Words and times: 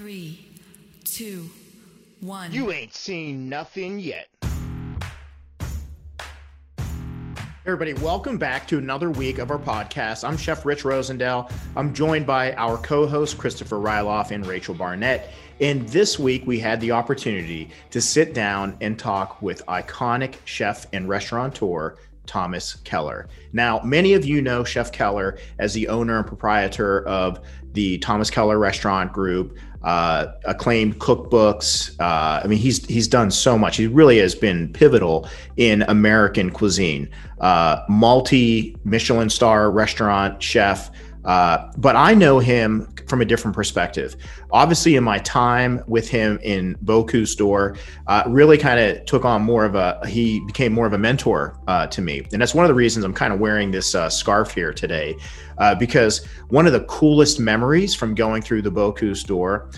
Three, 0.00 0.46
two, 1.04 1.50
one. 2.20 2.50
You 2.52 2.72
ain't 2.72 2.94
seen 2.94 3.50
nothing 3.50 3.98
yet. 3.98 4.28
Everybody, 7.66 7.92
welcome 7.92 8.38
back 8.38 8.66
to 8.68 8.78
another 8.78 9.10
week 9.10 9.36
of 9.36 9.50
our 9.50 9.58
podcast. 9.58 10.26
I'm 10.26 10.38
Chef 10.38 10.64
Rich 10.64 10.84
Rosendale. 10.84 11.52
I'm 11.76 11.92
joined 11.92 12.26
by 12.26 12.54
our 12.54 12.78
co 12.78 13.06
hosts, 13.06 13.34
Christopher 13.34 13.76
Ryloff 13.76 14.30
and 14.30 14.46
Rachel 14.46 14.74
Barnett. 14.74 15.34
And 15.60 15.86
this 15.90 16.18
week, 16.18 16.46
we 16.46 16.58
had 16.58 16.80
the 16.80 16.92
opportunity 16.92 17.68
to 17.90 18.00
sit 18.00 18.32
down 18.32 18.78
and 18.80 18.98
talk 18.98 19.42
with 19.42 19.66
iconic 19.66 20.36
chef 20.46 20.86
and 20.94 21.10
restaurateur 21.10 21.98
Thomas 22.30 22.76
Keller. 22.84 23.28
Now, 23.52 23.80
many 23.80 24.14
of 24.14 24.24
you 24.24 24.40
know 24.40 24.62
Chef 24.62 24.92
Keller 24.92 25.36
as 25.58 25.74
the 25.74 25.88
owner 25.88 26.18
and 26.18 26.26
proprietor 26.26 27.04
of 27.08 27.40
the 27.72 27.98
Thomas 27.98 28.30
Keller 28.30 28.58
Restaurant 28.58 29.12
Group, 29.12 29.56
uh, 29.82 30.26
acclaimed 30.44 30.98
cookbooks. 30.98 31.98
Uh, 32.00 32.40
I 32.44 32.46
mean, 32.46 32.58
he's 32.58 32.84
he's 32.86 33.08
done 33.08 33.30
so 33.30 33.56
much. 33.56 33.76
He 33.76 33.86
really 33.86 34.18
has 34.18 34.34
been 34.34 34.72
pivotal 34.72 35.28
in 35.56 35.82
American 35.82 36.50
cuisine. 36.50 37.08
Uh, 37.40 37.82
multi 37.88 38.76
Michelin 38.84 39.30
star 39.30 39.70
restaurant 39.70 40.42
chef. 40.42 40.90
Uh, 41.24 41.70
but 41.76 41.96
I 41.96 42.14
know 42.14 42.38
him 42.38 42.92
from 43.06 43.20
a 43.20 43.24
different 43.24 43.54
perspective. 43.54 44.16
Obviously, 44.52 44.96
in 44.96 45.04
my 45.04 45.18
time 45.18 45.82
with 45.86 46.08
him 46.08 46.38
in 46.42 46.76
Bocuse 46.84 47.36
d'Or, 47.36 47.76
uh, 48.06 48.22
really 48.26 48.56
kind 48.56 48.80
of 48.80 49.04
took 49.04 49.24
on 49.24 49.42
more 49.42 49.64
of 49.64 49.74
a, 49.74 50.00
he 50.06 50.40
became 50.46 50.72
more 50.72 50.86
of 50.86 50.92
a 50.92 50.98
mentor 50.98 51.58
uh, 51.66 51.86
to 51.88 52.00
me. 52.00 52.26
And 52.32 52.40
that's 52.40 52.54
one 52.54 52.64
of 52.64 52.68
the 52.68 52.74
reasons 52.74 53.04
I'm 53.04 53.12
kind 53.12 53.32
of 53.32 53.40
wearing 53.40 53.70
this 53.70 53.94
uh, 53.94 54.08
scarf 54.08 54.54
here 54.54 54.72
today, 54.72 55.16
uh, 55.58 55.74
because 55.74 56.24
one 56.48 56.66
of 56.66 56.72
the 56.72 56.84
coolest 56.84 57.38
memories 57.38 57.94
from 57.94 58.14
going 58.14 58.42
through 58.42 58.62
the 58.62 58.72
Bocuse 58.72 59.26
d'Or 59.26 59.70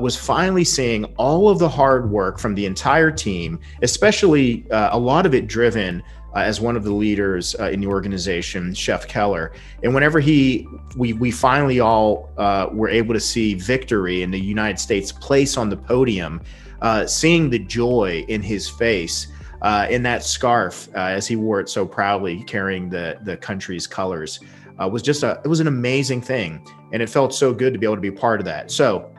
was 0.00 0.16
finally 0.16 0.64
seeing 0.64 1.04
all 1.16 1.48
of 1.48 1.58
the 1.58 1.68
hard 1.68 2.10
work 2.10 2.38
from 2.38 2.54
the 2.54 2.64
entire 2.64 3.10
team, 3.10 3.58
especially 3.82 4.64
a 4.70 4.98
lot 4.98 5.26
of 5.26 5.34
it 5.34 5.48
driven 5.48 6.02
uh, 6.36 6.40
as 6.40 6.60
one 6.60 6.76
of 6.76 6.84
the 6.84 6.92
leaders 6.92 7.56
uh, 7.58 7.70
in 7.70 7.80
the 7.80 7.86
organization, 7.86 8.74
Chef 8.74 9.08
Keller. 9.08 9.52
And 9.82 9.94
whenever 9.94 10.20
he, 10.20 10.68
we, 10.94 11.14
we 11.14 11.30
finally 11.30 11.80
all 11.80 12.30
uh, 12.36 12.68
were 12.70 12.90
able 12.90 13.14
to 13.14 13.20
see 13.20 13.54
victory 13.54 14.22
in 14.22 14.30
the 14.30 14.38
United 14.38 14.78
States 14.78 15.10
place 15.10 15.56
on 15.56 15.70
the 15.70 15.78
podium, 15.78 16.42
uh, 16.82 17.06
seeing 17.06 17.48
the 17.48 17.58
joy 17.58 18.22
in 18.28 18.42
his 18.42 18.68
face. 18.68 19.28
Uh, 19.62 19.86
in 19.88 20.02
that 20.02 20.22
scarf, 20.22 20.86
uh, 20.94 20.98
as 20.98 21.26
he 21.26 21.34
wore 21.34 21.60
it 21.60 21.68
so 21.68 21.86
proudly, 21.86 22.44
carrying 22.44 22.90
the 22.90 23.18
the 23.22 23.38
country's 23.38 23.86
colors, 23.86 24.38
was 24.78 25.00
just 25.00 25.22
a 25.22 25.40
it 25.42 25.48
was 25.48 25.60
an 25.60 25.66
amazing 25.66 26.20
thing, 26.20 26.64
and 26.92 27.00
it 27.00 27.08
felt 27.08 27.34
so 27.34 27.54
good 27.54 27.72
to 27.72 27.78
be 27.78 27.86
able 27.86 27.96
to 27.96 28.02
be 28.02 28.10
part 28.10 28.38
of 28.38 28.44
that. 28.44 28.70
So, 28.70 29.10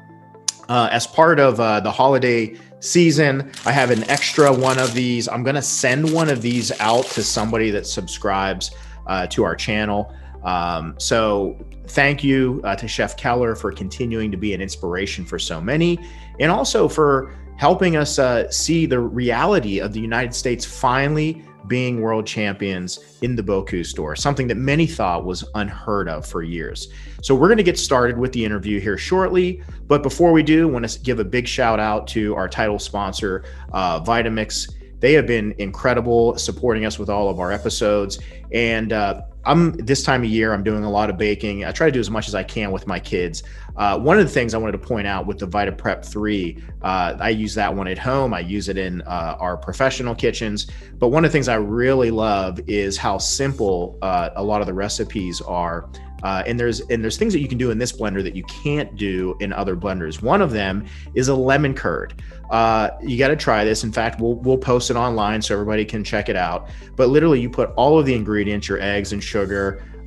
as 0.70 1.08
part 1.08 1.40
of 1.40 1.58
the 1.58 1.92
holiday 1.92 2.56
season. 2.80 3.52
I 3.66 3.72
have 3.72 3.92
an 3.92 4.04
extra 4.10 4.52
one 4.52 4.80
of 4.80 4.94
these. 4.94 5.28
I'm 5.28 5.44
going 5.44 5.56
to 5.56 5.62
send 5.62 6.12
one 6.12 6.30
of 6.30 6.42
these 6.42 6.72
out 6.80 7.06
to 7.08 7.24
somebody 7.24 7.72
that 7.72 7.88
subscribes 7.88 8.72
uh, 9.08 9.28
to 9.28 9.44
our 9.44 9.56
channel. 9.56 10.14
Um, 10.44 10.96
so 10.98 11.58
thank 11.88 12.24
you 12.24 12.62
uh, 12.64 12.76
to 12.76 12.88
Chef 12.88 13.18
Keller 13.18 13.56
for 13.56 13.72
continuing 13.72 14.32
to 14.32 14.38
be 14.38 14.54
an 14.54 14.62
inspiration 14.62 15.26
for 15.26 15.40
so 15.40 15.60
many 15.60 16.00
and 16.40 16.52
also 16.52 16.88
for 16.88 17.36
helping 17.58 17.96
us 17.96 18.20
uh, 18.20 18.50
see 18.52 18.86
the 18.86 19.00
reality 19.00 19.80
of 19.80 19.94
the 19.94 20.00
United 20.00 20.34
States 20.34 20.64
finally 20.64 21.44
being 21.68 22.02
world 22.02 22.26
champions 22.26 23.18
in 23.22 23.36
the 23.36 23.44
Bocuse 23.44 23.94
d'Or, 23.94 24.16
something 24.16 24.48
that 24.48 24.58
many 24.58 24.88
thought 24.88 25.26
was 25.26 25.44
unheard 25.56 26.10
of 26.10 26.26
for 26.26 26.44
years. 26.44 26.88
So 27.22 27.36
we're 27.36 27.48
going 27.48 27.58
to 27.58 27.64
get 27.64 27.78
started 27.78 28.18
with 28.18 28.32
the 28.32 28.44
interview 28.44 28.80
here 28.80 28.98
shortly. 28.98 29.62
But 29.88 30.04
before 30.04 30.32
we 30.32 30.44
do, 30.44 30.68
I 30.68 30.72
want 30.72 30.88
to 30.88 31.00
give 31.00 31.20
a 31.20 31.26
big 31.26 31.48
shout 31.48 31.80
out 31.80 32.08
to 32.10 32.36
our 32.36 32.48
title 32.48 32.80
sponsor, 32.80 33.44
uh, 33.74 34.02
Vitamix. 34.02 34.72
They 35.00 35.14
have 35.14 35.28
been 35.28 35.54
incredible 35.60 36.38
supporting 36.38 36.86
us 36.86 36.98
with 36.98 37.10
all 37.10 37.30
of 37.30 37.40
our 37.40 37.52
episodes. 37.52 38.20
And 38.52 38.94
uh, 38.94 39.22
I'm 39.48 39.72
this 39.74 40.04
time 40.04 40.24
of 40.24 40.30
year, 40.30 40.54
I'm 40.54 40.64
doing 40.64 40.84
a 40.84 40.90
lot 40.90 41.10
of 41.10 41.18
baking. 41.18 41.64
I 41.64 41.72
try 41.72 41.88
to 41.88 41.92
do 41.92 42.02
as 42.02 42.10
much 42.10 42.28
as 42.28 42.36
I 42.36 42.44
can 42.44 42.72
with 42.72 42.86
my 42.86 43.00
kids. 43.00 43.44
Uh, 43.78 43.98
one 43.98 44.20
of 44.20 44.26
the 44.26 44.32
things 44.32 44.54
I 44.54 44.58
wanted 44.58 44.74
to 44.74 44.86
point 44.86 45.08
out 45.08 45.26
with 45.26 45.40
the 45.40 45.46
Vita 45.46 45.72
Prep 45.72 46.04
3, 46.04 46.62
uh, 46.82 47.16
I 47.20 47.30
use 47.30 47.56
that 47.56 47.74
one 47.74 47.88
at 47.88 47.98
home. 47.98 48.34
I 48.34 48.42
use 48.42 48.68
it 48.68 48.78
in 48.78 49.02
uh, 49.04 49.38
our 49.40 49.56
professional 49.56 50.14
kitchens. 50.14 50.68
But 51.00 51.10
one 51.10 51.24
of 51.24 51.32
the 51.32 51.34
things 51.34 51.48
I 51.48 51.56
really 51.56 52.12
love 52.12 52.60
is 52.68 52.98
how 52.98 53.20
simple 53.20 53.98
uh, 54.02 54.32
a 54.36 54.44
lot 54.44 54.60
of 54.62 54.68
the 54.68 54.74
recipes 54.74 55.42
are. 55.42 55.90
Uh, 56.24 56.44
and 56.48 56.60
there's 56.60 56.80
and 56.90 57.04
there's 57.04 57.18
things 57.18 57.32
that 57.34 57.42
you 57.42 57.48
can 57.48 57.58
do 57.58 57.70
in 57.70 57.78
this 57.78 57.92
blender 57.92 58.24
that 58.24 58.36
you 58.36 58.44
can't 58.46 58.96
do 58.96 59.38
in 59.40 59.54
other 59.54 59.76
blenders. 59.76 60.22
One 60.22 60.42
of 60.42 60.52
them 60.52 60.86
is 61.14 61.28
a 61.28 61.36
lemon 61.36 61.74
curd. 61.76 62.22
Uh, 62.50 62.92
you 63.02 63.18
got 63.18 63.28
to 63.28 63.36
try 63.36 63.64
this. 63.64 63.84
In 63.84 63.92
fact, 63.92 64.20
we'll 64.20 64.36
we'll 64.36 64.58
post 64.58 64.90
it 64.90 64.96
online 64.96 65.42
so 65.42 65.54
everybody 65.54 65.86
can 65.86 66.04
check 66.04 66.28
it 66.30 66.36
out. 66.36 66.70
But 66.96 67.10
literally, 67.10 67.40
you 67.40 67.50
put 67.50 67.72
all 67.76 68.00
of 68.00 68.06
the 68.06 68.16
ingredients, 68.16 68.68
your 68.68 68.82
eggs 68.82 69.14
and 69.14 69.24
sugar. 69.24 69.37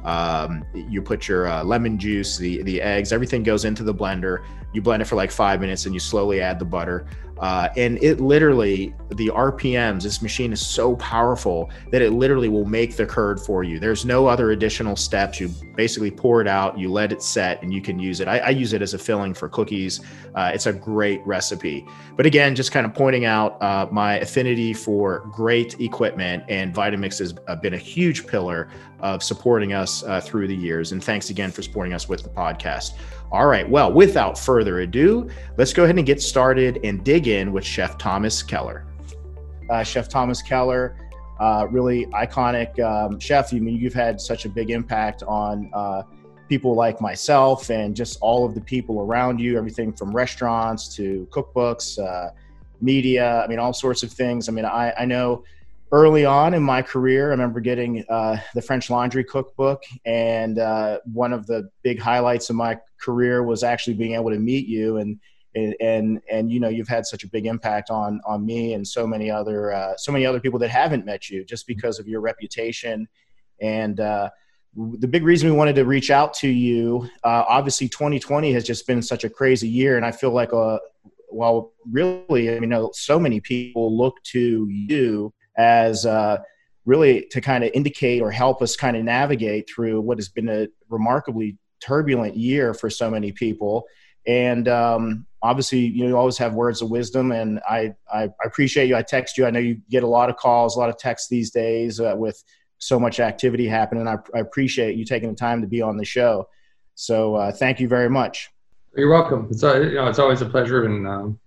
Um, 0.04 0.64
you 0.74 1.02
put 1.02 1.28
your 1.28 1.46
uh, 1.46 1.62
lemon 1.62 1.98
juice, 1.98 2.38
the 2.38 2.62
the 2.62 2.80
eggs, 2.80 3.12
everything 3.12 3.42
goes 3.42 3.64
into 3.64 3.82
the 3.82 3.94
blender. 3.94 4.44
You 4.72 4.80
blend 4.82 5.02
it 5.02 5.06
for 5.06 5.16
like 5.16 5.30
five 5.30 5.60
minutes, 5.60 5.84
and 5.86 5.94
you 5.94 6.00
slowly 6.00 6.40
add 6.40 6.58
the 6.58 6.64
butter. 6.64 7.06
Uh, 7.40 7.68
and 7.76 8.02
it 8.02 8.20
literally, 8.20 8.94
the 9.08 9.28
RPMs, 9.28 10.02
this 10.02 10.20
machine 10.20 10.52
is 10.52 10.64
so 10.64 10.94
powerful 10.96 11.70
that 11.90 12.02
it 12.02 12.12
literally 12.12 12.50
will 12.50 12.66
make 12.66 12.96
the 12.96 13.06
curd 13.06 13.40
for 13.40 13.64
you. 13.64 13.80
There's 13.80 14.04
no 14.04 14.26
other 14.26 14.50
additional 14.50 14.94
steps. 14.94 15.40
You 15.40 15.48
basically 15.74 16.10
pour 16.10 16.42
it 16.42 16.46
out, 16.46 16.78
you 16.78 16.92
let 16.92 17.12
it 17.12 17.22
set, 17.22 17.62
and 17.62 17.72
you 17.72 17.80
can 17.80 17.98
use 17.98 18.20
it. 18.20 18.28
I, 18.28 18.38
I 18.38 18.48
use 18.50 18.74
it 18.74 18.82
as 18.82 18.92
a 18.92 18.98
filling 18.98 19.32
for 19.32 19.48
cookies. 19.48 20.00
Uh, 20.34 20.50
it's 20.52 20.66
a 20.66 20.72
great 20.72 21.26
recipe. 21.26 21.86
But 22.14 22.26
again, 22.26 22.54
just 22.54 22.72
kind 22.72 22.84
of 22.84 22.92
pointing 22.92 23.24
out 23.24 23.60
uh, 23.62 23.88
my 23.90 24.18
affinity 24.18 24.74
for 24.74 25.20
great 25.32 25.80
equipment, 25.80 26.44
and 26.48 26.74
Vitamix 26.74 27.18
has 27.20 27.34
uh, 27.48 27.56
been 27.56 27.72
a 27.72 27.78
huge 27.78 28.26
pillar 28.26 28.68
of 29.00 29.22
supporting 29.22 29.72
us 29.72 30.02
uh, 30.02 30.20
through 30.20 30.46
the 30.46 30.56
years. 30.56 30.92
And 30.92 31.02
thanks 31.02 31.30
again 31.30 31.50
for 31.50 31.62
supporting 31.62 31.94
us 31.94 32.06
with 32.06 32.22
the 32.22 32.28
podcast. 32.28 32.92
All 33.32 33.46
right. 33.46 33.68
Well, 33.68 33.92
without 33.92 34.36
further 34.36 34.80
ado, 34.80 35.28
let's 35.56 35.72
go 35.72 35.84
ahead 35.84 35.96
and 35.96 36.06
get 36.06 36.20
started 36.20 36.80
and 36.82 37.04
dig 37.04 37.28
in 37.28 37.52
with 37.52 37.64
Chef 37.64 37.96
Thomas 37.96 38.42
Keller. 38.42 38.86
Uh, 39.70 39.84
chef 39.84 40.08
Thomas 40.08 40.42
Keller, 40.42 40.96
uh, 41.38 41.68
really 41.70 42.06
iconic 42.06 42.78
um, 42.80 43.20
chef. 43.20 43.54
I 43.54 43.60
mean, 43.60 43.76
you've 43.76 43.94
had 43.94 44.20
such 44.20 44.46
a 44.46 44.48
big 44.48 44.70
impact 44.70 45.22
on 45.22 45.70
uh, 45.72 46.02
people 46.48 46.74
like 46.74 47.00
myself 47.00 47.70
and 47.70 47.94
just 47.94 48.18
all 48.20 48.44
of 48.44 48.56
the 48.56 48.60
people 48.60 49.00
around 49.00 49.38
you, 49.38 49.56
everything 49.56 49.92
from 49.92 50.10
restaurants 50.14 50.94
to 50.96 51.28
cookbooks, 51.30 52.04
uh, 52.04 52.32
media, 52.80 53.44
I 53.44 53.46
mean, 53.46 53.60
all 53.60 53.72
sorts 53.72 54.02
of 54.02 54.10
things. 54.10 54.48
I 54.48 54.52
mean, 54.52 54.64
I, 54.64 54.92
I 54.98 55.04
know 55.04 55.44
early 55.92 56.24
on 56.24 56.54
in 56.54 56.64
my 56.64 56.82
career, 56.82 57.28
I 57.28 57.30
remember 57.30 57.60
getting 57.60 58.04
uh, 58.08 58.38
the 58.54 58.62
French 58.62 58.90
Laundry 58.90 59.22
cookbook, 59.22 59.84
and 60.04 60.58
uh, 60.58 60.98
one 61.12 61.32
of 61.32 61.46
the 61.46 61.70
big 61.82 62.00
highlights 62.00 62.50
of 62.50 62.56
my 62.56 62.76
career 63.00 63.42
was 63.42 63.62
actually 63.62 63.94
being 63.94 64.14
able 64.14 64.30
to 64.30 64.38
meet 64.38 64.66
you 64.66 64.98
and. 64.98 65.18
And, 65.56 65.74
and 65.80 66.20
and 66.30 66.52
you 66.52 66.60
know 66.60 66.68
you've 66.68 66.86
had 66.86 67.04
such 67.04 67.24
a 67.24 67.28
big 67.28 67.44
impact 67.44 67.90
on 67.90 68.20
on 68.24 68.46
me 68.46 68.74
and 68.74 68.86
so 68.86 69.04
many 69.04 69.32
other 69.32 69.72
uh, 69.72 69.96
so 69.96 70.12
many 70.12 70.24
other 70.24 70.38
people 70.38 70.60
that 70.60 70.70
haven't 70.70 71.04
met 71.04 71.28
you 71.28 71.44
just 71.44 71.66
because 71.66 71.98
of 71.98 72.06
your 72.06 72.20
reputation 72.20 73.08
and 73.60 73.98
uh, 73.98 74.30
the 74.76 75.08
big 75.08 75.24
reason 75.24 75.50
we 75.50 75.56
wanted 75.56 75.74
to 75.74 75.84
reach 75.84 76.12
out 76.12 76.32
to 76.34 76.48
you 76.48 77.08
uh, 77.24 77.42
obviously 77.48 77.88
2020 77.88 78.52
has 78.52 78.62
just 78.62 78.86
been 78.86 79.02
such 79.02 79.24
a 79.24 79.28
crazy 79.28 79.68
year 79.68 79.96
and 79.96 80.06
i 80.06 80.12
feel 80.12 80.30
like 80.30 80.52
uh, 80.52 80.78
well 81.32 81.72
really 81.90 82.54
i 82.54 82.60
mean 82.60 82.88
so 82.92 83.18
many 83.18 83.40
people 83.40 83.96
look 83.98 84.22
to 84.22 84.68
you 84.68 85.34
as 85.58 86.06
uh, 86.06 86.38
really 86.84 87.26
to 87.30 87.40
kind 87.40 87.64
of 87.64 87.70
indicate 87.74 88.22
or 88.22 88.30
help 88.30 88.62
us 88.62 88.76
kind 88.76 88.96
of 88.96 89.04
navigate 89.04 89.68
through 89.68 90.00
what 90.00 90.18
has 90.18 90.28
been 90.28 90.48
a 90.48 90.68
remarkably 90.88 91.56
turbulent 91.80 92.36
year 92.36 92.74
for 92.74 92.90
so 92.90 93.10
many 93.10 93.32
people. 93.32 93.86
And 94.26 94.68
um, 94.68 95.26
obviously, 95.42 95.80
you, 95.80 96.02
know, 96.02 96.08
you 96.10 96.16
always 96.16 96.38
have 96.38 96.54
words 96.54 96.82
of 96.82 96.90
wisdom, 96.90 97.32
and 97.32 97.60
I, 97.68 97.94
I, 98.12 98.28
appreciate 98.44 98.86
you. 98.86 98.96
I 98.96 99.02
text 99.02 99.38
you. 99.38 99.46
I 99.46 99.50
know 99.50 99.60
you 99.60 99.80
get 99.90 100.02
a 100.02 100.06
lot 100.06 100.28
of 100.28 100.36
calls, 100.36 100.76
a 100.76 100.78
lot 100.78 100.90
of 100.90 100.98
texts 100.98 101.28
these 101.28 101.50
days 101.50 102.00
uh, 102.00 102.14
with 102.16 102.42
so 102.78 103.00
much 103.00 103.20
activity 103.20 103.66
happening. 103.66 104.06
I, 104.06 104.16
I, 104.34 104.40
appreciate 104.40 104.96
you 104.96 105.04
taking 105.04 105.30
the 105.30 105.36
time 105.36 105.62
to 105.62 105.66
be 105.66 105.80
on 105.80 105.96
the 105.96 106.04
show. 106.04 106.48
So 106.94 107.34
uh, 107.34 107.52
thank 107.52 107.80
you 107.80 107.88
very 107.88 108.10
much. 108.10 108.50
You're 108.96 109.10
welcome. 109.10 109.48
It's 109.50 109.62
uh, 109.62 109.80
you 109.80 109.94
know 109.94 110.08
it's 110.08 110.18
always 110.18 110.42
a 110.42 110.46
pleasure, 110.46 110.84
and 110.84 111.06
um, 111.06 111.40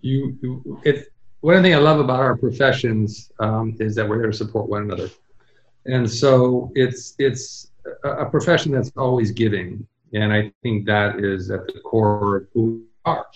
you, 0.00 0.38
you 0.40 0.80
it 0.84 1.08
one 1.40 1.62
thing 1.62 1.74
I 1.74 1.78
love 1.78 2.00
about 2.00 2.20
our 2.20 2.36
professions 2.36 3.30
um, 3.40 3.76
is 3.80 3.94
that 3.96 4.08
we're 4.08 4.20
here 4.20 4.30
to 4.30 4.36
support 4.36 4.68
one 4.68 4.82
another, 4.82 5.10
and 5.84 6.08
so 6.08 6.70
it's 6.74 7.14
it's 7.18 7.72
a, 8.04 8.26
profession 8.26 8.72
that's 8.72 8.92
always 8.96 9.30
giving, 9.30 9.86
and 10.12 10.32
I 10.32 10.52
think 10.62 10.86
that 10.86 11.20
is 11.20 11.50
at 11.50 11.66
the 11.66 11.80
core 11.80 12.36
of 12.36 12.46
who 12.52 12.62
we 12.62 12.82
are. 13.04 13.26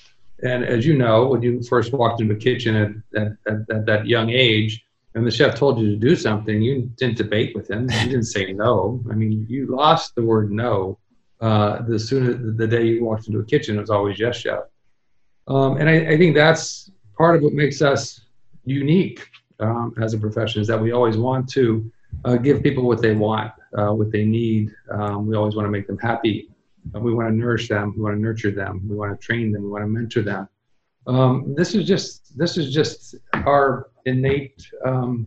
And 0.42 0.64
as 0.64 0.86
you 0.86 0.96
know, 0.96 1.26
when 1.26 1.42
you 1.42 1.62
first 1.62 1.92
walked 1.92 2.20
into 2.20 2.34
the 2.34 2.40
kitchen 2.40 2.76
at, 2.76 3.20
at, 3.20 3.32
at, 3.46 3.76
at 3.76 3.86
that 3.86 4.06
young 4.06 4.30
age, 4.30 4.82
and 5.14 5.26
the 5.26 5.30
chef 5.30 5.54
told 5.54 5.78
you 5.78 5.90
to 5.90 5.96
do 5.96 6.14
something, 6.14 6.62
you 6.62 6.90
didn't 6.96 7.16
debate 7.16 7.54
with 7.54 7.68
him. 7.68 7.82
You 7.90 8.06
didn't 8.06 8.24
say 8.24 8.52
no. 8.52 9.02
I 9.10 9.14
mean, 9.14 9.44
you 9.48 9.66
lost 9.66 10.14
the 10.14 10.22
word 10.22 10.52
no 10.52 10.98
uh, 11.40 11.82
the 11.82 11.98
sooner 11.98 12.34
the 12.34 12.66
day 12.66 12.84
you 12.84 13.04
walked 13.04 13.26
into 13.26 13.38
a 13.38 13.44
kitchen. 13.44 13.76
It 13.76 13.80
was 13.80 13.90
always 13.90 14.18
yes, 14.18 14.36
chef. 14.36 14.64
Um, 15.48 15.78
and 15.78 15.88
I, 15.88 16.12
I, 16.12 16.18
think 16.18 16.34
that's 16.34 16.90
part 17.16 17.34
of 17.34 17.42
what 17.42 17.54
makes 17.54 17.80
us 17.80 18.20
unique 18.64 19.26
um, 19.58 19.94
as 20.00 20.12
a 20.12 20.18
profession 20.18 20.60
is 20.60 20.68
that 20.68 20.80
we 20.80 20.92
always 20.92 21.16
want 21.16 21.48
to 21.52 21.90
uh, 22.24 22.36
give 22.36 22.62
people 22.62 22.84
what 22.84 23.00
they 23.00 23.14
want, 23.14 23.52
uh, 23.76 23.92
what 23.92 24.10
they 24.10 24.24
need. 24.24 24.74
Um, 24.90 25.26
we 25.26 25.36
always 25.36 25.54
want 25.54 25.66
to 25.66 25.70
make 25.70 25.86
them 25.86 25.98
happy. 25.98 26.50
Uh, 26.94 27.00
we 27.00 27.12
want 27.12 27.28
to 27.28 27.34
nourish 27.34 27.68
them. 27.68 27.94
We 27.96 28.02
want 28.02 28.16
to 28.16 28.20
nurture 28.20 28.50
them. 28.50 28.82
We 28.88 28.96
want 28.96 29.18
to 29.18 29.24
train 29.24 29.52
them. 29.52 29.62
We 29.62 29.68
want 29.68 29.84
to 29.84 29.88
mentor 29.88 30.22
them. 30.22 30.48
Um, 31.06 31.54
this 31.56 31.74
is 31.74 31.86
just 31.86 32.36
this 32.36 32.56
is 32.56 32.72
just 32.72 33.14
our 33.34 33.90
innate 34.04 34.62
um, 34.84 35.26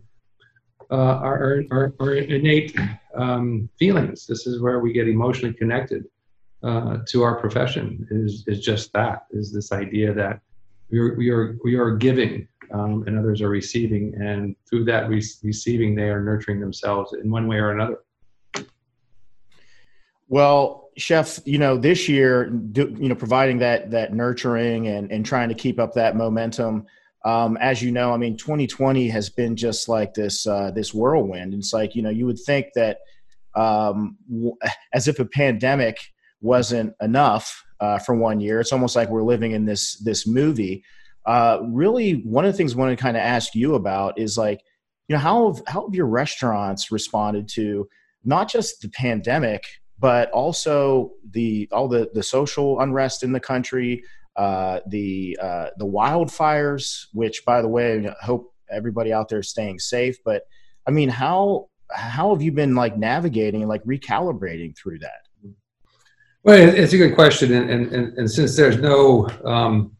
uh, 0.90 0.94
our, 0.96 1.64
our, 1.70 1.94
our, 1.98 2.14
innate 2.14 2.78
um, 3.14 3.68
feelings. 3.78 4.26
This 4.26 4.46
is 4.46 4.60
where 4.60 4.80
we 4.80 4.92
get 4.92 5.08
emotionally 5.08 5.54
connected 5.54 6.04
uh, 6.62 6.98
to 7.08 7.22
our 7.22 7.40
profession. 7.40 8.06
Is 8.10 8.44
is 8.46 8.60
just 8.60 8.92
that? 8.92 9.26
Is 9.30 9.52
this 9.52 9.72
idea 9.72 10.14
that 10.14 10.40
we 10.90 10.98
are 11.00 11.14
we 11.16 11.30
are 11.30 11.58
we 11.64 11.74
are 11.74 11.96
giving 11.96 12.46
um, 12.72 13.04
and 13.06 13.18
others 13.18 13.40
are 13.40 13.48
receiving, 13.48 14.14
and 14.20 14.54
through 14.68 14.84
that 14.84 15.08
re- 15.08 15.22
receiving, 15.42 15.94
they 15.94 16.08
are 16.08 16.22
nurturing 16.22 16.60
themselves 16.60 17.14
in 17.14 17.30
one 17.30 17.46
way 17.46 17.56
or 17.56 17.72
another. 17.72 18.03
Well, 20.34 20.90
chef, 20.96 21.38
you 21.44 21.58
know, 21.58 21.76
this 21.76 22.08
year, 22.08 22.50
do, 22.50 22.92
you 22.98 23.08
know, 23.08 23.14
providing 23.14 23.58
that 23.58 23.92
that 23.92 24.12
nurturing 24.12 24.88
and 24.88 25.12
and 25.12 25.24
trying 25.24 25.48
to 25.48 25.54
keep 25.54 25.78
up 25.78 25.92
that 25.92 26.16
momentum. 26.16 26.86
Um, 27.24 27.56
as 27.58 27.80
you 27.80 27.92
know, 27.92 28.12
I 28.12 28.16
mean, 28.16 28.36
2020 28.36 29.08
has 29.10 29.30
been 29.30 29.54
just 29.54 29.88
like 29.88 30.12
this 30.12 30.44
uh, 30.44 30.72
this 30.72 30.92
whirlwind. 30.92 31.54
It's 31.54 31.72
like 31.72 31.94
you 31.94 32.02
know, 32.02 32.10
you 32.10 32.26
would 32.26 32.40
think 32.40 32.66
that 32.74 32.98
um, 33.54 34.16
w- 34.28 34.56
as 34.92 35.06
if 35.06 35.20
a 35.20 35.24
pandemic 35.24 35.98
wasn't 36.40 36.94
enough 37.00 37.64
uh, 37.78 38.00
for 38.00 38.16
one 38.16 38.40
year. 38.40 38.58
It's 38.58 38.72
almost 38.72 38.96
like 38.96 39.10
we're 39.10 39.22
living 39.22 39.52
in 39.52 39.66
this 39.66 39.98
this 39.98 40.26
movie. 40.26 40.82
Uh, 41.24 41.60
really, 41.62 42.14
one 42.24 42.44
of 42.44 42.50
the 42.50 42.56
things 42.56 42.74
I 42.74 42.78
want 42.78 42.98
to 42.98 43.00
kind 43.00 43.16
of 43.16 43.20
ask 43.20 43.54
you 43.54 43.76
about 43.76 44.18
is 44.18 44.36
like, 44.36 44.62
you 45.06 45.14
know, 45.14 45.20
how 45.20 45.52
have, 45.52 45.62
how 45.68 45.86
have 45.86 45.94
your 45.94 46.06
restaurants 46.06 46.90
responded 46.90 47.48
to 47.50 47.88
not 48.24 48.50
just 48.50 48.80
the 48.80 48.88
pandemic, 48.88 49.62
but 50.04 50.30
also 50.32 51.12
the 51.30 51.66
all 51.72 51.88
the 51.88 52.10
the 52.12 52.22
social 52.22 52.78
unrest 52.80 53.22
in 53.22 53.32
the 53.32 53.40
country, 53.40 54.04
uh, 54.36 54.80
the 54.86 55.34
uh, 55.40 55.68
the 55.78 55.86
wildfires, 55.86 57.06
which 57.14 57.42
by 57.46 57.62
the 57.62 57.68
way, 57.68 58.06
I 58.06 58.22
hope 58.22 58.52
everybody 58.70 59.14
out 59.14 59.30
there 59.30 59.38
is 59.38 59.48
staying 59.48 59.78
safe. 59.78 60.18
But 60.22 60.42
I 60.86 60.90
mean, 60.90 61.08
how 61.08 61.70
how 61.90 62.34
have 62.34 62.42
you 62.42 62.52
been 62.52 62.74
like 62.74 62.98
navigating 62.98 63.62
and 63.62 63.68
like 63.70 63.82
recalibrating 63.84 64.76
through 64.76 64.98
that? 64.98 65.22
Well, 66.42 66.58
it's 66.68 66.92
a 66.92 66.98
good 66.98 67.14
question, 67.14 67.54
and 67.54 67.70
and, 67.70 68.18
and 68.18 68.30
since 68.30 68.58
there's 68.58 68.76
no 68.76 69.26
um, 69.46 69.96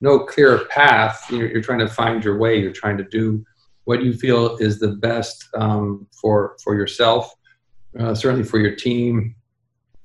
no 0.00 0.20
clear 0.20 0.66
path, 0.66 1.26
you're, 1.30 1.50
you're, 1.50 1.62
trying 1.62 1.80
to 1.80 1.88
find 1.88 2.22
your 2.22 2.38
way. 2.38 2.60
You're 2.60 2.70
trying 2.70 2.98
to 2.98 3.04
do 3.04 3.44
what 3.86 4.04
you 4.04 4.12
feel 4.12 4.56
is 4.58 4.78
the 4.78 4.92
best 5.08 5.48
um, 5.54 6.06
for 6.12 6.54
for 6.62 6.76
yourself, 6.76 7.34
uh, 7.98 8.14
certainly 8.14 8.44
for 8.44 8.58
your 8.58 8.74
team, 8.74 9.34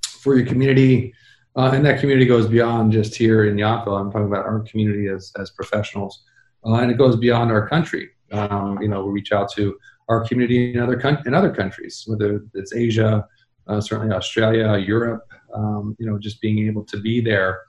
for 0.04 0.36
your 0.38 0.46
community, 0.46 1.14
uh, 1.56 1.72
and 1.74 1.86
that 1.86 2.00
community 2.00 2.26
goes 2.26 2.48
beyond 2.48 2.92
just 2.92 3.16
here 3.16 3.46
in 3.46 3.56
Yountville. 3.56 4.00
I'm 4.00 4.12
talking 4.12 4.28
about 4.28 4.46
our 4.46 4.62
community 4.62 5.08
as, 5.08 5.32
as 5.38 5.52
professionals. 5.52 6.24
Uh, 6.66 6.76
and 6.76 6.92
it 6.92 6.98
goes 6.98 7.16
beyond 7.16 7.52
our 7.52 7.68
country. 7.68 8.10
Um, 8.32 8.82
you 8.82 8.88
know, 8.88 9.04
we 9.04 9.12
reach 9.12 9.32
out 9.32 9.52
to 9.54 9.78
our 10.08 10.26
community 10.26 10.74
in 10.74 10.80
other, 10.80 10.98
con- 10.98 11.22
in 11.26 11.34
other 11.34 11.54
countries, 11.54 12.04
whether 12.08 12.46
it's 12.54 12.74
Asia, 12.74 13.28
uh, 13.68 13.82
certainly 13.82 14.16
Australia, 14.16 14.78
Europe, 14.78 15.26
um, 15.54 15.96
you 16.00 16.06
know, 16.06 16.18
just 16.18 16.40
being 16.42 16.68
able 16.68 16.84
to 16.86 16.98
be 16.98 17.20
there 17.20 17.62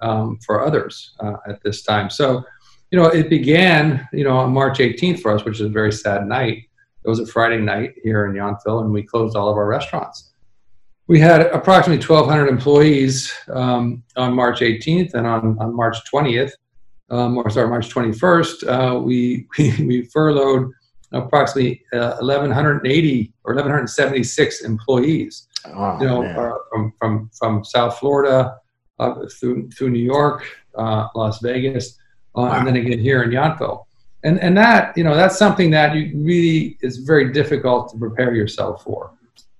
um, 0.00 0.38
for 0.44 0.64
others 0.64 1.14
uh, 1.20 1.36
at 1.48 1.62
this 1.62 1.82
time. 1.82 2.10
So, 2.10 2.44
you 2.90 2.98
know, 2.98 3.06
it 3.06 3.30
began, 3.30 4.06
you 4.12 4.24
know, 4.24 4.36
on 4.36 4.52
March 4.52 4.78
18th 4.78 5.20
for 5.20 5.32
us, 5.32 5.44
which 5.44 5.60
is 5.60 5.66
a 5.66 5.68
very 5.68 5.92
sad 5.92 6.26
night. 6.26 6.64
It 7.04 7.08
was 7.08 7.20
a 7.20 7.26
Friday 7.26 7.58
night 7.58 7.94
here 8.02 8.26
in 8.26 8.32
Yountville, 8.34 8.82
and 8.82 8.92
we 8.92 9.02
closed 9.02 9.36
all 9.36 9.48
of 9.48 9.56
our 9.56 9.66
restaurants 9.66 10.30
we 11.10 11.18
had 11.18 11.40
approximately 11.46 11.96
1,200 12.06 12.46
employees 12.46 13.32
um, 13.48 14.00
on 14.16 14.32
March 14.32 14.60
18th, 14.60 15.14
and 15.14 15.26
on, 15.26 15.58
on 15.58 15.74
March 15.74 15.96
20th, 16.08 16.52
um, 17.10 17.36
or 17.36 17.50
sorry, 17.50 17.68
March 17.68 17.92
21st, 17.92 18.68
uh, 18.68 19.00
we, 19.00 19.44
we, 19.58 19.86
we 19.86 20.02
furloughed 20.04 20.70
approximately 21.10 21.82
uh, 21.92 22.18
1,180 22.20 23.32
or 23.42 23.54
1,176 23.54 24.60
employees. 24.60 25.48
Oh, 25.66 26.00
you 26.00 26.06
know, 26.06 26.22
uh, 26.24 26.56
from 26.70 26.92
from 26.96 27.30
from 27.36 27.64
South 27.64 27.98
Florida 27.98 28.56
uh, 29.00 29.26
through 29.40 29.68
through 29.72 29.90
New 29.90 29.98
York, 29.98 30.46
uh, 30.78 31.08
Las 31.16 31.40
Vegas, 31.40 31.98
wow. 32.36 32.52
And 32.52 32.66
then 32.66 32.76
again 32.76 33.00
here 33.00 33.24
in 33.24 33.30
Yountville. 33.30 33.84
And 34.22 34.38
and 34.40 34.56
that 34.56 34.96
you 34.96 35.04
know 35.04 35.14
that's 35.14 35.38
something 35.38 35.70
that 35.70 35.94
you 35.94 36.12
really 36.14 36.78
is 36.82 36.98
very 36.98 37.32
difficult 37.32 37.90
to 37.90 37.98
prepare 37.98 38.34
yourself 38.34 38.84
for 38.84 39.12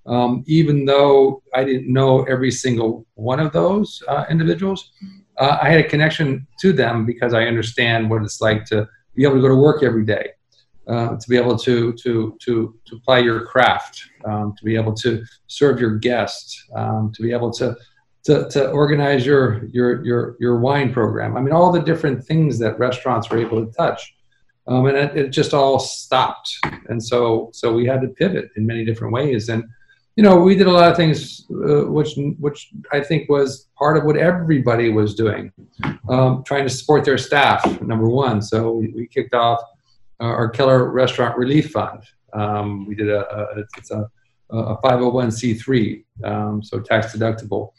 um, 0.07 0.43
even 0.47 0.85
though 0.85 1.43
I 1.55 1.65
didn't 1.65 1.93
know 1.93 2.25
every 2.25 2.51
single 2.51 3.07
one 3.15 3.41
of 3.41 3.53
those 3.53 4.03
uh, 4.09 4.25
individuals. 4.31 4.91
Uh, 5.39 5.59
I 5.63 5.69
had 5.69 5.81
a 5.81 5.89
connection 5.89 6.47
to 6.61 6.73
them 6.73 7.07
because 7.07 7.33
I 7.33 7.45
understand 7.45 8.11
what 8.11 8.23
it's 8.23 8.41
like 8.41 8.65
to 8.67 8.89
be 9.15 9.25
able 9.25 9.37
to 9.37 9.41
go 9.41 9.49
to 9.49 9.55
work 9.55 9.83
every 9.83 10.05
day, 10.05 10.31
uh, 10.87 11.17
to 11.17 11.29
be 11.29 11.37
able 11.37 11.57
to 11.59 11.93
to 11.95 12.37
to 12.41 12.75
to 12.87 12.97
apply 12.97 13.19
your 13.19 13.47
craft, 13.47 14.03
um, 14.25 14.55
to 14.59 14.65
be 14.65 14.77
able 14.77 14.95
to 14.95 15.25
serve 15.47 15.81
your 15.81 15.97
guests, 15.97 16.69
um, 16.75 17.13
to 17.15 17.23
be 17.23 17.33
able 17.33 17.51
to, 17.53 17.77
to 18.25 18.49
to 18.51 18.71
organize 18.71 19.25
your 19.25 19.65
your 19.67 20.05
your 20.05 20.37
your 20.41 20.59
wine 20.59 20.93
program. 20.93 21.37
I 21.37 21.41
mean, 21.41 21.53
all 21.53 21.73
the 21.73 21.83
different 21.83 22.25
things 22.25 22.59
that 22.59 22.79
restaurants 22.79 23.31
were 23.31 23.39
able 23.39 23.65
to 23.65 23.73
touch. 23.73 24.15
Um, 24.71 24.87
and 24.87 24.97
it, 24.97 25.17
it, 25.17 25.29
just 25.31 25.53
all 25.53 25.81
stopped, 25.81 26.49
and 26.89 27.03
so 27.03 27.51
so 27.53 27.73
we 27.73 27.87
had 27.87 28.01
to 28.03 28.09
pivot 28.09 28.51
in 28.57 28.65
many 28.65 28.85
different 28.85 29.13
ways. 29.13 29.49
And 29.49 29.65
you 30.15 30.23
know, 30.23 30.37
we 30.37 30.55
did 30.55 30.69
a 30.69 30.71
lot 30.71 30.89
of 30.89 30.97
things, 30.97 31.45
uh, 31.51 31.87
which 31.87 32.11
which 32.39 32.71
I 32.93 33.01
think 33.01 33.29
was 33.29 33.67
part 33.77 33.97
of 33.97 34.05
what 34.05 34.17
everybody 34.17 34.91
was 34.91 35.17
doing, 35.17 35.53
um, 36.09 36.45
trying 36.45 36.63
to 36.63 36.71
support 36.71 37.05
their 37.05 37.19
staff. 37.19 37.81
Number 37.83 38.09
one, 38.09 38.41
so 38.41 38.71
we, 38.71 38.89
we 38.89 39.07
kicked 39.09 39.35
off 39.35 39.61
our 40.21 40.49
Keller 40.49 40.91
Restaurant 40.93 41.37
Relief 41.37 41.73
Fund. 41.73 42.05
Um, 42.33 42.87
we 42.87 42.95
did 42.95 43.09
a, 43.09 43.29
a 43.29 43.65
it's 43.77 43.91
a, 43.91 44.09
a 44.51 44.77
501c3, 44.77 46.05
um, 46.23 46.63
so 46.63 46.79
tax 46.79 47.13
deductible. 47.13 47.73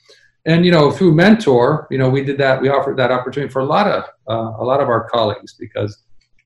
And 0.45 0.65
you 0.65 0.71
know, 0.71 0.91
through 0.91 1.13
Mentor, 1.13 1.87
you 1.89 1.97
know, 1.97 2.09
we 2.09 2.21
did 2.21 2.37
that. 2.39 2.61
We 2.61 2.67
offered 2.67 2.97
that 2.97 3.11
opportunity 3.11 3.49
for 3.49 3.59
a 3.59 3.65
lot 3.65 3.87
of 3.87 4.03
uh, 4.27 4.61
a 4.61 4.65
lot 4.65 4.81
of 4.81 4.89
our 4.89 5.07
colleagues 5.09 5.53
because 5.53 6.03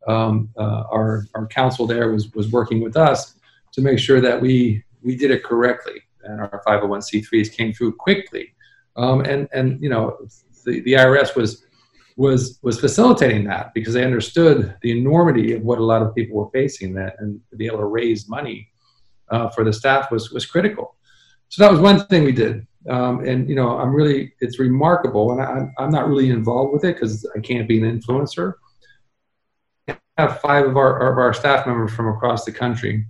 um, 0.08 0.50
uh, 0.58 0.84
our 0.92 1.26
our 1.36 1.48
counsel 1.48 1.88
there 1.88 2.12
was 2.12 2.34
was 2.34 2.52
working 2.52 2.82
with 2.82 2.98
us 2.98 3.36
to 3.74 3.82
make 3.82 4.00
sure 4.00 4.22
that 4.22 4.40
we 4.40 4.84
we 5.04 5.16
did 5.16 5.32
it 5.32 5.44
correctly, 5.44 6.02
and 6.24 6.40
our 6.42 6.62
501c3s 6.68 7.52
came 7.56 7.74
through 7.74 7.96
quickly. 7.96 8.54
Um, 8.96 9.22
and 9.22 9.48
and 9.54 9.82
you 9.82 9.90
know, 9.90 10.18
the, 10.66 10.82
the 10.82 10.94
IRS 10.94 11.36
was 11.36 11.66
was 12.18 12.60
was 12.62 12.80
facilitating 12.80 13.44
that 13.46 13.74
because 13.74 13.94
they 13.94 14.06
understood 14.06 14.76
the 14.82 14.98
enormity 14.98 15.54
of 15.54 15.64
what 15.64 15.80
a 15.80 15.84
lot 15.84 16.02
of 16.02 16.16
people 16.16 16.38
were 16.38 16.50
facing. 16.52 16.94
That 16.94 17.16
and 17.20 17.40
to 17.50 17.56
be 17.56 17.66
able 17.66 17.80
to 17.80 17.86
raise 17.86 18.30
money 18.30 18.70
uh, 19.30 19.50
for 19.50 19.64
the 19.64 19.74
staff 19.74 20.12
was 20.12 20.32
was 20.32 20.46
critical. 20.46 20.96
So 21.50 21.64
that 21.64 21.72
was 21.72 21.80
one 21.80 22.06
thing 22.08 22.24
we 22.24 22.32
did. 22.32 22.66
Um, 22.90 23.26
and 23.26 23.50
you 23.50 23.56
know, 23.56 23.78
I'm 23.80 23.94
really 23.94 24.34
it's 24.40 24.60
remarkable, 24.60 25.32
and 25.32 25.42
I, 25.42 25.84
I'm 25.84 25.92
not 25.92 26.08
really 26.08 26.30
involved 26.30 26.74
with 26.74 26.84
it 26.86 26.96
because 26.96 27.28
I 27.36 27.40
can't 27.40 27.68
be 27.68 27.82
an 27.82 28.00
influencer. 28.00 28.54
Have 30.18 30.40
five 30.40 30.66
of 30.66 30.78
our 30.78 31.12
of 31.12 31.18
our 31.18 31.34
staff 31.34 31.68
members 31.68 31.92
from 31.92 32.08
across 32.08 32.46
the 32.46 32.52
country 32.52 33.06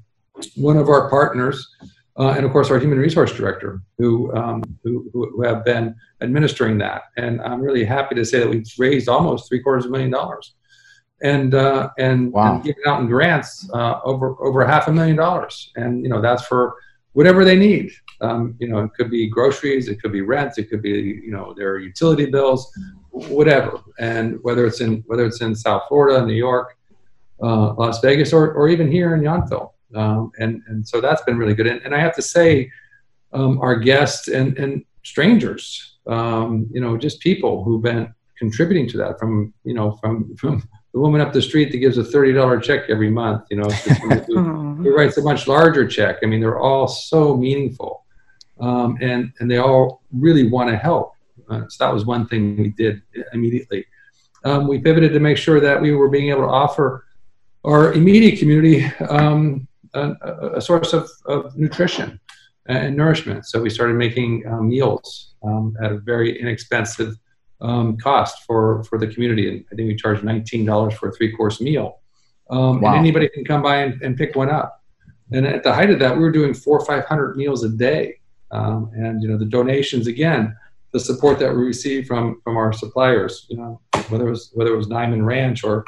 one 0.55 0.77
of 0.77 0.89
our 0.89 1.09
partners, 1.09 1.75
uh, 2.17 2.29
and 2.29 2.45
of 2.45 2.51
course 2.51 2.69
our 2.69 2.79
human 2.79 2.99
resource 2.99 3.33
director, 3.33 3.81
who, 3.97 4.33
um, 4.35 4.63
who, 4.83 5.09
who 5.13 5.41
have 5.43 5.65
been 5.65 5.95
administering 6.21 6.77
that. 6.77 7.03
And 7.17 7.41
I'm 7.41 7.61
really 7.61 7.83
happy 7.83 8.15
to 8.15 8.25
say 8.25 8.39
that 8.39 8.49
we've 8.49 8.71
raised 8.77 9.09
almost 9.09 9.49
three 9.49 9.61
quarters 9.61 9.85
of 9.85 9.91
a 9.91 9.93
million 9.93 10.11
dollars, 10.11 10.55
and 11.21 11.53
uh, 11.53 11.89
and, 11.97 12.31
wow. 12.31 12.55
and 12.55 12.63
giving 12.63 12.83
out 12.85 13.01
in 13.01 13.07
grants 13.07 13.69
uh, 13.73 13.99
over 14.03 14.35
over 14.41 14.65
half 14.65 14.87
a 14.87 14.91
million 14.91 15.15
dollars. 15.15 15.71
And 15.75 16.03
you 16.03 16.09
know 16.09 16.21
that's 16.21 16.45
for 16.45 16.75
whatever 17.13 17.45
they 17.45 17.57
need. 17.57 17.91
Um, 18.21 18.55
you 18.59 18.67
know, 18.69 18.79
it 18.79 18.91
could 18.93 19.11
be 19.11 19.29
groceries, 19.29 19.89
it 19.89 20.01
could 20.01 20.13
be 20.13 20.21
rent, 20.21 20.57
it 20.57 20.69
could 20.69 20.81
be 20.81 21.21
you 21.23 21.31
know 21.31 21.53
their 21.53 21.79
utility 21.79 22.25
bills, 22.25 22.71
whatever. 23.11 23.79
And 23.99 24.39
whether 24.41 24.65
it's 24.65 24.81
in 24.81 25.03
whether 25.07 25.25
it's 25.25 25.41
in 25.41 25.55
South 25.55 25.83
Florida, 25.87 26.25
New 26.25 26.33
York, 26.33 26.77
uh, 27.41 27.73
Las 27.73 27.99
Vegas, 28.01 28.33
or, 28.33 28.53
or 28.53 28.69
even 28.69 28.91
here 28.91 29.15
in 29.15 29.21
Yountville. 29.21 29.71
Um, 29.93 30.31
and, 30.39 30.61
and 30.67 30.87
so 30.87 30.99
that's 31.01 31.21
been 31.23 31.37
really 31.37 31.53
good. 31.53 31.67
And, 31.67 31.81
and 31.81 31.95
I 31.95 31.99
have 31.99 32.15
to 32.15 32.21
say, 32.21 32.71
um, 33.33 33.59
our 33.59 33.75
guests 33.75 34.27
and, 34.27 34.57
and 34.57 34.83
strangers, 35.03 35.97
um, 36.07 36.67
you 36.71 36.81
know, 36.81 36.97
just 36.97 37.19
people 37.19 37.63
who've 37.63 37.81
been 37.81 38.13
contributing 38.37 38.87
to 38.89 38.97
that 38.97 39.19
from, 39.19 39.53
you 39.63 39.73
know, 39.73 39.91
from, 40.01 40.35
from 40.37 40.67
the 40.93 40.99
woman 40.99 41.21
up 41.21 41.33
the 41.33 41.41
street 41.41 41.71
that 41.71 41.77
gives 41.77 41.97
a 41.97 42.03
$30 42.03 42.61
check 42.63 42.89
every 42.89 43.09
month, 43.09 43.43
you 43.49 43.57
know, 43.57 43.69
who, 43.69 44.39
who, 44.75 44.95
writes 44.95 45.17
a 45.17 45.21
much 45.21 45.47
larger 45.47 45.87
check. 45.87 46.17
I 46.23 46.25
mean, 46.25 46.39
they're 46.39 46.59
all 46.59 46.87
so 46.87 47.35
meaningful. 47.35 48.05
Um, 48.59 48.97
and, 49.01 49.33
and 49.39 49.51
they 49.51 49.57
all 49.57 50.01
really 50.13 50.49
want 50.49 50.69
to 50.69 50.77
help. 50.77 51.13
Uh, 51.49 51.63
so 51.67 51.85
that 51.85 51.93
was 51.93 52.05
one 52.05 52.27
thing 52.27 52.57
we 52.57 52.69
did 52.69 53.01
immediately. 53.33 53.85
um, 54.45 54.67
we 54.67 54.79
pivoted 54.79 55.11
to 55.13 55.19
make 55.19 55.37
sure 55.37 55.59
that 55.59 55.81
we 55.81 55.91
were 55.91 56.09
being 56.09 56.29
able 56.29 56.41
to 56.41 56.47
offer 56.47 57.04
our 57.65 57.93
immediate 57.93 58.39
community 58.39 58.85
um, 59.09 59.67
a, 59.93 60.13
a, 60.55 60.61
source 60.61 60.93
of, 60.93 61.09
of, 61.25 61.55
nutrition 61.57 62.19
and 62.67 62.95
nourishment. 62.95 63.45
So 63.45 63.61
we 63.61 63.69
started 63.69 63.95
making 63.95 64.45
uh, 64.47 64.61
meals 64.61 65.35
um, 65.43 65.75
at 65.81 65.91
a 65.91 65.97
very 65.97 66.39
inexpensive 66.39 67.15
um, 67.61 67.97
cost 67.97 68.43
for, 68.45 68.83
for 68.83 68.99
the 68.99 69.07
community. 69.07 69.49
And 69.49 69.65
I 69.71 69.75
think 69.75 69.87
we 69.87 69.95
charged 69.95 70.23
$19 70.23 70.93
for 70.93 71.09
a 71.09 71.11
three 71.13 71.31
course 71.35 71.61
meal. 71.61 72.01
Um, 72.49 72.81
wow. 72.81 72.91
And 72.91 72.99
anybody 72.99 73.29
can 73.29 73.45
come 73.45 73.63
by 73.63 73.77
and, 73.77 74.01
and, 74.01 74.15
pick 74.15 74.35
one 74.35 74.49
up. 74.49 74.83
And 75.31 75.47
at 75.47 75.63
the 75.63 75.73
height 75.73 75.89
of 75.89 75.97
that, 75.99 76.15
we 76.15 76.21
were 76.21 76.31
doing 76.31 76.53
four 76.53 76.79
or 76.79 76.85
500 76.85 77.35
meals 77.35 77.63
a 77.63 77.69
day. 77.69 78.19
Um, 78.51 78.91
and, 78.93 79.23
you 79.23 79.27
know, 79.27 79.37
the 79.37 79.45
donations, 79.45 80.05
again, 80.05 80.55
the 80.91 80.99
support 80.99 81.39
that 81.39 81.49
we 81.49 81.63
received 81.63 82.07
from, 82.07 82.39
from 82.43 82.57
our 82.57 82.71
suppliers, 82.71 83.47
you 83.49 83.57
know, 83.57 83.81
whether 84.09 84.27
it 84.27 84.29
was, 84.29 84.51
whether 84.53 84.73
it 84.73 84.77
was 84.77 84.87
Niman 84.87 85.25
Ranch 85.25 85.63
or, 85.63 85.85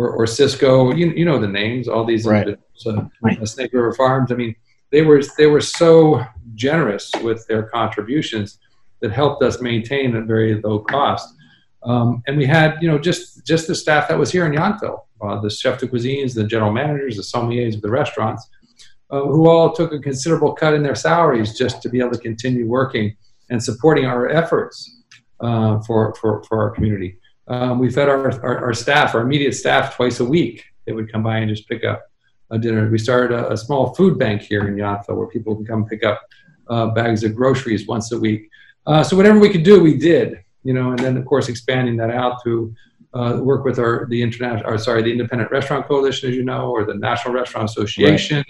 or, 0.00 0.10
or 0.12 0.24
Sysco, 0.24 0.96
you, 0.96 1.10
you 1.10 1.26
know 1.26 1.38
the 1.38 1.46
names, 1.46 1.86
all 1.86 2.06
these 2.06 2.24
right. 2.24 2.48
Uh, 2.86 3.02
right. 3.20 3.46
Snake 3.46 3.70
River 3.74 3.92
Farms. 3.92 4.32
I 4.32 4.34
mean, 4.34 4.54
they 4.90 5.02
were, 5.02 5.20
they 5.36 5.46
were 5.46 5.60
so 5.60 6.24
generous 6.54 7.10
with 7.22 7.46
their 7.48 7.64
contributions 7.64 8.58
that 9.00 9.12
helped 9.12 9.42
us 9.42 9.60
maintain 9.60 10.16
a 10.16 10.22
very 10.22 10.58
low 10.62 10.78
cost. 10.78 11.28
Um, 11.82 12.22
and 12.26 12.38
we 12.38 12.46
had, 12.46 12.78
you 12.80 12.88
know, 12.88 12.98
just 12.98 13.46
just 13.46 13.66
the 13.66 13.74
staff 13.74 14.08
that 14.08 14.18
was 14.18 14.32
here 14.32 14.46
in 14.46 14.52
Yountville, 14.52 15.00
uh, 15.22 15.38
the 15.40 15.50
chef 15.50 15.78
de 15.78 15.86
cuisines, 15.86 16.34
the 16.34 16.44
general 16.44 16.72
managers, 16.72 17.16
the 17.16 17.22
sommeliers 17.22 17.74
of 17.74 17.82
the 17.82 17.90
restaurants, 17.90 18.48
uh, 19.10 19.20
who 19.20 19.48
all 19.48 19.72
took 19.72 19.92
a 19.92 19.98
considerable 19.98 20.54
cut 20.54 20.72
in 20.72 20.82
their 20.82 20.94
salaries 20.94 21.58
just 21.58 21.82
to 21.82 21.90
be 21.90 22.00
able 22.00 22.12
to 22.12 22.18
continue 22.18 22.66
working 22.66 23.14
and 23.50 23.62
supporting 23.62 24.06
our 24.06 24.28
efforts 24.30 25.02
uh, 25.40 25.78
for, 25.80 26.14
for, 26.14 26.42
for 26.44 26.62
our 26.62 26.70
community. 26.70 27.18
Um, 27.50 27.80
we 27.80 27.90
fed 27.90 28.08
our, 28.08 28.30
our, 28.44 28.64
our, 28.66 28.74
staff, 28.74 29.14
our 29.14 29.22
immediate 29.22 29.54
staff, 29.54 29.96
twice 29.96 30.20
a 30.20 30.24
week. 30.24 30.64
They 30.86 30.92
would 30.92 31.10
come 31.10 31.24
by 31.24 31.38
and 31.38 31.50
just 31.50 31.68
pick 31.68 31.84
up 31.84 32.08
a 32.50 32.58
dinner. 32.58 32.88
We 32.88 32.98
started 32.98 33.36
a, 33.36 33.52
a 33.52 33.56
small 33.56 33.92
food 33.94 34.18
bank 34.18 34.42
here 34.42 34.68
in 34.68 34.76
Yountville 34.76 35.16
where 35.16 35.26
people 35.26 35.56
can 35.56 35.66
come 35.66 35.84
pick 35.84 36.04
up 36.04 36.22
uh, 36.68 36.86
bags 36.88 37.24
of 37.24 37.34
groceries 37.34 37.88
once 37.88 38.12
a 38.12 38.18
week. 38.18 38.48
Uh, 38.86 39.02
so 39.02 39.16
whatever 39.16 39.40
we 39.40 39.50
could 39.50 39.64
do, 39.64 39.82
we 39.82 39.98
did. 39.98 40.44
You 40.62 40.74
know, 40.74 40.90
and 40.90 40.98
then 40.98 41.16
of 41.16 41.24
course 41.24 41.48
expanding 41.48 41.96
that 41.96 42.10
out 42.10 42.42
to 42.44 42.74
uh, 43.14 43.40
work 43.42 43.64
with 43.64 43.78
our 43.78 44.06
the 44.06 44.22
international, 44.22 44.70
or 44.70 44.78
sorry, 44.78 45.02
the 45.02 45.10
Independent 45.10 45.50
Restaurant 45.50 45.86
Coalition, 45.86 46.30
as 46.30 46.36
you 46.36 46.44
know, 46.44 46.70
or 46.70 46.84
the 46.84 46.94
National 46.94 47.34
Restaurant 47.34 47.68
Association. 47.68 48.44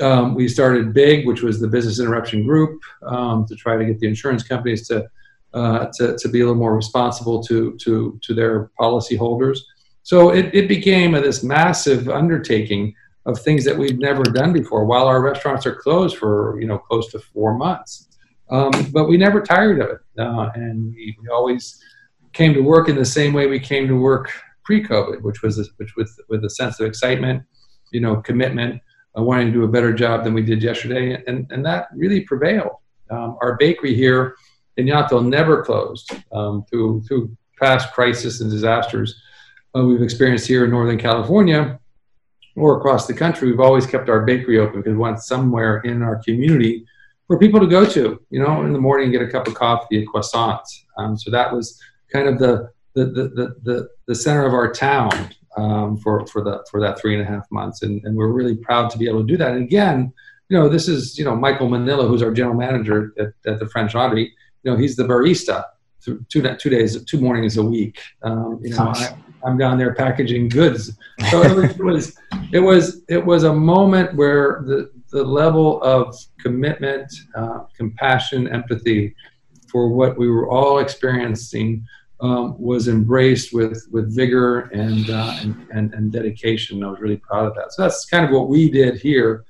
Right. 0.00 0.06
Um, 0.06 0.34
we 0.34 0.48
started 0.48 0.92
big, 0.92 1.26
which 1.26 1.42
was 1.42 1.60
the 1.60 1.68
Business 1.68 2.00
Interruption 2.00 2.44
Group, 2.44 2.80
um, 3.02 3.46
to 3.46 3.54
try 3.54 3.76
to 3.76 3.84
get 3.84 4.00
the 4.00 4.08
insurance 4.08 4.42
companies 4.42 4.88
to, 4.88 5.08
uh, 5.54 5.86
to 5.94 6.16
to 6.16 6.28
be 6.28 6.40
a 6.40 6.44
little 6.44 6.58
more 6.58 6.74
responsible 6.74 7.42
to 7.44 7.76
to 7.82 8.18
to 8.22 8.34
their 8.34 8.70
policyholders. 8.78 9.58
So 10.02 10.30
it, 10.30 10.54
it 10.54 10.68
became 10.68 11.14
a, 11.14 11.20
this 11.20 11.42
massive 11.42 12.08
undertaking 12.08 12.94
of 13.26 13.38
things 13.40 13.64
that 13.64 13.76
we've 13.76 13.98
never 13.98 14.22
done 14.22 14.52
before. 14.52 14.84
While 14.84 15.06
our 15.06 15.20
restaurants 15.20 15.66
are 15.66 15.74
closed 15.74 16.16
for 16.16 16.60
you 16.60 16.66
know 16.66 16.78
close 16.78 17.10
to 17.12 17.18
four 17.18 17.54
months, 17.54 18.08
um, 18.50 18.70
but 18.92 19.08
we 19.08 19.16
never 19.16 19.40
tired 19.40 19.80
of 19.80 19.90
it, 19.90 20.00
uh, 20.18 20.50
and 20.54 20.94
we, 20.94 21.16
we, 21.20 21.28
always 21.28 21.82
came 22.32 22.54
to 22.54 22.60
work 22.60 22.88
in 22.88 22.96
the 22.96 23.04
same 23.04 23.32
way 23.32 23.46
we 23.46 23.60
came 23.60 23.86
to 23.88 23.96
work 23.96 24.32
pre-COVID, 24.64 25.22
which 25.22 25.42
was 25.42 25.58
a, 25.58 25.64
which 25.76 25.94
with 25.96 26.14
with 26.28 26.44
a 26.44 26.50
sense 26.50 26.80
of 26.80 26.86
excitement, 26.86 27.42
you 27.92 28.00
know, 28.00 28.16
commitment, 28.16 28.80
uh, 29.18 29.22
wanting 29.22 29.48
to 29.48 29.52
do 29.52 29.64
a 29.64 29.68
better 29.68 29.92
job 29.92 30.24
than 30.24 30.32
we 30.32 30.42
did 30.42 30.62
yesterday, 30.62 31.22
and 31.26 31.50
and 31.50 31.64
that 31.66 31.88
really 31.94 32.20
prevailed. 32.20 32.76
Um, 33.10 33.36
our 33.42 33.56
bakery 33.56 33.94
here 33.94 34.36
in 34.80 34.86
Yountville 34.86 35.26
never 35.26 35.62
closed 35.62 36.12
um, 36.32 36.64
through 36.68 37.02
through 37.02 37.36
past 37.58 37.92
crises 37.92 38.40
and 38.40 38.50
disasters 38.50 39.20
uh, 39.76 39.84
we've 39.84 40.02
experienced 40.02 40.46
here 40.46 40.64
in 40.64 40.70
Northern 40.70 40.98
California 40.98 41.78
or 42.56 42.78
across 42.78 43.06
the 43.06 43.14
country. 43.14 43.50
We've 43.50 43.60
always 43.60 43.86
kept 43.86 44.08
our 44.08 44.22
bakery 44.24 44.58
open 44.58 44.80
because 44.80 44.92
we 44.92 44.98
want 44.98 45.20
somewhere 45.20 45.78
in 45.80 46.02
our 46.02 46.16
community 46.24 46.84
for 47.26 47.38
people 47.38 47.60
to 47.60 47.66
go 47.66 47.84
to, 47.86 48.20
you 48.30 48.42
know, 48.42 48.64
in 48.64 48.72
the 48.72 48.80
morning 48.80 49.12
get 49.12 49.22
a 49.22 49.28
cup 49.28 49.46
of 49.46 49.54
coffee, 49.54 50.02
a 50.02 50.06
croissant. 50.06 50.66
Um, 50.98 51.16
so 51.16 51.30
that 51.30 51.52
was 51.52 51.80
kind 52.12 52.26
of 52.26 52.38
the 52.38 52.70
the, 52.94 53.04
the, 53.04 53.54
the, 53.62 53.88
the 54.06 54.14
center 54.14 54.44
of 54.44 54.52
our 54.52 54.72
town 54.72 55.30
um, 55.56 55.96
for, 55.98 56.26
for, 56.26 56.42
the, 56.42 56.64
for 56.68 56.80
that 56.80 56.98
three 56.98 57.14
and 57.14 57.22
a 57.22 57.24
half 57.24 57.46
months. 57.50 57.82
And, 57.82 58.02
and 58.04 58.16
we're 58.16 58.32
really 58.32 58.56
proud 58.56 58.90
to 58.90 58.98
be 58.98 59.08
able 59.08 59.20
to 59.20 59.26
do 59.26 59.36
that. 59.36 59.52
And 59.52 59.62
again, 59.62 60.12
you 60.48 60.56
know, 60.56 60.68
this 60.68 60.88
is, 60.88 61.16
you 61.16 61.24
know, 61.24 61.36
Michael 61.36 61.68
Minnillo, 61.68 62.08
who's 62.08 62.22
our 62.22 62.32
general 62.32 62.56
manager 62.56 63.14
at, 63.18 63.28
at 63.46 63.60
the 63.60 63.68
French 63.68 63.94
Laundry. 63.94 64.34
You 64.62 64.72
know, 64.72 64.76
he's 64.76 64.96
the 64.96 65.04
barista 65.04 65.64
two, 66.04 66.24
two 66.28 66.70
days, 66.70 67.02
two 67.04 67.20
mornings 67.20 67.56
a 67.56 67.62
week. 67.62 68.00
Um, 68.22 68.58
you 68.62 68.70
know, 68.70 68.92
I, 68.94 69.16
am 69.46 69.58
down 69.58 69.78
there 69.78 69.94
packaging 69.94 70.48
goods. 70.48 70.96
So 71.30 71.42
it 71.42 71.78
was, 71.78 72.16
it 72.52 72.60
was, 72.60 73.02
it 73.08 73.24
was 73.24 73.44
a 73.44 73.52
moment 73.52 74.16
where 74.16 74.62
the, 74.66 74.90
the 75.10 75.24
level 75.24 75.82
of 75.82 76.14
commitment, 76.40 77.12
uh, 77.34 77.60
compassion, 77.76 78.48
empathy 78.48 79.14
for 79.68 79.88
what 79.88 80.18
we 80.18 80.28
were 80.28 80.48
all 80.50 80.78
experiencing 80.78 81.84
um, 82.20 82.60
was 82.60 82.88
embraced 82.88 83.52
with, 83.54 83.86
with 83.90 84.14
vigor 84.14 84.60
and, 84.72 85.08
uh, 85.08 85.36
and, 85.40 85.66
and, 85.72 85.94
and, 85.94 86.12
dedication. 86.12 86.84
I 86.84 86.90
was 86.90 87.00
really 87.00 87.16
proud 87.16 87.46
of 87.46 87.54
that. 87.54 87.72
So 87.72 87.82
that's 87.82 88.04
kind 88.04 88.26
of 88.26 88.30
what 88.30 88.48
we 88.48 88.70
did 88.70 88.96
here 88.96 89.44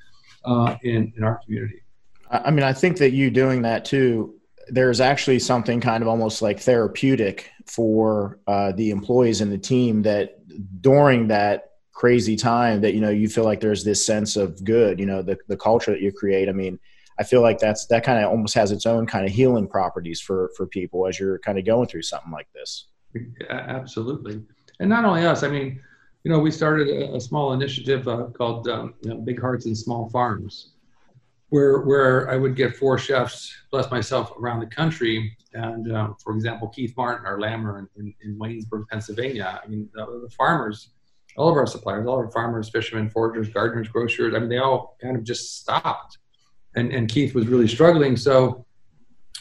uh, 0.44 0.76
in, 0.84 1.12
in 1.16 1.24
our 1.24 1.40
community. 1.44 1.82
I 2.30 2.52
mean, 2.52 2.62
I 2.62 2.72
think 2.72 2.98
that 2.98 3.10
you 3.10 3.28
doing 3.28 3.62
that 3.62 3.84
too, 3.84 4.39
there's 4.70 5.00
actually 5.00 5.38
something 5.38 5.80
kind 5.80 6.02
of 6.02 6.08
almost 6.08 6.42
like 6.42 6.60
therapeutic 6.60 7.50
for 7.66 8.38
uh, 8.46 8.72
the 8.72 8.90
employees 8.90 9.40
and 9.40 9.52
the 9.52 9.58
team 9.58 10.02
that 10.02 10.38
during 10.80 11.28
that 11.28 11.70
crazy 11.92 12.36
time 12.36 12.80
that 12.80 12.94
you 12.94 13.00
know 13.00 13.10
you 13.10 13.28
feel 13.28 13.44
like 13.44 13.60
there's 13.60 13.84
this 13.84 14.04
sense 14.04 14.36
of 14.36 14.64
good 14.64 14.98
you 14.98 15.04
know 15.04 15.20
the, 15.20 15.36
the 15.48 15.56
culture 15.56 15.90
that 15.90 16.00
you 16.00 16.10
create. 16.10 16.48
I 16.48 16.52
mean 16.52 16.78
i 17.18 17.22
feel 17.22 17.42
like 17.42 17.58
that's 17.58 17.86
that 17.86 18.02
kind 18.02 18.24
of 18.24 18.30
almost 18.30 18.54
has 18.54 18.72
its 18.72 18.86
own 18.86 19.06
kind 19.06 19.26
of 19.26 19.32
healing 19.32 19.68
properties 19.68 20.20
for 20.20 20.50
for 20.56 20.66
people 20.66 21.06
as 21.06 21.20
you're 21.20 21.38
kind 21.40 21.58
of 21.58 21.66
going 21.66 21.86
through 21.86 22.02
something 22.02 22.32
like 22.32 22.48
this. 22.54 22.86
Absolutely. 23.50 24.40
And 24.78 24.88
not 24.88 25.04
only 25.04 25.26
us 25.26 25.42
i 25.42 25.48
mean 25.48 25.80
you 26.24 26.30
know 26.30 26.38
we 26.38 26.50
started 26.50 26.88
a, 26.88 27.16
a 27.16 27.20
small 27.20 27.52
initiative 27.52 28.08
uh, 28.08 28.28
called 28.36 28.68
um, 28.68 28.94
you 29.02 29.10
know, 29.10 29.16
big 29.16 29.38
hearts 29.40 29.66
and 29.66 29.76
small 29.76 30.08
farms 30.08 30.72
where 31.50 31.80
where 31.80 32.30
i 32.30 32.36
would 32.36 32.56
get 32.56 32.76
four 32.76 32.98
chefs 32.98 33.54
plus 33.70 33.90
myself 33.90 34.32
around 34.38 34.60
the 34.60 34.66
country 34.66 35.36
and 35.52 35.92
um, 35.92 36.16
for 36.22 36.34
example 36.34 36.68
keith 36.68 36.96
martin 36.96 37.26
our 37.26 37.38
lammer 37.38 37.78
in, 37.78 37.88
in, 37.96 38.14
in 38.22 38.38
waynesburg 38.38 38.86
pennsylvania 38.88 39.60
i 39.62 39.66
mean 39.68 39.88
the, 39.94 40.04
the 40.22 40.30
farmers 40.30 40.90
all 41.36 41.48
of 41.48 41.56
our 41.56 41.66
suppliers, 41.66 42.06
all 42.06 42.16
our 42.16 42.30
farmers, 42.30 42.68
fishermen, 42.70 43.08
foragers, 43.08 43.48
gardeners, 43.48 43.88
grocers, 43.88 44.34
I 44.34 44.38
mean, 44.38 44.48
they 44.48 44.58
all 44.58 44.96
kind 45.00 45.16
of 45.16 45.24
just 45.24 45.58
stopped. 45.58 46.18
And, 46.74 46.92
and 46.92 47.08
Keith 47.08 47.34
was 47.34 47.46
really 47.46 47.68
struggling. 47.68 48.16
So 48.16 48.66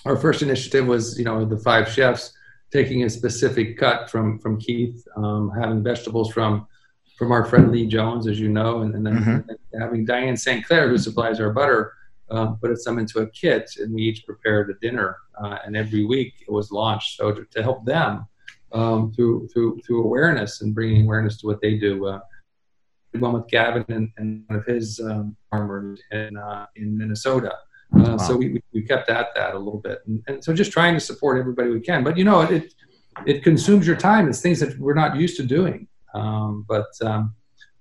our 0.05 0.15
first 0.15 0.41
initiative 0.41 0.87
was, 0.87 1.17
you 1.17 1.25
know, 1.25 1.45
the 1.45 1.57
five 1.57 1.89
chefs 1.89 2.33
taking 2.71 3.03
a 3.03 3.09
specific 3.09 3.77
cut 3.77 4.09
from, 4.09 4.39
from 4.39 4.59
Keith, 4.59 5.05
um, 5.15 5.51
having 5.59 5.83
vegetables 5.83 6.31
from, 6.31 6.67
from 7.17 7.31
our 7.31 7.45
friend 7.45 7.71
Lee 7.71 7.87
Jones, 7.87 8.27
as 8.27 8.39
you 8.39 8.49
know, 8.49 8.81
and, 8.81 8.95
and 8.95 9.05
then 9.05 9.17
mm-hmm. 9.17 9.81
having 9.81 10.05
Diane 10.05 10.37
St. 10.37 10.65
Clair, 10.65 10.89
who 10.89 10.97
supplies 10.97 11.39
our 11.39 11.51
butter, 11.51 11.93
uh, 12.31 12.47
put 12.61 12.77
some 12.79 12.99
into 12.99 13.19
a 13.19 13.29
kit, 13.29 13.71
and 13.77 13.93
we 13.93 14.03
each 14.03 14.25
prepared 14.25 14.69
a 14.69 14.73
dinner. 14.85 15.17
Uh, 15.41 15.57
and 15.65 15.75
every 15.75 16.05
week 16.05 16.33
it 16.47 16.51
was 16.51 16.71
launched. 16.71 17.17
So 17.17 17.31
to, 17.31 17.45
to 17.45 17.63
help 17.63 17.85
them, 17.85 18.27
um, 18.71 19.11
through 19.13 19.47
through 19.49 19.79
through 19.85 20.03
awareness 20.03 20.61
and 20.61 20.75
bringing 20.75 21.05
awareness 21.05 21.37
to 21.41 21.47
what 21.47 21.61
they 21.61 21.77
do. 21.77 22.05
Uh, 22.07 22.19
one 23.17 23.33
with 23.33 23.47
Gavin 23.47 23.83
and, 23.89 24.11
and 24.17 24.43
one 24.47 24.59
of 24.59 24.65
his 24.65 24.99
um, 24.99 25.35
farmers 25.49 25.99
in 26.11 26.37
uh, 26.37 26.67
in 26.75 26.97
Minnesota. 26.97 27.53
Uh, 27.95 28.01
wow. 28.01 28.17
So 28.17 28.37
we, 28.37 28.61
we 28.71 28.83
kept 28.83 29.09
at 29.09 29.33
that 29.33 29.55
a 29.55 29.57
little 29.57 29.79
bit, 29.79 30.03
and, 30.05 30.23
and, 30.27 30.43
so 30.43 30.53
just 30.53 30.71
trying 30.71 30.93
to 30.93 30.99
support 30.99 31.39
everybody 31.39 31.71
we 31.71 31.79
can. 31.79 32.03
But 32.03 32.17
you 32.17 32.23
know, 32.23 32.41
it 32.41 32.73
it 33.25 33.43
consumes 33.43 33.87
your 33.87 33.95
time. 33.95 34.29
It's 34.29 34.41
things 34.41 34.59
that 34.59 34.77
we're 34.77 34.93
not 34.93 35.15
used 35.15 35.37
to 35.37 35.43
doing. 35.43 35.87
Um, 36.13 36.65
but 36.67 36.87
um, 37.01 37.35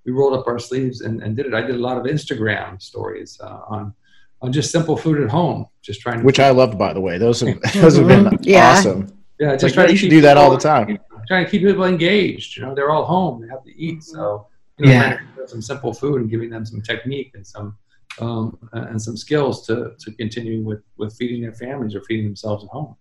we 0.04 0.12
rolled 0.12 0.34
up 0.34 0.46
our 0.46 0.58
sleeves 0.58 1.02
and, 1.02 1.22
and, 1.22 1.36
did 1.36 1.46
it. 1.46 1.54
I 1.54 1.62
did 1.62 1.76
a 1.76 1.78
lot 1.78 1.96
of 1.96 2.04
Instagram 2.04 2.80
stories 2.80 3.38
uh, 3.42 3.60
on 3.68 3.94
on 4.40 4.52
just 4.52 4.70
simple 4.70 4.96
food 4.96 5.20
at 5.20 5.28
home, 5.28 5.66
just 5.82 6.00
trying. 6.00 6.20
to 6.20 6.24
Which 6.24 6.40
I 6.40 6.50
loved, 6.50 6.78
by 6.78 6.92
the 6.92 7.00
way. 7.00 7.18
Those 7.18 7.40
have 7.40 7.60
those 7.74 7.96
have 7.96 8.08
been 8.08 8.38
yeah. 8.42 8.72
awesome. 8.72 9.12
Yeah, 9.38 9.52
just 9.52 9.64
like, 9.64 9.74
try 9.74 9.86
to 9.86 9.94
you 9.94 10.10
do 10.10 10.20
that 10.20 10.36
all 10.36 10.50
the 10.50 10.58
time. 10.58 10.98
Trying 11.28 11.44
to 11.44 11.50
keep 11.50 11.62
people 11.62 11.84
engaged. 11.84 12.56
You 12.56 12.64
know, 12.64 12.74
they're 12.74 12.90
all 12.90 13.04
home; 13.04 13.40
they 13.40 13.48
have 13.48 13.62
to 13.64 13.76
eat. 13.80 14.02
So, 14.02 14.46
you 14.78 14.86
know, 14.86 14.92
yeah, 14.92 15.18
some 15.46 15.62
simple 15.62 15.92
food 15.92 16.20
and 16.22 16.30
giving 16.30 16.50
them 16.50 16.64
some 16.64 16.80
technique 16.80 17.32
and 17.34 17.46
some 17.46 17.76
um, 18.20 18.58
and 18.72 19.00
some 19.00 19.16
skills 19.16 19.66
to 19.66 19.94
to 19.98 20.12
continue 20.12 20.62
with 20.62 20.82
with 20.96 21.16
feeding 21.16 21.42
their 21.42 21.52
families 21.52 21.94
or 21.94 22.02
feeding 22.02 22.24
themselves 22.24 22.64
at 22.64 22.70
home. 22.70 22.96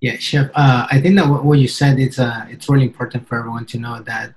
Yeah, 0.00 0.16
chef. 0.18 0.50
Uh, 0.54 0.86
I 0.90 1.00
think 1.00 1.16
that 1.16 1.26
what 1.26 1.58
you 1.58 1.68
said 1.68 1.98
it's 1.98 2.18
uh, 2.18 2.46
it's 2.48 2.68
really 2.68 2.84
important 2.84 3.26
for 3.28 3.38
everyone 3.38 3.66
to 3.66 3.78
know 3.78 4.02
that 4.02 4.34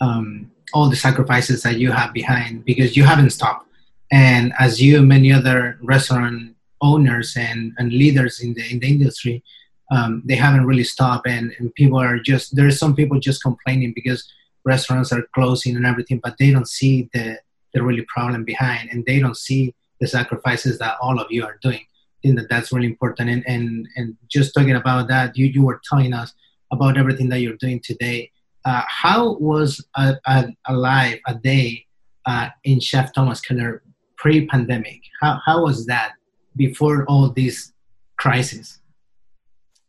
um, 0.00 0.50
all 0.72 0.88
the 0.88 0.96
sacrifices 0.96 1.62
that 1.62 1.78
you 1.78 1.90
have 1.90 2.12
behind 2.12 2.64
because 2.64 2.96
you 2.96 3.04
haven't 3.04 3.30
stopped. 3.30 3.66
And 4.12 4.52
as 4.58 4.80
you, 4.82 5.02
many 5.02 5.32
other 5.32 5.78
restaurant 5.82 6.56
owners 6.80 7.36
and, 7.36 7.72
and 7.78 7.92
leaders 7.92 8.40
in 8.40 8.54
the 8.54 8.68
in 8.70 8.80
the 8.80 8.88
industry, 8.88 9.42
um, 9.90 10.22
they 10.24 10.36
haven't 10.36 10.66
really 10.66 10.84
stopped, 10.84 11.26
and, 11.26 11.52
and 11.58 11.74
people 11.74 11.98
are 11.98 12.18
just 12.18 12.56
there's 12.56 12.78
some 12.78 12.94
people 12.94 13.18
just 13.20 13.42
complaining 13.42 13.92
because 13.94 14.28
restaurants 14.64 15.12
are 15.12 15.26
closing 15.34 15.76
and 15.76 15.86
everything, 15.86 16.20
but 16.22 16.36
they 16.38 16.50
don't 16.50 16.68
see 16.68 17.08
the 17.12 17.38
the 17.72 17.82
really 17.82 18.02
problem 18.02 18.44
behind, 18.44 18.88
and 18.90 19.04
they 19.06 19.20
don't 19.20 19.36
see 19.36 19.74
the 20.00 20.06
sacrifices 20.06 20.78
that 20.78 20.96
all 21.00 21.20
of 21.20 21.26
you 21.30 21.44
are 21.44 21.58
doing. 21.62 21.80
I 21.80 22.18
think 22.22 22.38
that 22.38 22.48
that's 22.48 22.72
really 22.72 22.86
important. 22.86 23.30
And 23.30 23.44
and 23.46 23.88
and 23.96 24.16
just 24.28 24.54
talking 24.54 24.76
about 24.76 25.08
that, 25.08 25.36
you 25.36 25.46
you 25.46 25.62
were 25.64 25.80
telling 25.88 26.12
us 26.14 26.32
about 26.72 26.96
everything 26.96 27.28
that 27.28 27.40
you're 27.40 27.56
doing 27.56 27.80
today. 27.80 28.30
Uh, 28.64 28.82
how 28.86 29.36
was 29.38 29.84
a, 29.96 30.16
a, 30.26 30.48
a 30.66 30.74
life 30.74 31.18
a 31.26 31.34
day 31.34 31.86
uh, 32.26 32.48
in 32.64 32.78
Chef 32.78 33.12
Thomas 33.14 33.40
Keller 33.40 33.82
pre-pandemic? 34.20 35.00
How 35.20 35.40
how 35.44 35.64
was 35.64 35.86
that 35.86 36.12
before 36.56 37.04
all 37.06 37.30
these 37.30 37.72
crises? 38.16 38.78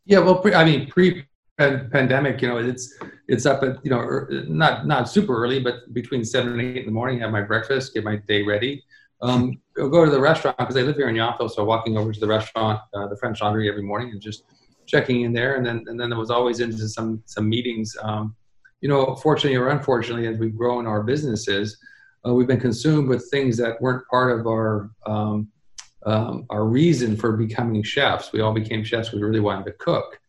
Yeah, 0.06 0.20
well, 0.20 0.38
pre, 0.40 0.54
I 0.54 0.64
mean, 0.64 0.88
pre-pandemic, 0.88 2.42
you 2.42 2.48
know, 2.48 2.56
it's 2.56 2.98
it's 3.28 3.46
up 3.46 3.62
at 3.62 3.84
you 3.84 3.90
know 3.90 4.00
er, 4.00 4.44
not 4.48 4.86
not 4.86 5.08
super 5.08 5.34
early, 5.42 5.60
but 5.60 5.92
between 5.92 6.24
seven 6.24 6.58
and 6.58 6.62
eight 6.62 6.78
in 6.78 6.86
the 6.86 6.98
morning, 7.00 7.20
have 7.20 7.30
my 7.30 7.42
breakfast, 7.42 7.94
get 7.94 8.04
my 8.04 8.16
day 8.16 8.42
ready. 8.42 8.82
Um, 9.20 9.60
go 9.76 10.04
to 10.04 10.10
the 10.10 10.20
restaurant 10.20 10.58
because 10.58 10.76
I 10.76 10.82
live 10.82 10.96
here 10.96 11.08
in 11.08 11.14
Yountville, 11.14 11.50
so 11.50 11.62
walking 11.62 11.96
over 11.96 12.12
to 12.12 12.18
the 12.18 12.26
restaurant, 12.26 12.80
uh, 12.94 13.06
the 13.06 13.16
French 13.16 13.40
Laundry, 13.40 13.68
every 13.68 13.82
morning 13.82 14.10
and 14.10 14.20
just 14.20 14.44
checking 14.86 15.20
in 15.20 15.32
there, 15.32 15.54
and 15.56 15.64
then 15.64 15.84
and 15.86 16.00
then 16.00 16.08
there 16.08 16.18
was 16.18 16.30
always 16.30 16.58
into 16.60 16.88
some 16.88 17.22
some 17.26 17.48
meetings. 17.48 17.94
Um, 18.02 18.34
you 18.80 18.88
know, 18.88 19.14
fortunately 19.14 19.56
or 19.56 19.68
unfortunately, 19.68 20.26
as 20.26 20.38
we've 20.38 20.56
grown 20.56 20.86
our 20.88 21.04
businesses, 21.04 21.76
uh, 22.26 22.34
we've 22.34 22.46
been 22.46 22.60
consumed 22.60 23.08
with 23.08 23.28
things 23.30 23.56
that 23.56 23.80
weren't 23.80 24.06
part 24.08 24.38
of 24.38 24.46
our 24.46 24.90
um, 25.06 25.48
um, 26.04 26.46
our 26.50 26.64
reason 26.64 27.16
for 27.16 27.36
becoming 27.36 27.82
chefs. 27.82 28.32
We 28.32 28.40
all 28.40 28.52
became 28.52 28.82
chefs. 28.82 29.12
We 29.12 29.22
really 29.22 29.40
wanted 29.40 29.66
to 29.66 29.72
cook. 29.72 30.20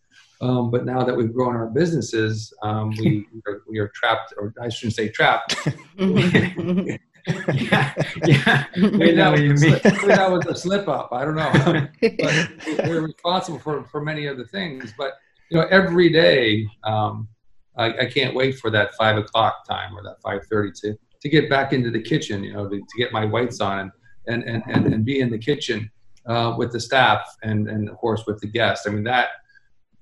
Um, 0.42 0.72
but 0.72 0.86
now 0.86 1.04
that 1.04 1.16
we've 1.16 1.34
grown 1.34 1.56
our 1.56 1.68
businesses, 1.68 2.54
um, 2.62 2.90
we, 3.00 3.26
are, 3.48 3.64
we 3.68 3.80
are 3.80 3.90
trapped, 3.96 4.34
or 4.38 4.54
I 4.62 4.70
shouldn't 4.70 4.96
say 4.96 5.10
trapped. 5.10 5.56
yeah, 5.98 6.98
yeah. 8.26 8.66
Maybe 8.76 9.16
that, 9.16 9.32
was 9.32 9.62
slip, 9.62 9.86
maybe 9.86 10.08
that 10.08 10.32
was 10.32 10.46
a 10.48 10.56
slip 10.56 10.88
up. 10.90 11.10
I 11.14 11.24
don't 11.24 11.36
know. 11.36 11.88
but 12.02 12.88
we're 12.88 13.02
responsible 13.02 13.60
for, 13.60 13.86
for 13.86 14.02
many 14.02 14.28
other 14.28 14.46
things. 14.46 14.94
But 14.98 15.14
you 15.50 15.58
know, 15.58 15.68
every 15.72 16.10
day, 16.10 16.68
um, 16.84 17.30
I, 17.78 18.00
I, 18.00 18.06
can't 18.06 18.36
wait 18.36 18.60
for 18.60 18.70
that 18.72 18.94
five 18.96 19.18
o'clock 19.18 19.66
time 19.68 19.96
or 19.96 20.04
that 20.04 20.22
five 20.22 20.46
thirty 20.48 20.72
to 20.82 20.98
to 21.24 21.30
get 21.30 21.50
back 21.50 21.74
into 21.74 21.90
the 21.90 22.02
kitchen. 22.02 22.44
You 22.44 22.54
know, 22.54 22.70
to, 22.70 22.78
to 22.78 22.98
get 22.98 23.12
my 23.12 23.26
whites 23.26 23.60
on 23.60 23.80
and 24.28 24.44
and, 24.44 24.64
and, 24.68 24.94
and, 24.94 25.06
be 25.06 25.20
in 25.20 25.30
the 25.30 25.38
kitchen 25.38 25.90
uh, 26.26 26.56
with 26.58 26.72
the 26.72 26.80
staff 26.80 27.26
and, 27.44 27.68
and 27.68 27.90
of 27.90 27.98
course 27.98 28.24
with 28.26 28.40
the 28.40 28.48
guests. 28.48 28.88
I 28.88 28.92
mean, 28.92 29.04
that, 29.04 29.30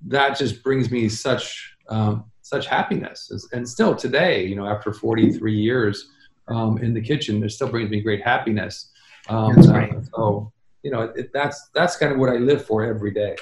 that 0.06 0.38
just 0.38 0.62
brings 0.62 0.90
me 0.90 1.08
such, 1.08 1.76
um, 1.88 2.24
such 2.42 2.66
happiness. 2.66 3.48
And 3.52 3.68
still 3.68 3.94
today, 3.94 4.44
you 4.44 4.56
know, 4.56 4.66
after 4.66 4.92
43 4.92 5.54
years 5.54 6.08
um, 6.48 6.78
in 6.78 6.94
the 6.94 7.00
kitchen, 7.00 7.42
it 7.42 7.50
still 7.50 7.68
brings 7.68 7.90
me 7.90 8.00
great 8.00 8.22
happiness. 8.22 8.90
Um, 9.28 9.54
that's 9.54 9.68
right. 9.68 9.94
Uh, 9.94 10.02
so, 10.14 10.52
you 10.82 10.90
know, 10.90 11.02
it, 11.02 11.30
that's, 11.32 11.70
that's 11.74 11.96
kind 11.96 12.12
of 12.12 12.18
what 12.18 12.30
I 12.30 12.36
live 12.36 12.64
for 12.64 12.84
every 12.84 13.12
day. 13.12 13.36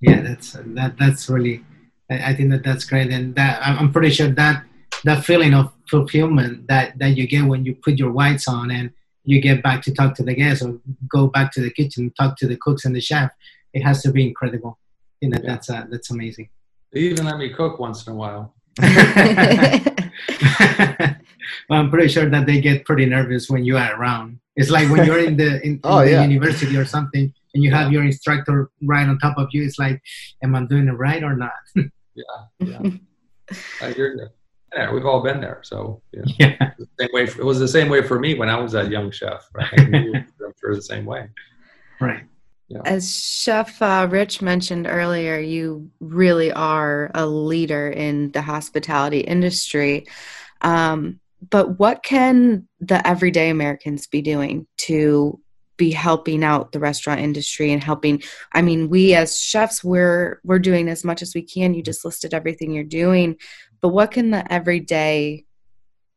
Yeah, 0.00 0.22
that's, 0.22 0.56
that, 0.58 0.96
that's 0.98 1.28
really, 1.28 1.64
I 2.08 2.34
think 2.34 2.50
that 2.50 2.64
that's 2.64 2.84
great. 2.84 3.10
And 3.10 3.34
that, 3.34 3.60
I'm 3.64 3.92
pretty 3.92 4.10
sure 4.10 4.28
that, 4.28 4.64
that 5.04 5.24
feeling 5.24 5.54
of 5.54 5.72
fulfillment 5.88 6.68
that, 6.68 6.98
that 6.98 7.16
you 7.16 7.26
get 7.26 7.44
when 7.44 7.64
you 7.64 7.74
put 7.74 7.98
your 7.98 8.12
whites 8.12 8.48
on 8.48 8.70
and, 8.70 8.92
you 9.24 9.40
get 9.40 9.62
back 9.62 9.82
to 9.82 9.94
talk 9.94 10.14
to 10.16 10.22
the 10.22 10.34
guests 10.34 10.64
or 10.64 10.78
go 11.08 11.26
back 11.26 11.52
to 11.52 11.60
the 11.60 11.70
kitchen, 11.70 12.12
talk 12.18 12.36
to 12.38 12.46
the 12.46 12.56
cooks 12.56 12.84
and 12.84 12.94
the 12.94 13.00
chef. 13.00 13.30
It 13.72 13.82
has 13.82 14.02
to 14.02 14.10
be 14.10 14.26
incredible. 14.26 14.78
You 15.20 15.30
know, 15.30 15.38
yeah. 15.42 15.50
that's 15.50 15.70
uh, 15.70 15.86
that's 15.90 16.10
amazing. 16.10 16.48
They 16.92 17.00
even 17.00 17.26
let 17.26 17.38
me 17.38 17.50
cook 17.50 17.78
once 17.78 18.06
in 18.06 18.12
a 18.14 18.16
while. 18.16 18.54
well, 18.80 18.90
I'm 21.70 21.90
pretty 21.90 22.08
sure 22.08 22.28
that 22.28 22.46
they 22.46 22.60
get 22.60 22.84
pretty 22.84 23.06
nervous 23.06 23.50
when 23.50 23.64
you 23.64 23.76
are 23.76 23.94
around. 23.94 24.40
It's 24.56 24.70
like 24.70 24.90
when 24.90 25.04
you're 25.04 25.18
in 25.18 25.36
the 25.36 25.64
in, 25.64 25.80
oh, 25.84 26.00
the 26.00 26.10
yeah. 26.12 26.22
university 26.24 26.76
or 26.76 26.84
something, 26.84 27.32
and 27.54 27.62
you 27.62 27.70
have 27.70 27.92
your 27.92 28.02
instructor 28.02 28.70
right 28.82 29.06
on 29.06 29.18
top 29.18 29.36
of 29.38 29.48
you. 29.52 29.62
It's 29.62 29.78
like, 29.78 30.02
am 30.42 30.54
I 30.56 30.64
doing 30.64 30.88
it 30.88 30.92
right 30.92 31.22
or 31.22 31.36
not? 31.36 31.52
yeah, 31.74 32.24
yeah. 32.58 32.80
I 33.82 33.92
hear 33.92 34.14
you 34.14 34.28
there. 34.72 34.92
We've 34.92 35.06
all 35.06 35.22
been 35.22 35.40
there. 35.40 35.60
So 35.62 36.02
yeah. 36.12 36.22
yeah. 36.38 36.70
same 36.98 37.08
way. 37.12 37.24
it 37.24 37.44
was 37.44 37.58
the 37.58 37.68
same 37.68 37.88
way 37.88 38.02
for 38.02 38.18
me 38.18 38.34
when 38.34 38.48
I 38.48 38.58
was 38.58 38.74
a 38.74 38.88
young 38.88 39.10
chef. 39.10 39.48
Right? 39.54 39.72
I'm 39.78 40.54
sure 40.60 40.74
the 40.74 40.82
same 40.82 41.04
way. 41.04 41.28
Right. 42.00 42.24
Yeah. 42.68 42.82
As 42.84 43.12
Chef 43.12 43.82
uh, 43.82 44.06
Rich 44.08 44.42
mentioned 44.42 44.86
earlier, 44.88 45.38
you 45.38 45.90
really 45.98 46.52
are 46.52 47.10
a 47.14 47.26
leader 47.26 47.90
in 47.90 48.30
the 48.30 48.42
hospitality 48.42 49.20
industry. 49.20 50.06
Um, 50.60 51.18
but 51.48 51.78
what 51.78 52.04
can 52.04 52.68
the 52.80 53.04
everyday 53.06 53.50
Americans 53.50 54.06
be 54.06 54.22
doing 54.22 54.66
to 54.78 55.40
be 55.76 55.90
helping 55.90 56.44
out 56.44 56.72
the 56.72 56.78
restaurant 56.78 57.20
industry 57.20 57.72
and 57.72 57.82
helping 57.82 58.22
i 58.52 58.60
mean 58.60 58.90
we 58.90 59.14
as 59.14 59.40
chefs 59.40 59.82
we're 59.82 60.38
we're 60.44 60.58
doing 60.58 60.90
as 60.90 61.04
much 61.04 61.22
as 61.22 61.34
we 61.34 61.40
can 61.40 61.72
you 61.72 61.82
just 61.82 62.04
listed 62.04 62.34
everything 62.34 62.70
you're 62.70 62.84
doing 62.84 63.34
but 63.80 63.88
what 63.88 64.10
can 64.10 64.30
the 64.30 64.50
everyday 64.52 65.44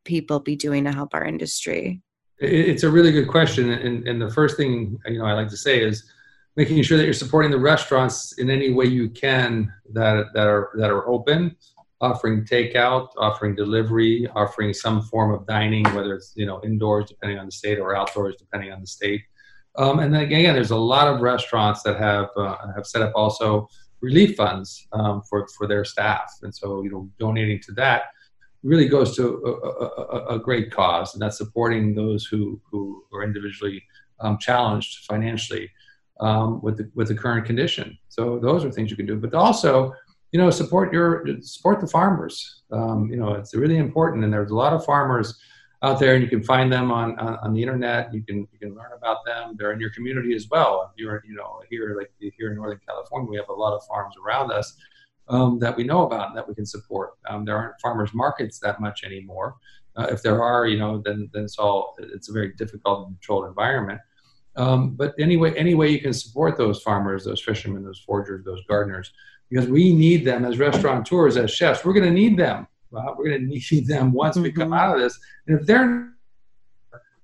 people 0.06 0.40
be 0.40 0.56
doing 0.56 0.84
to 0.84 0.92
help 0.92 1.14
our 1.14 1.24
industry? 1.24 2.02
It's 2.40 2.84
a 2.84 2.90
really 2.90 3.12
good 3.12 3.28
question, 3.28 3.70
and, 3.70 4.08
and 4.08 4.22
the 4.22 4.30
first 4.30 4.58
thing 4.58 5.00
you 5.06 5.20
know 5.20 5.26
I 5.26 5.34
like 5.34 5.50
to 5.50 5.58
say 5.58 5.82
is 5.82 6.10
making 6.56 6.82
sure 6.84 6.98
that 6.98 7.06
you're 7.06 7.14
supporting 7.14 7.52
the 7.52 7.60
restaurants 7.60 8.34
in 8.34 8.50
any 8.50 8.72
way 8.72 8.86
you 8.86 9.10
can 9.10 9.72
that 9.94 10.26
that 10.34 10.48
are 10.48 10.72
that 10.78 10.90
are 10.90 11.08
open, 11.08 11.56
offering 12.02 12.44
takeout, 12.46 13.10
offering 13.18 13.56
delivery, 13.56 14.28
offering 14.36 14.74
some 14.74 15.02
form 15.04 15.34
of 15.34 15.48
dining, 15.48 15.86
whether 15.96 16.16
it's 16.16 16.34
you 16.36 16.46
know 16.46 16.62
indoors 16.64 17.06
depending 17.08 17.40
on 17.40 17.46
the 17.46 17.52
state 17.52 17.80
or 17.80 17.96
outdoors 17.96 18.36
depending 18.38 18.72
on 18.72 18.82
the 18.82 18.88
state. 18.88 19.22
Um, 19.76 20.00
and 20.00 20.14
then 20.14 20.22
again, 20.22 20.54
there's 20.54 20.72
a 20.72 20.78
lot 20.78 21.08
of 21.08 21.22
restaurants 21.22 21.82
that 21.84 21.98
have 21.98 22.30
uh, 22.36 22.58
have 22.76 22.86
set 22.86 23.02
up 23.02 23.14
also 23.16 23.68
relief 24.04 24.36
funds 24.36 24.88
um, 24.92 25.16
for, 25.30 25.48
for 25.56 25.66
their 25.72 25.86
staff. 25.94 26.28
And 26.44 26.54
so, 26.54 26.84
you 26.84 26.92
know, 26.92 27.10
donating 27.18 27.60
to 27.68 27.72
that 27.82 28.02
really 28.72 28.88
goes 28.88 29.10
to 29.18 29.24
a, 29.50 29.52
a, 29.86 30.36
a 30.36 30.40
great 30.48 30.68
cause, 30.72 31.14
and 31.14 31.22
that's 31.22 31.40
supporting 31.44 31.96
those 31.96 32.22
who, 32.30 32.42
who 32.70 33.04
are 33.14 33.24
individually 33.24 33.78
um, 34.24 34.38
challenged 34.38 35.06
financially 35.12 35.66
um, 36.20 36.62
with, 36.62 36.76
the, 36.78 36.86
with 36.98 37.08
the 37.08 37.16
current 37.24 37.46
condition. 37.46 37.98
So 38.10 38.40
those 38.40 38.64
are 38.64 38.72
things 38.72 38.90
you 38.92 38.98
can 39.02 39.10
do. 39.12 39.18
But 39.18 39.34
also, 39.34 39.94
you 40.32 40.40
know, 40.40 40.50
support 40.50 40.92
your 40.92 41.26
support 41.42 41.80
the 41.80 41.88
farmers. 41.88 42.64
Um, 42.72 43.00
you 43.12 43.18
know, 43.18 43.34
it's 43.40 43.54
really 43.54 43.78
important, 43.78 44.24
and 44.24 44.34
there's 44.34 44.52
a 44.52 44.56
lot 44.56 44.74
of 44.74 44.86
farmers 44.86 45.28
out 45.84 46.00
there, 46.00 46.16
and 46.16 46.24
you 46.24 46.30
can 46.30 46.42
find 46.42 46.72
them 46.72 46.92
on, 46.92 47.20
on, 47.20 47.38
on, 47.44 47.54
the 47.54 47.62
internet. 47.62 48.14
You 48.14 48.24
can 48.24 48.48
you 48.52 48.60
can 48.60 48.74
learn 48.74 48.92
about 48.98 49.18
them. 49.26 49.56
They're 49.58 49.74
in 49.74 49.80
your 49.80 49.90
community 49.90 50.34
as 50.34 50.48
well. 50.50 50.90
If 50.90 51.00
you're 51.00 51.22
you 51.28 51.36
know 51.36 51.62
here 51.70 51.96
like 51.98 52.12
here 52.18 52.50
in 52.50 52.56
Northern 52.56 52.80
California, 52.88 53.30
we 53.30 53.38
have 53.38 53.50
a 53.50 53.54
lot 53.54 53.76
of 53.76 53.86
farms 53.86 54.16
around 54.24 54.52
us 54.52 54.76
um, 55.28 55.60
that 55.60 55.76
we 55.76 55.84
know 55.84 56.06
about 56.06 56.30
and 56.30 56.38
that 56.38 56.48
we 56.48 56.56
can 56.56 56.66
support. 56.66 57.12
Um, 57.30 57.44
there 57.44 57.58
aren't 57.58 57.80
farmers 57.82 58.14
markets 58.14 58.60
that 58.60 58.80
much 58.80 59.04
anymore. 59.04 59.58
Uh, 59.96 60.08
if 60.10 60.24
there 60.24 60.42
are, 60.42 60.66
you 60.68 60.80
know, 60.80 61.02
then 61.04 61.30
then 61.34 61.44
it's 61.44 61.60
all 61.60 61.96
it's 62.00 62.30
a 62.30 62.34
very 62.34 62.54
difficult 62.54 63.08
and 63.08 63.18
controlled 63.18 63.48
environment. 63.48 64.00
Um, 64.56 64.92
but 64.92 65.14
anyway, 65.20 65.54
any 65.58 65.74
way 65.74 65.90
you 65.90 66.00
can 66.00 66.14
support 66.14 66.58
those 66.58 66.82
farmers, 66.82 67.26
those 67.26 67.42
fishermen, 67.42 67.84
those 67.84 68.00
forgers, 68.00 68.46
those 68.46 68.64
gardeners, 68.68 69.12
because 69.50 69.68
we 69.68 69.94
need 69.94 70.24
them 70.24 70.46
as 70.46 70.60
restaurateurs, 70.60 71.38
as 71.38 71.52
chefs. 71.52 71.84
We're 71.84 71.94
going 71.94 72.06
to 72.06 72.12
need 72.12 72.38
them 72.38 72.68
well, 72.94 73.16
we're 73.18 73.30
going 73.30 73.42
to 73.42 73.48
need 73.48 73.88
them 73.88 74.12
once 74.12 74.38
we 74.38 74.52
come 74.52 74.66
mm-hmm. 74.66 74.74
out 74.74 74.96
of 74.96 75.02
this. 75.02 75.20
And 75.48 75.60
if 75.60 75.66
they're 75.66 76.14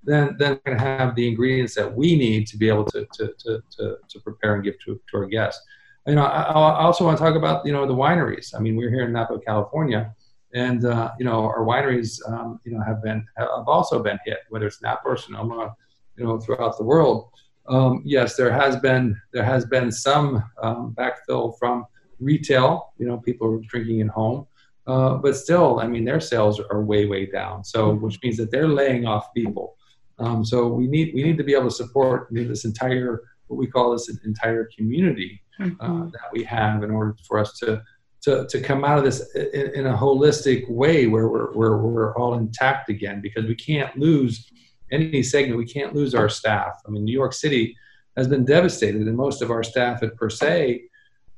then 0.04 0.36
then 0.40 0.52
we're 0.52 0.74
going 0.74 0.78
to 0.78 0.84
have 0.84 1.16
the 1.16 1.28
ingredients 1.28 1.76
that 1.76 1.94
we 1.94 2.16
need 2.16 2.48
to 2.48 2.58
be 2.58 2.68
able 2.68 2.86
to 2.86 3.06
to 3.14 3.34
to 3.40 3.62
to, 3.78 3.98
to 4.08 4.20
prepare 4.22 4.56
and 4.56 4.64
give 4.64 4.80
to, 4.86 5.00
to 5.12 5.18
our 5.18 5.26
guests. 5.26 5.64
You 6.08 6.16
know, 6.16 6.24
I, 6.24 6.42
I, 6.42 6.84
also 6.86 7.06
want 7.06 7.18
to 7.18 7.24
talk 7.24 7.36
about 7.36 7.66
you 7.66 7.74
know 7.74 7.86
the 7.86 7.94
wineries. 7.94 8.56
I 8.56 8.60
mean, 8.60 8.76
we're 8.76 8.90
here 8.90 9.04
in 9.04 9.12
Napa, 9.12 9.40
California, 9.46 10.16
and 10.54 10.86
uh, 10.86 11.12
you 11.20 11.26
know 11.26 11.44
our 11.44 11.64
wineries 11.66 12.20
um, 12.32 12.60
you 12.64 12.72
know 12.72 12.82
have 12.82 13.04
been 13.04 13.26
have 13.38 13.68
also 13.68 14.02
been 14.02 14.18
hit, 14.26 14.40
whether 14.50 14.68
it's 14.68 14.82
Napa 14.82 15.02
or 15.06 15.18
Sonoma, 15.18 15.76
you 16.18 16.24
know, 16.24 16.40
throughout 16.40 16.78
the 16.78 16.84
world. 16.84 17.30
Um, 17.68 18.02
yes, 18.04 18.36
there 18.36 18.52
has 18.52 18.78
been 18.78 19.20
there 19.34 19.44
has 19.44 19.66
been 19.66 19.92
some 19.92 20.44
um, 20.64 20.96
backfill 20.98 21.60
from 21.60 21.86
retail. 22.20 22.94
You 22.98 23.08
know, 23.08 23.18
people 23.18 23.54
are 23.54 23.60
drinking 23.60 24.02
at 24.02 24.08
home. 24.08 24.48
Uh, 24.90 25.14
but 25.18 25.36
still, 25.36 25.80
I 25.80 25.86
mean, 25.86 26.04
their 26.04 26.20
sales 26.20 26.60
are 26.60 26.82
way, 26.84 27.06
way 27.06 27.28
down. 27.28 27.64
So, 27.64 27.92
mm-hmm. 27.92 28.04
which 28.04 28.18
means 28.24 28.38
that 28.38 28.50
they're 28.50 28.68
laying 28.68 29.06
off 29.06 29.32
people. 29.36 29.78
Um, 30.18 30.44
so 30.44 30.68
we 30.68 30.88
need 30.88 31.14
we 31.14 31.22
need 31.24 31.38
to 31.38 31.44
be 31.44 31.54
able 31.54 31.70
to 31.70 31.76
support 31.76 32.28
you 32.32 32.42
know, 32.42 32.48
this 32.50 32.66
entire 32.66 33.22
what 33.48 33.58
we 33.58 33.68
call 33.68 33.92
this 33.92 34.10
entire 34.26 34.68
community 34.76 35.42
uh, 35.62 35.66
mm-hmm. 35.66 36.10
that 36.10 36.30
we 36.34 36.44
have 36.44 36.84
in 36.84 36.90
order 36.92 37.16
for 37.28 37.38
us 37.38 37.58
to 37.60 37.82
to, 38.24 38.48
to 38.48 38.60
come 38.60 38.84
out 38.84 38.98
of 38.98 39.06
this 39.06 39.34
in, 39.36 39.72
in, 39.76 39.86
a 39.86 39.96
holistic 39.96 40.70
way 40.70 41.08
where 41.08 41.30
we're, 41.30 41.54
where 41.54 41.78
we're 41.78 42.14
all 42.18 42.34
intact 42.34 42.90
again 42.90 43.22
because 43.22 43.46
we 43.46 43.56
can't 43.56 43.98
lose 43.98 44.52
any 44.92 45.24
segment. 45.24 45.58
We 45.58 45.66
can't 45.66 45.96
lose 45.96 46.14
our 46.14 46.28
staff. 46.28 46.74
I 46.86 46.90
mean, 46.90 47.06
New 47.06 47.14
York 47.14 47.32
City 47.32 47.78
has 48.18 48.28
been 48.28 48.44
devastated, 48.44 49.08
and 49.08 49.16
most 49.16 49.42
of 49.42 49.52
our 49.52 49.64
staff 49.64 50.04
at 50.04 50.18
Per 50.18 50.30
Se 50.30 50.82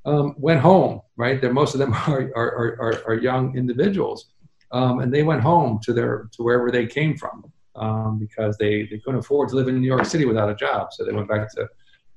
um, 0.05 0.35
went 0.37 0.59
home, 0.59 1.01
right? 1.15 1.39
They're, 1.39 1.53
most 1.53 1.73
of 1.73 1.79
them 1.79 1.93
are, 2.07 2.31
are, 2.35 2.77
are, 2.81 3.03
are 3.07 3.13
young 3.15 3.55
individuals. 3.57 4.27
Um, 4.71 4.99
and 4.99 5.13
they 5.13 5.23
went 5.23 5.41
home 5.41 5.79
to 5.83 5.93
their 5.93 6.29
to 6.33 6.43
wherever 6.43 6.71
they 6.71 6.85
came 6.85 7.17
from 7.17 7.51
um, 7.75 8.19
because 8.19 8.57
they, 8.57 8.83
they 8.83 8.99
couldn't 8.99 9.19
afford 9.19 9.49
to 9.49 9.55
live 9.55 9.67
in 9.67 9.79
New 9.79 9.87
York 9.87 10.05
City 10.05 10.25
without 10.25 10.49
a 10.49 10.55
job. 10.55 10.93
So 10.93 11.03
they 11.03 11.11
went 11.11 11.27
back 11.27 11.51
to, 11.55 11.67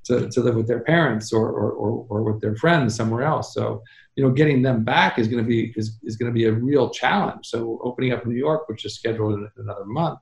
to, 0.05 0.29
to 0.31 0.40
live 0.40 0.55
with 0.55 0.68
their 0.68 0.81
parents 0.81 1.33
or, 1.33 1.49
or, 1.49 1.73
or, 1.73 2.07
or 2.09 2.23
with 2.23 2.40
their 2.40 2.55
friends 2.55 2.94
somewhere 2.94 3.23
else. 3.23 3.55
So, 3.55 3.83
you 4.14 4.23
know, 4.23 4.31
getting 4.31 4.62
them 4.62 4.85
back 4.85 5.18
is 5.18 5.27
going 5.27 5.42
to 5.42 5.49
be 5.49 5.73
is, 5.77 5.99
is 6.05 6.16
going 6.16 6.31
to 6.31 6.35
be 6.35 6.44
a 6.44 6.53
real 6.53 6.90
challenge. 6.90 7.47
So 7.47 7.81
opening 7.83 8.12
up 8.12 8.25
New 8.25 8.37
York, 8.37 8.68
which 8.68 8.85
is 8.85 8.94
scheduled 8.94 9.35
in 9.35 9.49
another 9.57 9.85
month, 9.85 10.20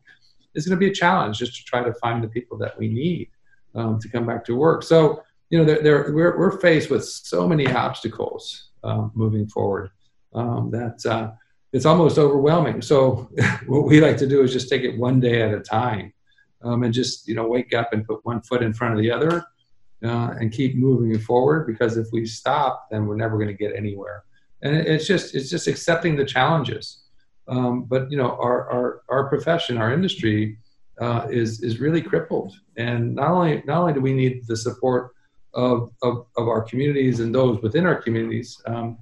is 0.55 0.66
going 0.66 0.79
to 0.79 0.81
be 0.81 0.90
a 0.90 0.94
challenge 0.94 1.38
just 1.38 1.55
to 1.57 1.64
try 1.64 1.83
to 1.83 1.92
find 1.94 2.25
the 2.25 2.29
people 2.29 2.57
that 2.59 2.79
we 2.79 2.88
need 2.88 3.29
um, 3.75 3.98
to 4.01 4.09
come 4.09 4.27
back 4.27 4.44
to 4.46 4.55
work. 4.55 4.83
So 4.83 5.22
you 5.53 5.59
know, 5.59 5.65
they're, 5.67 5.83
they're, 5.83 6.12
we're, 6.15 6.38
we're 6.38 6.59
faced 6.61 6.88
with 6.88 7.05
so 7.05 7.47
many 7.47 7.67
obstacles 7.69 8.71
uh, 8.83 9.09
moving 9.12 9.47
forward 9.47 9.91
um, 10.35 10.71
that 10.71 11.05
uh, 11.05 11.31
it's 11.75 11.85
almost 11.85 12.17
overwhelming. 12.17 12.81
So 12.81 13.31
what 13.67 13.85
we 13.85 14.01
like 14.01 14.17
to 14.17 14.27
do 14.27 14.43
is 14.43 14.51
just 14.51 14.71
take 14.71 14.83
it 14.83 14.97
one 14.97 15.21
day 15.21 15.43
at 15.43 15.53
a 15.53 15.61
time 15.61 16.15
um, 16.62 16.85
and 16.85 16.95
just, 16.95 17.29
you 17.29 17.35
know, 17.35 17.47
wake 17.47 17.75
up 17.75 17.93
and 17.93 18.07
put 18.07 18.25
one 18.25 18.41
foot 18.41 18.62
in 18.62 18.73
front 18.73 18.95
of 18.95 19.01
the 19.01 19.11
other 19.11 19.45
uh, 20.03 20.35
and 20.41 20.51
keep 20.51 20.75
moving 20.75 21.19
forward 21.19 21.67
because 21.67 21.99
if 21.99 22.07
we 22.12 22.25
stop, 22.25 22.88
then 22.91 23.05
we're 23.05 23.17
never 23.17 23.37
going 23.37 23.49
to 23.49 23.55
get 23.55 23.77
anywhere. 23.77 24.25
And 24.62 24.75
it's 24.75 25.07
just, 25.07 25.35
it's 25.35 25.51
just 25.51 25.67
accepting 25.67 26.17
the 26.17 26.25
challenges. 26.25 27.03
Um, 27.47 27.85
but, 27.85 28.11
you 28.11 28.17
know, 28.17 28.38
our, 28.41 28.71
our, 28.71 29.03
our 29.11 29.29
profession, 29.29 29.77
our 29.77 29.93
industry 29.93 30.57
uh, 30.99 31.27
is, 31.31 31.62
is 31.62 31.79
really 31.79 32.01
crippled. 32.01 32.55
And 32.79 33.17
not 33.17 33.33
only, 33.33 33.62
not 33.67 33.83
only 33.83 33.93
do 33.93 34.01
we 34.01 34.15
need 34.15 34.47
the 34.47 34.57
support 34.57 35.12
of, 35.55 35.91
of, 36.03 36.27
of 36.37 36.49
our 36.49 36.62
communities 36.62 37.21
and 37.21 37.35
those 37.35 37.61
within 37.62 37.87
our 37.87 38.01
communities. 38.01 38.61
Um, 38.67 38.99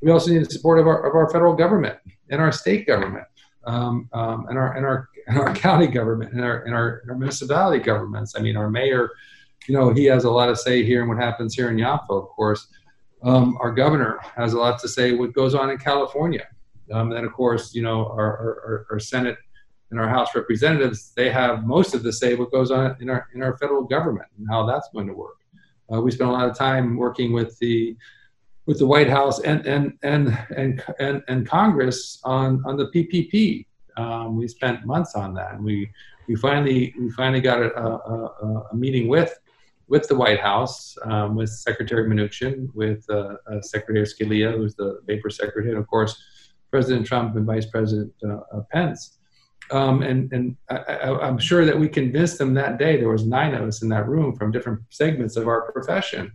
we 0.00 0.10
also 0.10 0.30
need 0.30 0.44
the 0.44 0.50
support 0.50 0.78
of 0.78 0.86
our, 0.86 1.08
of 1.08 1.14
our 1.14 1.30
federal 1.30 1.54
government 1.54 1.98
and 2.30 2.40
our 2.40 2.52
state 2.52 2.86
government 2.86 3.26
um, 3.64 4.08
um, 4.12 4.46
and, 4.48 4.58
our, 4.58 4.76
and, 4.76 4.84
our, 4.84 5.08
and 5.26 5.38
our 5.38 5.54
county 5.66 5.86
government 5.86 6.32
and 6.32 6.42
our, 6.42 6.62
and 6.64 6.74
our, 6.74 6.98
and 6.98 7.10
our 7.10 7.16
municipality 7.16 7.82
governments. 7.82 8.34
I 8.36 8.40
mean, 8.40 8.56
our 8.56 8.70
mayor, 8.70 9.10
you 9.68 9.74
know, 9.74 9.92
he 9.92 10.04
has 10.04 10.24
a 10.24 10.30
lot 10.30 10.46
to 10.46 10.56
say 10.56 10.84
here 10.84 11.02
in 11.02 11.08
what 11.08 11.18
happens 11.18 11.54
here 11.54 11.70
in 11.70 11.76
Yountville, 11.76 12.22
of 12.22 12.28
course. 12.28 12.68
Um, 13.22 13.56
our 13.60 13.72
governor 13.72 14.20
has 14.36 14.52
a 14.52 14.58
lot 14.58 14.78
to 14.80 14.88
say 14.88 15.12
what 15.12 15.32
goes 15.32 15.54
on 15.54 15.70
in 15.70 15.78
California. 15.78 16.46
Um, 16.92 17.12
and 17.12 17.26
of 17.26 17.32
course, 17.32 17.74
you 17.74 17.82
know, 17.82 18.06
our, 18.06 18.18
our, 18.18 18.86
our 18.92 19.00
Senate 19.00 19.36
and 19.90 19.98
our 19.98 20.08
House 20.08 20.34
representatives, 20.34 21.12
they 21.16 21.30
have 21.30 21.64
most 21.64 21.94
of 21.94 22.02
the 22.02 22.12
say 22.12 22.34
what 22.34 22.52
goes 22.52 22.70
on 22.70 22.96
in 23.00 23.10
our, 23.10 23.26
in 23.34 23.42
our 23.42 23.56
federal 23.58 23.82
government 23.82 24.28
and 24.38 24.46
how 24.48 24.66
that's 24.66 24.88
going 24.92 25.06
to 25.06 25.12
work. 25.12 25.38
Uh, 25.92 26.00
we 26.00 26.10
spent 26.10 26.30
a 26.30 26.32
lot 26.32 26.48
of 26.48 26.56
time 26.56 26.96
working 26.96 27.32
with 27.32 27.58
the 27.58 27.96
with 28.66 28.78
the 28.78 28.86
White 28.86 29.08
House 29.08 29.40
and 29.40 29.64
and 29.66 29.92
and 30.02 30.36
and 30.56 30.82
and, 30.98 31.22
and 31.28 31.48
Congress 31.48 32.20
on 32.24 32.62
on 32.66 32.76
the 32.76 32.86
PPP. 32.86 33.66
Um, 33.96 34.36
we 34.36 34.46
spent 34.48 34.84
months 34.84 35.14
on 35.14 35.32
that, 35.34 35.54
and 35.54 35.64
we 35.64 35.90
we 36.28 36.34
finally 36.36 36.94
we 36.98 37.10
finally 37.10 37.40
got 37.40 37.60
a, 37.60 37.76
a, 37.76 38.66
a 38.72 38.74
meeting 38.74 39.08
with 39.08 39.38
with 39.88 40.08
the 40.08 40.14
White 40.16 40.40
House, 40.40 40.98
um, 41.04 41.36
with 41.36 41.48
Secretary 41.48 42.08
Mnuchin, 42.08 42.68
with 42.74 43.04
uh, 43.08 43.36
uh, 43.48 43.60
Secretary 43.60 44.04
Scalia, 44.04 44.52
who's 44.52 44.74
the 44.74 45.00
Vapor 45.06 45.30
Secretary, 45.30 45.70
and 45.70 45.78
of 45.78 45.86
course 45.86 46.20
President 46.70 47.06
Trump 47.06 47.36
and 47.36 47.46
Vice 47.46 47.66
President 47.66 48.12
uh, 48.24 48.40
uh 48.52 48.62
Pence. 48.72 49.15
Um, 49.70 50.02
and 50.02 50.32
and 50.32 50.56
I, 50.70 51.26
am 51.26 51.38
sure 51.38 51.64
that 51.64 51.78
we 51.78 51.88
convinced 51.88 52.38
them 52.38 52.54
that 52.54 52.78
day. 52.78 52.96
There 52.96 53.08
was 53.08 53.26
nine 53.26 53.54
of 53.54 53.66
us 53.66 53.82
in 53.82 53.88
that 53.88 54.08
room 54.08 54.36
from 54.36 54.52
different 54.52 54.80
segments 54.90 55.36
of 55.36 55.48
our 55.48 55.72
profession. 55.72 56.32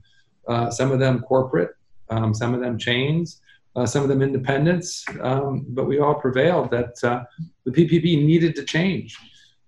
Uh, 0.48 0.70
some 0.70 0.92
of 0.92 1.00
them 1.00 1.22
corporate, 1.22 1.72
um, 2.10 2.34
some 2.34 2.54
of 2.54 2.60
them 2.60 2.78
chains, 2.78 3.42
uh, 3.76 3.86
some 3.86 4.04
of 4.04 4.10
them 4.10 4.22
independents. 4.22 5.06
Um, 5.22 5.66
but 5.70 5.86
we 5.86 6.00
all 6.00 6.16
prevailed 6.16 6.72
that 6.72 7.02
uh, 7.04 7.24
the 7.64 7.72
PPP 7.72 8.26
needed 8.26 8.56
to 8.56 8.66
change, 8.66 9.18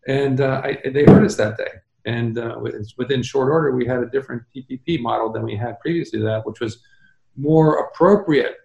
and 0.07 0.41
uh, 0.41 0.61
I, 0.63 0.77
they 0.89 1.05
heard 1.05 1.25
us 1.25 1.35
that 1.35 1.57
day. 1.57 1.71
And 2.05 2.37
uh, 2.37 2.59
within 2.97 3.23
short 3.23 3.49
order, 3.49 3.71
we 3.71 3.85
had 3.85 3.99
a 3.99 4.07
different 4.07 4.43
PPP 4.53 4.99
model 4.99 5.31
than 5.31 5.43
we 5.43 5.55
had 5.55 5.79
previously. 5.79 6.19
That 6.21 6.45
which 6.45 6.59
was 6.59 6.83
more 7.37 7.77
appropriate 7.85 8.57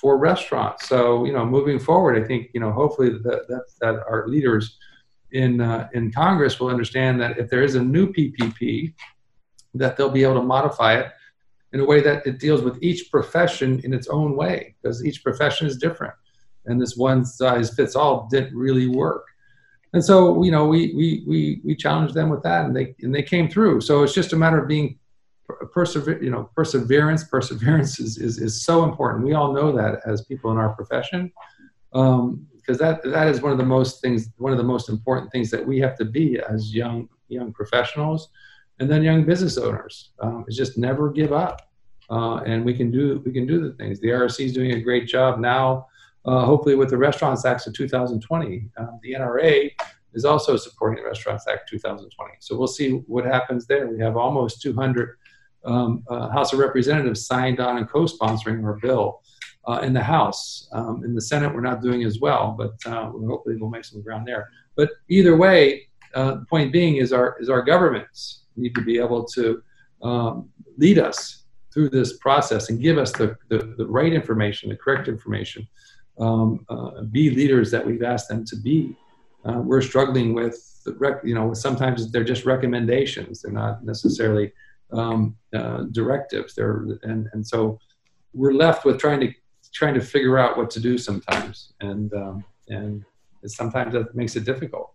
for 0.00 0.16
restaurants. 0.16 0.88
So 0.88 1.24
you 1.24 1.32
know, 1.32 1.44
moving 1.44 1.78
forward, 1.78 2.22
I 2.22 2.26
think 2.26 2.50
you 2.54 2.60
know, 2.60 2.72
hopefully 2.72 3.10
that 3.10 3.48
that, 3.48 3.64
that 3.80 3.94
our 4.08 4.26
leaders 4.26 4.78
in 5.32 5.60
uh, 5.60 5.88
in 5.92 6.10
Congress 6.10 6.58
will 6.58 6.68
understand 6.68 7.20
that 7.20 7.38
if 7.38 7.50
there 7.50 7.62
is 7.62 7.74
a 7.74 7.82
new 7.82 8.12
PPP, 8.12 8.94
that 9.74 9.96
they'll 9.96 10.10
be 10.10 10.22
able 10.22 10.40
to 10.40 10.42
modify 10.42 10.98
it 10.98 11.12
in 11.72 11.80
a 11.80 11.84
way 11.84 12.00
that 12.00 12.26
it 12.26 12.40
deals 12.40 12.62
with 12.62 12.82
each 12.82 13.10
profession 13.10 13.80
in 13.84 13.92
its 13.92 14.08
own 14.08 14.34
way, 14.34 14.74
because 14.82 15.04
each 15.04 15.22
profession 15.22 15.66
is 15.66 15.76
different, 15.76 16.14
and 16.66 16.80
this 16.80 16.96
one 16.96 17.24
size 17.24 17.74
fits 17.74 17.94
all 17.94 18.26
didn't 18.30 18.56
really 18.56 18.88
work. 18.88 19.26
And 19.92 20.04
so, 20.04 20.42
you 20.44 20.50
know, 20.50 20.66
we 20.66 20.94
we 20.94 21.24
we 21.26 21.60
we 21.64 21.74
challenged 21.74 22.14
them 22.14 22.30
with 22.30 22.42
that, 22.44 22.64
and 22.64 22.74
they 22.74 22.94
and 23.02 23.14
they 23.14 23.22
came 23.22 23.48
through. 23.48 23.82
So 23.82 24.02
it's 24.02 24.14
just 24.14 24.32
a 24.32 24.36
matter 24.36 24.58
of 24.58 24.68
being 24.68 24.98
persever- 25.72 26.22
you 26.22 26.30
know, 26.30 26.50
perseverance, 26.54 27.24
perseverance 27.24 28.00
is, 28.00 28.18
is, 28.18 28.38
is 28.38 28.62
so 28.62 28.84
important. 28.84 29.24
We 29.24 29.34
all 29.34 29.52
know 29.52 29.72
that 29.72 30.00
as 30.06 30.24
people 30.24 30.50
in 30.50 30.58
our 30.58 30.70
profession, 30.70 31.32
because 31.92 32.18
um, 32.18 32.46
that 32.78 33.02
that 33.04 33.28
is 33.28 33.40
one 33.40 33.52
of 33.52 33.58
the 33.58 33.64
most 33.64 34.00
things, 34.00 34.28
one 34.36 34.52
of 34.52 34.58
the 34.58 34.64
most 34.64 34.88
important 34.88 35.32
things 35.32 35.50
that 35.50 35.66
we 35.66 35.78
have 35.80 35.96
to 35.98 36.04
be 36.04 36.38
as 36.48 36.74
young 36.74 37.08
young 37.28 37.52
professionals, 37.52 38.28
and 38.78 38.90
then 38.90 39.02
young 39.02 39.24
business 39.24 39.58
owners 39.58 40.10
um, 40.20 40.44
is 40.48 40.56
just 40.56 40.78
never 40.78 41.10
give 41.10 41.32
up, 41.32 41.70
uh, 42.10 42.36
and 42.46 42.64
we 42.64 42.74
can 42.74 42.90
do 42.90 43.22
we 43.24 43.32
can 43.32 43.46
do 43.46 43.60
the 43.60 43.72
things. 43.74 44.00
The 44.00 44.08
RSC 44.08 44.46
is 44.46 44.52
doing 44.52 44.72
a 44.72 44.80
great 44.80 45.06
job 45.06 45.38
now. 45.38 45.86
Uh, 46.24 46.44
hopefully, 46.44 46.74
with 46.74 46.90
the 46.90 46.98
Restaurants 46.98 47.46
Act 47.46 47.66
of 47.66 47.72
2020, 47.72 48.68
um, 48.76 49.00
the 49.02 49.14
NRA 49.14 49.70
is 50.12 50.24
also 50.24 50.56
supporting 50.56 51.02
the 51.02 51.08
Restaurants 51.08 51.46
Act 51.46 51.68
2020. 51.68 52.34
So 52.40 52.56
we'll 52.56 52.66
see 52.66 52.90
what 53.06 53.24
happens 53.24 53.66
there. 53.66 53.86
We 53.88 53.98
have 54.00 54.16
almost 54.16 54.60
200 54.60 55.16
um, 55.64 56.02
uh, 56.08 56.28
House 56.30 56.52
of 56.52 56.58
Representatives 56.58 57.26
signed 57.26 57.60
on 57.60 57.78
and 57.78 57.88
co-sponsoring 57.88 58.64
our 58.64 58.78
bill 58.80 59.22
uh, 59.68 59.80
in 59.82 59.92
the 59.92 60.02
House. 60.02 60.68
Um, 60.72 61.02
in 61.04 61.14
the 61.14 61.20
Senate, 61.20 61.54
we're 61.54 61.60
not 61.60 61.82
doing 61.82 62.04
as 62.04 62.20
well, 62.20 62.54
but 62.56 62.72
uh, 62.86 63.10
hopefully 63.10 63.56
we'll 63.56 63.70
make 63.70 63.84
some 63.84 64.02
ground 64.02 64.26
there. 64.26 64.48
But 64.76 64.90
either 65.08 65.36
way, 65.36 65.88
uh, 66.14 66.34
the 66.36 66.46
point 66.46 66.72
being 66.72 66.96
is 66.96 67.12
our 67.12 67.36
is 67.40 67.48
our 67.48 67.62
governments 67.62 68.44
need 68.56 68.74
to 68.74 68.82
be 68.82 68.98
able 68.98 69.24
to 69.24 69.62
um, 70.02 70.48
lead 70.76 70.98
us 70.98 71.44
through 71.72 71.90
this 71.90 72.16
process 72.18 72.70
and 72.70 72.80
give 72.80 72.98
us 72.98 73.12
the, 73.12 73.36
the, 73.48 73.74
the 73.78 73.86
right 73.86 74.12
information, 74.12 74.70
the 74.70 74.76
correct 74.76 75.08
information, 75.08 75.66
um, 76.18 76.64
uh, 76.68 77.02
be 77.02 77.30
leaders 77.30 77.70
that 77.70 77.86
we've 77.86 78.02
asked 78.02 78.28
them 78.28 78.44
to 78.44 78.56
be. 78.56 78.96
Uh, 79.44 79.60
we're 79.60 79.80
struggling 79.80 80.34
with, 80.34 80.82
rec- 80.98 81.24
you 81.24 81.34
know, 81.34 81.54
sometimes 81.54 82.10
they're 82.10 82.24
just 82.24 82.44
recommendations. 82.44 83.42
They're 83.42 83.52
not 83.52 83.84
necessarily 83.84 84.52
um, 84.92 85.36
uh, 85.54 85.84
directives 85.92 86.54
there, 86.54 86.86
and 87.02 87.28
and 87.32 87.46
so 87.46 87.78
we're 88.32 88.52
left 88.52 88.84
with 88.84 88.98
trying 88.98 89.20
to 89.20 89.32
trying 89.72 89.94
to 89.94 90.00
figure 90.00 90.38
out 90.38 90.56
what 90.56 90.70
to 90.70 90.80
do 90.80 90.98
sometimes, 90.98 91.72
and 91.80 92.12
um, 92.14 92.44
and 92.68 93.04
sometimes 93.46 93.92
that 93.94 94.14
makes 94.14 94.36
it 94.36 94.44
difficult. 94.44 94.92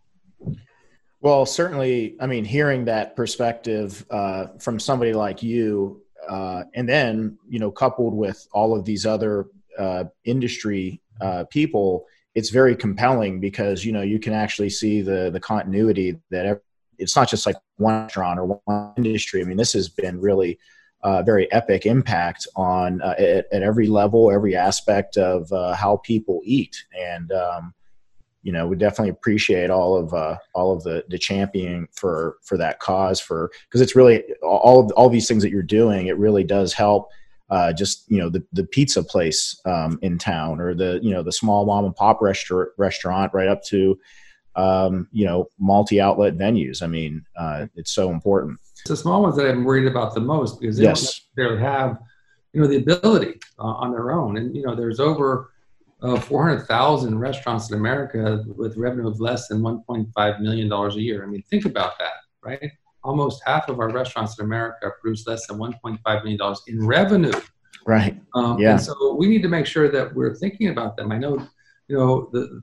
Well, 1.22 1.46
certainly, 1.46 2.16
I 2.20 2.28
mean, 2.28 2.46
hearing 2.46 2.86
that 2.86 3.16
perspective 3.16 4.06
uh, 4.12 4.48
from 4.60 4.80
somebody 4.80 5.14
like 5.14 5.42
you, 5.42 6.04
uh, 6.30 6.64
and 6.76 6.88
then 6.88 7.38
you 7.50 7.60
know, 7.60 7.72
coupled 7.72 8.14
with 8.14 8.48
all 8.52 8.78
of 8.78 8.86
these 8.86 9.06
other 9.06 9.48
uh, 9.78 10.06
industry 10.26 11.02
uh, 11.22 11.46
people, 11.50 12.06
it's 12.36 12.50
very 12.50 12.76
compelling 12.76 13.40
because 13.40 13.86
you 13.86 13.92
know 13.92 14.02
you 14.02 14.20
can 14.20 14.34
actually 14.34 14.70
see 14.70 15.02
the 15.02 15.30
the 15.32 15.40
continuity 15.40 16.20
that 16.30 16.62
it's 16.98 17.16
not 17.16 17.30
just 17.30 17.46
like 17.46 17.56
one 17.78 18.04
restaurant 18.04 18.40
or 18.40 18.62
one 18.66 18.94
industry. 18.98 19.42
I 19.42 19.46
mean, 19.46 19.58
this 19.58 19.74
has 19.74 19.90
been 19.90 20.20
really 20.20 20.60
uh, 21.04 21.22
very 21.22 21.52
epic 21.52 21.86
impact 21.86 22.48
on 22.56 23.02
uh, 23.02 23.14
at, 23.20 23.46
at, 23.52 23.62
every 23.62 23.88
level, 23.88 24.32
every 24.32 24.56
aspect 24.56 25.18
of 25.18 25.52
uh, 25.52 25.74
how 25.76 25.98
people 25.98 26.42
eat, 26.44 26.84
and 27.00 27.32
um, 27.32 27.74
you 28.42 28.52
know, 28.52 28.68
we 28.68 28.76
definitely 28.76 29.10
appreciate 29.10 29.70
all 29.70 29.98
of 29.98 30.14
uh, 30.14 30.38
all 30.54 30.72
of 30.72 30.84
the 30.84 31.04
the 31.10 31.18
championing 31.18 31.88
for 31.92 32.38
for 32.44 32.58
that 32.58 32.80
cause 32.80 33.20
for 33.20 33.52
because 33.68 33.82
it's 33.82 33.96
really 33.96 34.24
all 34.42 34.80
of 34.80 34.92
all 34.92 35.10
these 35.10 35.28
things 35.28 35.44
that 35.44 35.52
you're 35.52 35.64
doing. 35.64 36.08
It 36.08 36.18
really 36.18 36.44
does 36.44 36.74
help. 36.74 37.10
Uh, 37.52 37.72
just 37.72 38.10
you 38.10 38.18
know 38.18 38.30
the 38.30 38.44
the 38.54 38.64
pizza 38.64 39.04
place 39.04 39.60
um, 39.66 40.00
in 40.02 40.18
town 40.18 40.60
or 40.60 40.74
the 40.74 41.00
you 41.04 41.12
know 41.12 41.22
the 41.22 41.32
small 41.32 41.66
mom 41.66 41.86
and 41.86 41.96
pop 41.96 42.20
restaurant 42.22 42.70
restaurant 42.78 43.32
right 43.34 43.48
up 43.48 43.64
to 43.64 44.00
um, 44.56 45.08
you 45.12 45.26
know, 45.26 45.50
multi-outlet 45.60 46.38
venues. 46.38 46.82
I 46.82 46.88
mean, 46.88 47.26
uh, 47.38 47.68
it's 47.76 47.92
so 47.92 48.12
important. 48.12 48.60
It's 48.72 48.90
the 48.90 48.98
small 48.98 49.22
ones 49.22 49.36
that 49.36 49.50
I'm 49.50 49.64
worried 49.64 49.88
about 49.88 50.14
the 50.14 50.22
most 50.22 50.60
because 50.60 50.78
they 50.78 50.84
yes. 50.84 51.22
don't 51.36 51.60
have, 51.60 52.00
you 52.54 52.62
know, 52.62 52.68
the 52.68 52.78
ability 52.78 53.40
uh, 53.60 53.64
on 53.64 53.92
their 53.92 54.12
own. 54.12 54.38
And 54.38 54.56
you 54.56 54.64
know, 54.64 54.76
there's 54.76 55.00
over 55.00 55.52
uh, 56.02 56.20
400,000 56.20 57.18
restaurants 57.18 57.70
in 57.72 57.78
America 57.78 58.44
with 58.48 58.78
revenue 58.78 59.08
of 59.08 59.20
less 59.20 59.48
than 59.48 59.62
1.5 59.62 60.40
million 60.40 60.70
dollars 60.70 60.96
a 60.96 61.02
year. 61.02 61.24
I 61.24 61.28
mean, 61.28 61.44
think 61.50 61.66
about 61.66 61.98
that, 62.00 62.14
right? 62.42 62.72
Almost 63.04 63.42
half 63.46 63.70
of 63.70 63.80
our 63.80 63.90
restaurants 63.90 64.40
in 64.40 64.46
America 64.46 64.92
produce 65.02 65.28
less 65.28 65.48
than 65.48 65.58
1.5 65.58 66.24
million 66.24 66.38
dollars 66.38 66.62
in 66.68 66.86
revenue. 66.86 67.40
Right. 67.86 68.20
Um, 68.34 68.60
Yeah. 68.60 68.72
And 68.72 68.82
so 68.82 69.16
we 69.16 69.28
need 69.28 69.42
to 69.44 69.50
make 69.50 69.66
sure 69.66 69.90
that 69.90 70.14
we're 70.16 70.36
thinking 70.36 70.70
about 70.70 70.98
them. 70.98 71.12
I 71.12 71.18
know, 71.18 71.38
you 71.88 71.98
know, 71.98 72.30
the 72.32 72.62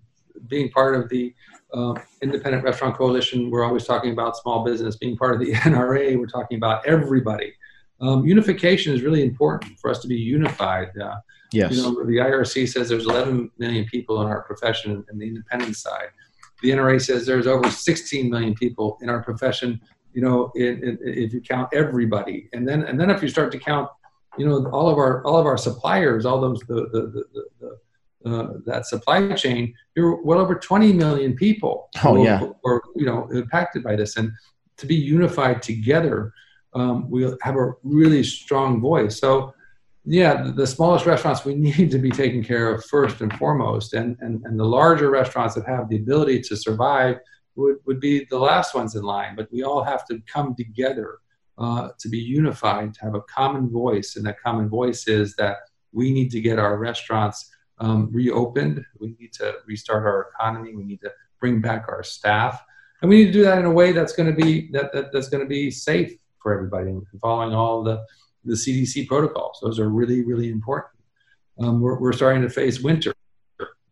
being 0.48 0.70
part 0.70 0.96
of 0.96 1.08
the 1.08 1.34
uh, 1.74 1.94
Independent 2.22 2.64
Restaurant 2.64 2.96
Coalition, 2.96 3.50
we're 3.50 3.64
always 3.64 3.84
talking 3.84 4.12
about 4.12 4.36
small 4.36 4.64
business. 4.64 4.96
Being 4.96 5.16
part 5.16 5.34
of 5.34 5.40
the 5.40 5.52
NRA, 5.70 6.18
we're 6.18 6.26
talking 6.26 6.56
about 6.56 6.86
everybody. 6.86 7.52
Um, 8.00 8.24
unification 8.24 8.94
is 8.94 9.02
really 9.02 9.22
important 9.22 9.78
for 9.78 9.90
us 9.90 10.00
to 10.00 10.08
be 10.08 10.16
unified. 10.16 10.96
Uh, 10.98 11.16
Yes. 11.52 11.72
you 11.76 11.82
know, 11.82 11.90
the 12.04 12.16
IRC 12.16 12.66
says 12.68 12.88
there's 12.88 13.04
11 13.06 13.50
million 13.58 13.84
people 13.84 14.22
in 14.22 14.26
our 14.26 14.42
profession 14.42 15.04
in 15.12 15.18
the 15.18 15.28
independent 15.28 15.76
side. 15.76 16.08
The 16.62 16.70
NRA 16.70 16.98
says 17.00 17.26
there's 17.26 17.46
over 17.46 17.68
16 17.70 18.30
million 18.30 18.54
people 18.54 18.96
in 19.02 19.10
our 19.10 19.22
profession. 19.22 19.78
You 20.14 20.22
know, 20.22 20.50
in, 20.54 20.82
in, 20.82 20.98
if 21.02 21.32
you 21.34 21.40
count 21.42 21.68
everybody, 21.74 22.48
and 22.52 22.66
then 22.66 22.84
and 22.84 22.98
then 22.98 23.10
if 23.10 23.22
you 23.22 23.28
start 23.28 23.52
to 23.52 23.58
count, 23.58 23.88
you 24.38 24.46
know, 24.46 24.66
all 24.70 24.88
of 24.88 24.96
our 24.98 25.24
all 25.24 25.38
of 25.38 25.46
our 25.46 25.58
suppliers, 25.58 26.24
all 26.24 26.40
those 26.40 26.60
the 26.60 26.88
the, 26.92 27.00
the, 27.00 27.24
the, 27.34 27.44
the 27.60 27.78
uh, 28.24 28.48
that 28.66 28.86
supply 28.86 29.32
chain, 29.34 29.74
you're 29.96 30.22
well 30.22 30.38
over 30.38 30.54
20 30.54 30.92
million 30.92 31.34
people. 31.34 31.88
Oh, 32.04 32.14
who- 32.14 32.24
yeah. 32.24 32.48
are 32.64 32.82
you 32.96 33.06
know 33.06 33.28
impacted 33.32 33.82
by 33.82 33.96
this, 33.96 34.16
and 34.16 34.32
to 34.78 34.86
be 34.86 34.94
unified 34.94 35.62
together, 35.62 36.32
um, 36.74 37.10
we'll 37.10 37.36
have 37.42 37.56
a 37.56 37.72
really 37.82 38.22
strong 38.22 38.80
voice. 38.80 39.18
So 39.18 39.54
yeah, 40.04 40.42
the, 40.42 40.52
the 40.52 40.66
smallest 40.66 41.06
restaurants 41.06 41.44
we 41.44 41.54
need 41.68 41.90
to 41.90 41.98
be 41.98 42.10
taken 42.10 42.42
care 42.42 42.74
of 42.74 42.84
first 42.86 43.20
and 43.20 43.32
foremost, 43.38 43.94
and, 43.94 44.16
and, 44.20 44.44
and 44.44 44.58
the 44.58 44.64
larger 44.64 45.10
restaurants 45.10 45.54
that 45.54 45.66
have 45.66 45.88
the 45.88 45.96
ability 45.96 46.40
to 46.42 46.56
survive 46.56 47.18
would, 47.54 47.76
would 47.86 48.00
be 48.00 48.26
the 48.30 48.38
last 48.38 48.74
ones 48.74 48.94
in 48.96 49.02
line. 49.02 49.36
But 49.36 49.48
we 49.52 49.62
all 49.62 49.84
have 49.84 50.06
to 50.06 50.20
come 50.26 50.54
together 50.54 51.18
uh, 51.58 51.90
to 51.98 52.08
be 52.08 52.18
unified, 52.18 52.94
to 52.94 53.00
have 53.02 53.14
a 53.14 53.22
common 53.22 53.70
voice, 53.70 54.16
and 54.16 54.26
that 54.26 54.40
common 54.40 54.68
voice 54.68 55.06
is 55.06 55.36
that 55.36 55.58
we 55.92 56.12
need 56.12 56.30
to 56.30 56.40
get 56.40 56.58
our 56.58 56.78
restaurants 56.78 57.50
um, 57.78 58.10
reopened. 58.12 58.84
We 58.98 59.16
need 59.18 59.32
to 59.34 59.56
restart 59.66 60.04
our 60.04 60.30
economy. 60.34 60.74
We 60.74 60.84
need 60.84 61.00
to 61.00 61.12
bring 61.40 61.60
back 61.60 61.86
our 61.88 62.02
staff, 62.02 62.62
and 63.00 63.08
we 63.08 63.16
need 63.16 63.26
to 63.26 63.32
do 63.32 63.42
that 63.42 63.58
in 63.58 63.64
a 63.64 63.70
way 63.70 63.92
that's 63.92 64.12
going 64.12 64.34
to 64.34 64.44
be 64.44 64.70
that, 64.72 64.92
that 64.92 65.12
that's 65.12 65.28
going 65.28 65.42
to 65.42 65.48
be 65.48 65.70
safe 65.70 66.14
for 66.42 66.54
everybody 66.54 66.90
and 66.90 67.06
following 67.20 67.54
all 67.54 67.82
the 67.82 68.04
the 68.44 68.54
CDC 68.54 69.06
protocols. 69.06 69.58
Those 69.62 69.78
are 69.78 69.88
really, 69.88 70.22
really 70.22 70.50
important. 70.50 70.92
Um, 71.60 71.80
we're, 71.80 71.98
we're 71.98 72.12
starting 72.12 72.42
to 72.42 72.50
face 72.50 72.80
winter. 72.80 73.14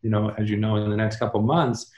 You 0.02 0.10
know, 0.10 0.30
as 0.38 0.50
you 0.50 0.56
know, 0.56 0.76
in 0.76 0.90
the 0.90 0.96
next 0.96 1.18
couple 1.18 1.40
months, 1.42 1.90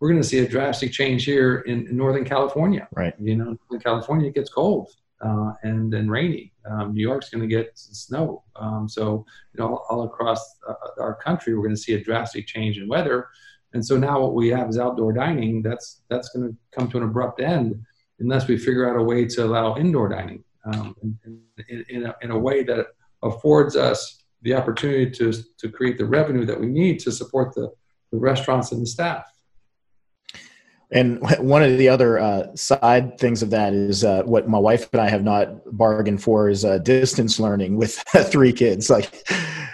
we're 0.00 0.08
going 0.08 0.22
to 0.22 0.26
see 0.26 0.38
a 0.38 0.48
drastic 0.48 0.92
change 0.92 1.24
here 1.24 1.58
in, 1.60 1.86
in 1.88 1.96
Northern 1.96 2.24
California. 2.24 2.88
Right. 2.92 3.14
You 3.18 3.36
know, 3.36 3.58
in 3.70 3.80
California 3.80 4.28
it 4.28 4.34
gets 4.34 4.48
cold 4.48 4.90
uh, 5.20 5.52
and 5.62 5.94
and 5.94 6.10
rainy. 6.10 6.52
Um, 6.70 6.92
New 6.94 7.02
York's 7.02 7.30
going 7.30 7.42
to 7.42 7.54
get 7.54 7.70
snow. 7.74 8.44
Um, 8.56 8.88
so 8.88 9.24
you 9.52 9.60
know, 9.60 9.84
all 9.88 10.04
across 10.04 10.58
uh, 10.68 10.74
our 11.00 11.14
country, 11.14 11.54
we're 11.54 11.62
going 11.62 11.74
to 11.74 11.80
see 11.80 11.94
a 11.94 12.02
drastic 12.02 12.46
change 12.46 12.78
in 12.78 12.88
weather. 12.88 13.28
And 13.74 13.84
so 13.84 13.98
now 13.98 14.20
what 14.20 14.34
we 14.34 14.48
have 14.48 14.68
is 14.68 14.78
outdoor 14.78 15.12
dining. 15.12 15.62
That's 15.62 16.02
that's 16.08 16.30
going 16.30 16.48
to 16.48 16.56
come 16.76 16.88
to 16.90 16.98
an 16.98 17.04
abrupt 17.04 17.40
end 17.40 17.84
unless 18.20 18.48
we 18.48 18.56
figure 18.56 18.88
out 18.88 19.00
a 19.00 19.02
way 19.02 19.24
to 19.24 19.44
allow 19.44 19.76
indoor 19.76 20.08
dining 20.08 20.42
um, 20.64 20.94
in, 21.02 21.40
in, 21.68 21.84
in, 21.88 22.06
a, 22.06 22.16
in 22.22 22.30
a 22.30 22.38
way 22.38 22.62
that 22.64 22.86
affords 23.22 23.76
us 23.76 24.24
the 24.42 24.54
opportunity 24.54 25.10
to, 25.10 25.32
to 25.58 25.68
create 25.68 25.98
the 25.98 26.04
revenue 26.04 26.44
that 26.44 26.58
we 26.58 26.66
need 26.66 26.98
to 27.00 27.12
support 27.12 27.54
the, 27.54 27.70
the 28.12 28.18
restaurants 28.18 28.72
and 28.72 28.82
the 28.82 28.86
staff. 28.86 29.26
And 30.90 31.20
one 31.38 31.62
of 31.62 31.78
the 31.78 31.88
other 31.88 32.18
uh, 32.18 32.54
side 32.54 33.18
things 33.18 33.42
of 33.42 33.50
that 33.50 33.72
is 33.72 34.04
uh, 34.04 34.22
what 34.22 34.48
my 34.48 34.58
wife 34.58 34.88
and 34.92 35.00
I 35.00 35.08
have 35.08 35.22
not 35.22 35.76
bargained 35.76 36.22
for 36.22 36.48
is 36.48 36.64
uh, 36.64 36.78
distance 36.78 37.38
learning 37.38 37.76
with 37.76 37.94
three 38.26 38.52
kids. 38.52 38.90
Like 38.90 39.26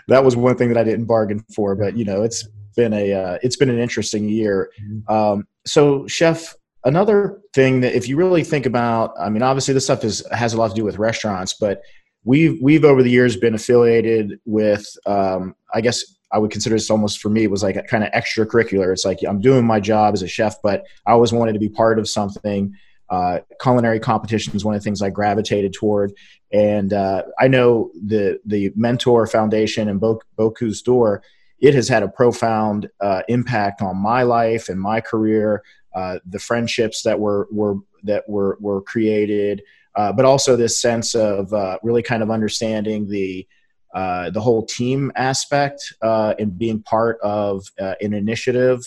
that 0.09 0.25
was 0.25 0.37
one 0.37 0.57
thing 0.57 0.69
that 0.69 0.79
I 0.79 0.85
didn't 0.85 1.07
bargain 1.07 1.45
for, 1.55 1.75
but 1.75 1.97
you 1.97 2.05
know, 2.05 2.23
it's 2.23 2.47
been 2.77 2.93
a 2.93 3.13
uh, 3.13 3.39
it's 3.43 3.57
been 3.57 3.71
an 3.71 3.79
interesting 3.79 4.29
year. 4.29 4.71
Um, 5.09 5.47
so, 5.67 6.07
chef, 6.07 6.55
another 6.85 7.41
thing 7.55 7.81
that 7.81 7.95
if 7.95 8.09
you 8.09 8.17
really 8.17 8.45
think 8.45 8.67
about, 8.67 9.15
I 9.19 9.31
mean, 9.31 9.43
obviously 9.43 9.75
this 9.75 9.85
stuff 9.85 10.05
is 10.05 10.27
has 10.33 10.55
a 10.55 10.57
lot 10.57 10.69
to 10.69 10.75
do 10.75 10.85
with 10.85 10.99
restaurants, 10.99 11.55
but 11.55 11.83
we've 12.25 12.59
we've 12.61 12.85
over 12.85 13.03
the 13.03 13.11
years 13.11 13.37
been 13.37 13.55
affiliated 13.55 14.41
with, 14.45 14.85
um, 15.07 15.55
I 15.73 15.81
guess 15.81 16.14
I 16.35 16.39
would 16.39 16.51
consider 16.51 16.75
this 16.75 16.91
almost 16.91 17.21
for 17.21 17.29
me 17.29 17.45
It 17.45 17.51
was 17.51 17.63
like 17.63 17.77
a 17.77 17.83
kind 17.83 18.03
of 18.03 18.11
extracurricular. 18.11 18.93
It's 18.93 19.05
like 19.05 19.21
I'm 19.27 19.41
doing 19.41 19.65
my 19.65 19.79
job 19.79 20.15
as 20.15 20.23
a 20.23 20.29
chef, 20.29 20.61
but 20.63 20.85
I 21.07 21.13
always 21.13 21.33
wanted 21.33 21.53
to 21.53 21.61
be 21.61 21.69
part 21.69 21.99
of 21.99 22.09
something. 22.09 22.75
Uh, 23.09 23.39
culinary 23.63 24.01
competition 24.01 24.57
is 24.57 24.65
one 24.65 24.75
of 24.75 24.81
the 24.81 24.85
things 24.85 25.01
I 25.01 25.11
gravitated 25.11 25.73
toward, 25.73 26.13
and 26.53 26.93
uh, 26.93 27.23
I 27.39 27.49
know 27.49 27.91
the 27.95 28.41
the 28.45 28.73
Mentor 28.75 29.27
Foundation 29.27 29.89
and 29.89 30.01
Bocuse 30.01 30.83
d'Or. 30.83 31.23
It 31.61 31.75
has 31.75 31.89
had 31.89 32.03
a 32.03 32.09
profound 32.09 32.91
uh, 33.01 33.23
impact 33.29 33.81
on 33.81 33.97
my 33.97 34.23
life 34.23 34.69
and 34.69 34.81
my 34.81 35.01
career. 35.01 35.63
Uh, 35.95 36.19
the 36.27 36.41
friendships 36.41 37.03
that 37.03 37.21
were 37.21 37.47
were 37.53 37.77
that 38.03 38.29
were 38.29 38.57
were 38.61 38.83
created, 38.83 39.63
uh, 39.95 40.13
but 40.13 40.25
also 40.25 40.57
this 40.57 40.81
sense 40.81 41.15
of 41.15 41.53
uh, 41.53 41.79
really 41.83 42.03
kind 42.03 42.23
of 42.23 42.31
understanding 42.31 43.09
the 43.09 43.47
uh, 43.95 44.31
the 44.31 44.41
whole 44.41 44.67
team 44.67 45.13
aspect 45.17 45.95
uh, 46.03 46.35
and 46.39 46.59
being 46.59 46.83
part 46.83 47.19
of 47.23 47.65
uh, 47.81 47.95
an 48.01 48.13
initiative 48.13 48.81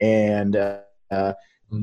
and 0.00 0.56
uh, 0.56 0.78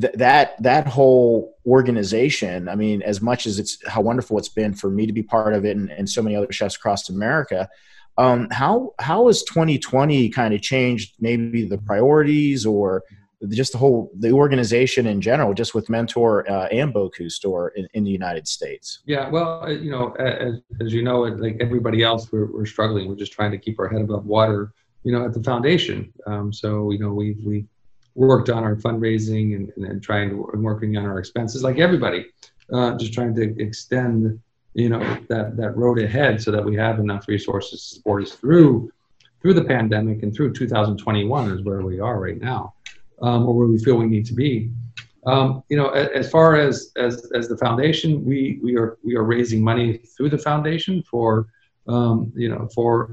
th- 0.01 0.13
that 0.13 0.61
that 0.63 0.87
whole 0.87 1.55
organization 1.65 2.69
i 2.69 2.75
mean 2.75 3.01
as 3.01 3.21
much 3.21 3.45
as 3.45 3.59
it's 3.59 3.77
how 3.87 4.01
wonderful 4.01 4.37
it's 4.37 4.49
been 4.49 4.73
for 4.73 4.89
me 4.89 5.05
to 5.05 5.13
be 5.13 5.23
part 5.23 5.53
of 5.53 5.65
it 5.65 5.75
and, 5.75 5.91
and 5.91 6.09
so 6.09 6.21
many 6.21 6.35
other 6.35 6.51
chefs 6.51 6.75
across 6.75 7.09
america 7.09 7.67
um, 8.17 8.49
how 8.51 8.93
how 8.99 9.27
has 9.27 9.43
2020 9.43 10.29
kind 10.29 10.53
of 10.53 10.61
changed 10.61 11.15
maybe 11.19 11.65
the 11.65 11.77
priorities 11.77 12.65
or 12.65 13.03
just 13.49 13.71
the 13.71 13.77
whole 13.77 14.11
the 14.19 14.31
organization 14.31 15.07
in 15.07 15.21
general 15.21 15.53
just 15.53 15.73
with 15.73 15.89
mentor 15.89 16.49
uh, 16.51 16.67
and 16.67 16.93
Bocuse 16.93 17.39
d'Or 17.39 17.69
in, 17.69 17.87
in 17.93 18.03
the 18.03 18.11
united 18.11 18.47
states 18.47 18.99
Yeah, 19.05 19.29
well, 19.29 19.63
uh, 19.63 19.69
you 19.69 19.91
know, 19.91 20.11
as, 20.13 20.61
as 20.81 20.93
you 20.93 21.03
know, 21.03 21.21
like 21.21 21.57
everybody 21.59 22.03
else, 22.03 22.31
we're, 22.31 22.51
we're 22.51 22.65
struggling. 22.65 23.07
We're 23.07 23.15
just 23.15 23.33
trying 23.33 23.51
to 23.51 23.57
keep 23.57 23.79
our 23.79 23.87
head 23.87 24.01
above 24.01 24.25
water, 24.25 24.73
you 25.03 25.11
know, 25.11 25.25
at 25.25 25.33
the 25.33 25.43
foundation. 25.43 26.13
Um, 26.25 26.53
so, 26.53 26.91
you 26.91 26.99
know, 26.99 27.11
we 27.13 27.35
we 27.43 27.65
worked 28.15 28.49
on 28.49 28.63
our 28.63 28.75
fundraising 28.75 29.55
and, 29.55 29.71
and, 29.75 29.85
and 29.85 30.03
trying 30.03 30.29
to 30.29 30.49
and 30.53 30.63
working 30.63 30.97
on 30.97 31.05
our 31.05 31.19
expenses, 31.19 31.63
like 31.63 31.79
everybody, 31.79 32.25
uh, 32.73 32.95
just 32.97 33.13
trying 33.13 33.33
to 33.35 33.59
extend, 33.61 34.39
you 34.73 34.89
know, 34.89 34.99
that 35.29 35.57
that 35.57 35.75
road 35.75 35.99
ahead 35.99 36.41
so 36.41 36.51
that 36.51 36.63
we 36.63 36.75
have 36.75 36.99
enough 36.99 37.27
resources 37.27 37.81
to 37.81 37.95
support 37.95 38.23
us 38.23 38.33
through 38.33 38.91
through 39.41 39.53
the 39.53 39.63
pandemic 39.63 40.21
and 40.21 40.35
through 40.35 40.53
2021 40.53 41.51
is 41.51 41.63
where 41.63 41.81
we 41.81 41.99
are 41.99 42.19
right 42.19 42.41
now, 42.41 42.73
um, 43.21 43.47
or 43.47 43.53
where 43.55 43.67
we 43.67 43.77
feel 43.79 43.95
we 43.95 44.05
need 44.07 44.25
to 44.25 44.33
be. 44.33 44.71
Um, 45.25 45.63
you 45.69 45.77
know, 45.77 45.89
a- 45.93 46.15
as 46.15 46.29
far 46.31 46.55
as, 46.55 46.91
as 46.95 47.29
as 47.33 47.47
the 47.47 47.57
foundation, 47.57 48.23
we 48.25 48.59
we 48.63 48.77
are 48.77 48.97
we 49.03 49.15
are 49.15 49.23
raising 49.23 49.63
money 49.63 49.97
through 49.97 50.29
the 50.29 50.37
foundation 50.37 51.03
for 51.03 51.47
um, 51.87 52.31
you 52.35 52.49
know 52.49 52.69
for 52.73 53.11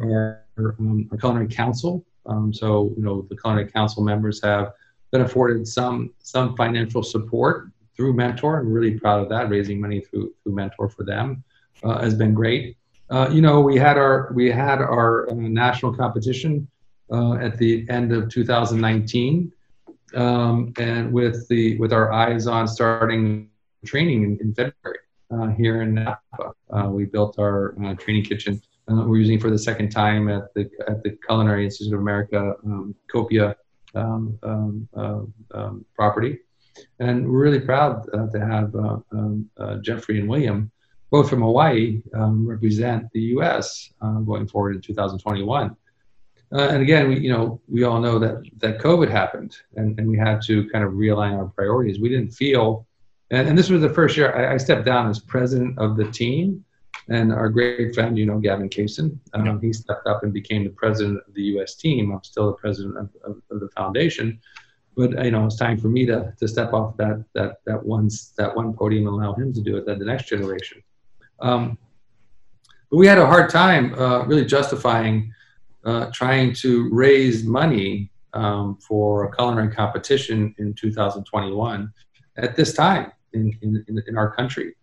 our, 0.59 0.77
um, 0.79 1.09
our 1.11 1.19
culinary 1.19 1.49
council. 1.49 2.05
Um, 2.27 2.53
so 2.53 2.93
you 2.97 3.03
know, 3.03 3.27
the 3.29 3.37
culinary 3.37 3.71
council 3.71 4.03
members 4.03 4.43
have 4.43 4.73
been 5.11 5.23
afforded 5.23 5.67
some 5.67 6.13
some 6.19 6.57
financial 6.57 7.03
support 7.03 7.71
through 7.97 8.13
Mentor. 8.15 8.61
I'm 8.61 8.73
really 8.73 8.99
proud 8.99 9.21
of 9.23 9.29
that. 9.31 9.49
Raising 9.51 9.81
money 9.81 10.01
through 10.01 10.33
through 10.43 10.55
Mentor 10.55 10.89
for 10.89 11.05
them 11.05 11.43
uh, 11.83 12.01
has 12.01 12.15
been 12.15 12.35
great. 12.35 12.77
Uh, 13.11 13.29
you 13.33 13.41
know, 13.41 13.61
we 13.61 13.77
had 13.77 13.99
our 13.99 14.33
we 14.35 14.51
had 14.51 14.81
our 14.81 15.29
uh, 15.31 15.35
national 15.35 15.95
competition 15.95 16.69
uh, 17.11 17.35
at 17.35 17.59
the 17.59 17.87
end 17.89 18.13
of 18.13 18.29
2019 18.29 19.53
um, 20.15 20.73
and 20.79 21.13
with 21.13 21.49
the 21.49 21.79
with 21.79 21.93
our 21.93 22.13
eyes 22.13 22.47
on 22.47 22.69
starting 22.69 23.51
training 23.85 24.23
in, 24.23 24.39
in 24.41 24.55
February 24.55 24.99
uh, 25.33 25.49
here 25.49 25.83
in 25.83 25.95
Napa. 25.95 26.53
Uh, 26.71 26.89
we 26.89 27.05
built 27.05 27.39
our 27.39 27.75
uh, 27.85 27.95
training 27.95 28.25
kitchen. 28.25 28.61
Uh, 28.89 29.05
we're 29.07 29.19
using 29.19 29.41
for 29.41 29.51
the 29.51 29.59
second 29.59 29.91
time 29.91 30.29
at 30.29 30.55
the 30.55 30.71
at 30.89 31.03
the 31.03 31.19
Culinary 31.27 31.65
Institute 31.65 31.95
of 31.95 32.01
America 32.01 32.55
um, 32.65 32.95
Copia 33.13 33.55
um, 33.95 34.39
um, 34.43 34.89
uh, 34.97 35.21
um, 35.59 35.85
property, 35.95 36.39
and 37.01 37.27
we're 37.27 37.43
really 37.43 37.61
proud 37.61 38.05
to 38.13 38.41
have 38.41 39.83
Jeffrey 39.83 40.21
and 40.21 40.29
William, 40.29 40.71
both 41.11 41.31
from 41.31 41.43
Hawaii, 41.43 42.03
um, 42.15 42.47
represent 42.47 43.11
the 43.13 43.21
U.S. 43.37 43.93
Uh, 44.01 44.21
going 44.21 44.47
forward 44.47 44.77
in 44.77 44.83
2021. 44.83 45.77
Uh, 46.53 46.69
and 46.71 46.81
again, 46.83 47.09
we, 47.09 47.19
you 47.19 47.31
know, 47.33 47.61
we 47.69 47.83
all 47.85 48.01
know 48.01 48.19
that 48.19 48.43
that 48.59 48.79
COVID 48.79 49.11
happened, 49.11 49.57
and, 49.75 49.99
and 49.99 50.09
we 50.09 50.17
had 50.17 50.41
to 50.43 50.69
kind 50.71 50.85
of 50.85 50.93
realign 50.93 51.37
our 51.37 51.47
priorities. 51.47 51.99
We 51.99 52.09
didn't 52.09 52.31
feel, 52.31 52.87
and, 53.31 53.49
and 53.49 53.59
this 53.59 53.69
was 53.69 53.81
the 53.81 53.89
first 53.89 54.17
year 54.17 54.33
I, 54.35 54.55
I 54.55 54.57
stepped 54.57 54.85
down 54.85 55.09
as 55.11 55.19
president 55.19 55.77
of 55.79 55.97
the 55.97 56.09
team, 56.11 56.65
and 57.09 57.33
our 57.33 57.49
great 57.49 57.95
friend, 57.95 58.17
you 58.17 58.27
know, 58.27 58.39
Gavin 58.39 58.69
Kaysen, 58.69 59.19
um, 59.35 59.47
Yeah. 59.47 59.59
he 59.61 59.73
stepped 59.73 60.07
up 60.07 60.23
and 60.23 60.33
became 60.33 60.63
the 60.63 60.71
president 60.71 61.21
of 61.27 61.35
the 61.35 61.43
U.S. 61.55 61.75
team. 61.75 62.13
I'm 62.13 62.23
still 62.23 62.47
the 62.47 62.53
president 62.55 62.97
of, 62.97 63.11
of, 63.25 63.43
of 63.51 63.61
the 63.61 63.69
foundation, 63.71 64.39
but 64.97 65.25
you 65.25 65.33
know, 65.33 65.47
it's 65.47 65.57
time 65.57 65.79
for 65.79 65.89
me 65.89 66.07
to, 66.07 66.33
to 66.39 66.47
step 66.47 66.73
off 66.73 66.97
that 66.99 67.25
that 67.35 67.61
that 67.67 67.85
one 67.85 68.09
that 68.39 68.55
one 68.55 68.73
podium 68.73 69.09
and 69.09 69.15
allow 69.17 69.35
him 69.35 69.53
to 69.53 69.61
do 69.61 69.77
it. 69.79 69.85
That 69.87 69.99
the 69.99 70.05
next 70.05 70.29
generation. 70.29 70.81
Um, 71.41 71.77
but 72.89 72.99
we 72.99 73.07
had 73.09 73.19
a 73.19 73.27
hard 73.27 73.51
time 73.51 73.95
uh, 73.95 74.25
really 74.27 74.45
justifying 74.45 75.33
uh, 75.87 76.11
trying 76.13 76.53
to 76.53 76.89
raise 76.93 77.45
money 77.45 78.11
um, 78.35 78.77
for 78.87 79.25
a 79.25 79.35
culinary 79.35 79.73
competition 79.73 80.55
in 80.59 80.75
2021 80.75 81.91
at 82.37 82.57
this 82.57 82.75
time 82.75 83.13
in, 83.33 83.57
in, 83.63 84.03
in 84.07 84.19
our 84.19 84.31
country. 84.31 84.75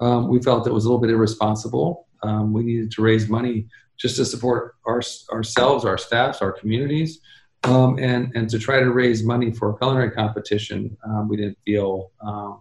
Um, 0.00 0.28
we 0.28 0.40
felt 0.42 0.66
it 0.66 0.72
was 0.72 0.84
a 0.84 0.88
little 0.88 1.00
bit 1.00 1.10
irresponsible. 1.10 2.08
Um, 2.22 2.52
we 2.52 2.64
needed 2.64 2.90
to 2.92 3.02
raise 3.02 3.28
money 3.28 3.66
just 3.96 4.16
to 4.16 4.24
support 4.24 4.74
our, 4.86 5.00
ourselves, 5.32 5.84
our 5.84 5.96
staffs, 5.96 6.42
our 6.42 6.52
communities, 6.52 7.20
um, 7.64 7.98
and, 7.98 8.32
and 8.34 8.48
to 8.50 8.58
try 8.58 8.80
to 8.80 8.90
raise 8.90 9.22
money 9.22 9.50
for 9.50 9.70
a 9.70 9.78
culinary 9.78 10.10
competition. 10.10 10.96
Um, 11.04 11.28
we 11.28 11.36
didn't 11.36 11.58
feel 11.64 12.10
um, 12.20 12.60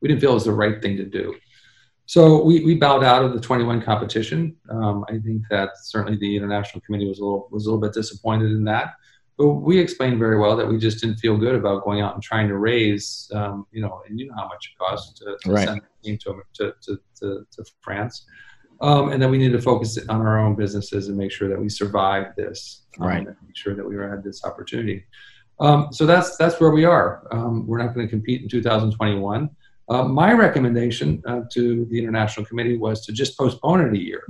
we 0.00 0.08
didn't 0.08 0.20
feel 0.20 0.30
it 0.30 0.34
was 0.34 0.44
the 0.44 0.52
right 0.52 0.80
thing 0.80 0.96
to 0.96 1.04
do. 1.04 1.34
So 2.08 2.42
we, 2.42 2.64
we 2.64 2.74
bowed 2.74 3.04
out 3.04 3.22
of 3.22 3.34
the 3.34 3.40
21 3.40 3.82
competition. 3.82 4.56
Um, 4.70 5.04
I 5.10 5.18
think 5.18 5.42
that 5.50 5.72
certainly 5.82 6.16
the 6.16 6.36
international 6.38 6.80
committee 6.80 7.06
was 7.06 7.18
a 7.18 7.22
little 7.22 7.48
was 7.50 7.66
a 7.66 7.68
little 7.68 7.82
bit 7.82 7.92
disappointed 7.92 8.50
in 8.50 8.64
that. 8.64 8.94
But 9.36 9.48
we 9.48 9.78
explained 9.78 10.18
very 10.18 10.38
well 10.38 10.56
that 10.56 10.66
we 10.66 10.78
just 10.78 11.02
didn't 11.02 11.16
feel 11.16 11.36
good 11.36 11.54
about 11.54 11.84
going 11.84 12.00
out 12.00 12.14
and 12.14 12.22
trying 12.22 12.48
to 12.48 12.56
raise, 12.56 13.30
um, 13.34 13.66
you 13.72 13.82
know, 13.82 14.00
and 14.08 14.18
you 14.18 14.26
know 14.26 14.32
how 14.38 14.48
much 14.48 14.72
it 14.72 14.78
costs 14.78 15.18
to, 15.18 15.36
to 15.42 15.52
right. 15.52 15.68
send 15.68 15.80
a 15.82 16.02
team 16.02 16.16
to, 16.22 16.40
to, 16.54 16.74
to, 16.80 16.98
to, 17.20 17.46
to 17.52 17.64
France. 17.82 18.24
Um, 18.80 19.12
and 19.12 19.20
then 19.20 19.30
we 19.30 19.36
need 19.36 19.52
to 19.52 19.60
focus 19.60 19.98
on 20.08 20.22
our 20.22 20.38
own 20.38 20.54
businesses 20.54 21.08
and 21.08 21.16
make 21.18 21.30
sure 21.30 21.50
that 21.50 21.60
we 21.60 21.68
survive 21.68 22.34
this. 22.36 22.86
Um, 22.98 23.06
right. 23.06 23.26
make 23.26 23.54
sure 23.54 23.74
that 23.74 23.86
we 23.86 23.96
had 23.96 24.24
this 24.24 24.44
opportunity. 24.44 25.04
Um, 25.60 25.88
so 25.92 26.06
that's 26.06 26.38
that's 26.38 26.58
where 26.58 26.70
we 26.70 26.86
are. 26.86 27.28
Um, 27.32 27.66
we're 27.66 27.82
not 27.84 27.92
going 27.92 28.06
to 28.06 28.10
compete 28.10 28.40
in 28.40 28.48
2021. 28.48 29.50
Uh, 29.88 30.04
my 30.04 30.32
recommendation 30.32 31.22
uh, 31.26 31.40
to 31.50 31.86
the 31.86 31.98
international 31.98 32.44
committee 32.44 32.76
was 32.76 33.04
to 33.06 33.12
just 33.12 33.36
postpone 33.38 33.80
it 33.80 33.92
a 33.92 33.98
year, 33.98 34.22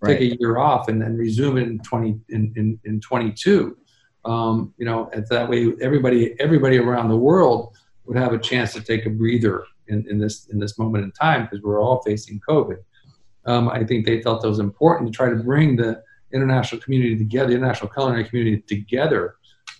Right. 0.00 0.18
take 0.18 0.32
a 0.32 0.36
year 0.40 0.58
off, 0.58 0.88
and 0.88 1.00
then 1.00 1.16
resume 1.16 1.58
it 1.58 1.68
in 1.68 1.78
20 1.80 2.18
in 2.30 2.52
in, 2.56 2.80
in 2.84 3.00
22. 3.00 3.76
Um, 4.24 4.72
you 4.78 4.84
know, 4.84 5.10
that 5.30 5.48
way 5.48 5.72
everybody 5.80 6.34
everybody 6.40 6.78
around 6.78 7.08
the 7.08 7.16
world 7.16 7.76
would 8.04 8.16
have 8.16 8.32
a 8.32 8.38
chance 8.38 8.72
to 8.72 8.80
take 8.80 9.06
a 9.06 9.10
breather 9.10 9.64
in, 9.88 10.04
in 10.08 10.18
this 10.18 10.46
in 10.46 10.58
this 10.58 10.78
moment 10.78 11.04
in 11.04 11.12
time 11.12 11.42
because 11.44 11.62
we're 11.62 11.80
all 11.80 12.02
facing 12.02 12.40
COVID. 12.48 12.78
Um, 13.44 13.68
I 13.68 13.84
think 13.84 14.06
they 14.06 14.22
felt 14.22 14.44
it 14.44 14.48
was 14.48 14.60
important 14.60 15.12
to 15.12 15.16
try 15.16 15.28
to 15.28 15.36
bring 15.36 15.76
the 15.76 16.02
international 16.32 16.80
community 16.80 17.16
together, 17.16 17.50
the 17.50 17.56
international 17.56 17.90
culinary 17.90 18.24
community 18.24 18.62
together 18.62 19.36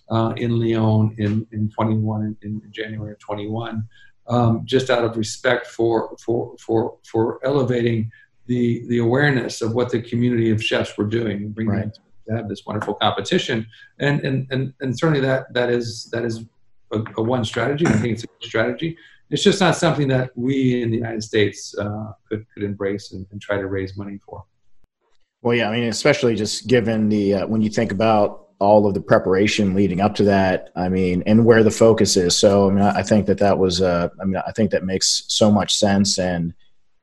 uh, 0.09 0.33
in 0.37 0.59
Lyon 0.59 1.15
in, 1.17 1.47
in 1.51 1.69
21, 1.69 2.37
in, 2.41 2.61
in 2.63 2.71
January 2.71 3.13
of 3.13 3.19
21, 3.19 3.87
um, 4.27 4.61
just 4.65 4.89
out 4.89 5.03
of 5.03 5.17
respect 5.17 5.67
for, 5.67 6.15
for, 6.19 6.55
for, 6.59 6.97
for 7.03 7.39
elevating 7.43 8.11
the, 8.45 8.85
the 8.87 8.99
awareness 8.99 9.61
of 9.61 9.73
what 9.73 9.89
the 9.89 10.01
community 10.01 10.49
of 10.49 10.63
chefs 10.63 10.97
were 10.97 11.05
doing, 11.05 11.49
bringing 11.49 11.73
Right. 11.73 11.93
to 12.27 12.35
have 12.35 12.47
this 12.49 12.65
wonderful 12.65 12.93
competition. 12.95 13.67
And, 13.99 14.21
and, 14.21 14.47
and, 14.51 14.73
and 14.81 14.97
certainly 14.97 15.21
that, 15.21 15.53
that 15.53 15.69
is, 15.69 16.05
that 16.11 16.23
is 16.23 16.45
a, 16.91 17.03
a 17.17 17.21
one 17.21 17.43
strategy. 17.45 17.85
I 17.85 17.93
think 17.93 18.13
it's 18.13 18.23
a 18.23 18.27
good 18.27 18.43
strategy. 18.43 18.97
It's 19.29 19.43
just 19.43 19.59
not 19.59 19.75
something 19.75 20.07
that 20.09 20.31
we 20.35 20.81
in 20.81 20.91
the 20.91 20.97
United 20.97 21.23
States 21.23 21.75
uh, 21.77 22.13
could, 22.29 22.45
could 22.53 22.63
embrace 22.63 23.13
and, 23.13 23.25
and 23.31 23.41
try 23.41 23.57
to 23.57 23.67
raise 23.67 23.97
money 23.97 24.19
for. 24.25 24.45
Well, 25.41 25.55
yeah, 25.55 25.69
I 25.69 25.75
mean, 25.75 25.89
especially 25.89 26.35
just 26.35 26.67
given 26.67 27.09
the 27.09 27.33
uh, 27.35 27.47
when 27.47 27.61
you 27.61 27.69
think 27.69 27.91
about 27.91 28.42
all 28.63 28.87
of 28.87 28.93
the 28.93 29.01
preparation 29.01 29.75
leading 29.75 30.01
up 30.01 30.15
to 30.15 30.23
that, 30.23 30.69
I 30.75 30.89
mean, 30.89 31.23
and 31.25 31.45
where 31.45 31.63
the 31.63 31.71
focus 31.71 32.17
is. 32.17 32.37
So, 32.37 32.69
I 32.69 32.73
mean, 32.73 32.83
I 32.83 33.03
think 33.03 33.25
that 33.27 33.37
that 33.39 33.57
was, 33.57 33.81
uh, 33.81 34.09
I 34.21 34.25
mean, 34.25 34.41
I 34.47 34.51
think 34.51 34.71
that 34.71 34.83
makes 34.83 35.25
so 35.27 35.51
much 35.51 35.75
sense, 35.75 36.17
and 36.17 36.53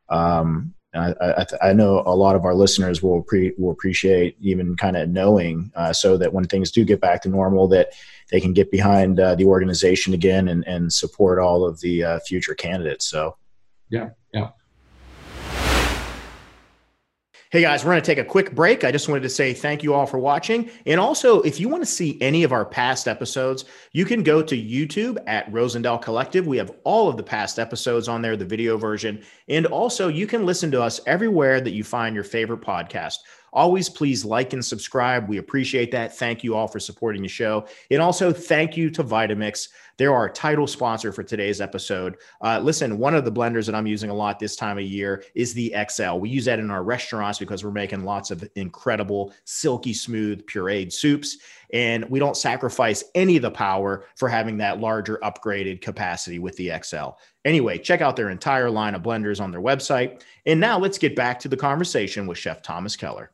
um, 0.09 0.75
I, 0.95 1.15
I, 1.21 1.47
I 1.69 1.73
know 1.73 2.03
a 2.05 2.17
lot 2.17 2.37
of 2.37 2.45
our 2.45 2.55
listeners 2.55 3.03
will 3.03 3.23
pre, 3.23 3.53
will 3.59 3.71
appreciate 3.71 4.37
even 4.41 4.77
kind 4.77 4.97
of 4.97 5.09
knowing, 5.09 5.71
uh, 5.77 5.93
so 5.93 6.17
that 6.17 6.33
when 6.33 6.45
things 6.45 6.73
do 6.73 6.85
get 6.85 7.01
back 7.01 7.23
to 7.23 7.29
normal, 7.29 7.69
that 7.69 7.93
they 8.31 8.41
can 8.41 8.53
get 8.53 8.71
behind 8.71 9.21
uh, 9.21 9.35
the 9.35 9.45
organization 9.45 10.15
again 10.15 10.49
and, 10.49 10.67
and 10.67 10.93
support 10.93 11.39
all 11.39 11.65
of 11.65 11.79
the 11.81 12.03
uh, 12.03 12.19
future 12.27 12.55
candidates. 12.55 13.07
So. 13.07 13.37
Yeah, 13.93 14.11
Hey 17.53 17.63
guys, 17.63 17.85
we're 17.85 17.91
going 17.91 18.01
to 18.01 18.07
take 18.07 18.25
a 18.25 18.25
quick 18.25 18.55
break. 18.55 18.85
I 18.85 18.93
just 18.93 19.09
wanted 19.09 19.25
to 19.25 19.29
say 19.29 19.53
thank 19.53 19.83
you 19.83 19.93
all 19.93 20.07
for 20.07 20.21
watching. 20.21 20.71
And 20.87 21.01
also, 21.01 21.41
if 21.41 21.59
you 21.59 21.69
want 21.69 21.83
to 21.83 21.91
see 21.91 22.17
any 22.21 22.45
of 22.45 22.53
our 22.53 22.65
past 22.65 23.09
episodes, 23.09 23.65
you 23.91 24.05
can 24.05 24.23
go 24.23 24.41
to 24.41 24.57
YouTube 24.57 25.19
at 25.27 25.51
Rosendale 25.51 26.01
Collective. 26.01 26.47
We 26.47 26.59
have 26.59 26.71
all 26.85 27.09
of 27.09 27.17
the 27.17 27.25
past 27.25 27.59
episodes 27.59 28.07
on 28.07 28.23
there, 28.23 28.37
the 28.37 28.45
video 28.45 28.77
version. 28.77 29.25
And 29.49 29.67
also, 29.67 30.07
you 30.07 30.29
can 30.29 30.47
listen 30.47 30.71
to 30.71 30.81
us 30.81 31.01
everywhere 31.09 31.61
that 31.61 31.73
you 31.73 31.83
find 31.83 32.15
your 32.15 32.23
favorite 32.23 32.61
podcast. 32.61 33.17
Always 33.53 33.89
please 33.89 34.25
like 34.25 34.53
and 34.53 34.65
subscribe. 34.65 35.29
We 35.29 35.39
appreciate 35.39 35.91
that. 35.91 36.17
Thank 36.17 36.45
you 36.45 36.55
all 36.55 36.69
for 36.69 36.79
supporting 36.79 37.23
the 37.23 37.27
show. 37.29 37.67
And 37.91 38.01
also, 38.01 38.33
thank 38.33 38.77
you 38.77 38.91
to 38.91 39.03
Vitamix. 39.03 39.71
They're 40.01 40.15
our 40.15 40.31
title 40.31 40.67
sponsor 40.67 41.13
for 41.13 41.23
today's 41.23 41.61
episode. 41.61 42.17
Uh, 42.41 42.59
listen, 42.59 42.97
one 42.97 43.15
of 43.15 43.27
the 43.27 43.31
blenders 43.31 43.67
that 43.67 43.75
I'm 43.75 43.87
using 43.87 44.09
a 44.09 44.15
lot 44.15 44.39
this 44.39 44.57
time 44.57 44.79
of 44.79 44.85
year 44.85 45.23
is 45.35 45.53
the 45.53 45.75
XL. 45.91 46.15
We 46.15 46.31
use 46.31 46.47
that 46.47 46.59
in 46.59 46.71
our 46.71 46.83
restaurants 46.83 47.39
because 47.39 47.63
we're 47.63 47.71
making 47.71 48.05
lots 48.05 48.31
of 48.31 48.49
incredible, 48.55 49.35
silky 49.45 49.93
smooth, 49.93 50.47
pureed 50.47 50.91
soups. 50.91 51.37
And 51.75 52.09
we 52.09 52.19
don't 52.19 52.35
sacrifice 52.35 53.05
any 53.15 53.37
of 53.37 53.43
the 53.43 53.51
power 53.51 54.07
for 54.17 54.31
having 54.31 54.57
that 54.57 54.81
larger 54.81 55.19
upgraded 55.23 55.83
capacity 55.83 56.39
with 56.39 56.57
the 56.57 56.73
XL. 56.83 57.11
Anyway, 57.45 57.77
check 57.77 58.01
out 58.01 58.17
their 58.17 58.31
entire 58.31 58.71
line 58.71 58.95
of 58.95 59.03
blenders 59.03 59.39
on 59.39 59.51
their 59.51 59.61
website. 59.61 60.23
And 60.47 60.59
now 60.59 60.79
let's 60.79 60.97
get 60.97 61.15
back 61.15 61.39
to 61.41 61.49
the 61.49 61.59
conversation 61.59 62.27
with 62.27 62.39
Chef 62.39 62.63
Thomas 62.63 62.97
Keller. 62.97 63.33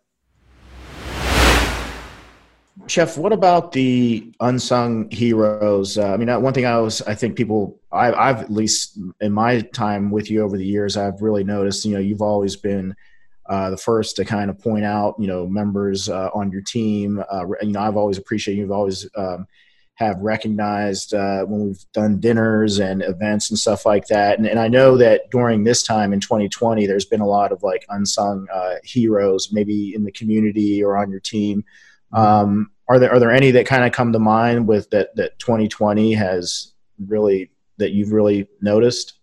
Chef, 2.87 3.17
what 3.17 3.33
about 3.33 3.73
the 3.73 4.33
unsung 4.41 5.11
heroes? 5.11 5.97
Uh, 5.99 6.12
I 6.12 6.17
mean, 6.17 6.29
uh, 6.29 6.39
one 6.39 6.53
thing 6.53 6.67
I 6.67 6.79
was, 6.79 7.03
I 7.03 7.15
think 7.15 7.37
people, 7.37 7.81
I, 7.91 8.12
I've 8.12 8.41
at 8.43 8.51
least 8.51 8.99
in 9.21 9.33
my 9.33 9.61
time 9.61 10.11
with 10.11 10.31
you 10.31 10.43
over 10.43 10.57
the 10.57 10.67
years, 10.67 10.97
I've 10.97 11.23
really 11.23 11.43
noticed, 11.43 11.85
you 11.85 11.95
know, 11.95 12.01
you've 12.01 12.23
always 12.23 12.55
been 12.55 12.95
uh, 13.49 13.71
the 13.71 13.77
first 13.77 14.17
to 14.17 14.25
kind 14.25 14.51
of 14.51 14.59
point 14.59 14.85
out, 14.85 15.15
you 15.19 15.27
know, 15.27 15.47
members 15.47 16.09
uh, 16.09 16.29
on 16.35 16.51
your 16.51 16.61
team. 16.61 17.23
Uh, 17.33 17.47
you 17.62 17.73
know, 17.73 17.81
I've 17.81 17.97
always 17.97 18.19
appreciated 18.19 18.61
you've 18.61 18.71
always 18.71 19.09
um, 19.17 19.47
have 19.95 20.19
recognized 20.21 21.15
uh, 21.15 21.45
when 21.45 21.69
we've 21.69 21.85
done 21.95 22.21
dinners 22.21 22.79
and 22.79 23.03
events 23.03 23.51
and 23.51 23.59
stuff 23.59 23.87
like 23.87 24.07
that. 24.09 24.39
And, 24.39 24.47
and 24.47 24.59
I 24.59 24.69
know 24.69 24.99
that 24.99 25.31
during 25.31 25.65
this 25.65 25.83
time 25.83 26.12
in 26.12 26.21
2020, 26.21 26.87
there's 26.87 27.07
been 27.07 27.23
a 27.23 27.27
lot 27.27 27.53
of 27.53 27.62
like 27.62 27.87
unsung 27.89 28.47
uh, 28.53 28.75
heroes, 28.85 29.51
maybe 29.51 29.95
in 29.95 30.05
the 30.05 30.12
community 30.12 30.85
or 30.85 30.99
on 30.99 31.11
your 31.11 31.21
team. 31.21 31.65
Um, 32.12 32.71
are 32.88 32.99
there 32.99 33.12
are 33.12 33.19
there 33.19 33.33
any 33.33 33.51
that 33.53 33.66
kind 33.66 33.85
of 33.85 33.92
come 33.92 34.12
to 34.12 34.19
mind 34.19 34.66
with 34.66 34.88
that 34.90 35.14
that 35.16 35.38
2020 35.38 36.14
has 36.14 36.73
really 37.07 37.51
that 37.79 37.92
you've 37.92 38.12
really 38.12 38.49
noticed? 38.61 39.14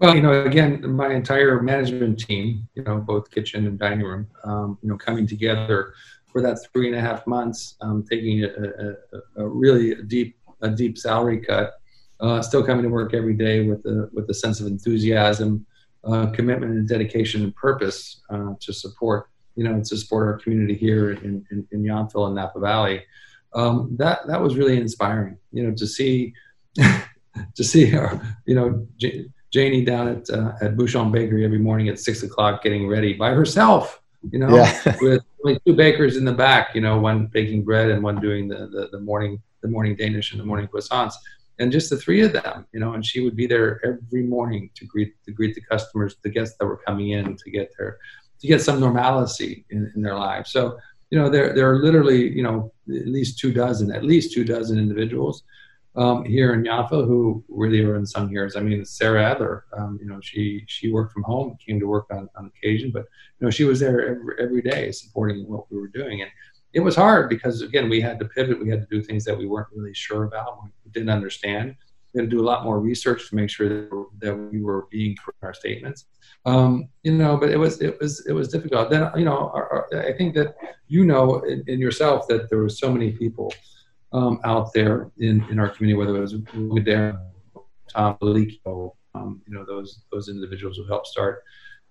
Well, 0.00 0.14
you 0.14 0.22
know, 0.22 0.44
again, 0.44 0.94
my 0.94 1.12
entire 1.12 1.60
management 1.60 2.20
team, 2.20 2.68
you 2.74 2.84
know, 2.84 2.98
both 2.98 3.30
kitchen 3.32 3.66
and 3.66 3.78
dining 3.78 4.06
room, 4.06 4.28
um, 4.44 4.78
you 4.80 4.88
know, 4.88 4.96
coming 4.96 5.26
together 5.26 5.94
for 6.30 6.40
that 6.42 6.58
three 6.72 6.86
and 6.86 6.96
a 6.96 7.00
half 7.00 7.26
months, 7.26 7.74
um, 7.80 8.04
taking 8.08 8.44
a, 8.44 8.48
a, 8.48 9.42
a, 9.42 9.48
really 9.48 9.96
deep 10.04 10.36
a 10.62 10.68
deep 10.68 10.98
salary 10.98 11.40
cut, 11.40 11.80
uh, 12.20 12.40
still 12.42 12.62
coming 12.62 12.84
to 12.84 12.88
work 12.88 13.12
every 13.12 13.34
day 13.34 13.66
with 13.66 13.84
a 13.86 14.08
with 14.12 14.28
a 14.30 14.34
sense 14.34 14.60
of 14.60 14.66
enthusiasm, 14.66 15.66
uh, 16.04 16.26
commitment, 16.26 16.72
and 16.72 16.88
dedication 16.88 17.42
and 17.42 17.54
purpose 17.56 18.20
uh, 18.30 18.54
to 18.60 18.72
support 18.72 19.30
you 19.58 19.64
know 19.64 19.76
to 19.88 19.96
support 19.96 20.28
our 20.28 20.38
community 20.42 20.76
here 20.86 21.04
in 21.26 21.44
in, 21.50 21.58
in 21.72 21.82
Yountville 21.82 22.26
and 22.26 22.36
Napa 22.36 22.60
Valley. 22.60 22.98
Um, 23.54 23.74
that 23.98 24.18
that 24.28 24.40
was 24.40 24.56
really 24.56 24.76
inspiring, 24.86 25.36
you 25.52 25.62
know, 25.64 25.74
to 25.74 25.86
see 25.86 26.32
to 27.58 27.64
see 27.72 27.84
our, 27.96 28.10
you 28.46 28.54
know. 28.54 28.86
J- 28.96 29.26
Janie 29.50 29.82
down 29.82 30.08
at 30.08 30.28
uh, 30.28 30.52
at 30.60 30.76
Bouchon 30.76 31.10
Bakery 31.10 31.42
every 31.42 31.58
morning 31.58 31.88
at 31.88 31.98
six 31.98 32.22
o'clock, 32.22 32.62
getting 32.62 32.86
ready 32.86 33.14
by 33.14 33.30
herself. 33.30 34.02
You 34.30 34.40
know, 34.40 34.54
Yeah. 34.54 34.96
with 35.00 35.22
only 35.42 35.58
two 35.66 35.74
bakers 35.74 36.18
in 36.18 36.24
the 36.26 36.34
back. 36.46 36.74
You 36.74 36.82
know, 36.82 36.98
one 37.00 37.28
baking 37.28 37.64
bread 37.64 37.88
and 37.90 38.02
one 38.02 38.16
doing 38.20 38.46
the, 38.52 38.60
the 38.74 38.82
the 38.92 39.00
morning 39.00 39.40
the 39.62 39.68
morning 39.68 39.96
Danish 39.96 40.32
and 40.32 40.40
the 40.42 40.44
morning 40.44 40.68
croissants, 40.68 41.14
and 41.58 41.72
just 41.72 41.88
the 41.88 41.96
three 41.96 42.20
of 42.26 42.34
them. 42.34 42.66
You 42.74 42.80
know, 42.80 42.92
and 42.92 43.02
she 43.10 43.18
would 43.24 43.36
be 43.36 43.46
there 43.46 43.80
every 43.90 44.22
morning 44.36 44.68
to 44.74 44.84
greet 44.84 45.14
to 45.24 45.32
greet 45.32 45.54
the 45.54 45.62
customers, 45.62 46.16
the 46.22 46.28
guests 46.36 46.56
that 46.60 46.66
were 46.66 46.80
coming 46.86 47.08
in 47.16 47.34
to 47.42 47.50
get 47.50 47.72
their 47.78 47.96
to 48.40 48.46
get 48.46 48.62
some 48.62 48.80
normalcy 48.80 49.64
in, 49.70 49.90
in 49.94 50.02
their 50.02 50.16
lives. 50.16 50.50
So 50.50 50.78
you 51.10 51.18
know, 51.18 51.28
there 51.28 51.54
there 51.54 51.70
are 51.70 51.82
literally 51.82 52.30
you 52.30 52.42
know 52.42 52.72
at 52.88 53.06
least 53.06 53.38
two 53.38 53.52
dozen, 53.52 53.90
at 53.92 54.04
least 54.04 54.32
two 54.32 54.44
dozen 54.44 54.78
individuals 54.78 55.42
um, 55.96 56.24
here 56.24 56.54
in 56.54 56.62
Yountville 56.62 57.06
who 57.06 57.42
really 57.48 57.82
are 57.82 57.96
unsung 57.96 58.28
heroes. 58.28 58.56
I 58.56 58.60
mean, 58.60 58.84
Sarah 58.84 59.24
Adler, 59.24 59.64
um, 59.76 59.98
you 60.00 60.06
know, 60.06 60.20
she 60.22 60.64
she 60.66 60.92
worked 60.92 61.12
from 61.12 61.22
home, 61.22 61.56
came 61.64 61.80
to 61.80 61.86
work 61.86 62.06
on, 62.10 62.28
on 62.36 62.46
occasion, 62.46 62.90
but 62.92 63.06
you 63.40 63.46
know, 63.46 63.50
she 63.50 63.64
was 63.64 63.80
there 63.80 64.10
every, 64.10 64.34
every 64.38 64.62
day 64.62 64.92
supporting 64.92 65.48
what 65.48 65.70
we 65.70 65.78
were 65.78 65.88
doing, 65.88 66.22
and 66.22 66.30
it 66.74 66.80
was 66.80 66.94
hard 66.94 67.28
because 67.28 67.62
again, 67.62 67.88
we 67.88 68.00
had 68.00 68.18
to 68.18 68.26
pivot, 68.26 68.62
we 68.62 68.70
had 68.70 68.80
to 68.80 68.86
do 68.94 69.02
things 69.02 69.24
that 69.24 69.36
we 69.36 69.46
weren't 69.46 69.68
really 69.74 69.94
sure 69.94 70.24
about, 70.24 70.62
we 70.84 70.90
didn't 70.90 71.08
understand, 71.08 71.74
we 72.12 72.20
had 72.20 72.30
to 72.30 72.36
do 72.36 72.42
a 72.42 72.46
lot 72.46 72.64
more 72.64 72.78
research 72.80 73.28
to 73.30 73.34
make 73.34 73.50
sure 73.50 73.68
that, 73.68 74.06
that 74.18 74.36
we 74.36 74.60
were 74.60 74.86
being 74.90 75.16
correct 75.16 75.38
in 75.42 75.46
our 75.46 75.54
statements. 75.54 76.06
Um, 76.46 76.88
you 77.02 77.12
know, 77.12 77.36
but 77.36 77.50
it 77.50 77.58
was 77.58 77.80
it 77.82 78.00
was 78.00 78.26
it 78.26 78.32
was 78.32 78.48
difficult. 78.48 78.90
Then 78.90 79.10
you 79.16 79.24
know, 79.24 79.50
our, 79.54 79.88
our, 79.92 80.06
I 80.06 80.12
think 80.16 80.34
that 80.34 80.54
you 80.86 81.04
know 81.04 81.40
in, 81.40 81.62
in, 81.66 81.78
yourself 81.78 82.26
that 82.28 82.48
there 82.48 82.58
were 82.58 82.68
so 82.68 82.90
many 82.90 83.12
people 83.12 83.52
um, 84.12 84.40
out 84.44 84.72
there 84.72 85.10
in, 85.18 85.44
in 85.50 85.58
our 85.58 85.68
community, 85.68 85.98
whether 85.98 86.16
it 86.16 86.20
was 86.20 86.34
Darren, 86.34 87.20
Tom 87.88 88.16
Colicchio, 88.22 88.92
um, 89.14 89.42
you 89.46 89.54
know, 89.54 89.64
those 89.64 90.02
those 90.12 90.28
individuals 90.28 90.76
who 90.76 90.84
helped 90.84 91.06
start 91.06 91.42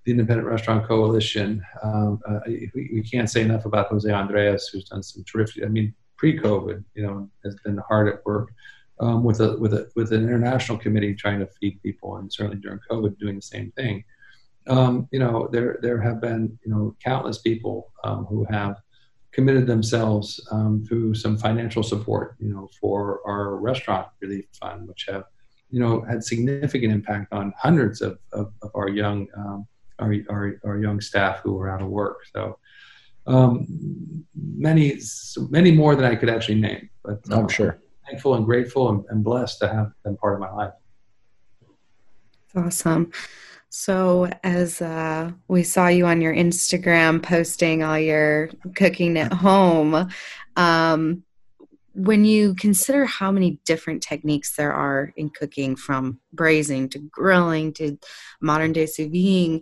the 0.06 0.12
Independent 0.12 0.48
Restaurant 0.48 0.88
Coalition. 0.88 1.62
Um, 1.84 2.20
uh, 2.28 2.39
we, 2.48 2.72
we, 2.74 3.04
can't 3.04 3.30
say 3.30 3.41
enough 3.41 3.66
about 3.66 3.89
Jose 3.89 4.10
Andres, 4.10 4.70
who's 4.70 4.86
done 4.86 5.04
some 5.04 5.24
terrific. 5.26 5.66
I 5.66 5.68
mean, 5.68 5.93
pre-COVID, 6.18 6.84
you 6.95 7.04
know, 7.04 7.30
has 7.43 7.56
been 7.66 7.78
hard 7.89 8.08
at 8.08 8.26
work 8.26 8.54
um, 9.00 9.24
with 9.24 9.41
a 9.41 9.58
with 9.58 9.74
a 9.74 9.89
with 9.95 10.12
an 10.14 10.24
international 10.24 10.78
committee 10.78 11.14
trying 11.14 11.39
to 11.39 11.48
feed 11.60 11.82
people, 11.84 12.18
and 12.18 12.32
certainly 12.32 12.58
during 12.62 12.80
COVID, 12.89 13.18
doing 13.20 13.36
the 13.36 13.41
same 13.41 13.72
thing. 13.72 14.04
Um, 14.68 15.07
you 15.11 15.20
know, 15.20 15.47
there 15.51 15.80
there 15.82 16.01
have 16.01 16.22
been 16.22 16.57
you 16.63 16.72
know 16.72 16.95
countless 17.03 17.39
people 17.39 17.91
um, 18.03 18.26
who 18.26 18.45
have 18.49 18.78
committed 19.32 19.68
themselves 19.68 20.45
um, 20.51 20.84
through 20.88 21.13
some 21.13 21.38
financial 21.38 21.84
support, 21.84 22.36
you 22.39 22.49
know, 22.49 22.70
for 22.80 23.22
our 23.26 23.57
restaurant 23.57 24.07
relief 24.20 24.45
fund, 24.59 24.88
which 24.88 25.05
have 25.09 25.26
you 25.70 25.80
know 25.80 26.01
had 26.01 26.24
significant 26.24 26.91
impact 26.91 27.34
on 27.34 27.53
hundreds 27.57 28.01
of 28.01 28.20
of, 28.34 28.51
of 28.61 28.72
our 28.76 28.89
young 28.89 29.28
um, 29.38 29.68
our, 29.99 30.15
our 30.30 30.59
our 30.65 30.78
young 30.80 30.99
staff 31.01 31.39
who 31.39 31.59
are 31.59 31.70
out 31.70 31.82
of 31.82 31.88
work. 31.88 32.26
So. 32.34 32.59
Um, 33.26 34.26
many, 34.34 34.97
many 35.49 35.70
more 35.74 35.97
than 35.97 36.05
I 36.05 36.15
could 36.15 36.30
actually 36.30 36.61
name, 36.61 36.89
but 37.03 37.20
I'm 37.30 37.43
uh, 37.43 37.47
sure 37.49 37.82
thankful 38.07 38.36
and 38.36 38.45
grateful 38.45 38.89
and, 38.89 39.05
and 39.09 39.24
blessed 39.24 39.59
to 39.59 39.68
have 39.68 39.91
been 40.03 40.18
part 40.18 40.36
of 40.36 40.39
my 40.39 40.51
life. 40.51 40.74
Awesome. 42.55 43.11
So, 43.70 44.30
as 44.43 44.82
uh, 44.82 45.32
we 45.47 45.63
saw 45.63 45.88
you 45.88 46.05
on 46.05 46.22
your 46.22 46.34
Instagram 46.34 47.22
posting 47.22 47.84
all 47.84 47.99
your 47.99 48.49
cooking 48.76 49.18
at 49.18 49.34
home, 49.34 50.09
um, 50.55 51.24
when 51.93 52.26
you 52.26 52.53
consider 52.55 53.05
how 53.05 53.32
many 53.32 53.59
different 53.65 54.01
techniques 54.03 54.55
there 54.55 54.72
are 54.72 55.11
in 55.18 55.30
cooking, 55.30 55.76
from 55.76 56.20
braising 56.32 56.88
to 56.89 56.99
grilling 56.99 57.74
to 57.74 57.97
modern 58.39 58.72
day 58.72 58.86
sous 58.86 59.07
vide, 59.07 59.61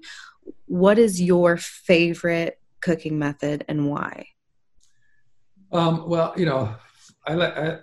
what 0.66 1.00
is 1.00 1.22
your 1.22 1.58
favorite 1.58 2.60
cooking 2.82 3.18
method 3.18 3.66
and 3.68 3.90
why? 3.90 4.28
Um, 5.72 6.08
well, 6.08 6.34
you 6.38 6.46
know, 6.46 6.76
I, 7.26 7.34
I 7.34 7.80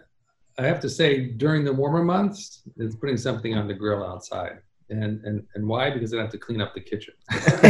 I 0.58 0.62
have 0.62 0.80
to 0.80 0.90
say, 0.90 1.26
during 1.26 1.64
the 1.64 1.72
warmer 1.72 2.04
months, 2.04 2.62
it's 2.76 2.94
putting 2.94 3.16
something 3.16 3.56
on 3.56 3.66
the 3.66 3.74
grill 3.74 4.04
outside. 4.04 4.58
And, 4.92 5.24
and, 5.24 5.46
and 5.54 5.66
why? 5.66 5.90
Because 5.90 6.12
I 6.12 6.20
have 6.20 6.30
to 6.30 6.38
clean 6.38 6.60
up 6.60 6.74
the 6.74 6.80
kitchen. 6.80 7.14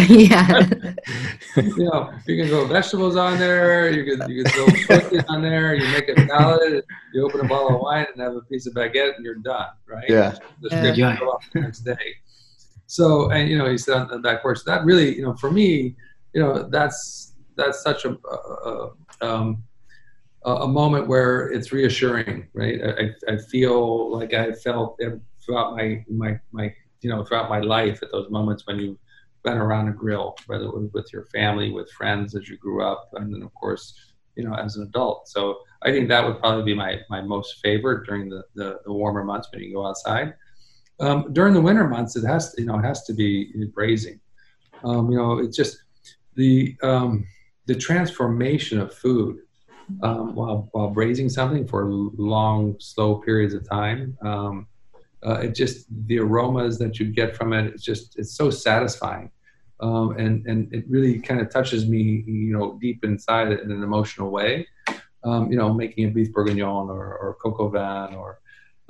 yeah. 0.09 0.68
you 1.57 1.85
know, 1.85 2.12
you 2.27 2.43
can 2.43 2.49
throw 2.49 2.66
vegetables 2.66 3.16
on 3.16 3.39
there. 3.39 3.91
You 3.91 4.05
can 4.05 4.31
you 4.31 4.43
can 4.43 4.53
throw 4.53 4.66
cookies 4.66 5.25
on 5.29 5.43
there. 5.43 5.75
You 5.75 5.87
make 5.93 6.09
a 6.09 6.27
salad. 6.27 6.83
You 7.14 7.25
open 7.25 7.41
a 7.41 7.49
bottle 7.49 7.77
of 7.77 7.81
wine 7.81 8.07
and 8.12 8.23
have 8.23 8.35
a 8.35 8.41
piece 8.43 8.66
of 8.66 8.75
baguette, 8.75 9.16
and 9.16 9.25
you're 9.25 9.37
done, 9.37 9.68
right? 9.87 10.09
Yeah. 10.09 10.35
Just 10.62 10.99
yeah. 10.99 11.16
the 11.55 11.61
next 11.61 11.81
day. 11.81 12.16
So, 12.87 13.31
and 13.31 13.49
you 13.49 13.57
know, 13.57 13.70
he 13.70 13.79
said 13.79 13.97
on 13.97 14.09
the 14.09 14.18
back 14.18 14.43
porch. 14.43 14.59
That 14.64 14.85
really, 14.85 15.16
you 15.16 15.23
know, 15.23 15.35
for 15.35 15.51
me, 15.51 15.97
you 16.35 16.43
know, 16.43 16.68
that's 16.68 17.35
that's 17.57 17.83
such 17.83 18.05
a, 18.05 18.11
a, 18.11 18.91
a 19.20 19.27
um, 19.27 19.62
a 20.45 20.66
moment 20.66 21.07
where 21.07 21.49
it's 21.53 21.73
reassuring, 21.73 22.49
right? 22.53 22.81
I, 22.83 23.33
I 23.33 23.37
feel 23.37 24.12
like 24.12 24.35
I 24.35 24.53
felt 24.53 24.99
throughout 25.45 25.77
my, 25.77 26.05
my, 26.11 26.39
my, 26.53 26.75
you 27.03 27.11
know, 27.11 27.24
throughout 27.24 27.50
my 27.50 27.61
life 27.61 28.03
at 28.03 28.11
those 28.12 28.30
moments 28.30 28.66
when 28.66 28.78
you've 28.78 28.98
been 29.44 29.59
around 29.59 29.88
a 29.88 29.92
grill, 29.92 30.36
whether 30.46 30.64
it 30.64 30.74
was 30.74 30.90
with 30.92 31.12
your 31.12 31.24
family, 31.26 31.70
with 31.70 31.90
friends 31.90 32.34
as 32.34 32.48
you 32.48 32.57
grew 32.57 32.82
up, 32.82 33.11
and 33.14 33.34
then 33.34 33.42
of 33.42 33.53
course, 33.55 33.94
you 34.36 34.44
know, 34.44 34.55
as 34.55 34.76
an 34.76 34.84
adult. 34.84 35.28
So 35.28 35.59
I 35.82 35.90
think 35.90 36.09
that 36.09 36.24
would 36.24 36.38
probably 36.38 36.64
be 36.64 36.74
my, 36.74 37.00
my 37.11 37.20
most 37.20 37.61
favorite 37.62 38.07
during 38.07 38.28
the, 38.28 38.44
the, 38.55 38.78
the 38.84 38.92
warmer 38.92 39.24
months 39.24 39.48
when 39.53 39.62
you 39.62 39.74
go 39.74 39.86
outside. 39.86 40.34
Um, 41.00 41.32
during 41.32 41.55
the 41.55 41.61
winter 41.61 41.88
months, 41.88 42.16
it 42.16 42.24
has, 42.24 42.53
to, 42.53 42.62
you 42.62 42.66
know, 42.68 42.78
it 42.78 42.84
has 42.84 43.05
to 43.05 43.12
be 43.12 43.53
braising. 43.74 44.20
Um, 44.84 45.11
you 45.11 45.18
know, 45.18 45.38
it's 45.38 45.57
just 45.57 45.82
the, 46.36 46.76
um, 46.82 47.26
the 47.66 47.74
transformation 47.74 48.80
of 48.80 48.94
food 48.94 49.38
um, 50.03 50.34
while 50.34 50.68
while 50.72 50.88
braising 50.90 51.28
something 51.28 51.66
for 51.66 51.84
long, 51.86 52.76
slow 52.78 53.16
periods 53.16 53.55
of 53.55 53.68
time. 53.68 54.16
Uh, 55.25 55.41
it 55.43 55.55
just 55.55 55.87
the 56.07 56.18
aromas 56.18 56.79
that 56.79 56.99
you 56.99 57.07
get 57.07 57.37
from 57.37 57.53
it. 57.53 57.66
It's 57.66 57.83
just 57.83 58.18
it's 58.18 58.35
so 58.35 58.51
satisfying, 58.51 59.31
um, 59.81 60.16
and 60.18 60.47
and 60.47 60.73
it 60.75 60.85
really 60.89 61.18
kind 61.20 61.41
of 61.41 61.51
touches 61.51 61.89
me, 61.89 62.25
you 62.27 62.57
know, 62.57 62.79
deep 62.81 63.05
inside 63.05 63.53
in 63.53 63.70
an 63.70 63.83
emotional 63.83 64.31
way. 64.31 64.66
Um, 65.25 65.53
you 65.53 65.57
know, 65.57 65.73
making 65.73 66.09
a 66.09 66.11
beef 66.11 66.33
bourguignon 66.33 66.91
or 66.91 67.16
or 67.16 67.37
coq 67.41 67.61
au 67.61 67.68
vin 67.68 68.16
or 68.16 68.41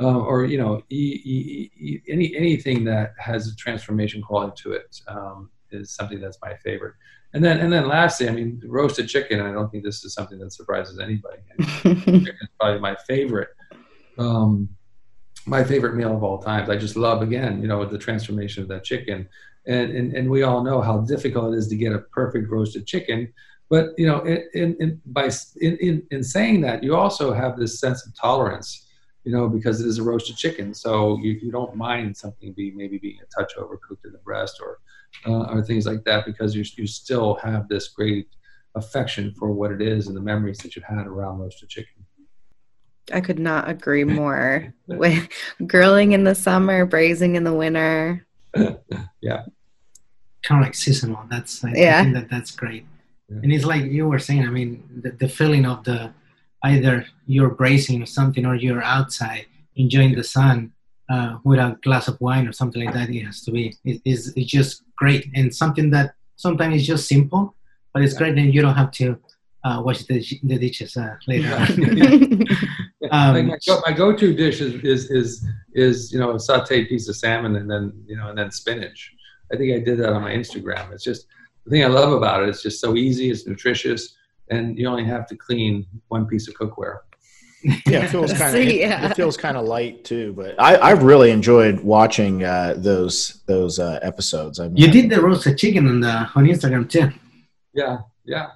uh, 0.01 0.19
or 0.19 0.45
you 0.45 0.59
know, 0.59 0.83
e- 0.89 1.21
e- 1.25 1.71
e- 1.79 2.03
any 2.09 2.35
anything 2.37 2.85
that 2.85 3.13
has 3.19 3.49
a 3.49 3.57
transformation 3.57 4.23
quality 4.23 4.55
to 4.63 4.73
it 4.73 5.01
um, 5.09 5.51
is 5.71 5.95
something 5.95 6.21
that's 6.21 6.39
my 6.43 6.55
favorite. 6.57 6.95
And 7.35 7.43
then, 7.43 7.61
and 7.61 7.73
then 7.73 7.89
lastly, 7.89 8.29
I 8.29 8.33
mean, 8.33 8.61
roasted 8.67 9.09
chicken. 9.09 9.41
I 9.41 9.53
don't 9.53 9.71
think 9.71 9.85
this 9.85 10.05
is 10.05 10.13
something 10.13 10.39
that 10.41 10.53
surprises 10.53 10.99
anybody. 10.99 11.39
chicken 11.83 12.37
is 12.41 12.49
probably 12.61 12.81
my 12.81 12.95
favorite, 13.07 13.49
um, 14.19 14.69
my 15.47 15.65
favorite 15.65 15.95
meal 15.95 16.15
of 16.15 16.23
all 16.23 16.39
times. 16.39 16.71
I 16.71 16.77
just 16.77 16.97
love, 16.97 17.23
again, 17.23 17.61
you 17.61 17.69
know, 17.69 17.85
the 17.85 17.99
transformation 17.99 18.63
of 18.63 18.69
that 18.69 18.85
chicken. 18.85 19.29
And, 19.67 19.91
and, 19.91 20.13
and 20.15 20.31
we 20.31 20.43
all 20.43 20.63
know 20.63 20.81
how 20.81 20.99
difficult 20.99 21.55
it 21.55 21.59
is 21.59 21.69
to 21.69 21.77
get 21.77 21.93
a 21.93 21.99
perfect 21.99 22.51
roasted 22.51 22.87
chicken. 22.87 23.33
But, 23.69 23.91
you 23.97 24.07
know, 24.07 24.21
in, 24.21 24.77
in, 24.81 25.01
by, 25.07 25.31
in, 25.61 25.77
in, 25.79 26.03
in 26.11 26.23
saying 26.23 26.61
that, 26.63 26.83
you 26.83 26.95
also 26.95 27.33
have 27.33 27.57
this 27.57 27.81
sense 27.81 28.07
of 28.07 28.15
tolerance, 28.15 28.87
you 29.25 29.33
know, 29.33 29.49
because 29.49 29.81
it 29.81 29.87
is 29.87 29.99
a 29.99 30.03
roasted 30.03 30.37
chicken. 30.37 30.75
So 30.75 31.19
you, 31.23 31.33
you 31.33 31.51
don't 31.51 31.75
mind 31.77 32.17
something 32.17 32.53
being 32.53 32.77
maybe 32.77 32.99
being 32.99 33.19
a 33.23 33.41
touch 33.41 33.55
overcooked 33.57 34.05
in 34.05 34.13
the 34.13 34.19
breast 34.19 34.61
or, 34.61 34.79
uh, 35.27 35.53
or 35.53 35.63
things 35.63 35.87
like 35.87 36.05
that 36.05 36.27
because 36.27 36.55
you, 36.55 36.65
you 36.77 36.87
still 36.87 37.35
have 37.37 37.69
this 37.69 37.89
great 37.89 38.29
affection 38.75 39.33
for 39.33 39.53
what 39.53 39.71
it 39.71 39.83
is 39.83 40.07
and 40.07 40.17
the 40.17 40.21
memories 40.21 40.59
that 40.59 40.77
you've 40.77 40.85
had 40.85 41.07
around 41.07 41.39
roasted 41.39 41.69
chicken. 41.69 42.05
I 43.13 43.21
could 43.21 43.39
not 43.39 43.69
agree 43.69 44.05
more. 44.05 44.73
With 44.87 45.29
grilling 45.67 46.13
in 46.13 46.25
the 46.25 46.35
summer, 46.35 46.85
braising 46.85 47.37
in 47.37 47.45
the 47.45 47.53
winter. 47.53 48.27
yeah. 48.57 49.43
Kind 50.43 50.61
of 50.61 50.67
like 50.67 50.75
seasonal. 50.75 51.25
That's 51.31 51.65
I, 51.65 51.73
yeah. 51.75 52.01
I 52.01 52.03
think 52.03 52.15
that 52.15 52.31
that's 52.31 52.51
great. 52.51 52.87
Yeah. 53.29 53.41
And 53.43 53.53
it's 53.53 53.65
like 53.65 53.85
you 53.85 54.09
were 54.09 54.19
saying. 54.19 54.47
I 54.47 54.51
mean, 54.51 54.83
the, 55.03 55.13
the 55.13 55.29
feeling 55.29 55.67
of 55.67 55.85
the 55.85 56.13
either 56.65 57.07
you're 57.27 57.51
braising 57.51 58.03
or 58.03 58.07
something 58.07 58.47
or 58.47 58.55
you're 58.55 58.83
outside 58.83 59.47
enjoying 59.77 60.15
the 60.15 60.25
sun 60.25 60.73
uh, 61.11 61.39
with 61.45 61.59
a 61.59 61.79
glass 61.83 62.09
of 62.09 62.21
wine 62.21 62.47
or 62.47 62.53
something 62.53 62.85
like 62.85 62.95
that. 62.95 63.11
It 63.11 63.25
has 63.25 63.43
to 63.43 63.51
be. 63.51 63.77
It, 63.85 64.01
it's, 64.05 64.29
it's 64.37 64.51
just 64.51 64.83
great 64.97 65.29
and 65.35 65.55
something 65.55 65.91
that 65.91 66.15
sometimes 66.37 66.77
is 66.77 66.87
just 66.87 67.09
simple, 67.09 67.55
but 67.93 68.03
it's 68.03 68.15
great 68.15 68.37
and 68.37 68.55
you 68.55 68.63
don't 68.63 68.75
have 68.75 68.91
to 68.93 69.19
uh, 69.65 69.81
wash 69.85 70.03
the, 70.05 70.25
the 70.43 70.59
dishes 70.59 70.97
uh, 70.97 71.17
later 71.27 71.55
um, 73.11 73.35
like 73.35 73.45
my, 73.47 73.59
go, 73.67 73.83
my 73.87 73.93
go-to 73.93 74.35
dish 74.35 74.61
is, 74.61 74.75
is, 74.83 75.11
is, 75.11 75.47
is, 75.75 76.13
you 76.13 76.19
know, 76.19 76.31
a 76.31 76.35
sauteed 76.35 76.89
piece 76.89 77.09
of 77.09 77.17
salmon 77.17 77.57
and 77.57 77.71
then, 77.71 77.93
you 78.07 78.17
know, 78.17 78.29
and 78.29 78.39
then 78.39 78.51
spinach. 78.51 79.13
I 79.53 79.57
think 79.57 79.75
I 79.75 79.79
did 79.79 79.99
that 79.99 80.13
on 80.13 80.23
my 80.23 80.33
Instagram. 80.33 80.93
It's 80.93 81.05
just, 81.05 81.27
the 81.65 81.71
thing 81.71 81.85
I 81.85 81.89
love 81.89 82.13
about 82.13 82.43
it, 82.43 82.49
it's 82.49 82.63
just 82.63 82.81
so 82.81 82.97
easy, 82.97 83.31
it's 83.31 83.47
nutritious, 83.47 84.17
and 84.51 84.77
you 84.77 84.89
only 84.89 85.05
have 85.05 85.27
to 85.29 85.37
clean 85.37 85.87
one 86.09 86.27
piece 86.27 86.49
of 86.49 86.55
cookware 86.55 86.99
yeah, 87.63 88.05
it 88.05 88.11
feels 88.11 88.33
kind 88.33 88.57
of 88.57 88.65
yeah. 88.65 89.05
it, 89.05 89.11
it, 89.13 89.15
feels 89.15 89.37
kind 89.37 89.57
of 89.57 89.67
light 89.67 90.05
too. 90.05 90.33
But 90.33 90.61
I, 90.61 90.79
I've 90.79 91.03
really 91.03 91.31
enjoyed 91.31 91.81
watching 91.81 92.45
uh, 92.45 92.75
those 92.77 93.43
those 93.47 93.79
uh, 93.79 93.99
episodes. 94.03 94.59
I 94.59 94.69
mean, 94.69 94.77
you 94.77 94.91
did 94.91 95.11
the 95.11 95.21
roasted 95.21 95.59
chicken 95.59 95.87
on 95.89 96.01
the 96.01 96.29
on 96.35 96.45
Instagram 96.47 96.89
too. 96.89 97.11
Yeah, 97.73 97.99
yeah, 98.25 98.49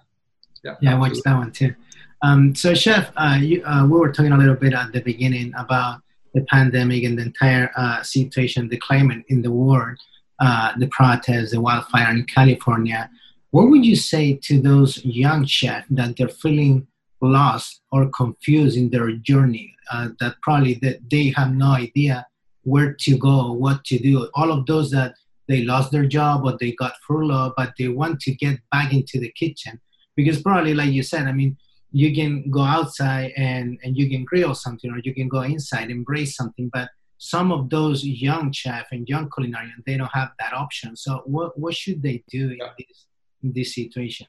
yeah. 0.67 0.75
Yeah, 0.81 0.95
I 0.95 0.99
watched 0.99 1.23
that 1.25 1.37
one 1.37 1.53
too. 1.53 1.75
Um, 2.23 2.55
so, 2.55 2.75
chef, 2.75 3.13
uh, 3.17 3.39
you, 3.41 3.65
uh, 3.65 3.87
we 3.87 3.99
were 3.99 4.13
talking 4.13 4.33
a 4.33 4.39
little 4.39 4.55
bit 4.55 4.73
at 4.73 4.93
the 4.93 5.01
beginning 5.01 5.53
about 5.57 6.01
the 6.35 6.43
pandemic 6.43 7.05
and 7.05 7.19
the 7.19 7.23
entire 7.23 7.71
uh, 7.77 8.03
situation, 8.03 8.69
the 8.69 8.79
climate 8.79 9.25
in 9.29 9.43
the 9.43 9.51
world, 9.51 9.99
uh, 10.41 10.73
the 10.79 10.89
protests, 10.89 11.53
the 11.53 11.61
wildfire 11.61 12.11
in 12.11 12.25
California. 12.25 13.11
What 13.51 13.71
would 13.71 13.85
you 13.87 13.97
say 13.97 14.35
to 14.45 14.61
those 14.61 15.05
young 15.05 15.47
chefs 15.47 15.87
that 15.91 16.17
they're 16.17 16.29
feeling 16.29 16.87
lost 17.21 17.81
or 17.93 18.11
confused 18.11 18.77
in 18.77 18.91
their 18.91 19.11
journey 19.13 19.75
uh, 19.91 20.09
that 20.21 20.35
probably 20.43 20.75
that 20.83 20.99
they 21.11 21.33
have 21.37 21.53
no 21.55 21.71
idea 21.73 22.27
where 22.65 22.93
to 22.93 23.17
go 23.17 23.53
what 23.53 23.85
to 23.85 23.99
do 23.99 24.29
all 24.35 24.53
of 24.53 24.67
those 24.67 24.91
that 24.91 25.15
they 25.49 25.63
lost 25.63 25.93
their 25.93 26.05
job 26.05 26.45
or 26.45 26.57
they 26.61 26.73
got 26.73 26.93
furloughed 27.07 27.53
but 27.57 27.73
they 27.79 27.89
want 27.89 28.21
to 28.21 28.35
get 28.35 28.59
back 28.71 28.93
into 28.93 29.19
the 29.19 29.33
kitchen 29.33 29.81
because 30.17 30.43
probably 30.43 30.75
like 30.75 30.91
you 30.91 31.03
said 31.03 31.27
i 31.27 31.33
mean 31.33 31.57
you 31.93 32.15
can 32.15 32.51
go 32.51 32.63
outside 32.63 33.33
and 33.37 33.79
and 33.83 33.97
you 33.97 34.11
can 34.11 34.25
grill 34.25 34.55
something 34.55 34.91
or 34.91 34.99
you 35.05 35.15
can 35.15 35.29
go 35.29 35.43
inside 35.43 35.91
and 35.91 36.05
braise 36.05 36.35
something 36.35 36.69
but 36.73 36.89
some 37.19 37.51
of 37.51 37.71
those 37.71 38.05
young 38.05 38.53
chef 38.53 38.87
and 38.93 39.09
young 39.09 39.29
culinarian 39.31 39.85
they 39.87 39.97
don't 39.97 40.13
have 40.13 40.31
that 40.39 40.53
option. 40.53 40.97
So 40.97 41.23
what 41.25 41.59
what 41.59 41.75
should 41.75 42.03
they 42.03 42.23
do 42.29 42.51
in 42.51 42.59
this 42.79 43.07
in 43.43 43.53
this 43.53 43.75
situation? 43.75 44.27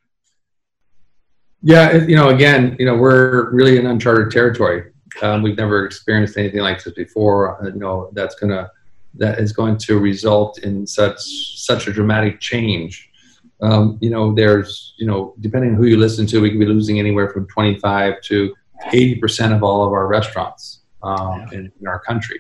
Yeah 1.62 1.94
you 1.94 2.16
know 2.16 2.30
again 2.30 2.76
you 2.80 2.86
know 2.86 2.96
we're 2.96 3.52
really 3.52 3.78
in 3.78 3.86
uncharted 3.86 4.32
territory. 4.32 4.92
Um, 5.22 5.42
we've 5.42 5.58
never 5.58 5.86
experienced 5.86 6.38
anything 6.38 6.60
like 6.60 6.84
this 6.84 6.94
before. 6.94 7.62
Uh, 7.62 7.70
you 7.70 7.80
know 7.80 8.10
that's 8.14 8.36
gonna 8.36 8.72
that 9.16 9.40
is 9.40 9.52
going 9.52 9.78
to 9.78 10.00
result 10.00 10.60
in 10.60 10.86
such 10.86 11.20
such 11.58 11.88
a 11.88 11.94
dramatic 11.94 12.40
change 12.40 13.10
um, 13.62 13.98
you 14.02 14.10
know 14.10 14.34
there's 14.34 14.94
you 14.98 15.08
know 15.08 15.34
depending 15.40 15.72
on 15.72 15.76
who 15.76 15.86
you 15.86 15.98
listen 15.98 16.26
to 16.28 16.42
we 16.42 16.50
could 16.50 16.60
be 16.60 16.66
losing 16.66 17.00
anywhere 17.00 17.30
from 17.30 17.48
25 17.48 18.22
to 18.22 18.56
80% 18.94 19.56
of 19.56 19.64
all 19.64 19.86
of 19.86 19.92
our 19.92 20.08
restaurants 20.08 20.82
um, 21.02 21.48
in, 21.52 21.72
in 21.80 21.88
our 21.88 22.00
country 22.00 22.40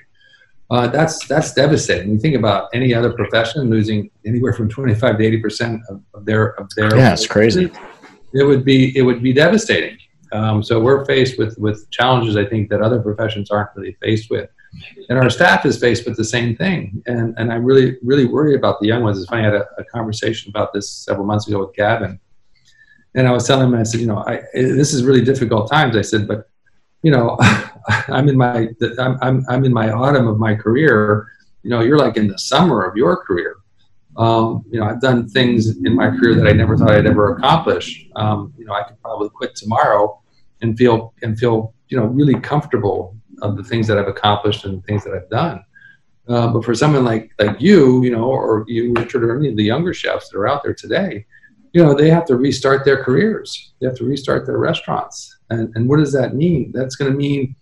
uh, 0.69 0.87
that's 0.87 1.25
that's 1.27 1.53
devastating. 1.53 2.11
You 2.11 2.19
think 2.19 2.35
about 2.35 2.69
any 2.73 2.93
other 2.93 3.13
profession 3.13 3.69
losing 3.69 4.09
anywhere 4.25 4.51
from 4.51 4.67
25 4.67 5.17
to 5.17 5.25
80 5.25 5.37
percent 5.41 5.81
of, 5.89 6.01
of, 6.13 6.25
their 6.25 6.59
of 6.59 6.69
their. 6.75 6.95
Yeah, 6.95 7.13
it's 7.13 7.25
crazy. 7.25 7.71
It 8.33 8.43
would 8.43 8.65
be 8.65 8.95
it 8.97 9.01
would 9.01 9.23
be 9.23 9.31
devastating. 9.31 9.97
Um, 10.33 10.61
so 10.61 10.81
we're 10.81 11.05
faced 11.05 11.39
with 11.39 11.57
with 11.57 11.89
challenges 11.89 12.35
I 12.35 12.45
think 12.45 12.69
that 12.69 12.81
other 12.81 12.99
professions 12.99 13.49
aren't 13.49 13.69
really 13.77 13.95
faced 14.01 14.29
with, 14.29 14.49
and 15.09 15.17
our 15.17 15.29
staff 15.29 15.65
is 15.65 15.77
faced 15.79 16.05
with 16.05 16.17
the 16.17 16.23
same 16.23 16.55
thing. 16.55 17.01
And 17.05 17.33
and 17.37 17.51
I 17.51 17.55
really 17.55 17.97
really 18.03 18.25
worry 18.25 18.55
about 18.55 18.79
the 18.79 18.87
young 18.87 19.03
ones. 19.03 19.17
It's 19.17 19.29
funny. 19.29 19.43
I 19.43 19.45
had 19.45 19.55
a, 19.55 19.67
a 19.77 19.83
conversation 19.85 20.49
about 20.49 20.73
this 20.73 20.89
several 20.89 21.25
months 21.25 21.47
ago 21.47 21.59
with 21.59 21.75
Gavin, 21.75 22.19
and 23.15 23.27
I 23.27 23.31
was 23.31 23.47
telling 23.47 23.67
him 23.67 23.75
I 23.75 23.83
said, 23.83 24.01
you 24.01 24.07
know, 24.07 24.23
I, 24.27 24.41
this 24.53 24.93
is 24.93 25.03
really 25.03 25.23
difficult 25.23 25.69
times. 25.69 25.95
I 25.95 26.01
said, 26.01 26.27
but 26.27 26.49
you 27.03 27.11
know, 27.11 27.37
I'm 28.07 28.29
in 28.29 28.37
my 28.37 28.69
I'm, 28.99 29.17
I'm 29.21 29.45
I'm 29.49 29.65
in 29.65 29.73
my 29.73 29.91
autumn 29.91 30.27
of 30.27 30.39
my 30.39 30.55
career. 30.55 31.27
You 31.63 31.71
know, 31.71 31.81
you're 31.81 31.97
like 31.97 32.17
in 32.17 32.27
the 32.27 32.37
summer 32.37 32.85
of 32.85 32.95
your 32.95 33.17
career. 33.17 33.57
Um, 34.17 34.63
you 34.71 34.79
know, 34.79 34.85
I've 34.87 35.01
done 35.01 35.29
things 35.29 35.77
in 35.77 35.95
my 35.95 36.09
career 36.09 36.33
that 36.35 36.47
I 36.47 36.51
never 36.51 36.75
thought 36.75 36.91
I'd 36.91 37.05
ever 37.05 37.35
accomplish. 37.35 38.07
Um, 38.15 38.53
you 38.57 38.65
know, 38.65 38.73
I 38.73 38.83
could 38.83 38.99
probably 39.01 39.29
quit 39.29 39.55
tomorrow 39.55 40.19
and 40.61 40.77
feel 40.77 41.13
and 41.21 41.37
feel 41.37 41.73
you 41.89 41.97
know 41.97 42.05
really 42.05 42.39
comfortable 42.39 43.16
of 43.41 43.57
the 43.57 43.63
things 43.63 43.87
that 43.87 43.97
I've 43.97 44.07
accomplished 44.07 44.65
and 44.65 44.81
the 44.81 44.85
things 44.85 45.03
that 45.03 45.13
I've 45.13 45.29
done. 45.29 45.63
Uh, 46.27 46.47
but 46.47 46.65
for 46.65 46.75
someone 46.75 47.05
like 47.05 47.31
like 47.39 47.59
you, 47.59 48.03
you 48.03 48.11
know, 48.11 48.25
or 48.25 48.65
you, 48.67 48.93
Richard, 48.93 49.23
or 49.23 49.37
any 49.37 49.49
of 49.49 49.57
the 49.57 49.63
younger 49.63 49.93
chefs 49.93 50.29
that 50.29 50.37
are 50.37 50.47
out 50.47 50.63
there 50.63 50.73
today, 50.73 51.25
you 51.73 51.81
know, 51.81 51.93
they 51.93 52.09
have 52.09 52.25
to 52.25 52.35
restart 52.35 52.83
their 52.83 53.01
careers. 53.03 53.71
They 53.79 53.87
have 53.87 53.95
to 53.97 54.05
restart 54.05 54.45
their 54.45 54.57
restaurants. 54.57 55.37
And, 55.49 55.73
and 55.75 55.87
what 55.87 55.97
does 55.99 56.11
that 56.13 56.35
mean? 56.35 56.71
That's 56.73 56.95
going 56.95 57.11
to 57.11 57.17
mean 57.17 57.55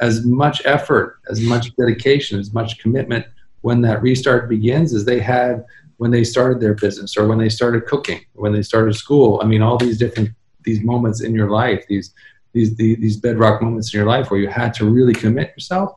as 0.00 0.24
much 0.24 0.62
effort, 0.64 1.20
as 1.28 1.40
much 1.40 1.74
dedication, 1.76 2.40
as 2.40 2.52
much 2.52 2.78
commitment 2.78 3.26
when 3.60 3.82
that 3.82 4.02
restart 4.02 4.48
begins 4.48 4.94
as 4.94 5.04
they 5.04 5.20
had 5.20 5.64
when 5.98 6.10
they 6.10 6.24
started 6.24 6.60
their 6.60 6.72
business 6.72 7.16
or 7.16 7.28
when 7.28 7.36
they 7.36 7.50
started 7.50 7.84
cooking, 7.84 8.20
when 8.32 8.54
they 8.54 8.62
started 8.62 8.94
school. 8.94 9.38
I 9.42 9.46
mean, 9.46 9.60
all 9.60 9.76
these 9.76 9.98
different 9.98 10.30
these 10.64 10.82
moments 10.82 11.22
in 11.22 11.34
your 11.34 11.50
life, 11.50 11.84
these 11.88 12.14
these 12.52 12.74
these 12.76 13.16
bedrock 13.16 13.62
moments 13.62 13.92
in 13.92 13.98
your 13.98 14.08
life 14.08 14.30
where 14.30 14.40
you 14.40 14.48
had 14.48 14.74
to 14.74 14.84
really 14.88 15.14
commit 15.14 15.52
yourself. 15.56 15.96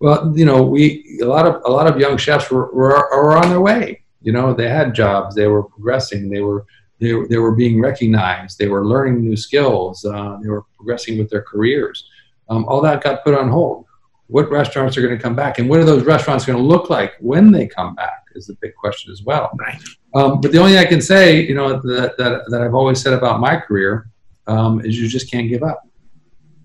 Well, 0.00 0.32
you 0.36 0.44
know, 0.44 0.62
we 0.62 1.18
a 1.22 1.26
lot 1.26 1.46
of 1.46 1.62
a 1.64 1.70
lot 1.70 1.86
of 1.86 1.98
young 1.98 2.16
chefs 2.16 2.50
were, 2.50 2.72
were, 2.72 3.08
were 3.12 3.36
on 3.36 3.50
their 3.50 3.60
way. 3.60 4.02
You 4.20 4.32
know, 4.32 4.52
they 4.52 4.68
had 4.68 4.94
jobs, 4.94 5.34
they 5.34 5.46
were 5.46 5.64
progressing, 5.64 6.30
they 6.30 6.40
were 6.40 6.64
they, 7.00 7.12
they 7.28 7.38
were 7.38 7.54
being 7.54 7.80
recognized, 7.80 8.58
they 8.58 8.68
were 8.68 8.86
learning 8.86 9.20
new 9.20 9.36
skills, 9.36 10.04
uh, 10.04 10.38
they 10.40 10.48
were 10.48 10.62
progressing 10.76 11.18
with 11.18 11.28
their 11.30 11.42
careers. 11.42 12.08
Um, 12.48 12.64
all 12.68 12.80
that 12.82 13.02
got 13.02 13.24
put 13.24 13.34
on 13.34 13.48
hold. 13.48 13.86
What 14.28 14.50
restaurants 14.50 14.96
are 14.96 15.02
going 15.02 15.16
to 15.16 15.22
come 15.22 15.34
back, 15.34 15.58
and 15.58 15.68
what 15.68 15.80
are 15.80 15.84
those 15.84 16.04
restaurants 16.04 16.46
going 16.46 16.58
to 16.58 16.64
look 16.64 16.88
like 16.90 17.14
when 17.20 17.50
they 17.50 17.66
come 17.66 17.94
back? 17.94 18.20
Is 18.34 18.46
the 18.46 18.56
big 18.62 18.74
question 18.76 19.12
as 19.12 19.22
well. 19.22 19.50
Right. 19.58 19.78
Um, 20.14 20.40
but 20.40 20.52
the 20.52 20.58
only 20.58 20.72
thing 20.72 20.80
I 20.80 20.88
can 20.88 21.02
say, 21.02 21.42
you 21.42 21.54
know, 21.54 21.80
that, 21.82 22.16
that, 22.16 22.44
that 22.48 22.62
I've 22.62 22.74
always 22.74 22.98
said 22.98 23.12
about 23.12 23.40
my 23.40 23.58
career 23.58 24.08
um, 24.46 24.80
is 24.84 24.98
you 24.98 25.08
just 25.08 25.30
can't 25.30 25.48
give 25.48 25.62
up. 25.62 25.82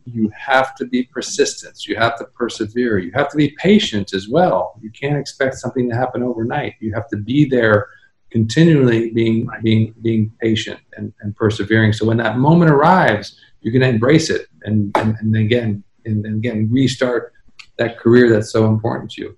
You 0.05 0.32
have 0.38 0.75
to 0.75 0.86
be 0.86 1.03
persistent. 1.03 1.86
You 1.86 1.95
have 1.97 2.17
to 2.19 2.25
persevere. 2.25 2.99
You 2.99 3.11
have 3.13 3.30
to 3.30 3.38
be 3.38 3.55
patient 3.59 4.13
as 4.13 4.30
well. 4.30 4.80
You 4.82 4.89
can't 4.89 5.17
expect 5.17 5.55
something 5.55 5.89
to 5.89 5.95
happen 5.95 6.23
overnight. 6.23 6.75
You 6.80 6.93
have 6.93 7.09
to 7.09 7.17
be 7.17 7.45
there 7.45 7.88
continually 8.30 9.11
being 9.11 9.47
being 9.63 9.93
being 10.01 10.32
patient 10.41 10.80
and, 10.95 11.13
and 11.21 11.36
persevering. 11.36 11.93
So 11.93 12.05
when 12.05 12.17
that 12.17 12.38
moment 12.38 12.71
arrives, 12.71 13.39
going 13.71 13.82
to 13.82 13.89
embrace 13.89 14.30
it 14.30 14.47
and 14.63 14.95
and, 14.97 15.15
and 15.19 15.36
again 15.36 15.84
and, 16.05 16.25
and, 16.25 16.38
again 16.38 16.69
restart 16.71 17.34
that 17.78 17.97
career 17.99 18.30
that's 18.32 18.51
so 18.51 18.65
important 18.67 19.11
to 19.11 19.21
you. 19.21 19.38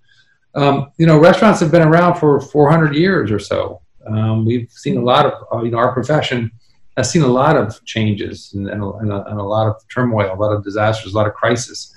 Um, 0.56 0.92
you 0.98 1.06
know, 1.06 1.20
restaurants 1.20 1.60
have 1.60 1.72
been 1.72 1.82
around 1.82 2.16
for 2.16 2.40
400 2.40 2.96
years 2.96 3.32
or 3.32 3.40
so. 3.40 3.82
Um, 4.08 4.46
we've 4.46 4.72
seen 4.72 4.98
a 4.98 5.04
lot 5.04 5.26
of 5.26 5.34
uh, 5.54 5.64
you 5.64 5.72
know 5.72 5.78
our 5.78 5.94
profession 5.94 6.52
has 7.00 7.10
seen 7.10 7.22
a 7.22 7.28
lot 7.28 7.56
of 7.56 7.84
changes 7.86 8.54
and, 8.54 8.70
and, 8.70 8.84
a, 8.84 8.90
and, 9.02 9.12
a, 9.12 9.26
and, 9.28 9.40
a, 9.40 9.44
lot 9.44 9.68
of 9.68 9.76
turmoil, 9.94 10.34
a 10.34 10.36
lot 10.36 10.52
of 10.52 10.64
disasters, 10.64 11.14
a 11.14 11.16
lot 11.16 11.28
of 11.28 11.34
crisis. 11.34 11.94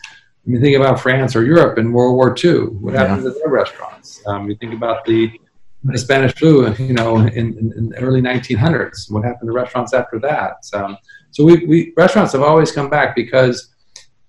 I 0.47 0.51
mean, 0.51 0.63
think 0.63 0.77
about 0.77 1.01
France 1.01 1.35
or 1.35 1.43
Europe 1.45 1.77
in 1.79 1.93
World 1.93 2.15
War 2.15 2.35
II. 2.43 2.67
What 2.83 2.95
happened 2.95 3.25
yeah. 3.25 3.31
to 3.31 3.39
their 3.39 3.49
restaurants? 3.49 4.23
Um, 4.27 4.49
you 4.49 4.57
think 4.57 4.75
about 4.75 5.05
the 5.05 5.39
the 5.85 5.99
Spanish 5.99 6.33
flu, 6.37 6.73
you 6.75 6.93
know, 6.93 7.17
in, 7.17 7.29
in, 7.31 7.73
in, 7.77 7.89
the 7.89 7.99
early 7.99 8.23
1900s. 8.23 9.11
What 9.11 9.25
happened 9.25 9.49
to 9.49 9.53
restaurants 9.53 9.93
after 9.93 10.21
that? 10.21 10.59
Um, 10.73 10.97
so 11.33 11.43
we, 11.43 11.67
we, 11.67 11.93
restaurants 11.97 12.33
have 12.35 12.43
always 12.43 12.71
come 12.71 12.89
back 12.89 13.17
because 13.17 13.75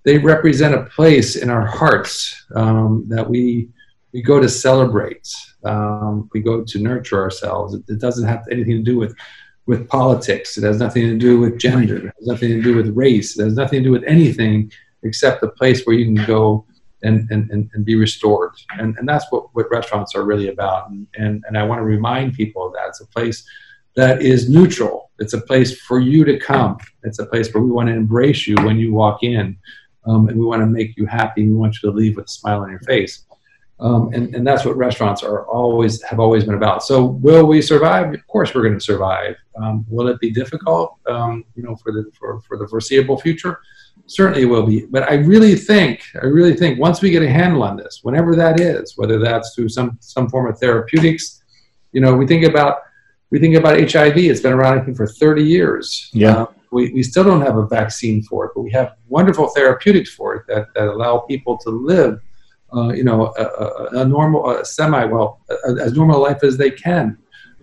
they 0.02 0.18
represent 0.18 0.74
a 0.74 0.82
place 0.86 1.36
in 1.36 1.50
our 1.50 1.64
hearts 1.64 2.44
um, 2.56 3.04
that 3.08 3.30
we 3.30 3.68
we 4.12 4.20
go 4.22 4.40
to 4.40 4.48
celebrate. 4.48 5.28
Um, 5.64 6.28
we 6.32 6.40
go 6.40 6.64
to 6.64 6.78
nurture 6.80 7.22
ourselves. 7.22 7.74
It, 7.74 7.82
it, 7.88 8.00
doesn't 8.00 8.26
have 8.26 8.44
anything 8.50 8.76
to 8.78 8.82
do 8.82 8.98
with 8.98 9.14
with 9.66 9.88
politics. 9.88 10.58
It 10.58 10.64
has 10.64 10.78
nothing 10.78 11.02
to 11.02 11.16
do 11.16 11.40
with 11.40 11.58
gender. 11.58 12.08
It 12.08 12.14
has 12.18 12.26
nothing 12.26 12.48
to 12.50 12.62
do 12.62 12.76
with 12.76 12.96
race. 12.96 13.38
It 13.38 13.44
has 13.44 13.54
nothing 13.54 13.80
to 13.80 13.84
do 13.84 13.92
with 13.92 14.04
anything 14.04 14.70
except 15.02 15.40
the 15.40 15.48
place 15.48 15.84
where 15.84 15.96
you 15.96 16.04
can 16.04 16.26
go 16.26 16.66
and, 17.02 17.28
and, 17.30 17.50
and, 17.50 17.84
be 17.84 17.96
restored. 17.96 18.52
And, 18.78 18.96
and 18.96 19.06
that's 19.06 19.26
what, 19.30 19.54
what 19.54 19.70
restaurants 19.70 20.14
are 20.14 20.24
really 20.24 20.48
about. 20.48 20.88
And, 20.88 21.06
and, 21.16 21.44
and 21.46 21.58
I 21.58 21.64
want 21.64 21.80
to 21.80 21.84
remind 21.84 22.32
people 22.32 22.66
of 22.66 22.72
that. 22.72 22.88
It's 22.88 23.02
a 23.02 23.06
place 23.06 23.46
that 23.94 24.22
is 24.22 24.48
neutral. 24.48 25.10
It's 25.18 25.34
a 25.34 25.40
place 25.40 25.78
for 25.82 26.00
you 26.00 26.24
to 26.24 26.38
come. 26.38 26.78
It's 27.02 27.18
a 27.18 27.26
place 27.26 27.52
where 27.52 27.62
we 27.62 27.70
want 27.70 27.88
to 27.88 27.94
embrace 27.94 28.46
you 28.46 28.56
when 28.56 28.78
you 28.78 28.92
walk 28.92 29.22
in. 29.22 29.56
Um, 30.06 30.28
and 30.28 30.38
we 30.38 30.44
want 30.44 30.60
to 30.60 30.66
make 30.66 30.96
you 30.96 31.06
happy. 31.06 31.46
We 31.46 31.54
want 31.54 31.82
you 31.82 31.90
to 31.90 31.96
leave 31.96 32.16
with 32.16 32.26
a 32.26 32.28
smile 32.28 32.62
on 32.62 32.70
your 32.70 32.80
face. 32.80 33.24
Um, 33.80 34.12
and, 34.14 34.34
and 34.34 34.46
that's 34.46 34.64
what 34.64 34.76
restaurants 34.76 35.22
are 35.22 35.46
always 35.46 36.00
have 36.02 36.20
always 36.20 36.44
been 36.44 36.54
about. 36.54 36.84
So 36.84 37.04
will 37.04 37.46
we 37.46 37.60
survive? 37.60 38.14
Of 38.14 38.26
course, 38.28 38.54
we're 38.54 38.62
going 38.62 38.74
to 38.74 38.80
survive. 38.80 39.36
Um, 39.60 39.84
will 39.88 40.08
it 40.08 40.20
be 40.20 40.30
difficult? 40.30 40.96
Um, 41.06 41.44
you 41.56 41.62
know, 41.64 41.74
for 41.76 41.92
the 41.92 42.10
for, 42.18 42.40
for 42.42 42.56
the 42.56 42.68
foreseeable 42.68 43.20
future, 43.20 43.60
certainly 44.06 44.42
it 44.42 44.46
will 44.46 44.64
be. 44.64 44.86
But 44.86 45.10
I 45.10 45.14
really 45.14 45.56
think, 45.56 46.04
I 46.22 46.26
really 46.26 46.54
think 46.54 46.78
once 46.78 47.02
we 47.02 47.10
get 47.10 47.22
a 47.22 47.28
handle 47.28 47.64
on 47.64 47.76
this, 47.76 48.00
whenever 48.02 48.36
that 48.36 48.60
is, 48.60 48.96
whether 48.96 49.18
that's 49.18 49.54
through 49.54 49.70
some 49.70 49.98
some 50.00 50.28
form 50.28 50.48
of 50.48 50.58
therapeutics, 50.58 51.42
you 51.92 52.00
know, 52.00 52.14
we 52.14 52.26
think 52.26 52.44
about 52.44 52.78
we 53.30 53.40
think 53.40 53.56
about 53.56 53.78
HIV. 53.78 54.16
It's 54.18 54.40
been 54.40 54.52
around 54.52 54.78
I 54.78 54.84
think 54.84 54.96
for 54.96 55.08
30 55.08 55.42
years. 55.42 56.10
Yeah. 56.12 56.42
Uh, 56.42 56.46
we, 56.70 56.92
we 56.92 57.02
still 57.02 57.24
don't 57.24 57.40
have 57.40 57.56
a 57.56 57.66
vaccine 57.66 58.22
for 58.24 58.46
it, 58.46 58.52
but 58.54 58.62
we 58.62 58.70
have 58.72 58.96
wonderful 59.08 59.48
therapeutics 59.48 60.12
for 60.12 60.34
it 60.34 60.42
that, 60.48 60.66
that 60.74 60.88
allow 60.88 61.18
people 61.18 61.56
to 61.58 61.70
live, 61.70 62.20
uh, 62.74 62.92
you 62.92 63.04
know, 63.04 63.32
a, 63.36 63.42
a, 63.42 64.00
a 64.00 64.04
normal, 64.04 64.50
a 64.50 64.64
semi 64.64 65.04
well, 65.04 65.40
as 65.80 65.92
normal 65.94 66.20
life 66.20 66.42
as 66.42 66.56
they 66.56 66.70
can. 66.70 67.18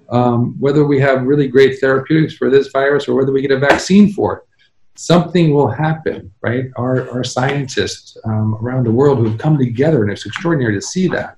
Um, 0.09 0.55
whether 0.59 0.85
we 0.85 0.99
have 0.99 1.23
really 1.23 1.47
great 1.47 1.79
therapeutics 1.79 2.33
for 2.33 2.49
this 2.49 2.67
virus 2.67 3.07
or 3.07 3.15
whether 3.15 3.31
we 3.31 3.41
get 3.41 3.51
a 3.51 3.59
vaccine 3.59 4.11
for 4.11 4.37
it, 4.37 4.43
something 4.95 5.53
will 5.53 5.69
happen, 5.69 6.31
right? 6.41 6.65
Our, 6.75 7.09
our 7.11 7.23
scientists 7.23 8.17
um, 8.25 8.55
around 8.61 8.85
the 8.85 8.91
world 8.91 9.19
who 9.19 9.29
have 9.29 9.37
come 9.37 9.57
together, 9.57 10.03
and 10.03 10.11
it's 10.11 10.25
extraordinary 10.25 10.73
to 10.73 10.81
see 10.81 11.07
that, 11.07 11.37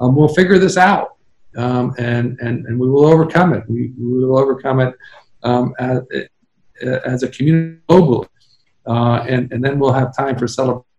um, 0.00 0.14
will 0.14 0.28
figure 0.28 0.58
this 0.58 0.76
out. 0.76 1.16
Um, 1.56 1.94
and, 1.98 2.38
and, 2.40 2.66
and 2.66 2.78
we 2.78 2.88
will 2.88 3.06
overcome 3.06 3.54
it. 3.54 3.64
We, 3.68 3.92
we 3.98 4.24
will 4.24 4.38
overcome 4.38 4.80
it 4.80 4.94
um, 5.42 5.74
as, 5.78 6.02
as 7.04 7.22
a 7.22 7.28
community 7.28 7.80
globally. 7.88 8.28
Uh, 8.86 9.24
and, 9.28 9.52
and 9.52 9.64
then 9.64 9.78
we'll 9.78 9.92
have 9.92 10.14
time 10.16 10.38
for 10.38 10.46
celebrating. 10.46 10.89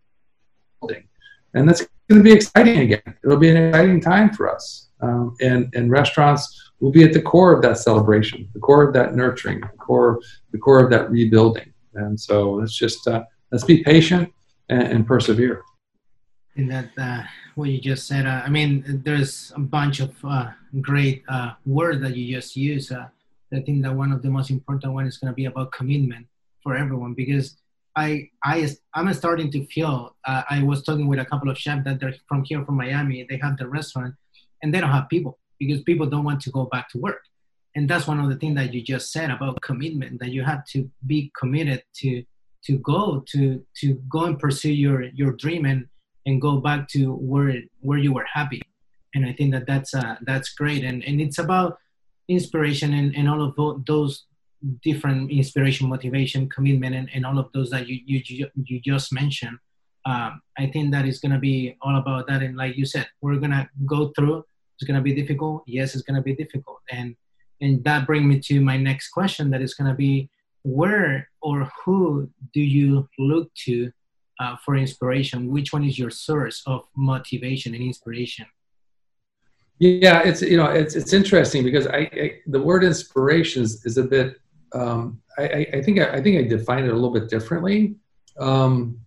And 1.54 1.68
that's 1.68 1.82
going 2.10 2.20
to 2.20 2.24
be 2.24 2.32
exciting 2.32 2.80
again. 2.80 3.02
It'll 3.24 3.38
be 3.38 3.49
an 3.49 3.58
exciting 3.58 4.02
time 4.02 4.34
for 4.34 4.54
us. 4.54 4.89
Um, 5.02 5.36
and, 5.41 5.74
and 5.74 5.89
restaurants 5.89 6.72
will 6.80 6.91
be 6.91 7.04
at 7.04 7.14
the 7.14 7.22
core 7.22 7.54
of 7.54 7.62
that 7.64 7.78
celebration, 7.78 8.47
the 8.54 8.60
core 8.60 8.84
of 8.88 8.93
that 8.93 9.16
nurturing, 9.16 9.62
the 9.62 9.68
core, 9.78 10.20
the 10.52 10.58
core 10.58 10.84
of 10.84 10.89
that 10.91 11.10
rebuilding. 11.10 11.74
And 11.95 12.20
so 12.20 12.54
let's 12.54 12.76
just 12.76 13.08
uh, 13.08 13.24
let's 13.52 13.64
be 13.64 13.84
patient 13.84 14.32
and, 14.70 14.84
and 14.84 15.08
persevere. 15.08 15.64
In 16.56 16.68
that 16.68 16.89
uh, 16.97 17.24
what 17.56 17.70
you 17.70 17.80
just 17.80 18.08
said, 18.08 18.26
uh, 18.26 18.41
I 18.45 18.49
mean, 18.49 19.02
there's 19.04 19.54
a 19.56 19.60
bunch 19.60 19.99
of 19.99 20.14
uh, 20.24 20.49
great 20.82 21.24
uh, 21.30 21.54
words 21.66 22.02
that 22.02 22.16
you 22.16 22.36
just 22.36 22.56
use. 22.56 22.91
Uh, 22.91 23.08
I 23.54 23.60
think 23.62 23.84
that 23.84 23.93
one 23.93 24.12
of 24.12 24.22
the 24.22 24.30
most 24.30 24.49
important 24.49 24.93
one 24.93 25.06
is 25.08 25.18
going 25.18 25.32
to 25.32 25.36
be 25.36 25.45
about 25.45 25.72
commitment 25.72 26.28
for 26.64 26.76
everyone 26.76 27.14
because 27.14 27.58
I 27.96 28.30
I 28.44 28.70
I'm 28.94 29.14
starting 29.14 29.52
to 29.52 29.66
feel. 29.66 30.16
Uh, 30.26 30.44
I 30.50 30.64
was 30.64 30.84
talking 30.84 31.08
with 31.08 31.20
a 31.20 31.26
couple 31.26 31.50
of 31.50 31.58
chefs 31.58 31.84
that 31.86 32.00
they're 32.00 32.16
from 32.28 32.44
here 32.44 32.64
from 32.66 32.78
Miami. 32.78 33.26
They 33.30 33.38
have 33.38 33.58
the 33.58 33.68
restaurant, 33.68 34.16
and 34.62 34.74
they 34.74 34.80
don't 34.80 34.92
have 34.92 35.10
people 35.10 35.39
because 35.60 35.82
people 35.82 36.06
don't 36.08 36.24
want 36.24 36.42
to 36.42 36.52
go 36.52 36.66
back 36.66 36.89
to 36.89 36.98
work. 36.98 37.22
And 37.76 37.89
that's 37.89 38.08
one 38.08 38.20
of 38.20 38.30
the 38.30 38.36
things 38.36 38.56
that 38.56 38.74
you 38.74 38.82
just 38.82 39.12
said 39.12 39.30
about 39.30 39.62
commitment. 39.62 40.20
That 40.20 40.30
you 40.30 40.44
have 40.44 40.66
to 40.68 40.89
be 41.06 41.32
committed 41.38 41.84
to 41.98 42.24
to 42.66 42.78
go 42.80 43.24
to 43.32 43.66
to 43.78 43.94
go 44.10 44.26
and 44.26 44.39
pursue 44.39 44.74
your 44.74 45.04
your 45.04 45.34
dream 45.34 45.66
and 45.66 45.88
and 46.26 46.42
go 46.42 46.58
back 46.58 46.88
to 46.89 47.14
where 47.16 47.62
where 47.82 47.98
you 47.98 48.14
were 48.14 48.28
happy. 48.32 48.62
And 49.14 49.26
I 49.26 49.34
think 49.34 49.52
that 49.52 49.68
that's 49.68 49.94
uh, 49.94 50.16
that's 50.22 50.54
great. 50.54 50.84
And 50.84 51.04
and 51.04 51.20
it's 51.20 51.39
about 51.39 51.78
inspiration 52.30 52.94
and, 52.94 53.14
and 53.16 53.28
all 53.28 53.42
of 53.42 53.86
those 53.86 54.26
different 54.84 55.32
inspiration, 55.32 55.89
motivation, 55.89 56.49
commitment, 56.49 56.95
and, 56.95 57.09
and 57.14 57.26
all 57.26 57.39
of 57.39 57.51
those 57.53 57.70
that 57.72 57.88
you 57.88 57.99
you 58.05 58.47
you 58.55 58.80
just 58.80 59.14
mentioned. 59.14 59.57
Um, 60.05 60.41
I 60.57 60.68
think 60.68 60.91
that 60.91 61.05
is 61.05 61.20
going 61.20 61.32
to 61.32 61.39
be 61.39 61.78
all 61.82 61.97
about 61.97 62.28
that. 62.28 62.41
And 62.41 62.57
like 62.57 62.76
you 62.76 62.86
said, 62.86 63.07
we're 63.22 63.38
going 63.38 63.51
to 63.51 63.70
go 63.86 64.12
through. 64.16 64.43
It's 64.76 64.88
going 64.88 64.97
to 64.97 65.03
be 65.03 65.14
difficult. 65.14 65.64
Yes, 65.68 65.93
it's 65.93 66.03
going 66.03 66.16
to 66.16 66.24
be 66.24 66.36
difficult. 66.36 66.80
And 66.89 67.16
and 67.62 67.84
that 67.84 68.07
brings 68.07 68.26
me 68.26 68.39
to 68.39 68.62
my 68.62 68.78
next 68.78 69.09
question. 69.09 69.51
That 69.51 69.62
is 69.62 69.76
going 69.76 69.89
to 69.89 69.95
be 69.95 70.30
where 70.64 71.30
or 71.41 71.70
who 71.84 72.30
do 72.53 72.62
you 72.62 73.07
look 73.20 73.53
to 73.66 73.91
uh, 74.39 74.55
for 74.66 74.76
inspiration? 74.76 75.51
Which 75.51 75.72
one 75.72 75.84
is 75.84 75.97
your 75.99 76.09
source 76.09 76.64
of 76.66 76.88
motivation 76.95 77.76
and 77.76 77.84
inspiration? 77.84 78.45
Yeah, 79.80 80.22
it's 80.22 80.41
you 80.43 80.57
know 80.57 80.66
it's 80.66 80.95
it's 80.95 81.14
interesting 81.14 81.64
because 81.64 81.88
I, 81.88 81.97
I 82.14 82.32
the 82.45 82.62
word 82.62 82.84
inspiration 82.84 83.64
is, 83.64 83.84
is 83.86 83.97
a 83.97 84.03
bit 84.03 84.39
um, 84.74 85.22
I, 85.38 85.67
I, 85.74 85.82
think 85.82 85.99
I, 85.99 86.15
I, 86.15 86.22
think 86.22 86.38
I 86.38 86.47
define 86.47 86.86
it 86.86 86.89
a 86.89 86.93
little 86.93 87.11
bit 87.11 87.30
differently. 87.30 87.95
Um, 88.39 88.99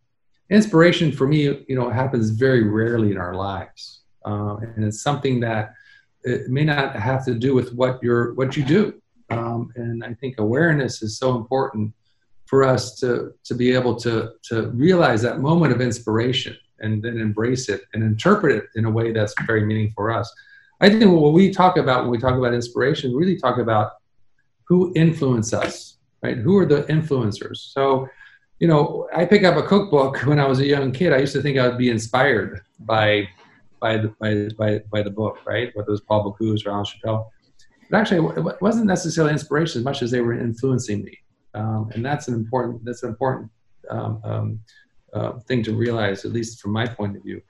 inspiration 0.51 1.11
for 1.13 1.27
me, 1.27 1.65
you 1.69 1.77
know, 1.77 1.89
happens 1.91 2.31
very 2.31 2.65
rarely 2.65 3.11
in 3.11 3.19
our 3.19 3.35
lives, 3.35 4.03
um, 4.25 4.59
and 4.77 4.85
it's 4.85 5.03
something 5.03 5.41
that 5.41 5.75
it 6.23 6.49
may 6.49 6.65
not 6.65 6.97
have 6.97 7.25
to 7.27 7.35
do 7.35 7.55
with 7.55 7.73
what 7.75 8.03
you're 8.03 8.35
what 8.35 8.57
you 8.57 8.65
do. 8.65 9.01
Um, 9.31 9.73
and 9.77 10.05
I 10.05 10.15
think 10.15 10.39
awareness 10.39 11.03
is 11.03 11.19
so 11.19 11.37
important 11.37 11.93
for 12.47 12.65
us 12.65 12.99
to 13.01 13.33
to 13.45 13.55
be 13.55 13.73
able 13.73 13.97
to 13.97 14.33
to 14.51 14.69
realize 14.71 15.23
that 15.23 15.41
moment 15.41 15.73
of 15.73 15.81
inspiration 15.81 16.57
and 16.81 17.03
then 17.03 17.19
embrace 17.19 17.69
it 17.69 17.83
and 17.95 18.03
interpret 18.03 18.57
it 18.57 18.65
in 18.75 18.85
a 18.85 18.91
way 18.91 19.13
that's 19.13 19.35
very 19.47 19.65
meaningful 19.65 19.95
for 20.05 20.13
us. 20.13 20.33
I 20.81 20.89
think 20.89 21.05
what 21.05 21.33
we 21.33 21.51
talk 21.51 21.77
about 21.77 22.03
when 22.03 22.11
we 22.11 22.19
talk 22.19 22.37
about 22.37 22.53
inspiration, 22.53 23.11
we 23.11 23.19
really 23.19 23.39
talk 23.39 23.59
about 23.59 23.93
who 24.67 24.93
influence 24.97 25.53
us, 25.53 25.99
right? 26.23 26.37
Who 26.37 26.57
are 26.59 26.67
the 26.67 26.83
influencers? 26.85 27.59
So, 27.73 28.09
you 28.59 28.69
know, 28.69 29.09
I 29.15 29.25
pick 29.25 29.45
up 29.45 29.57
a 29.57 29.63
cookbook 29.63 30.19
when 30.27 30.39
I 30.39 30.47
was 30.47 30.61
a 30.61 30.67
young 30.67 30.93
kid. 30.93 31.13
I 31.13 31.19
used 31.19 31.35
to 31.35 31.43
think 31.43 31.59
I 31.59 31.69
would 31.69 31.79
be 31.79 31.91
inspired 31.91 32.61
by 32.81 33.29
by 33.81 33.99
the 33.99 34.09
by 34.21 34.49
by, 34.59 34.79
by 34.91 35.03
the 35.03 35.11
book, 35.11 35.39
right? 35.45 35.71
Whether 35.75 35.89
it 35.89 35.93
was 35.93 36.01
Paul 36.01 36.25
Bocuse 36.25 36.67
or 36.67 36.71
Alain 36.71 36.85
Chapel. 36.85 37.31
But 37.91 37.99
actually, 37.99 38.27
it 38.37 38.63
wasn't 38.63 38.87
necessarily 38.87 39.33
inspiration 39.33 39.81
as 39.81 39.85
much 39.85 40.03
as 40.03 40.11
they 40.11 40.23
were 40.23 40.33
influencing 40.33 41.05
me, 41.05 41.19
um, 41.53 41.91
and 41.95 42.05
that's 42.05 42.29
an 42.29 42.35
important 42.35 42.85
that's 42.85 43.03
an 43.03 43.11
important 43.11 43.51
um, 43.91 44.21
um, 44.25 44.61
uh, 45.13 45.33
thing 45.41 45.63
to 45.65 45.75
realize, 45.75 46.25
at 46.25 46.33
least 46.33 46.61
from 46.61 46.73
my 46.73 46.87
point 46.87 47.17
of 47.17 47.23
view. 47.23 47.43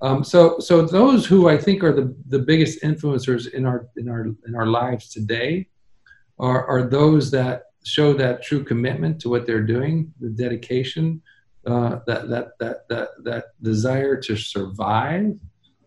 Um, 0.00 0.22
so, 0.22 0.60
so 0.60 0.82
those 0.82 1.26
who 1.26 1.48
I 1.48 1.58
think 1.58 1.82
are 1.82 1.92
the, 1.92 2.14
the 2.28 2.38
biggest 2.38 2.82
influencers 2.82 3.52
in 3.52 3.66
our 3.66 3.88
in 3.96 4.08
our 4.08 4.26
in 4.46 4.54
our 4.54 4.66
lives 4.66 5.08
today 5.08 5.68
are, 6.38 6.66
are 6.66 6.82
those 6.82 7.30
that 7.32 7.64
show 7.84 8.12
that 8.12 8.42
true 8.42 8.64
commitment 8.64 9.20
to 9.20 9.28
what 9.28 9.46
they're 9.46 9.62
doing, 9.62 10.12
the 10.20 10.28
dedication, 10.28 11.22
uh, 11.66 12.00
that, 12.06 12.28
that, 12.28 12.48
that, 12.60 12.88
that, 12.88 13.08
that 13.24 13.44
desire 13.62 14.16
to 14.16 14.36
survive 14.36 15.34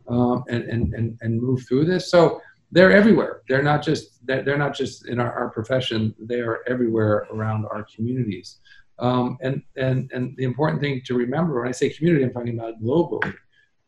um, 0.07 0.43
and, 0.49 0.63
and, 0.63 0.93
and, 0.93 1.17
and 1.21 1.41
move 1.41 1.65
through 1.67 1.85
this. 1.85 2.09
So 2.09 2.41
they're 2.71 2.91
everywhere. 2.91 3.41
They're 3.47 3.63
not 3.63 3.83
just, 3.83 4.25
they're 4.25 4.57
not 4.57 4.75
just 4.75 5.07
in 5.07 5.19
our, 5.19 5.31
our 5.31 5.49
profession, 5.49 6.15
they 6.19 6.39
are 6.39 6.59
everywhere 6.67 7.27
around 7.31 7.65
our 7.65 7.85
communities. 7.95 8.59
Um, 8.99 9.37
and, 9.41 9.63
and, 9.75 10.09
and 10.13 10.35
the 10.37 10.43
important 10.43 10.81
thing 10.81 11.01
to 11.05 11.15
remember, 11.15 11.59
when 11.59 11.67
I 11.67 11.71
say 11.71 11.89
community, 11.89 12.23
I'm 12.23 12.31
talking 12.31 12.57
about 12.57 12.81
globally. 12.81 13.33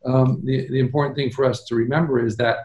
Um, 0.04 0.42
the, 0.44 0.68
the 0.68 0.80
important 0.80 1.16
thing 1.16 1.30
for 1.30 1.44
us 1.44 1.64
to 1.64 1.74
remember 1.76 2.24
is 2.24 2.36
that 2.36 2.58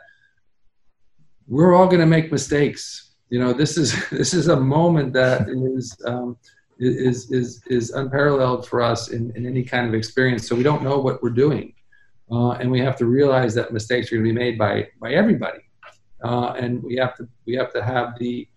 we're 1.47 1.74
all 1.74 1.88
going 1.88 2.02
to 2.02 2.06
make 2.06 2.32
mistakes 2.32 3.09
you 3.30 3.39
know 3.39 3.53
this 3.53 3.77
is 3.77 3.95
this 4.11 4.34
is 4.34 4.47
a 4.47 4.59
moment 4.59 5.13
that 5.13 5.47
is 5.49 5.95
um, 6.05 6.38
is 6.80 7.32
is 7.32 7.61
is 7.67 7.91
unparalleled 7.91 8.67
for 8.67 8.82
us 8.82 9.09
in, 9.09 9.32
in 9.36 9.45
any 9.45 9.63
kind 9.63 9.88
of 9.88 9.93
experience. 9.93 10.47
So 10.47 10.55
we 10.55 10.63
don't 10.63 10.84
know 10.84 10.99
what 10.99 11.21
we're 11.21 11.30
doing. 11.30 11.73
Uh, 12.32 12.51
and 12.51 12.69
we 12.69 12.80
have 12.80 12.95
to 12.95 13.05
realize 13.07 13.55
that 13.55 13.73
mistakes 13.73 14.11
are 14.11 14.15
going 14.15 14.25
to 14.25 14.34
be 14.34 14.39
made 14.39 14.57
by 14.57 14.88
by 15.01 15.13
everybody. 15.13 15.59
Uh, 16.23 16.53
and 16.57 16.84
we 16.84 16.95
have 16.95 17.15
to 17.17 17.27
we 17.45 17.55
have 17.55 17.71
to 17.73 17.84
have 17.84 18.17
the 18.19 18.47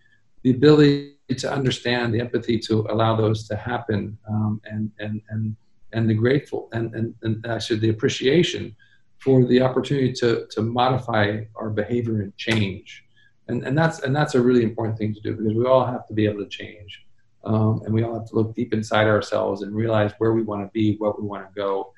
the 0.43 0.51
ability 0.51 1.17
to 1.37 1.51
understand 1.51 2.13
the 2.13 2.21
empathy 2.21 2.59
to 2.59 2.87
allow 2.91 3.17
those 3.17 3.49
to 3.49 3.57
happen 3.57 4.19
um, 4.29 4.61
and 4.65 4.91
and 4.99 5.23
and 5.31 5.57
and 5.93 6.09
the 6.09 6.15
grateful 6.15 6.69
and 6.73 6.95
and, 6.95 7.15
and 7.23 7.45
actually 7.47 7.79
the 7.79 7.89
appreciation 7.89 8.75
for 9.19 9.45
the 9.45 9.61
opportunity 9.61 10.13
to 10.13 10.47
to 10.51 10.63
modify 10.63 11.41
our 11.57 11.71
behavior 11.71 12.23
and 12.23 12.37
change 12.37 13.05
and 13.49 13.65
and 13.65 13.77
that's 13.77 14.01
and 14.01 14.15
that's 14.15 14.35
a 14.35 14.41
really 14.41 14.63
important 14.63 14.99
thing 14.99 15.15
to 15.15 15.21
do 15.21 15.35
because 15.37 15.55
we 15.55 15.67
all 15.67 15.85
have 15.85 16.07
to 16.07 16.15
be 16.15 16.27
able 16.27 16.43
to 16.43 16.49
change 16.49 17.05
um, 17.45 17.83
and 17.85 17.93
we 17.93 18.03
all 18.03 18.15
have 18.15 18.29
to 18.29 18.35
look 18.35 18.55
deep 18.55 18.73
inside 18.73 19.07
ourselves 19.07 19.63
and 19.63 19.75
realize 19.75 20.13
where 20.19 20.33
we 20.33 20.43
want 20.43 20.63
to 20.63 20.71
be 20.73 20.97
what 20.97 21.21
we 21.21 21.27
want 21.27 21.47
to 21.47 21.53
go 21.55 21.93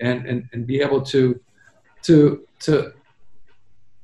and 0.00 0.26
and, 0.26 0.48
and 0.52 0.66
be 0.66 0.80
able 0.80 1.00
to 1.00 1.40
to 2.02 2.46
to 2.58 2.92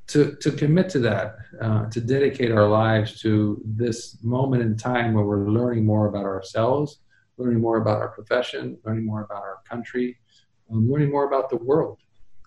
to, 0.08 0.36
to 0.36 0.52
commit 0.52 0.88
to 0.90 1.00
that, 1.00 1.36
uh, 1.60 1.90
to 1.90 2.00
dedicate 2.00 2.52
our 2.52 2.68
lives 2.68 3.20
to 3.22 3.60
this 3.64 4.18
moment 4.22 4.62
in 4.62 4.76
time 4.76 5.14
where 5.14 5.24
we're 5.24 5.48
learning 5.48 5.84
more 5.84 6.06
about 6.06 6.24
ourselves, 6.24 7.00
learning 7.38 7.60
more 7.60 7.78
about 7.78 7.98
our 7.98 8.08
profession, 8.08 8.78
learning 8.84 9.04
more 9.04 9.22
about 9.22 9.42
our 9.42 9.58
country, 9.68 10.16
um, 10.70 10.88
learning 10.90 11.10
more 11.10 11.26
about 11.26 11.50
the 11.50 11.56
world. 11.56 11.98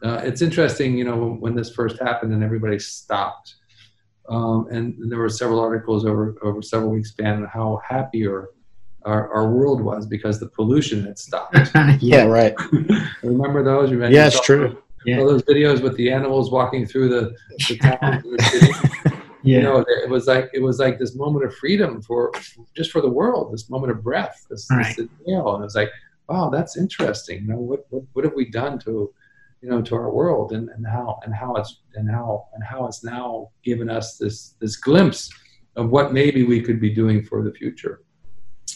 Uh, 0.01 0.21
it's 0.23 0.41
interesting, 0.41 0.97
you 0.97 1.03
know, 1.03 1.35
when 1.39 1.53
this 1.53 1.73
first 1.73 1.99
happened 1.99 2.31
and 2.31 2.43
everybody 2.43 2.79
stopped 2.79 3.55
um, 4.29 4.67
and, 4.69 4.95
there 5.11 5.19
were 5.19 5.29
several 5.29 5.59
articles 5.59 6.05
over 6.05 6.35
over 6.43 6.61
several 6.61 6.91
weeks 6.91 7.09
span 7.09 7.41
on 7.41 7.45
how 7.45 7.81
happier 7.87 8.49
our, 9.05 9.31
our 9.33 9.49
world 9.49 9.81
was 9.81 10.05
because 10.05 10.39
the 10.39 10.47
pollution 10.47 11.05
had 11.05 11.17
stopped. 11.17 11.57
yeah, 11.99 12.23
right. 12.23 12.53
Remember 13.23 13.63
those? 13.63 13.89
You 13.89 14.05
yeah, 14.05 14.27
it's 14.27 14.39
true. 14.41 14.81
Yeah. 15.05 15.19
All 15.19 15.27
those 15.27 15.43
videos 15.43 15.81
with 15.81 15.95
the 15.95 16.11
animals 16.11 16.51
walking 16.51 16.85
through 16.85 17.09
the, 17.09 17.35
the 17.67 17.77
town. 17.77 18.23
yeah. 19.43 19.57
You 19.57 19.61
know, 19.61 19.85
it 19.87 20.09
was 20.09 20.27
like 20.27 20.49
it 20.53 20.61
was 20.61 20.79
like 20.79 20.99
this 20.99 21.15
moment 21.15 21.45
of 21.45 21.55
freedom 21.55 22.01
for 22.01 22.31
just 22.75 22.91
for 22.91 23.01
the 23.01 23.09
world. 23.09 23.53
This 23.53 23.69
moment 23.69 23.91
of 23.91 24.03
breath. 24.03 24.45
This, 24.49 24.67
right. 24.69 24.95
this 24.95 25.07
inhale, 25.25 25.55
and 25.55 25.63
it 25.63 25.65
was 25.65 25.75
like, 25.75 25.89
wow, 26.27 26.49
that's 26.49 26.77
interesting. 26.77 27.43
You 27.43 27.47
know, 27.47 27.59
what 27.59 27.85
what 27.89 28.03
what 28.13 28.25
have 28.25 28.33
we 28.33 28.49
done 28.49 28.77
to 28.79 29.13
you 29.61 29.69
know 29.69 29.81
to 29.81 29.95
our 29.95 30.11
world 30.11 30.53
and, 30.53 30.69
and 30.69 30.85
how 30.85 31.19
and 31.23 31.33
how 31.33 31.55
it's 31.55 31.81
and 31.95 32.09
how 32.09 32.47
and 32.53 32.63
how 32.63 32.85
it's 32.85 33.03
now 33.03 33.49
given 33.63 33.89
us 33.89 34.17
this 34.17 34.55
this 34.59 34.77
glimpse 34.77 35.29
of 35.75 35.89
what 35.89 36.13
maybe 36.13 36.43
we 36.43 36.61
could 36.61 36.79
be 36.79 36.93
doing 36.93 37.23
for 37.23 37.43
the 37.43 37.51
future. 37.51 38.03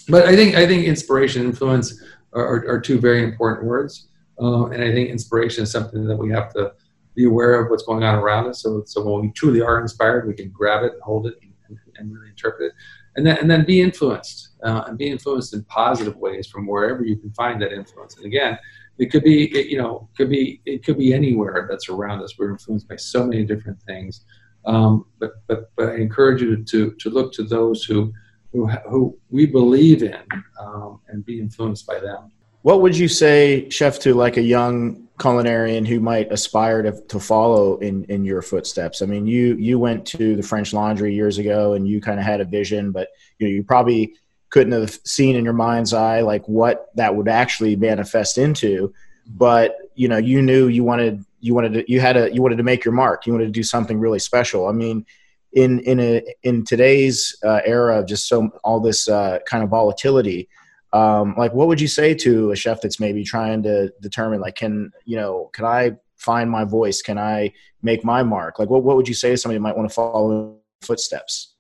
But 0.10 0.26
i 0.26 0.36
think 0.36 0.56
i 0.56 0.68
think 0.68 0.86
inspiration 0.86 1.44
influence 1.44 2.02
are, 2.34 2.46
are, 2.46 2.70
are 2.70 2.82
two 2.82 3.00
very 3.00 3.24
important 3.24 3.68
words. 3.68 4.10
Uh, 4.42 4.66
and 4.68 4.84
i 4.84 4.92
think 4.92 5.10
inspiration 5.10 5.64
is 5.64 5.72
something 5.72 6.06
that 6.06 6.18
we 6.18 6.30
have 6.32 6.52
to 6.54 6.74
be 7.16 7.26
aware 7.26 7.62
of 7.62 7.70
what's 7.70 7.84
going 7.84 8.04
on 8.04 8.16
around 8.16 8.48
us. 8.48 8.62
So 8.62 8.84
so 8.86 9.04
when 9.04 9.22
we 9.22 9.32
truly 9.32 9.62
are 9.62 9.80
inspired 9.80 10.28
we 10.28 10.34
can 10.34 10.50
grab 10.50 10.84
it 10.84 10.94
and 10.94 11.02
hold 11.02 11.28
it 11.28 11.36
and, 11.42 11.80
and 11.98 12.14
really 12.14 12.30
interpret 12.30 12.68
it. 12.68 12.74
And 13.16 13.26
then 13.26 13.38
and 13.38 13.50
then 13.50 13.64
be 13.64 13.80
influenced 13.80 14.50
uh, 14.66 14.84
and 14.88 14.98
be 14.98 15.08
influenced 15.08 15.54
in 15.54 15.64
positive 15.66 16.18
ways 16.18 16.48
from 16.48 16.66
wherever 16.68 17.06
you 17.06 17.16
can 17.16 17.32
find 17.32 17.62
that 17.62 17.72
influence. 17.72 18.18
And 18.18 18.26
again 18.26 18.58
it 18.98 19.12
could 19.12 19.24
be 19.24 19.46
it, 19.58 19.68
you 19.68 19.78
know 19.78 20.10
could 20.16 20.30
be 20.30 20.62
it 20.66 20.84
could 20.84 20.98
be 20.98 21.14
anywhere 21.14 21.68
that's 21.70 21.90
around 21.90 22.22
us. 22.22 22.38
We're 22.38 22.52
influenced 22.52 22.88
by 22.88 22.96
so 22.96 23.26
many 23.26 23.44
different 23.44 23.82
things. 23.84 24.26
Um, 24.66 25.06
but 25.20 25.32
but 25.48 25.72
but 25.76 25.90
i 25.90 25.96
encourage 25.96 26.42
you 26.42 26.64
to 26.64 26.92
to 26.92 27.10
look 27.10 27.34
to 27.34 27.44
those 27.44 27.84
who 27.84 28.14
who, 28.52 28.68
who 28.90 29.18
we 29.30 29.46
believe 29.46 30.04
in 30.04 30.22
um, 30.60 31.02
and 31.08 31.26
be 31.26 31.40
influenced 31.40 31.88
by 31.88 32.00
them. 32.00 32.32
What 32.62 32.82
would 32.82 32.96
you 32.96 33.08
say 33.08 33.70
chef 33.70 34.00
to 34.00 34.14
like 34.14 34.38
a 34.38 34.42
young 34.42 35.08
culinarian 35.18 35.86
who 35.88 36.00
might 36.00 36.32
aspire 36.32 36.82
to, 36.82 37.00
to 37.08 37.20
follow 37.20 37.78
in, 37.78 38.06
in 38.06 38.24
your 38.24 38.42
footsteps? 38.42 39.02
I 39.02 39.06
mean 39.06 39.28
you 39.28 39.56
you 39.58 39.80
went 39.80 40.06
to 40.08 40.36
the 40.36 40.44
french 40.44 40.72
laundry 40.72 41.14
years 41.14 41.40
ago 41.40 41.74
and 41.74 41.88
you 41.88 42.00
kind 42.00 42.20
of 42.20 42.26
had 42.26 42.40
a 42.42 42.46
vision 42.46 42.92
but 42.92 43.10
you 43.40 43.48
know 43.48 43.54
you 43.54 43.64
probably 43.64 44.16
couldn't 44.54 44.74
have 44.74 45.00
seen 45.04 45.36
in 45.36 45.44
your 45.44 45.54
mind's 45.54 45.94
eye 45.94 46.22
like 46.22 46.48
what 46.48 46.90
that 46.94 47.16
would 47.16 47.28
actually 47.28 47.76
manifest 47.76 48.38
into. 48.38 48.94
But 49.26 49.76
you 49.96 50.08
know 50.08 50.18
you 50.18 50.42
knew 50.42 50.68
you 50.68 50.84
wanted 50.84 51.26
you 51.40 51.56
wanted 51.56 51.74
to 51.74 51.92
you 51.92 52.00
had 52.00 52.18
a 52.18 52.34
you 52.34 52.42
wanted 52.42 52.58
to 52.58 52.64
make 52.64 52.86
your 52.86 52.94
mark. 52.94 53.26
You 53.26 53.34
wanted 53.34 53.46
to 53.46 53.52
do 53.52 53.64
something 53.64 54.00
really 54.00 54.20
special. 54.20 54.68
I 54.68 54.72
mean 54.72 55.06
in 55.54 55.80
in 55.80 56.00
a 56.00 56.22
in 56.44 56.66
today's 56.66 57.36
uh, 57.44 57.62
era 57.66 58.00
of 58.00 58.08
just 58.08 58.28
so 58.28 58.50
all 58.64 58.80
this 58.80 59.08
uh, 59.10 59.40
kind 59.48 59.64
of 59.64 59.70
volatility 59.70 60.50
um, 60.94 61.34
like 61.38 61.54
what 61.54 61.68
would 61.68 61.82
you 61.82 61.88
say 61.88 62.14
to 62.14 62.52
a 62.52 62.56
chef 62.56 62.82
that's 62.82 63.00
maybe 63.00 63.24
trying 63.24 63.64
to 63.64 63.92
determine 64.02 64.42
like 64.42 64.56
can 64.56 64.92
you 65.06 65.16
know 65.16 65.50
can 65.54 65.66
i 65.66 65.92
find 66.24 66.50
my 66.50 66.64
voice? 66.64 67.02
Can 67.02 67.18
i 67.18 67.52
make 67.82 68.04
my 68.04 68.24
mark? 68.24 68.58
Like 68.58 68.70
what, 68.70 68.84
what 68.84 68.96
would 68.96 69.08
you 69.08 69.14
say 69.14 69.32
to 69.32 69.38
somebody 69.38 69.58
who 69.58 69.64
might 69.64 69.76
want 69.76 69.90
to 69.90 69.94
follow 69.94 70.58
footsteps 70.82 71.53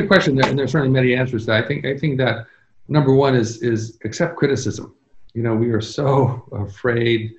good 0.00 0.08
question 0.08 0.34
there, 0.36 0.48
and 0.48 0.58
there's 0.58 0.72
certainly 0.72 0.92
many 0.92 1.14
answers 1.14 1.42
to 1.42 1.46
that. 1.52 1.64
i 1.64 1.66
think 1.66 1.84
i 1.84 1.96
think 1.96 2.18
that 2.18 2.46
number 2.88 3.14
one 3.14 3.34
is 3.34 3.62
is 3.62 3.98
accept 4.04 4.36
criticism 4.36 4.94
you 5.34 5.42
know 5.42 5.54
we 5.54 5.70
are 5.70 5.80
so 5.80 6.48
afraid 6.52 7.32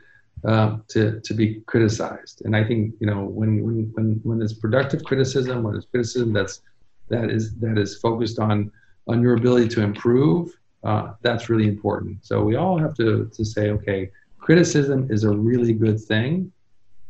uh, 0.46 0.78
to 0.88 1.20
to 1.22 1.34
be 1.34 1.62
criticized 1.72 2.42
and 2.46 2.56
i 2.56 2.64
think 2.64 2.94
you 3.00 3.08
know 3.08 3.26
when 3.26 3.62
when 3.64 3.92
when 3.94 4.20
when 4.24 4.42
it's 4.42 4.54
productive 4.54 5.04
criticism 5.04 5.64
when 5.64 5.76
it's 5.76 5.88
criticism 5.88 6.32
that's 6.34 6.62
that 7.10 7.30
is 7.30 7.56
that 7.56 7.78
is 7.78 7.98
focused 7.98 8.40
on 8.40 8.72
on 9.08 9.22
your 9.22 9.34
ability 9.36 9.68
to 9.68 9.82
improve 9.82 10.50
uh, 10.84 11.14
that's 11.22 11.50
really 11.50 11.68
important. 11.68 12.26
So 12.26 12.44
we 12.44 12.56
all 12.56 12.78
have 12.78 12.96
to, 12.96 13.30
to 13.34 13.46
say, 13.46 13.70
okay, 13.72 14.12
criticism 14.40 15.08
is 15.10 15.24
a 15.24 15.30
really 15.30 15.74
good 15.74 16.00
thing 16.00 16.52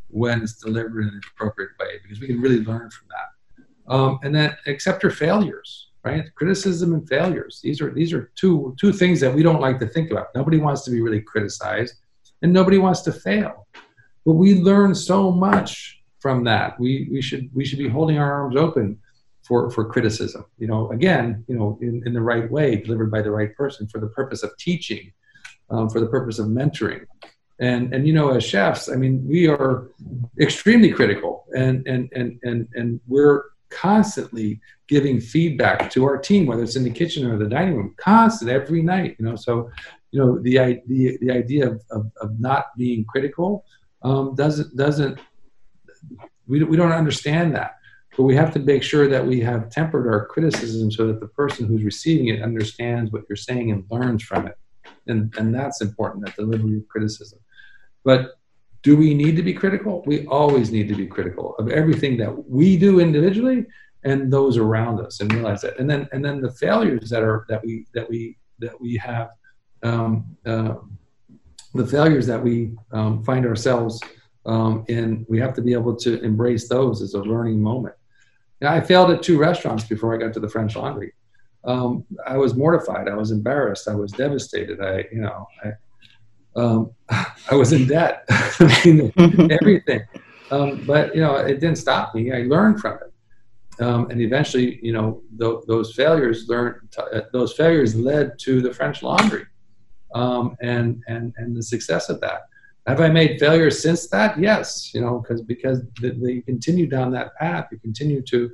when 0.09 0.41
it's 0.41 0.53
delivered 0.53 1.01
in 1.03 1.09
an 1.09 1.21
appropriate 1.33 1.71
way 1.79 1.99
because 2.01 2.19
we 2.19 2.27
can 2.27 2.41
really 2.41 2.63
learn 2.63 2.89
from 2.89 3.07
that. 3.09 3.38
Um, 3.89 4.19
and 4.23 4.33
then 4.33 4.55
accept 4.67 5.03
your 5.03 5.11
failures, 5.11 5.89
right? 6.03 6.23
Criticism 6.35 6.93
and 6.93 7.07
failures. 7.07 7.59
These 7.63 7.81
are 7.81 7.91
these 7.91 8.13
are 8.13 8.31
two 8.35 8.75
two 8.79 8.93
things 8.93 9.19
that 9.21 9.33
we 9.33 9.43
don't 9.43 9.61
like 9.61 9.79
to 9.79 9.87
think 9.87 10.11
about. 10.11 10.27
Nobody 10.35 10.57
wants 10.57 10.83
to 10.83 10.91
be 10.91 11.01
really 11.01 11.21
criticized, 11.21 11.95
and 12.41 12.53
nobody 12.53 12.77
wants 12.77 13.01
to 13.01 13.11
fail. 13.11 13.67
But 14.25 14.33
we 14.33 14.55
learn 14.55 14.93
so 14.93 15.31
much 15.31 16.01
from 16.19 16.43
that. 16.43 16.79
We 16.79 17.09
we 17.11 17.21
should 17.21 17.49
we 17.53 17.65
should 17.65 17.79
be 17.79 17.89
holding 17.89 18.19
our 18.19 18.31
arms 18.31 18.55
open 18.55 18.99
for, 19.49 19.71
for 19.71 19.83
criticism. 19.83 20.45
You 20.59 20.67
know, 20.67 20.91
again, 20.91 21.43
you 21.47 21.57
know, 21.57 21.77
in, 21.81 22.03
in 22.05 22.13
the 22.13 22.21
right 22.21 22.49
way, 22.49 22.75
delivered 22.75 23.11
by 23.11 23.23
the 23.23 23.31
right 23.31 23.53
person 23.55 23.87
for 23.87 23.99
the 23.99 24.07
purpose 24.07 24.43
of 24.43 24.55
teaching, 24.57 25.11
um, 25.71 25.89
for 25.89 25.99
the 25.99 26.05
purpose 26.05 26.37
of 26.37 26.45
mentoring. 26.47 27.05
And, 27.59 27.93
and 27.93 28.07
you 28.07 28.13
know, 28.13 28.29
as 28.29 28.45
chefs, 28.45 28.89
I 28.89 28.95
mean, 28.95 29.27
we 29.27 29.47
are 29.47 29.89
extremely 30.39 30.91
critical 30.91 31.45
and, 31.57 31.85
and, 31.87 32.09
and, 32.13 32.39
and, 32.43 32.67
and 32.75 33.01
we're 33.07 33.45
constantly 33.70 34.59
giving 34.88 35.20
feedback 35.20 35.89
to 35.91 36.03
our 36.03 36.17
team, 36.17 36.45
whether 36.45 36.63
it's 36.63 36.76
in 36.76 36.84
the 36.84 36.89
kitchen 36.89 37.30
or 37.30 37.38
the 37.38 37.47
dining 37.47 37.76
room, 37.76 37.95
constant 37.97 38.49
every 38.49 38.82
night, 38.82 39.15
you 39.20 39.26
know, 39.26 39.36
so, 39.36 39.70
you 40.11 40.20
know, 40.20 40.39
the, 40.39 40.82
the, 40.88 41.17
the 41.22 41.32
idea 41.32 41.67
of, 41.67 41.82
of, 41.91 42.11
of 42.22 42.39
not 42.39 42.65
being 42.78 43.05
critical 43.05 43.65
um, 44.01 44.34
doesn't, 44.36 44.76
doesn't, 44.76 45.20
we, 46.47 46.63
we 46.63 46.78
don't 46.78 46.91
understand 46.91 47.55
that 47.55 47.76
but 48.20 48.26
we 48.26 48.36
have 48.36 48.51
to 48.53 48.59
make 48.59 48.84
sure 48.84 49.07
that 49.07 49.26
we 49.26 49.39
have 49.39 49.70
tempered 49.70 50.05
our 50.05 50.26
criticism 50.26 50.91
so 50.91 51.07
that 51.07 51.22
the 51.22 51.28
person 51.28 51.65
who's 51.65 51.84
receiving 51.84 52.28
it 52.28 52.41
understands 52.41 53.13
what 53.13 53.24
you're 53.30 53.38
saying 53.38 53.72
and 53.72 53.86
learns 53.89 54.24
from 54.24 54.45
it. 54.45 54.57
And, 55.07 55.34
and 55.38 55.55
that's 55.55 55.80
important, 55.80 56.26
that 56.26 56.36
delivery 56.36 56.76
of 56.76 56.88
criticism. 56.89 57.39
But 58.03 58.38
do 58.82 58.95
we 58.95 59.13
need 59.13 59.36
to 59.36 59.43
be 59.43 59.53
critical? 59.53 60.03
We 60.05 60.25
always 60.27 60.71
need 60.71 60.88
to 60.88 60.95
be 60.95 61.07
critical 61.07 61.55
of 61.55 61.69
everything 61.69 62.17
that 62.17 62.49
we 62.49 62.77
do 62.77 62.99
individually 62.99 63.65
and 64.03 64.32
those 64.32 64.57
around 64.57 65.01
us 65.01 65.19
and 65.19 65.34
realize 65.34 65.61
that. 65.61 65.77
And 65.80 65.89
then 65.89 66.07
and 66.11 66.23
then 66.23 66.41
the 66.41 66.51
failures 66.51 67.09
that 67.09 67.23
are 67.23 67.45
that 67.49 67.63
we 67.63 67.86
that 67.93 68.09
we 68.09 68.38
that 68.59 68.80
we 68.80 68.95
have 68.97 69.30
um, 69.84 70.25
uh, 70.45 70.75
the 71.73 71.86
failures 71.86 72.25
that 72.27 72.41
we 72.41 72.71
um, 72.91 73.23
find 73.23 73.45
ourselves 73.45 74.01
um, 74.45 74.86
in, 74.88 75.25
we 75.30 75.39
have 75.39 75.53
to 75.53 75.61
be 75.61 75.73
able 75.73 75.95
to 75.95 76.21
embrace 76.23 76.67
those 76.67 77.01
as 77.01 77.13
a 77.13 77.21
learning 77.21 77.61
moment. 77.61 77.95
Now, 78.61 78.73
I 78.73 78.82
failed 78.82 79.11
at 79.11 79.21
two 79.21 79.38
restaurants 79.38 79.84
before 79.84 80.13
I 80.13 80.17
got 80.17 80.34
to 80.34 80.39
the 80.39 80.49
French 80.49 80.75
Laundry. 80.75 81.13
Um, 81.63 82.05
I 82.25 82.38
was 82.38 82.55
mortified. 82.55 83.07
I 83.07 83.15
was 83.15 83.32
embarrassed. 83.32 83.88
I 83.88 83.95
was 83.95 84.11
devastated. 84.11 84.82
I, 84.82 85.05
you 85.11 85.21
know, 85.21 85.47
I, 85.63 85.73
um, 86.55 86.91
I 87.09 87.55
was 87.55 87.73
in 87.73 87.87
debt. 87.87 88.25
I 88.29 88.81
mean, 88.85 89.11
everything. 89.51 90.01
Um, 90.51 90.83
but 90.85 91.13
you 91.15 91.21
know, 91.21 91.35
it 91.35 91.59
didn't 91.59 91.77
stop 91.77 92.15
me. 92.15 92.31
I 92.31 92.43
learned 92.43 92.79
from 92.79 92.97
it, 92.97 93.83
um, 93.83 94.09
and 94.09 94.19
eventually, 94.21 94.79
you 94.81 94.93
know, 94.93 95.21
th- 95.39 95.63
those 95.67 95.93
failures 95.93 96.45
learned. 96.47 96.75
T- 96.91 97.01
uh, 97.13 97.21
those 97.31 97.53
failures 97.53 97.95
led 97.95 98.39
to 98.39 98.61
the 98.61 98.73
French 98.73 99.03
Laundry, 99.03 99.45
um, 100.15 100.55
and 100.61 101.03
and 101.07 101.33
and 101.37 101.55
the 101.55 101.63
success 101.63 102.09
of 102.09 102.19
that. 102.21 102.41
Have 102.87 103.01
I 103.01 103.09
made 103.09 103.39
failures 103.39 103.79
since 103.81 104.07
that? 104.09 104.39
Yes, 104.39 104.91
you 104.93 105.01
know, 105.01 105.19
because 105.19 105.43
because 105.43 105.81
they 106.01 106.41
continue 106.41 106.87
down 106.87 107.11
that 107.11 107.35
path. 107.35 107.67
You 107.71 107.77
continue 107.77 108.23
to 108.23 108.49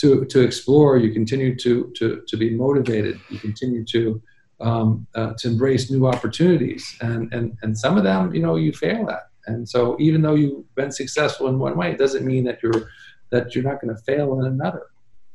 to 0.00 0.26
to 0.26 0.40
explore. 0.40 0.98
You 0.98 1.12
continue 1.12 1.56
to 1.56 1.90
to 1.96 2.22
to 2.26 2.36
be 2.36 2.50
motivated. 2.50 3.18
You 3.30 3.38
continue 3.38 3.84
to 3.86 4.20
um, 4.60 5.06
uh, 5.14 5.32
to 5.38 5.48
embrace 5.48 5.90
new 5.90 6.06
opportunities, 6.06 6.96
and 7.00 7.32
and 7.32 7.56
and 7.62 7.76
some 7.76 7.96
of 7.96 8.04
them, 8.04 8.34
you 8.34 8.42
know, 8.42 8.56
you 8.56 8.72
fail 8.72 9.08
at. 9.10 9.28
And 9.46 9.68
so, 9.68 9.96
even 9.98 10.22
though 10.22 10.34
you've 10.34 10.74
been 10.74 10.92
successful 10.92 11.48
in 11.48 11.58
one 11.58 11.76
way, 11.76 11.90
it 11.90 11.98
doesn't 11.98 12.24
mean 12.24 12.44
that 12.44 12.62
you're 12.62 12.88
that 13.30 13.54
you're 13.54 13.64
not 13.64 13.80
going 13.80 13.94
to 13.94 14.02
fail 14.02 14.38
in 14.40 14.46
another. 14.46 14.86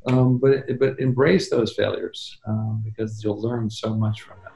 Um, 0.07 0.37
but 0.37 0.79
but 0.79 0.99
embrace 0.99 1.49
those 1.49 1.73
failures 1.73 2.37
um, 2.47 2.83
because 2.85 3.23
you'll 3.23 3.41
learn 3.41 3.69
so 3.69 3.95
much 3.95 4.21
from 4.21 4.37
them. 4.43 4.53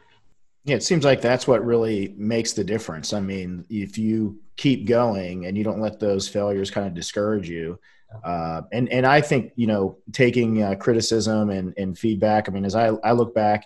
Yeah, 0.65 0.75
it 0.75 0.83
seems 0.83 1.03
like 1.03 1.21
that's 1.21 1.47
what 1.47 1.65
really 1.65 2.13
makes 2.17 2.53
the 2.53 2.63
difference. 2.63 3.13
I 3.13 3.19
mean, 3.19 3.65
if 3.69 3.97
you 3.97 4.39
keep 4.57 4.85
going 4.85 5.45
and 5.45 5.57
you 5.57 5.63
don't 5.63 5.79
let 5.79 5.99
those 5.99 6.27
failures 6.27 6.69
kind 6.69 6.85
of 6.85 6.93
discourage 6.93 7.49
you, 7.49 7.79
uh, 8.23 8.61
and 8.71 8.89
and 8.89 9.07
I 9.07 9.21
think 9.21 9.53
you 9.55 9.65
know 9.65 9.97
taking 10.11 10.61
uh, 10.61 10.75
criticism 10.75 11.49
and, 11.49 11.73
and 11.77 11.97
feedback. 11.97 12.47
I 12.47 12.51
mean, 12.51 12.65
as 12.65 12.75
I 12.75 12.89
I 13.03 13.13
look 13.13 13.33
back 13.33 13.65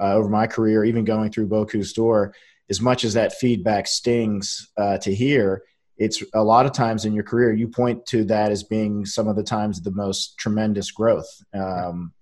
uh, 0.00 0.14
over 0.14 0.28
my 0.28 0.46
career, 0.46 0.84
even 0.84 1.04
going 1.04 1.30
through 1.30 1.48
Bocuse 1.48 1.94
d'Or, 1.94 2.34
as 2.68 2.80
much 2.80 3.04
as 3.04 3.14
that 3.14 3.34
feedback 3.34 3.86
stings 3.86 4.70
uh, 4.76 4.96
to 4.98 5.14
hear, 5.14 5.62
it's 5.98 6.22
a 6.34 6.42
lot 6.42 6.64
of 6.64 6.72
times 6.72 7.04
in 7.04 7.12
your 7.12 7.24
career 7.24 7.52
you 7.52 7.68
point 7.68 8.06
to 8.06 8.24
that 8.24 8.50
as 8.50 8.62
being 8.62 9.04
some 9.04 9.28
of 9.28 9.36
the 9.36 9.42
times 9.42 9.82
the 9.82 9.90
most 9.90 10.38
tremendous 10.38 10.90
growth. 10.90 11.28
Um, 11.52 12.12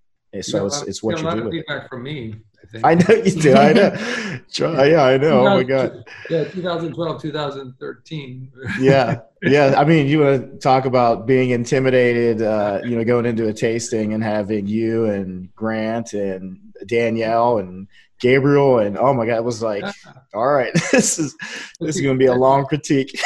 so 0.41 0.67
it's, 0.67 0.83
it's 0.83 1.03
what 1.03 1.21
you, 1.21 1.29
you 1.29 1.37
do. 1.37 1.45
With 1.45 1.53
feedback 1.53 1.85
it. 1.85 1.89
from 1.89 2.03
me 2.03 2.35
think. 2.71 2.85
I 2.85 2.95
know 2.95 3.15
you 3.15 3.33
do. 3.33 3.55
I 3.55 3.73
know. 3.73 3.97
yeah, 4.85 5.03
I 5.03 5.17
know. 5.17 5.47
Oh 5.47 5.57
my 5.57 5.63
god. 5.63 6.05
Yeah, 6.31 6.45
2012, 6.45 7.23
2013. 7.23 8.53
yeah, 8.81 9.21
yeah. 9.43 9.75
I 9.77 9.85
mean, 9.85 10.07
you 10.07 10.21
want 10.21 10.53
to 10.53 10.59
talk 10.59 10.85
about 10.85 11.27
being 11.27 11.51
intimidated? 11.51 12.43
Uh, 12.43 12.81
you 12.85 12.97
know, 12.97 13.05
going 13.05 13.27
into 13.27 13.49
a 13.49 13.53
tasting 13.53 14.13
and 14.13 14.23
having 14.23 14.67
you 14.67 15.07
and 15.07 15.55
Grant 15.55 16.13
and 16.13 16.59
Danielle 16.87 17.59
and 17.59 17.89
Gabriel 18.21 18.81
and 18.81 18.99
oh 18.99 19.15
my 19.15 19.27
god, 19.27 19.37
it 19.37 19.45
was 19.45 19.63
like, 19.63 19.85
all 20.35 20.49
right, 20.49 20.73
this 20.93 21.19
is 21.19 21.37
this 21.81 21.97
is 21.97 22.03
going 22.03 22.17
to 22.17 22.19
be 22.19 22.27
a 22.27 22.35
long 22.35 22.67
critique 22.67 23.19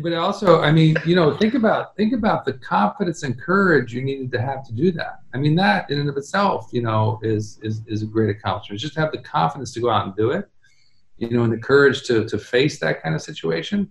but 0.00 0.12
also, 0.12 0.60
I 0.60 0.70
mean, 0.70 0.96
you 1.06 1.16
know, 1.16 1.36
think 1.36 1.54
about 1.54 1.96
think 1.96 2.12
about 2.12 2.44
the 2.44 2.54
confidence 2.54 3.22
and 3.22 3.40
courage 3.40 3.94
you 3.94 4.02
needed 4.02 4.30
to 4.32 4.40
have 4.40 4.64
to 4.66 4.72
do 4.72 4.92
that. 4.92 5.20
I 5.34 5.38
mean, 5.38 5.54
that 5.56 5.90
in 5.90 5.98
and 5.98 6.10
of 6.10 6.16
itself, 6.16 6.68
you 6.72 6.82
know, 6.82 7.18
is 7.22 7.58
is 7.62 7.82
is 7.86 8.02
a 8.02 8.06
great 8.06 8.28
accomplishment. 8.28 8.80
Just 8.80 8.94
to 8.94 9.00
have 9.00 9.12
the 9.12 9.18
confidence 9.18 9.72
to 9.74 9.80
go 9.80 9.88
out 9.88 10.06
and 10.06 10.14
do 10.14 10.30
it, 10.30 10.48
you 11.16 11.30
know, 11.30 11.44
and 11.44 11.52
the 11.52 11.58
courage 11.58 12.02
to 12.04 12.28
to 12.28 12.38
face 12.38 12.78
that 12.80 13.02
kind 13.02 13.14
of 13.14 13.22
situation. 13.22 13.90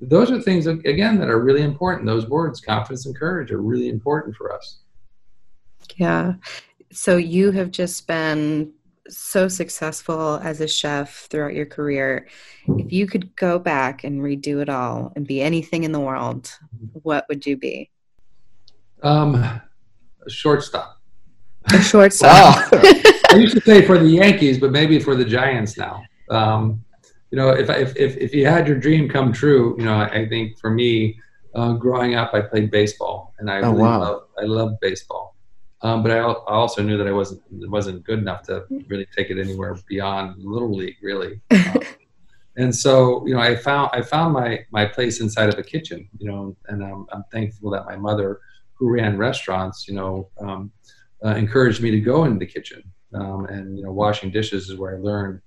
Those 0.00 0.30
are 0.30 0.40
things 0.40 0.66
again 0.66 1.18
that 1.18 1.28
are 1.28 1.40
really 1.40 1.62
important. 1.62 2.06
Those 2.06 2.28
words, 2.28 2.60
confidence 2.60 3.06
and 3.06 3.16
courage, 3.16 3.50
are 3.50 3.62
really 3.62 3.88
important 3.88 4.36
for 4.36 4.52
us. 4.52 4.80
Yeah. 5.96 6.34
So 6.92 7.16
you 7.16 7.52
have 7.52 7.70
just 7.70 8.06
been 8.06 8.72
so 9.08 9.48
successful 9.48 10.40
as 10.42 10.60
a 10.60 10.68
chef 10.68 11.26
throughout 11.30 11.54
your 11.54 11.66
career. 11.66 12.28
If 12.66 12.92
you 12.92 13.06
could 13.06 13.34
go 13.36 13.58
back 13.58 14.04
and 14.04 14.20
redo 14.20 14.60
it 14.60 14.68
all 14.68 15.12
and 15.16 15.26
be 15.26 15.40
anything 15.40 15.84
in 15.84 15.92
the 15.92 16.00
world, 16.00 16.50
what 17.02 17.26
would 17.28 17.46
you 17.46 17.56
be? 17.56 17.90
Um, 19.02 19.34
a 19.36 20.30
shortstop. 20.30 21.00
A 21.72 21.82
shortstop. 21.82 22.68
I 22.72 23.34
used 23.36 23.54
to 23.54 23.60
say 23.60 23.86
for 23.86 23.98
the 23.98 24.08
Yankees, 24.08 24.58
but 24.58 24.72
maybe 24.72 24.98
for 24.98 25.14
the 25.14 25.24
Giants 25.24 25.76
now. 25.76 26.02
Um, 26.30 26.84
you 27.30 27.36
know, 27.36 27.50
if, 27.50 27.68
if, 27.68 27.96
if, 27.96 28.16
if 28.16 28.34
you 28.34 28.46
had 28.46 28.66
your 28.66 28.78
dream 28.78 29.08
come 29.08 29.32
true, 29.32 29.76
you 29.78 29.84
know, 29.84 29.94
I, 29.94 30.20
I 30.20 30.28
think 30.28 30.58
for 30.58 30.70
me, 30.70 31.20
uh, 31.54 31.72
growing 31.72 32.14
up, 32.14 32.34
I 32.34 32.40
played 32.40 32.70
baseball, 32.70 33.34
and 33.38 33.50
I 33.50 33.58
oh, 33.60 33.70
really 33.70 33.82
wow. 33.82 34.00
love 34.00 34.22
I 34.38 34.44
love 34.44 34.80
baseball. 34.80 35.34
Um, 35.82 36.02
but 36.02 36.10
I, 36.10 36.18
I, 36.18 36.54
also 36.54 36.82
knew 36.82 36.98
that 36.98 37.06
I 37.06 37.12
wasn't 37.12 37.40
wasn't 37.68 38.02
good 38.02 38.18
enough 38.18 38.42
to 38.44 38.64
really 38.88 39.06
take 39.16 39.30
it 39.30 39.38
anywhere 39.38 39.76
beyond 39.88 40.42
little 40.42 40.74
league, 40.74 40.96
really. 41.02 41.40
Um, 41.50 42.64
and 42.64 42.74
so, 42.74 43.24
you 43.24 43.34
know, 43.34 43.40
I 43.40 43.54
found 43.54 43.90
I 43.92 44.02
found 44.02 44.32
my 44.32 44.66
my 44.72 44.84
place 44.84 45.20
inside 45.20 45.48
of 45.48 45.58
a 45.60 45.62
kitchen, 45.62 46.08
you 46.18 46.28
know, 46.28 46.56
and 46.66 46.84
I'm, 46.84 47.06
I'm 47.12 47.22
thankful 47.30 47.70
that 47.70 47.86
my 47.86 47.94
mother, 47.94 48.40
who 48.74 48.90
ran 48.90 49.16
restaurants, 49.16 49.86
you 49.86 49.94
know, 49.94 50.28
um, 50.40 50.72
uh, 51.24 51.36
encouraged 51.36 51.80
me 51.80 51.92
to 51.92 52.00
go 52.00 52.24
into 52.24 52.40
the 52.40 52.46
kitchen. 52.46 52.82
Um, 53.14 53.46
and 53.46 53.78
you 53.78 53.84
know, 53.84 53.92
washing 53.92 54.32
dishes 54.32 54.68
is 54.68 54.76
where 54.76 54.96
I 54.96 54.98
learned 54.98 55.40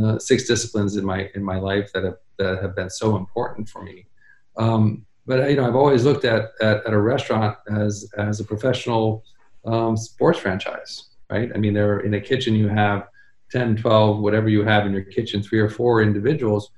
uh, 0.00 0.20
six 0.20 0.46
disciplines 0.46 0.96
in 0.96 1.04
my 1.04 1.28
in 1.34 1.42
my 1.42 1.58
life 1.58 1.92
that 1.94 2.04
have 2.04 2.18
that 2.38 2.62
have 2.62 2.76
been 2.76 2.90
so 2.90 3.16
important 3.16 3.68
for 3.68 3.82
me. 3.82 4.06
Um, 4.56 5.04
but 5.26 5.50
you 5.50 5.56
know, 5.56 5.66
I've 5.66 5.76
always 5.76 6.04
looked 6.04 6.24
at, 6.24 6.52
at, 6.60 6.86
at 6.86 6.92
a 6.92 7.00
restaurant 7.00 7.56
as 7.68 8.08
as 8.16 8.38
a 8.38 8.44
professional 8.44 9.24
um, 9.64 9.96
sports 9.96 10.38
franchise, 10.38 11.10
right? 11.30 11.50
I 11.54 11.58
mean, 11.58 11.74
there 11.74 12.00
in 12.00 12.14
a 12.14 12.20
kitchen 12.20 12.54
you 12.54 12.68
have 12.68 13.08
10, 13.50 13.76
12, 13.76 14.18
whatever 14.20 14.48
you 14.48 14.64
have 14.64 14.86
in 14.86 14.92
your 14.92 15.02
kitchen, 15.02 15.42
three 15.42 15.60
or 15.60 15.68
four 15.68 16.02
individuals, 16.02 16.70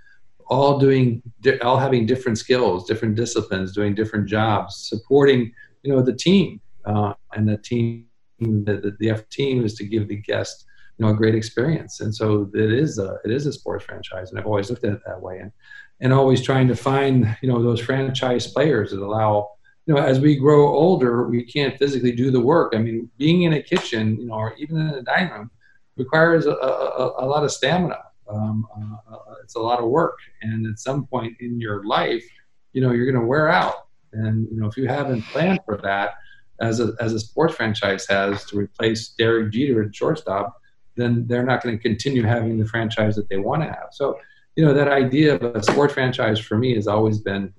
all 0.46 0.78
doing, 0.78 1.22
all 1.62 1.78
having 1.78 2.04
different 2.06 2.38
skills, 2.38 2.86
different 2.86 3.14
disciplines, 3.14 3.72
doing 3.72 3.94
different 3.94 4.28
jobs, 4.28 4.76
supporting, 4.76 5.52
you 5.82 5.92
know, 5.92 6.02
the 6.02 6.12
team. 6.12 6.60
Uh, 6.84 7.14
and 7.34 7.48
the 7.48 7.56
team, 7.56 8.06
the, 8.40 8.76
the, 8.76 8.96
the 8.98 9.24
team 9.30 9.64
is 9.64 9.74
to 9.74 9.84
give 9.84 10.08
the 10.08 10.16
guest, 10.16 10.66
you 10.98 11.06
know, 11.06 11.12
a 11.12 11.16
great 11.16 11.34
experience. 11.34 12.00
And 12.00 12.14
so 12.14 12.50
it 12.54 12.72
is 12.72 12.98
a, 12.98 13.16
it 13.24 13.30
is 13.30 13.46
a 13.46 13.52
sports 13.52 13.84
franchise. 13.84 14.30
And 14.30 14.38
I've 14.38 14.46
always 14.46 14.68
looked 14.68 14.84
at 14.84 14.92
it 14.92 15.00
that 15.06 15.20
way. 15.20 15.38
And, 15.38 15.52
and 16.00 16.12
always 16.12 16.42
trying 16.42 16.68
to 16.68 16.76
find, 16.76 17.36
you 17.40 17.48
know, 17.48 17.62
those 17.62 17.80
franchise 17.80 18.46
players 18.46 18.90
that 18.90 19.00
allow, 19.00 19.52
you 19.86 19.94
know, 19.94 20.00
as 20.00 20.18
we 20.18 20.36
grow 20.36 20.68
older, 20.68 21.28
we 21.28 21.44
can't 21.44 21.78
physically 21.78 22.12
do 22.12 22.30
the 22.30 22.40
work. 22.40 22.72
I 22.74 22.78
mean, 22.78 23.10
being 23.18 23.42
in 23.42 23.52
a 23.52 23.62
kitchen, 23.62 24.18
you 24.18 24.26
know, 24.26 24.34
or 24.34 24.54
even 24.56 24.78
in 24.78 24.88
a 24.88 25.02
dining 25.02 25.32
room 25.32 25.50
requires 25.96 26.46
a, 26.46 26.52
a, 26.52 27.24
a 27.24 27.26
lot 27.26 27.44
of 27.44 27.52
stamina. 27.52 27.98
Um, 28.28 28.66
uh, 28.74 29.14
uh, 29.14 29.34
it's 29.42 29.56
a 29.56 29.60
lot 29.60 29.80
of 29.80 29.90
work. 29.90 30.16
And 30.40 30.66
at 30.66 30.78
some 30.78 31.06
point 31.06 31.36
in 31.40 31.60
your 31.60 31.84
life, 31.84 32.24
you 32.72 32.80
know, 32.80 32.92
you're 32.92 33.04
going 33.04 33.20
to 33.20 33.26
wear 33.26 33.50
out. 33.50 33.88
And, 34.12 34.48
you 34.50 34.58
know, 34.58 34.66
if 34.66 34.76
you 34.76 34.88
haven't 34.88 35.22
planned 35.22 35.60
for 35.66 35.76
that, 35.78 36.14
as 36.60 36.80
a, 36.80 36.94
as 37.00 37.12
a 37.12 37.20
sports 37.20 37.54
franchise 37.54 38.06
has 38.08 38.44
to 38.46 38.56
replace 38.56 39.08
Derek 39.08 39.52
Jeter 39.52 39.82
at 39.82 39.94
shortstop, 39.94 40.56
then 40.96 41.26
they're 41.26 41.44
not 41.44 41.62
going 41.62 41.76
to 41.76 41.82
continue 41.82 42.22
having 42.22 42.58
the 42.58 42.66
franchise 42.66 43.16
that 43.16 43.28
they 43.28 43.36
want 43.36 43.62
to 43.62 43.68
have. 43.68 43.88
So, 43.90 44.18
you 44.56 44.64
know, 44.64 44.72
that 44.72 44.88
idea 44.88 45.34
of 45.34 45.42
a 45.42 45.62
sports 45.62 45.94
franchise 45.94 46.38
for 46.38 46.56
me 46.56 46.74
has 46.76 46.86
always 46.86 47.18
been 47.18 47.52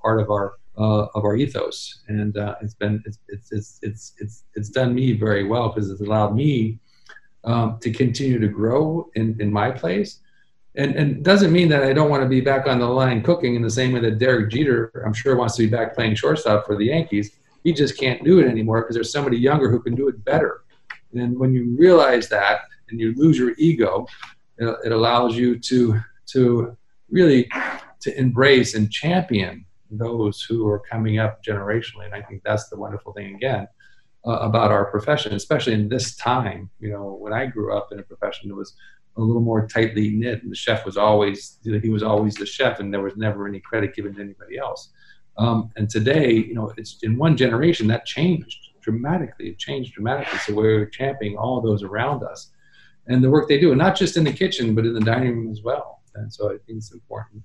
part 0.00 0.20
of 0.20 0.30
our 0.30 0.54
uh, 0.78 1.06
of 1.14 1.24
our 1.24 1.36
ethos, 1.36 2.00
and 2.08 2.36
uh, 2.36 2.54
it's 2.62 2.74
been 2.74 3.02
it's, 3.04 3.18
it's 3.28 3.80
it's 3.82 4.14
it's 4.18 4.44
it's 4.54 4.68
done 4.68 4.94
me 4.94 5.12
very 5.12 5.44
well 5.44 5.68
because 5.68 5.90
it's 5.90 6.00
allowed 6.00 6.34
me 6.34 6.78
um, 7.44 7.78
to 7.80 7.90
continue 7.90 8.38
to 8.38 8.48
grow 8.48 9.10
in 9.14 9.36
in 9.40 9.52
my 9.52 9.70
place. 9.70 10.20
And, 10.76 10.94
and 10.94 11.24
doesn't 11.24 11.52
mean 11.52 11.68
that 11.70 11.82
I 11.82 11.92
don't 11.92 12.08
want 12.08 12.22
to 12.22 12.28
be 12.28 12.40
back 12.40 12.68
on 12.68 12.78
the 12.78 12.86
line 12.86 13.22
cooking 13.22 13.56
in 13.56 13.62
the 13.62 13.70
same 13.70 13.90
way 13.92 14.00
that 14.00 14.18
Derek 14.18 14.48
Jeter, 14.50 15.02
I'm 15.04 15.12
sure, 15.12 15.34
wants 15.34 15.56
to 15.56 15.64
be 15.64 15.68
back 15.68 15.94
playing 15.94 16.14
shortstop 16.14 16.66
for 16.66 16.76
the 16.76 16.84
Yankees. 16.84 17.32
He 17.64 17.72
just 17.72 17.98
can't 17.98 18.22
do 18.22 18.38
it 18.38 18.46
anymore 18.46 18.82
because 18.82 18.94
there's 18.94 19.10
somebody 19.10 19.38
younger 19.38 19.70
who 19.70 19.80
can 19.80 19.96
do 19.96 20.06
it 20.06 20.24
better. 20.24 20.62
And 21.14 21.36
when 21.36 21.52
you 21.52 21.74
realize 21.76 22.28
that 22.28 22.60
and 22.90 23.00
you 23.00 23.12
lose 23.16 23.38
your 23.38 23.54
ego, 23.58 24.06
it 24.58 24.92
allows 24.92 25.36
you 25.36 25.58
to 25.58 26.00
to 26.26 26.76
really 27.10 27.50
to 28.00 28.16
embrace 28.16 28.74
and 28.74 28.92
champion 28.92 29.64
those 29.90 30.42
who 30.42 30.66
are 30.68 30.80
coming 30.80 31.18
up 31.18 31.42
generationally. 31.42 32.06
And 32.06 32.14
I 32.14 32.22
think 32.22 32.42
that's 32.44 32.68
the 32.68 32.76
wonderful 32.76 33.12
thing 33.12 33.34
again 33.34 33.68
uh, 34.26 34.38
about 34.40 34.70
our 34.70 34.86
profession, 34.86 35.34
especially 35.34 35.74
in 35.74 35.88
this 35.88 36.16
time. 36.16 36.70
You 36.80 36.90
know, 36.90 37.16
when 37.20 37.32
I 37.32 37.46
grew 37.46 37.76
up 37.76 37.88
in 37.92 37.98
a 37.98 38.02
profession 38.02 38.48
that 38.48 38.54
was 38.54 38.74
a 39.16 39.20
little 39.20 39.42
more 39.42 39.66
tightly 39.66 40.10
knit, 40.10 40.42
and 40.42 40.52
the 40.52 40.56
chef 40.56 40.84
was 40.84 40.96
always 40.96 41.58
he 41.64 41.90
was 41.90 42.02
always 42.02 42.34
the 42.34 42.46
chef, 42.46 42.80
and 42.80 42.92
there 42.92 43.02
was 43.02 43.16
never 43.16 43.48
any 43.48 43.60
credit 43.60 43.94
given 43.94 44.14
to 44.14 44.20
anybody 44.20 44.58
else. 44.58 44.90
Um, 45.36 45.70
and 45.76 45.88
today, 45.88 46.32
you 46.32 46.54
know, 46.54 46.72
it's 46.76 46.98
in 47.02 47.16
one 47.16 47.36
generation 47.36 47.86
that 47.88 48.04
changed 48.04 48.58
dramatically. 48.80 49.50
It 49.50 49.58
changed 49.58 49.94
dramatically. 49.94 50.38
So 50.40 50.54
we're 50.54 50.86
championing 50.86 51.36
all 51.36 51.60
those 51.60 51.82
around 51.82 52.24
us 52.24 52.50
and 53.06 53.22
the 53.22 53.30
work 53.30 53.48
they 53.48 53.58
do, 53.58 53.70
and 53.70 53.78
not 53.78 53.96
just 53.96 54.16
in 54.16 54.24
the 54.24 54.32
kitchen, 54.32 54.74
but 54.74 54.84
in 54.84 54.94
the 54.94 55.00
dining 55.00 55.36
room 55.36 55.50
as 55.50 55.62
well. 55.62 56.02
And 56.14 56.32
so 56.32 56.48
I 56.48 56.58
think 56.66 56.78
it's 56.78 56.92
important 56.92 57.42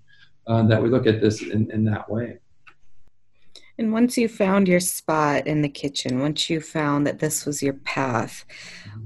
uh, 0.48 0.64
that 0.64 0.82
we 0.82 0.90
look 0.90 1.08
at 1.08 1.22
this 1.22 1.42
in, 1.42 1.70
in 1.72 1.86
that 1.86 2.10
way. 2.10 2.40
And 3.78 3.92
once 3.92 4.18
you 4.18 4.28
found 4.28 4.68
your 4.68 4.80
spot 4.80 5.48
in 5.48 5.62
the 5.62 5.70
kitchen, 5.70 6.20
once 6.20 6.50
you 6.50 6.62
found 6.62 7.08
that 7.08 7.20
this 7.20 7.46
was 7.46 7.64
your 7.64 7.74
path, 7.74 8.46
mm-hmm. 8.88 9.06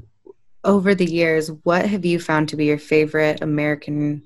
over 0.64 0.94
the 0.94 1.06
years, 1.06 1.50
what 1.64 1.86
have 1.86 2.04
you 2.06 2.20
found 2.20 2.50
to 2.50 2.58
be 2.58 2.66
your 2.66 2.78
favorite 2.78 3.42
American 3.42 4.24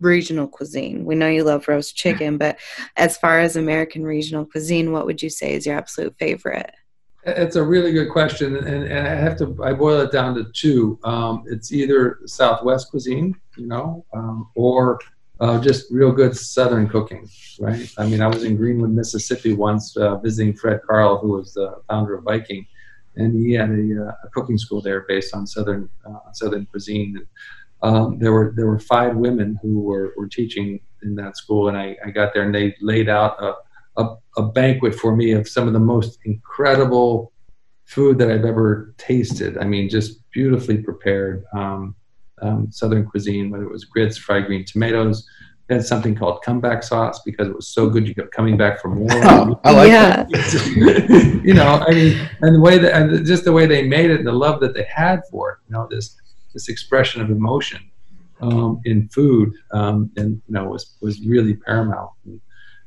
regional 0.00 0.46
cuisine? 0.46 1.04
We 1.04 1.16
know 1.16 1.28
you 1.28 1.42
love 1.42 1.66
roast 1.66 1.96
chicken, 1.96 2.38
but 2.38 2.58
as 2.96 3.16
far 3.16 3.40
as 3.40 3.56
American 3.56 4.04
regional 4.04 4.44
cuisine, 4.44 4.92
what 4.92 5.06
would 5.06 5.20
you 5.20 5.30
say 5.30 5.54
is 5.54 5.66
your 5.66 5.76
absolute 5.76 6.16
favorite? 6.16 6.70
It's 7.24 7.54
a 7.54 7.62
really 7.62 7.92
good 7.92 8.10
question, 8.10 8.56
and, 8.56 8.84
and 8.84 9.06
I 9.06 9.14
have 9.14 9.36
to 9.38 9.56
I 9.62 9.72
boil 9.72 10.00
it 10.00 10.10
down 10.10 10.34
to 10.34 10.44
two. 10.52 10.98
Um, 11.04 11.44
it's 11.46 11.72
either 11.72 12.18
Southwest 12.26 12.90
cuisine, 12.90 13.36
you 13.56 13.68
know, 13.68 14.04
um, 14.12 14.50
or 14.56 14.98
uh, 15.42 15.60
just 15.60 15.90
real 15.90 16.12
good 16.12 16.36
Southern 16.36 16.88
cooking, 16.88 17.28
right? 17.58 17.92
I 17.98 18.06
mean, 18.06 18.22
I 18.22 18.28
was 18.28 18.44
in 18.44 18.56
Greenwood, 18.56 18.92
Mississippi 18.92 19.52
once 19.52 19.96
uh, 19.96 20.16
visiting 20.18 20.54
Fred 20.54 20.80
Carl, 20.88 21.18
who 21.18 21.32
was 21.32 21.52
the 21.52 21.82
founder 21.88 22.14
of 22.14 22.24
Viking, 22.24 22.64
and 23.16 23.34
he 23.44 23.52
had 23.52 23.70
a, 23.70 24.06
uh, 24.06 24.12
a 24.24 24.28
cooking 24.32 24.56
school 24.56 24.80
there 24.80 25.04
based 25.08 25.34
on 25.34 25.46
Southern 25.46 25.88
uh, 26.08 26.32
Southern 26.32 26.64
cuisine. 26.66 27.16
And, 27.16 27.26
um, 27.82 28.18
there 28.20 28.32
were 28.32 28.52
there 28.56 28.68
were 28.68 28.78
five 28.78 29.16
women 29.16 29.58
who 29.60 29.80
were, 29.80 30.14
were 30.16 30.28
teaching 30.28 30.78
in 31.02 31.16
that 31.16 31.36
school, 31.36 31.68
and 31.68 31.76
I, 31.76 31.96
I 32.06 32.10
got 32.10 32.32
there 32.32 32.44
and 32.44 32.54
they 32.54 32.76
laid 32.80 33.08
out 33.08 33.42
a 33.42 33.54
a, 33.96 34.14
a 34.36 34.42
banquet 34.42 34.94
for 34.94 35.14
me 35.14 35.32
of 35.32 35.48
some 35.48 35.66
of 35.66 35.72
the 35.72 35.80
most 35.80 36.18
incredible 36.24 37.32
food 37.84 38.16
that 38.18 38.30
I've 38.30 38.44
ever 38.44 38.94
tasted. 38.96 39.58
I 39.58 39.64
mean, 39.64 39.88
just 39.88 40.20
beautifully 40.30 40.78
prepared 40.78 41.44
um, 41.52 41.94
um, 42.42 42.70
Southern 42.70 43.06
cuisine, 43.06 43.50
whether 43.50 43.64
it 43.64 43.70
was 43.70 43.84
grits, 43.84 44.18
fried 44.18 44.46
green 44.46 44.64
tomatoes. 44.64 45.26
We 45.68 45.76
had 45.76 45.86
something 45.86 46.14
called 46.14 46.42
comeback 46.42 46.82
sauce 46.82 47.20
because 47.24 47.48
it 47.48 47.54
was 47.54 47.68
so 47.68 47.88
good 47.88 48.06
you 48.06 48.14
kept 48.14 48.32
coming 48.32 48.56
back 48.56 48.80
for 48.80 48.88
more. 48.88 49.08
Oh, 49.10 49.60
I 49.64 49.70
like 49.72 49.88
yeah. 49.88 50.26
you 51.44 51.54
know, 51.54 51.84
I 51.86 51.90
mean, 51.92 52.28
and 52.40 52.56
the 52.56 52.60
way 52.60 52.78
that, 52.78 52.94
and 52.94 53.24
just 53.24 53.44
the 53.44 53.52
way 53.52 53.66
they 53.66 53.86
made 53.86 54.10
it, 54.10 54.18
and 54.18 54.26
the 54.26 54.32
love 54.32 54.60
that 54.60 54.74
they 54.74 54.84
had 54.84 55.22
for 55.30 55.52
it. 55.52 55.58
You 55.68 55.74
know, 55.74 55.86
this 55.88 56.16
this 56.52 56.68
expression 56.68 57.22
of 57.22 57.30
emotion 57.30 57.80
um, 58.42 58.80
in 58.84 59.08
food, 59.08 59.54
um, 59.72 60.10
and 60.16 60.42
you 60.46 60.54
know, 60.54 60.64
was 60.64 60.96
was 61.00 61.24
really 61.24 61.54
paramount. 61.54 62.10
And, 62.24 62.40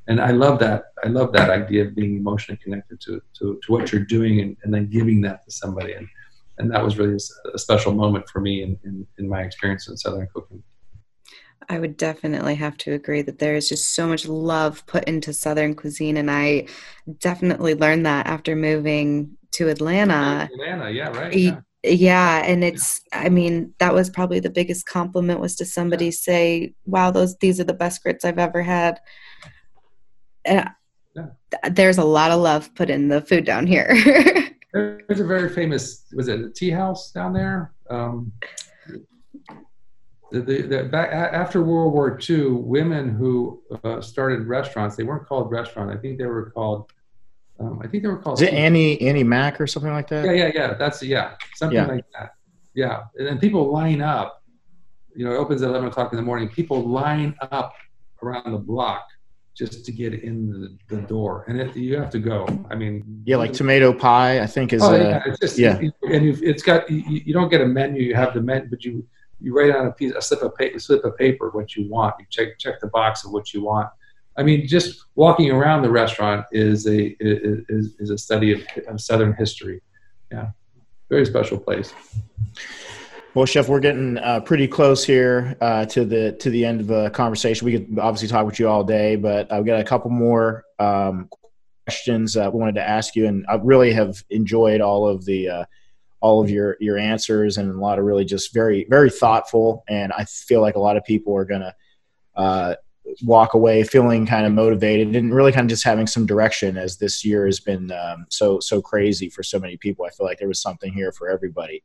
and 0.08 0.22
I 0.22 0.32
love 0.32 0.60
that. 0.60 0.92
I 1.04 1.08
love 1.08 1.32
that 1.34 1.50
idea 1.50 1.86
of 1.86 1.96
being 1.96 2.18
emotionally 2.18 2.60
connected 2.62 3.00
to 3.02 3.22
to, 3.40 3.60
to 3.64 3.72
what 3.72 3.92
you're 3.92 4.04
doing 4.04 4.42
and, 4.42 4.58
and 4.64 4.74
then 4.74 4.88
giving 4.90 5.22
that 5.22 5.46
to 5.46 5.52
somebody. 5.52 5.94
And 5.94 6.08
and 6.58 6.72
that 6.72 6.84
was 6.84 6.98
really 6.98 7.18
a 7.54 7.60
special 7.60 7.94
moment 7.94 8.30
for 8.30 8.40
me 8.40 8.64
in, 8.64 8.78
in, 8.84 9.08
in 9.18 9.28
my 9.28 9.42
experience 9.42 9.88
in 9.88 9.98
Southern 9.98 10.28
cooking. 10.34 10.64
I 11.70 11.80
would 11.80 11.98
definitely 11.98 12.56
have 12.56 12.78
to 12.78 12.94
agree 12.94 13.22
that 13.24 13.40
there 13.40 13.56
is 13.56 13.68
just 13.68 13.94
so 13.94 14.08
much 14.08 14.28
love 14.28 14.86
put 14.86 15.04
into 15.06 15.34
Southern 15.34 15.76
cuisine, 15.76 16.18
and 16.18 16.30
I 16.30 16.68
definitely 17.20 17.74
learned 17.74 18.06
that 18.06 18.28
after 18.28 18.56
moving 18.56 19.38
to 19.52 19.70
Atlanta. 19.70 20.50
Atlanta, 20.54 20.90
yeah, 20.92 21.10
right. 21.10 21.34
Yeah. 21.34 21.60
yeah. 21.84 22.44
and 22.46 22.64
it's. 22.64 23.02
I 23.12 23.30
mean, 23.30 23.74
that 23.80 23.94
was 23.94 24.10
probably 24.10 24.40
the 24.40 24.50
biggest 24.50 24.86
compliment 24.86 25.40
was 25.40 25.56
to 25.56 25.66
somebody 25.66 26.12
say, 26.12 26.76
"Wow, 26.86 27.12
those 27.12 27.36
these 27.38 27.60
are 27.60 27.66
the 27.66 27.74
best 27.74 28.04
grits 28.04 28.26
I've 28.26 28.40
ever 28.40 28.62
had." 28.62 29.00
yeah. 30.46 30.70
there's 31.72 31.98
a 31.98 32.04
lot 32.04 32.32
of 32.32 32.40
love 32.40 32.74
put 32.76 32.90
in 32.90 33.08
the 33.08 33.22
food 33.22 33.46
down 33.46 33.66
here. 33.66 33.96
there's 34.76 35.22
a 35.22 35.26
very 35.26 35.50
famous, 35.50 36.06
was 36.14 36.28
it 36.28 36.40
a 36.42 36.50
tea 36.50 36.70
house 36.70 37.12
down 37.12 37.32
there? 37.32 37.74
Um, 37.90 38.34
the, 40.32 40.42
the, 40.42 40.62
the, 40.64 40.84
back, 40.84 41.12
after 41.12 41.62
World 41.62 41.94
War 41.94 42.20
II, 42.30 42.48
women 42.48 43.10
who 43.16 43.62
uh, 43.84 44.02
started 44.02 44.48
restaurants, 44.48 44.98
they 44.98 45.04
weren't 45.04 45.28
called 45.28 45.50
restaurant. 45.50 45.92
I 45.92 45.98
think 45.98 46.18
they 46.18 46.26
were 46.26 46.52
called. 46.52 46.92
Um, 47.58 47.80
I 47.82 47.88
think 47.88 48.04
they 48.04 48.10
were 48.10 48.18
called. 48.18 48.42
Is 48.42 48.50
it 48.50 48.54
Annie 48.54 49.00
Annie 49.02 49.24
Mac 49.24 49.62
or 49.62 49.68
something 49.68 49.94
like 49.94 50.10
that? 50.10 50.26
Yeah, 50.26 50.34
yeah, 50.34 50.52
yeah. 50.54 50.74
That's 50.74 51.02
yeah, 51.02 51.36
something 51.56 51.78
yeah. 51.78 51.86
like 51.86 52.06
that. 52.18 52.32
Yeah, 52.74 53.04
and 53.18 53.26
then 53.26 53.40
people 53.40 53.72
line 53.72 54.02
up. 54.02 54.44
You 55.16 55.24
know, 55.24 55.32
it 55.32 55.38
opens 55.38 55.62
at 55.62 55.70
eleven 55.70 55.88
o'clock 55.88 56.12
in 56.12 56.18
the 56.18 56.24
morning. 56.24 56.50
People 56.50 56.86
line 56.86 57.34
up 57.52 57.76
around 58.22 58.52
the 58.52 58.58
block 58.58 59.08
just 59.56 59.86
to 59.86 59.92
get 59.92 60.14
in 60.14 60.78
the, 60.90 60.96
the 60.96 61.02
door, 61.04 61.46
and 61.48 61.60
it, 61.60 61.76
you 61.76 61.98
have 61.98 62.10
to 62.10 62.20
go. 62.20 62.46
I 62.70 62.76
mean, 62.76 63.24
yeah, 63.26 63.38
like 63.38 63.54
tomato 63.54 63.94
pie, 63.94 64.42
I 64.42 64.48
think 64.48 64.74
is. 64.74 64.84
Oh, 64.84 64.94
a, 64.94 65.00
yeah, 65.00 65.24
it's 65.26 65.40
just, 65.40 65.58
yeah, 65.58 65.80
and 66.12 66.26
you've, 66.26 66.44
it's 66.44 66.62
got 66.62 66.90
you, 66.90 67.22
you, 67.26 67.34
don't 67.34 67.50
get 67.50 67.62
a 67.62 67.66
menu. 67.66 68.04
You 68.04 68.16
have 68.16 68.34
the 68.34 68.42
menu, 68.42 68.70
but 68.70 68.84
you 68.84 69.08
you 69.40 69.58
write 69.58 69.74
on 69.74 69.88
a 69.88 69.92
piece, 69.92 70.14
a 70.14 70.22
slip 70.22 70.42
of 70.42 70.56
paper, 70.56 70.78
slip 70.80 71.06
of 71.06 71.18
paper 71.18 71.50
what 71.52 71.76
you 71.76 71.90
want. 71.90 72.16
You 72.20 72.26
check 72.30 72.60
check 72.60 72.82
the 72.82 72.88
box 72.88 73.24
of 73.24 73.32
what 73.32 73.54
you 73.54 73.64
want. 73.64 73.90
I 74.38 74.44
mean, 74.44 74.68
just 74.68 75.06
walking 75.16 75.50
around 75.52 75.84
the 75.84 75.92
restaurant 75.92 76.46
is 76.52 76.86
a 76.88 77.16
is, 77.22 77.96
is 78.00 78.10
a 78.10 78.18
study 78.18 78.52
of, 78.52 78.62
of 78.88 79.00
Southern 79.00 79.34
history. 79.34 79.82
Yeah, 80.32 80.50
very 81.10 81.26
special 81.26 81.58
place. 81.58 81.94
Well, 83.36 83.46
Chef, 83.46 83.68
we're 83.68 83.82
getting 83.82 84.18
uh, 84.18 84.40
pretty 84.40 84.66
close 84.66 85.04
here 85.04 85.58
uh, 85.60 85.84
to 85.88 86.06
the 86.06 86.32
to 86.40 86.50
the 86.50 86.64
end 86.64 86.80
of 86.80 86.88
the 86.88 87.10
conversation. 87.10 87.66
We 87.66 87.74
could 87.74 88.00
obviously 88.00 88.30
talk 88.30 88.46
with 88.46 88.62
you 88.62 88.70
all 88.70 88.82
day, 88.82 89.18
but 89.18 89.52
I've 89.52 89.66
got 89.66 89.82
a 89.82 89.84
couple 89.84 90.10
more 90.10 90.64
um, 90.80 91.28
questions 91.86 92.38
uh, 92.38 92.50
we 92.54 92.60
wanted 92.60 92.76
to 92.76 92.88
ask 92.88 93.14
you, 93.14 93.28
and 93.28 93.46
I 93.50 93.56
really 93.56 93.92
have 93.92 94.24
enjoyed 94.30 94.80
all 94.80 95.06
of 95.06 95.26
the 95.26 95.50
uh, 95.50 95.66
all 96.22 96.42
of 96.42 96.50
your 96.50 96.78
your 96.80 96.98
answers, 96.98 97.58
and 97.58 97.70
a 97.70 97.78
lot 97.78 98.00
of 98.00 98.06
really 98.06 98.24
just 98.24 98.54
very 98.54 98.86
very 98.90 99.10
thoughtful. 99.10 99.84
And 99.90 100.14
I 100.14 100.24
feel 100.24 100.62
like 100.62 100.76
a 100.76 100.80
lot 100.80 100.96
of 100.96 101.04
people 101.04 101.36
are 101.36 101.44
gonna 101.44 101.76
uh, 102.38 102.76
walk 103.22 103.54
away 103.54 103.84
feeling 103.84 104.26
kind 104.26 104.46
of 104.46 104.54
motivated 104.54 105.14
and 105.14 105.36
really 105.36 105.52
kind 105.52 105.66
of 105.66 105.70
just 105.70 105.84
having 105.84 106.08
some 106.08 106.26
direction 106.26 106.78
as 106.78 106.96
this 106.96 107.26
year 107.26 107.46
has 107.46 107.60
been 107.60 107.92
um, 107.92 108.28
so 108.30 108.62
so 108.62 108.82
crazy 108.82 109.28
for 109.28 109.44
so 109.44 109.60
many 109.60 109.76
people. 109.76 110.06
I 110.06 110.12
feel 110.12 110.26
like 110.26 110.40
there 110.40 110.48
was 110.48 110.62
something 110.62 110.94
here 110.94 111.12
for 111.12 111.28
everybody. 111.28 111.84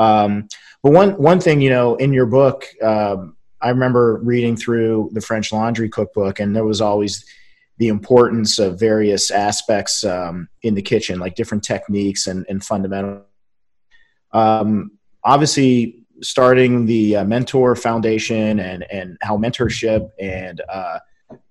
Um, 0.00 0.48
but 0.82 0.92
one 0.92 1.10
one 1.10 1.40
thing, 1.40 1.60
you 1.60 1.70
know, 1.70 1.94
in 1.96 2.12
your 2.12 2.26
book, 2.26 2.66
um, 2.82 3.36
I 3.60 3.68
remember 3.68 4.18
reading 4.24 4.56
through 4.56 5.10
the 5.12 5.20
French 5.20 5.52
Laundry 5.52 5.88
Cookbook, 5.88 6.40
and 6.40 6.56
there 6.56 6.64
was 6.64 6.80
always 6.80 7.24
the 7.76 7.88
importance 7.88 8.58
of 8.58 8.80
various 8.80 9.30
aspects 9.30 10.04
um, 10.04 10.48
in 10.62 10.74
the 10.74 10.82
kitchen, 10.82 11.18
like 11.18 11.34
different 11.34 11.62
techniques 11.62 12.26
and, 12.26 12.44
and 12.48 12.64
fundamental. 12.64 13.22
Um, 14.32 14.92
obviously, 15.22 16.00
starting 16.22 16.86
the 16.86 17.16
uh, 17.16 17.24
Ment'or 17.24 17.78
Foundation 17.78 18.58
and 18.58 18.84
and 18.90 19.18
how 19.20 19.36
mentorship 19.36 20.10
and 20.18 20.62
uh, 20.68 20.98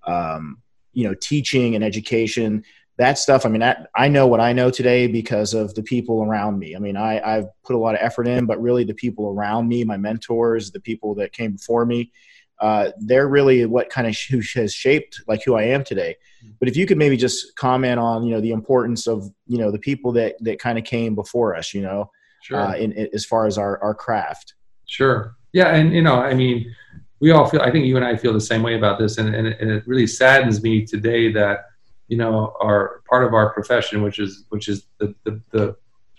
um, 0.06 0.58
you 0.92 1.04
know 1.04 1.14
teaching 1.14 1.76
and 1.76 1.84
education 1.84 2.64
that 3.00 3.18
stuff 3.18 3.44
i 3.46 3.48
mean 3.48 3.62
I, 3.62 3.74
I 3.94 4.08
know 4.08 4.26
what 4.26 4.40
i 4.40 4.52
know 4.52 4.70
today 4.70 5.06
because 5.06 5.54
of 5.54 5.74
the 5.74 5.82
people 5.82 6.22
around 6.22 6.58
me 6.58 6.76
i 6.76 6.78
mean 6.78 6.96
I, 6.96 7.12
i've 7.36 7.46
put 7.64 7.74
a 7.76 7.78
lot 7.78 7.94
of 7.94 8.00
effort 8.02 8.26
in 8.28 8.46
but 8.46 8.60
really 8.60 8.84
the 8.84 8.94
people 9.04 9.24
around 9.28 9.68
me 9.68 9.84
my 9.84 9.96
mentors 9.96 10.70
the 10.70 10.80
people 10.80 11.14
that 11.16 11.32
came 11.32 11.52
before 11.52 11.84
me 11.86 12.12
uh, 12.60 12.90
they're 13.00 13.26
really 13.26 13.64
what 13.64 13.88
kind 13.88 14.06
of 14.06 14.14
who 14.30 14.42
has 14.60 14.72
shaped 14.74 15.22
like 15.26 15.42
who 15.44 15.54
i 15.54 15.62
am 15.62 15.82
today 15.82 16.14
but 16.58 16.68
if 16.68 16.76
you 16.76 16.84
could 16.86 16.98
maybe 16.98 17.16
just 17.16 17.56
comment 17.56 17.98
on 17.98 18.22
you 18.22 18.32
know 18.34 18.40
the 18.40 18.52
importance 18.52 19.06
of 19.06 19.18
you 19.46 19.58
know 19.58 19.70
the 19.70 19.78
people 19.78 20.12
that 20.12 20.34
that 20.40 20.58
kind 20.58 20.76
of 20.78 20.84
came 20.84 21.14
before 21.14 21.56
us 21.56 21.72
you 21.74 21.82
know 21.82 22.10
Sure. 22.42 22.58
uh, 22.58 22.74
in, 22.74 22.92
in 22.92 23.08
as 23.12 23.24
far 23.26 23.46
as 23.46 23.58
our 23.58 23.82
our 23.82 23.94
craft 23.94 24.54
Sure. 24.86 25.36
Yeah, 25.52 25.68
and 25.74 25.92
you 25.94 26.02
know, 26.02 26.16
I 26.16 26.34
mean, 26.34 26.72
we 27.20 27.30
all 27.32 27.46
feel. 27.48 27.60
I 27.60 27.70
think 27.70 27.86
you 27.86 27.96
and 27.96 28.04
I 28.04 28.16
feel 28.16 28.32
the 28.32 28.40
same 28.40 28.62
way 28.62 28.74
about 28.76 28.98
this, 28.98 29.18
and 29.18 29.34
and, 29.34 29.46
it- 29.46 29.60
and 29.60 29.70
it 29.70 29.82
really 29.86 30.06
saddens 30.06 30.62
me 30.62 30.84
today 30.84 31.30
that 31.32 31.66
you 32.10 32.16
know 32.16 32.54
our 32.60 33.02
part 33.08 33.24
of 33.24 33.32
our 33.32 33.50
profession, 33.50 34.02
which 34.02 34.18
is 34.18 34.44
which 34.50 34.68
is 34.68 34.86
the 34.98 35.14
the 35.24 35.40
the, 35.52 35.76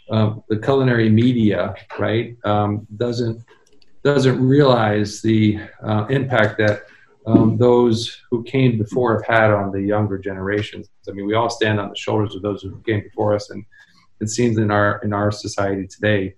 um, 0.10 0.44
the 0.50 0.58
culinary 0.58 1.10
media, 1.10 1.76
right, 2.00 2.36
um, 2.46 2.88
doesn't 2.96 3.44
doesn't 4.04 4.42
realize 4.42 5.22
the 5.22 5.60
uh, 5.84 6.06
impact 6.10 6.58
that 6.58 6.84
um, 7.28 7.58
those 7.58 8.22
who 8.32 8.42
came 8.44 8.78
before 8.78 9.14
have 9.14 9.26
had 9.26 9.52
on 9.52 9.72
the 9.72 9.82
younger 9.82 10.18
generations. 10.18 10.90
I 11.08 11.12
mean, 11.12 11.28
we 11.28 11.36
all 11.36 11.50
stand 11.50 11.80
on 11.80 11.90
the 11.90 11.96
shoulders 11.96 12.36
of 12.36 12.42
those 12.42 12.64
who 12.64 12.82
came 12.82 13.02
before 13.02 13.36
us, 13.36 13.50
and 13.50 13.64
it 14.22 14.30
seems 14.30 14.58
in 14.58 14.72
our 14.72 15.02
in 15.04 15.12
our 15.12 15.30
society 15.30 15.88
today, 15.88 16.34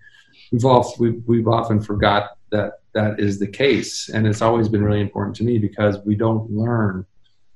we've 0.51 0.65
all 0.65 0.95
we've, 0.97 1.21
we've 1.27 1.47
often 1.47 1.79
forgot 1.79 2.37
that 2.51 2.79
that 2.93 3.19
is 3.19 3.37
the 3.37 3.47
case, 3.47 4.09
and 4.09 4.25
it's 4.25 4.41
always 4.41 4.67
been 4.67 4.83
really 4.83 5.01
important 5.01 5.35
to 5.35 5.43
me 5.43 5.59
because 5.59 5.99
we 6.05 6.15
don't 6.15 6.49
learn 6.49 7.05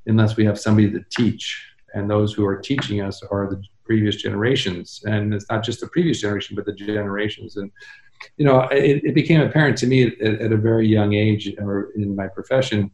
unless 0.05 0.37
we 0.37 0.45
have 0.45 0.59
somebody 0.59 0.89
to 0.91 1.03
teach, 1.09 1.67
and 1.97 2.09
those 2.09 2.33
who 2.33 2.45
are 2.45 2.57
teaching 2.57 3.01
us 3.01 3.21
are 3.31 3.49
the 3.49 3.61
previous 3.83 4.15
generations, 4.15 5.01
and 5.05 5.33
it's 5.33 5.49
not 5.49 5.63
just 5.63 5.79
the 5.79 5.87
previous 5.87 6.21
generation, 6.21 6.55
but 6.55 6.65
the 6.65 6.73
generations, 6.73 7.57
and 7.57 7.71
you 8.37 8.45
know, 8.45 8.61
it, 8.71 9.03
it 9.03 9.13
became 9.13 9.41
apparent 9.41 9.77
to 9.77 9.87
me 9.87 10.03
at, 10.07 10.41
at 10.45 10.51
a 10.51 10.57
very 10.57 10.87
young 10.87 11.13
age, 11.13 11.53
or 11.59 11.89
in 11.95 12.15
my 12.15 12.27
profession, 12.27 12.91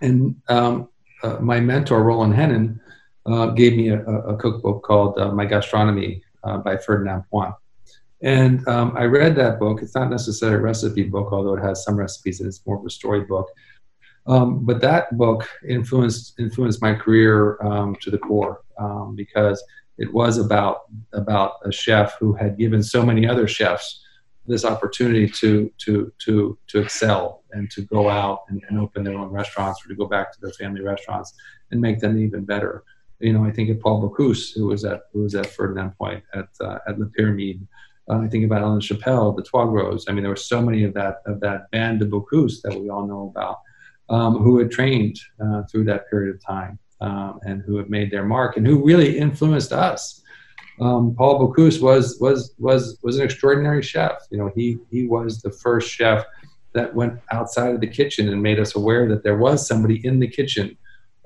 and 0.00 0.36
um, 0.48 0.88
uh, 1.22 1.38
my 1.40 1.60
mentor 1.60 2.02
Roland 2.02 2.34
Henin 2.34 2.78
uh, 3.26 3.46
gave 3.46 3.76
me 3.76 3.88
a, 3.88 4.02
a 4.02 4.36
cookbook 4.36 4.82
called 4.82 5.18
uh, 5.18 5.30
My 5.32 5.46
Gastronomy 5.46 6.22
uh, 6.42 6.58
by 6.58 6.76
Ferdinand 6.76 7.24
Point. 7.30 7.54
And 8.22 8.66
um, 8.68 8.94
I 8.96 9.04
read 9.04 9.36
that 9.36 9.58
book. 9.58 9.82
It's 9.82 9.94
not 9.94 10.10
necessarily 10.10 10.58
a 10.58 10.60
recipe 10.60 11.04
book, 11.04 11.32
although 11.32 11.54
it 11.54 11.62
has 11.62 11.84
some 11.84 11.96
recipes 11.96 12.40
and 12.40 12.48
it's 12.48 12.64
more 12.66 12.78
of 12.78 12.86
a 12.86 12.90
story 12.90 13.20
storybook. 13.20 13.50
Um, 14.26 14.64
but 14.64 14.80
that 14.80 15.16
book 15.18 15.46
influenced 15.68 16.38
influenced 16.38 16.80
my 16.80 16.94
career 16.94 17.62
um, 17.62 17.96
to 18.00 18.10
the 18.10 18.18
core 18.18 18.62
um, 18.78 19.14
because 19.14 19.62
it 19.98 20.12
was 20.12 20.38
about 20.38 20.82
about 21.12 21.54
a 21.64 21.72
chef 21.72 22.16
who 22.18 22.32
had 22.32 22.58
given 22.58 22.82
so 22.82 23.04
many 23.04 23.28
other 23.28 23.46
chefs 23.46 24.00
this 24.46 24.64
opportunity 24.64 25.28
to 25.28 25.70
to 25.78 26.12
to 26.18 26.58
to 26.68 26.80
excel 26.80 27.42
and 27.52 27.70
to 27.70 27.82
go 27.82 28.08
out 28.08 28.40
and, 28.48 28.62
and 28.68 28.78
open 28.78 29.04
their 29.04 29.16
own 29.16 29.28
restaurants 29.28 29.84
or 29.84 29.88
to 29.88 29.94
go 29.94 30.06
back 30.06 30.32
to 30.32 30.40
their 30.40 30.52
family 30.52 30.82
restaurants 30.82 31.34
and 31.70 31.80
make 31.80 32.00
them 32.00 32.18
even 32.18 32.44
better. 32.44 32.84
You 33.20 33.32
know, 33.32 33.44
I 33.44 33.52
think 33.52 33.70
of 33.70 33.80
Paul 33.80 34.02
Bocuse, 34.02 34.52
who 34.54 34.66
was 34.66 34.84
at 34.84 35.02
who 35.12 35.22
was 35.22 35.34
at 35.34 35.46
Ferdinand 35.46 35.96
Point 35.98 36.22
at 36.34 36.48
uh, 36.60 36.78
at 36.86 36.98
La 36.98 37.06
Pyramide. 37.18 37.66
Uh, 38.08 38.18
I 38.18 38.28
think 38.28 38.44
about 38.44 38.60
Alain 38.60 38.80
Chapel, 38.80 39.32
the 39.32 39.42
Troisgros. 39.42 40.04
I 40.08 40.12
mean, 40.12 40.22
there 40.22 40.30
were 40.30 40.36
so 40.36 40.60
many 40.60 40.84
of 40.84 40.92
that 40.94 41.22
of 41.24 41.40
that 41.40 41.70
band 41.70 42.02
of 42.02 42.08
Bocuse 42.08 42.60
that 42.62 42.78
we 42.78 42.90
all 42.90 43.06
know 43.06 43.32
about, 43.34 43.58
um, 44.08 44.38
who 44.38 44.58
had 44.58 44.70
trained 44.70 45.18
uh, 45.42 45.62
through 45.70 45.84
that 45.84 46.08
period 46.10 46.34
of 46.34 46.44
time 46.44 46.78
um, 47.00 47.40
and 47.42 47.62
who 47.62 47.76
have 47.76 47.88
made 47.88 48.10
their 48.10 48.24
mark 48.24 48.56
and 48.56 48.66
who 48.66 48.84
really 48.84 49.18
influenced 49.18 49.72
us. 49.72 50.22
Um, 50.80 51.14
Paul 51.16 51.38
Bocuse 51.38 51.80
was 51.80 52.18
was 52.20 52.54
was 52.58 52.98
was 53.02 53.18
an 53.18 53.24
extraordinary 53.24 53.82
chef. 53.82 54.12
You 54.30 54.38
know, 54.38 54.50
he 54.54 54.78
he 54.90 55.06
was 55.06 55.40
the 55.40 55.52
first 55.52 55.90
chef 55.90 56.24
that 56.74 56.94
went 56.94 57.20
outside 57.30 57.74
of 57.74 57.80
the 57.80 57.86
kitchen 57.86 58.28
and 58.28 58.42
made 58.42 58.58
us 58.58 58.74
aware 58.74 59.08
that 59.08 59.22
there 59.22 59.38
was 59.38 59.66
somebody 59.66 60.04
in 60.04 60.18
the 60.18 60.26
kitchen 60.26 60.76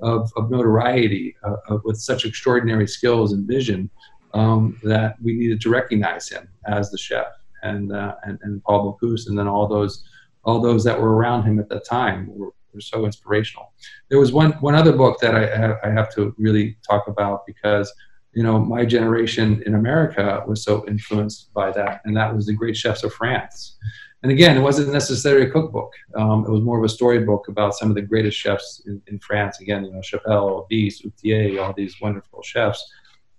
of, 0.00 0.30
of 0.36 0.50
notoriety, 0.50 1.34
uh, 1.42 1.56
of, 1.68 1.80
with 1.84 1.98
such 1.98 2.24
extraordinary 2.24 2.86
skills 2.86 3.32
and 3.32 3.48
vision 3.48 3.90
um, 4.34 4.78
that 4.84 5.16
we 5.22 5.32
needed 5.32 5.60
to 5.62 5.70
recognize 5.70 6.28
him 6.28 6.46
as 6.66 6.90
the 6.90 6.98
chef 6.98 7.26
and, 7.62 7.92
uh, 7.92 8.14
and, 8.24 8.38
and 8.42 8.62
Paul 8.62 8.98
Bocuse 9.02 9.28
and 9.28 9.38
then 9.38 9.48
all 9.48 9.66
those, 9.66 10.04
all 10.44 10.60
those 10.60 10.84
that 10.84 11.00
were 11.00 11.16
around 11.16 11.44
him 11.44 11.58
at 11.58 11.68
that 11.70 11.84
time 11.84 12.28
were, 12.28 12.52
were 12.74 12.80
so 12.80 13.04
inspirational. 13.04 13.72
There 14.08 14.18
was 14.18 14.32
one, 14.32 14.52
one 14.60 14.74
other 14.74 14.92
book 14.92 15.20
that 15.20 15.34
I 15.34 15.74
I 15.86 15.90
have 15.90 16.12
to 16.14 16.34
really 16.38 16.76
talk 16.88 17.08
about 17.08 17.46
because, 17.46 17.92
you 18.32 18.42
know, 18.42 18.58
my 18.58 18.84
generation 18.84 19.62
in 19.66 19.74
America 19.74 20.42
was 20.46 20.62
so 20.62 20.86
influenced 20.86 21.52
by 21.54 21.70
that, 21.72 22.02
and 22.04 22.16
that 22.16 22.34
was 22.34 22.46
the 22.46 22.52
Great 22.52 22.76
Chefs 22.76 23.04
of 23.04 23.12
France. 23.12 23.76
And 24.22 24.32
again, 24.32 24.56
it 24.56 24.60
wasn't 24.60 24.92
necessarily 24.92 25.46
a 25.46 25.50
cookbook. 25.50 25.92
Um, 26.16 26.44
it 26.44 26.50
was 26.50 26.62
more 26.62 26.78
of 26.78 26.84
a 26.84 26.88
storybook 26.88 27.46
about 27.48 27.74
some 27.74 27.88
of 27.88 27.94
the 27.94 28.02
greatest 28.02 28.36
chefs 28.36 28.82
in, 28.86 29.00
in 29.06 29.20
France. 29.20 29.60
Again, 29.60 29.84
you 29.84 29.92
know, 29.92 30.00
Chapel, 30.00 30.66
Bise, 30.68 31.02
Outhier, 31.04 31.62
all 31.62 31.72
these 31.72 32.00
wonderful 32.00 32.42
chefs 32.42 32.84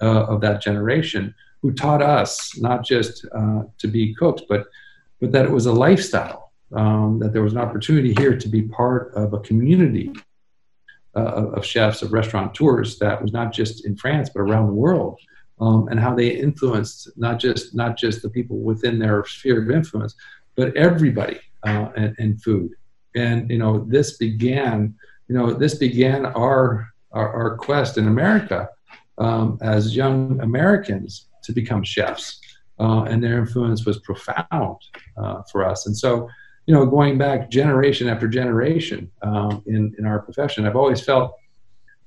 uh, 0.01 0.23
of 0.23 0.39
that 0.39 0.61
generation 0.61 1.35
who 1.61 1.73
taught 1.73 2.01
us 2.01 2.57
not 2.57 2.85
just 2.85 3.25
uh, 3.35 3.63
to 3.77 3.87
be 3.87 4.15
cooks, 4.15 4.43
but 4.47 4.67
but 5.19 5.33
that 5.33 5.45
it 5.45 5.51
was 5.51 5.65
a 5.65 5.73
lifestyle. 5.73 6.48
Um, 6.75 7.17
that 7.19 7.33
there 7.33 7.41
was 7.41 7.53
an 7.53 7.59
opportunity 7.59 8.13
here 8.13 8.37
to 8.37 8.47
be 8.47 8.61
part 8.61 9.11
of 9.15 9.33
a 9.33 9.39
community 9.39 10.13
uh, 11.15 11.47
of, 11.55 11.65
chefs, 11.65 12.03
of 12.03 12.13
restaurateurs 12.13 12.99
that 12.99 13.19
was 13.19 13.33
not 13.33 13.51
just 13.51 13.85
in 13.87 13.95
France 13.95 14.29
but 14.29 14.41
around 14.41 14.67
the 14.67 14.73
world, 14.73 15.19
um, 15.59 15.87
and 15.87 15.99
how 15.99 16.13
they 16.13 16.29
influenced 16.29 17.09
not 17.17 17.39
just 17.39 17.75
not 17.75 17.97
just 17.97 18.21
the 18.21 18.29
people 18.29 18.59
within 18.59 18.99
their 18.99 19.25
sphere 19.25 19.63
of 19.63 19.71
influence, 19.71 20.15
but 20.55 20.75
everybody 20.77 21.39
uh, 21.63 21.89
in 22.19 22.37
food. 22.37 22.71
And 23.15 23.49
you 23.49 23.57
know, 23.57 23.79
this 23.79 24.17
began. 24.17 24.95
You 25.27 25.35
know, 25.35 25.53
this 25.53 25.75
began 25.75 26.25
our 26.25 26.89
our, 27.11 27.33
our 27.33 27.57
quest 27.57 27.97
in 27.97 28.07
America 28.07 28.69
um, 29.19 29.57
as 29.61 29.95
young 29.95 30.39
Americans 30.41 31.27
to 31.43 31.51
become 31.51 31.83
chefs, 31.83 32.39
uh, 32.79 33.03
and 33.03 33.23
their 33.23 33.37
influence 33.37 33.85
was 33.85 33.99
profound 33.99 34.77
uh, 35.17 35.41
for 35.51 35.65
us. 35.65 35.85
And 35.85 35.95
so, 35.95 36.29
you 36.69 36.75
know, 36.75 36.85
going 36.85 37.17
back 37.17 37.49
generation 37.49 38.07
after 38.07 38.27
generation 38.27 39.09
um, 39.23 39.63
in 39.65 39.91
in 39.97 40.05
our 40.05 40.19
profession, 40.19 40.67
I've 40.67 40.75
always 40.75 41.01
felt 41.01 41.35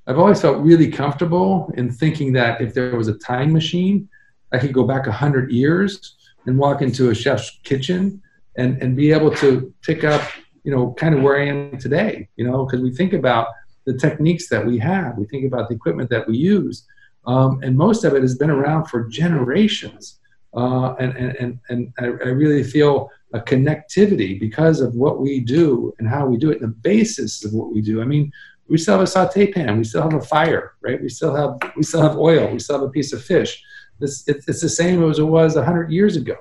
I've 0.07 0.21
always 0.21 0.41
felt 0.41 0.59
really 0.63 0.89
comfortable 0.89 1.69
in 1.77 1.91
thinking 1.91 2.33
that 2.35 2.61
if 2.61 2.73
there 2.73 2.95
was 2.95 3.09
a 3.09 3.15
time 3.15 3.53
machine, 3.53 4.09
I 4.53 4.59
could 4.59 4.73
go 4.73 4.85
back 4.85 5.05
hundred 5.09 5.51
years 5.51 6.15
and 6.47 6.57
walk 6.57 6.81
into 6.81 7.11
a 7.11 7.15
chef's 7.23 7.59
kitchen 7.65 8.23
and 8.57 8.81
and 8.81 8.95
be 8.97 9.11
able 9.11 9.35
to 9.43 9.75
pick 9.83 10.05
up, 10.05 10.23
you 10.63 10.71
know, 10.71 10.93
kind 10.93 11.17
of 11.17 11.23
where 11.23 11.41
I 11.41 11.47
am 11.49 11.77
today. 11.79 12.29
You 12.37 12.49
know, 12.49 12.65
because 12.65 12.83
we 12.83 12.95
think 12.95 13.15
about 13.15 13.49
the 13.85 13.99
techniques 13.99 14.49
that 14.51 14.65
we 14.65 14.79
have, 14.79 15.19
we 15.19 15.25
think 15.25 15.45
about 15.45 15.71
the 15.71 15.75
equipment 15.75 16.09
that 16.11 16.29
we 16.29 16.37
use, 16.37 16.87
um, 17.27 17.61
and 17.65 17.77
most 17.77 18.05
of 18.05 18.15
it 18.15 18.23
has 18.23 18.37
been 18.37 18.51
around 18.59 18.85
for 18.85 19.09
generations. 19.09 20.21
Uh, 20.55 20.95
and 21.01 21.17
and 21.17 21.59
and, 21.71 21.93
I, 21.99 22.05
I 22.05 22.29
really 22.29 22.63
feel 22.63 23.11
a 23.33 23.41
connectivity 23.41 24.39
because 24.39 24.81
of 24.81 24.95
what 24.95 25.21
we 25.21 25.41
do 25.41 25.95
and 25.99 26.07
how 26.07 26.27
we 26.27 26.37
do 26.37 26.51
it, 26.51 26.61
the 26.61 26.69
basis 26.69 27.45
of 27.45 27.55
what 27.55 27.73
we 27.73 27.81
do. 27.81 28.03
I 28.03 28.05
mean, 28.05 28.31
we 28.69 28.77
still 28.77 28.95
have 28.95 29.03
a 29.03 29.07
saute 29.07 29.51
pan, 29.51 29.79
we 29.79 29.85
still 29.85 30.03
have 30.03 30.15
a 30.15 30.21
fire, 30.21 30.75
right? 30.83 31.01
We 31.01 31.09
still 31.09 31.35
have 31.35 31.59
we 31.77 31.83
still 31.83 32.03
have 32.03 32.17
oil, 32.17 32.53
we 32.53 32.59
still 32.59 32.79
have 32.79 32.89
a 32.89 32.93
piece 32.93 33.13
of 33.13 33.25
fish. 33.25 33.63
It's, 34.01 34.27
it's 34.27 34.61
the 34.61 34.69
same 34.69 35.09
as 35.09 35.19
it 35.19 35.25
was 35.25 35.55
hundred 35.57 35.91
years 35.91 36.17
ago, 36.17 36.37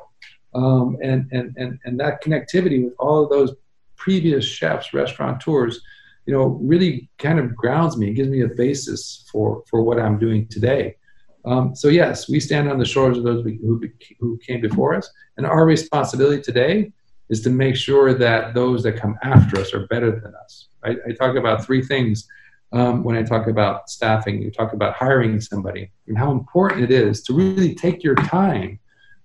um, 0.53 0.97
and 1.01 1.29
and 1.31 1.55
and 1.57 1.79
and 1.85 1.99
that 1.99 2.23
connectivity 2.23 2.83
with 2.83 2.93
all 2.99 3.23
of 3.23 3.29
those 3.29 3.53
previous 3.95 4.43
chefs, 4.43 4.93
restaurateurs, 4.93 5.81
you 6.25 6.33
know, 6.33 6.59
really 6.61 7.09
kind 7.17 7.39
of 7.39 7.55
grounds 7.55 7.97
me, 7.97 8.13
gives 8.13 8.29
me 8.29 8.41
a 8.41 8.47
basis 8.47 9.25
for 9.31 9.63
for 9.69 9.83
what 9.83 9.99
I'm 9.99 10.17
doing 10.17 10.47
today. 10.47 10.95
Um, 11.45 11.75
so 11.75 11.87
yes, 11.87 12.29
we 12.29 12.39
stand 12.39 12.69
on 12.69 12.77
the 12.77 12.85
shoulders 12.85 13.17
of 13.17 13.23
those 13.23 13.43
who, 13.43 13.81
who 14.19 14.37
came 14.45 14.61
before 14.61 14.95
us, 14.95 15.09
and 15.37 15.45
our 15.45 15.65
responsibility 15.65 16.41
today 16.41 16.91
is 17.29 17.41
to 17.41 17.49
make 17.49 17.75
sure 17.75 18.13
that 18.13 18.53
those 18.53 18.83
that 18.83 18.97
come 18.97 19.17
after 19.23 19.59
us 19.59 19.73
are 19.73 19.87
better 19.87 20.11
than 20.11 20.33
us. 20.35 20.67
I, 20.83 20.97
I 21.07 21.13
talk 21.13 21.35
about 21.35 21.65
three 21.65 21.81
things 21.81 22.27
um, 22.73 23.03
when 23.03 23.15
I 23.15 23.23
talk 23.23 23.47
about 23.47 23.89
staffing. 23.89 24.41
You 24.41 24.51
talk 24.51 24.73
about 24.73 24.95
hiring 24.95 25.39
somebody 25.41 25.91
and 26.07 26.17
how 26.17 26.31
important 26.31 26.83
it 26.83 26.91
is 26.91 27.23
to 27.23 27.33
really 27.33 27.73
take 27.73 28.03
your 28.03 28.15
time 28.15 28.79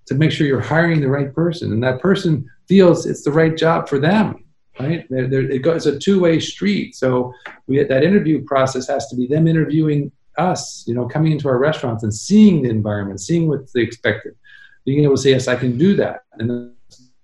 to 0.07 0.14
make 0.14 0.31
sure 0.31 0.47
you're 0.47 0.61
hiring 0.61 1.01
the 1.01 1.09
right 1.09 1.35
person 1.35 1.73
and 1.73 1.83
that 1.83 2.01
person 2.01 2.49
feels 2.69 3.07
it's 3.07 3.23
the 3.25 3.31
right 3.31 3.57
job 3.57 3.89
for 3.89 3.99
them 3.99 4.45
right 4.81 5.07
they're, 5.11 5.29
they're, 5.29 5.51
it 5.51 5.62
goes, 5.62 5.87
it's 5.87 5.97
a 5.97 5.99
two-way 5.99 6.39
street 6.41 6.95
so 6.95 7.33
we 7.67 7.83
that 7.83 8.05
interview 8.05 8.43
process 8.45 8.87
has 8.89 9.09
to 9.09 9.17
be 9.17 9.27
them 9.27 9.47
interviewing 9.47 10.11
us 10.39 10.84
you 10.87 10.95
know 10.95 11.07
coming 11.07 11.32
into 11.32 11.49
our 11.49 11.59
restaurants 11.59 12.03
and 12.03 12.14
seeing 12.14 12.62
the 12.62 12.70
environment 12.70 13.20
seeing 13.20 13.49
what 13.49 13.72
they 13.72 13.80
expected 13.80 14.34
being 14.84 15.03
able 15.05 15.16
to 15.16 15.22
say 15.22 15.30
yes 15.30 15.49
i 15.49 15.57
can 15.57 15.76
do 15.76 15.95
that 15.95 16.24
and 16.34 16.72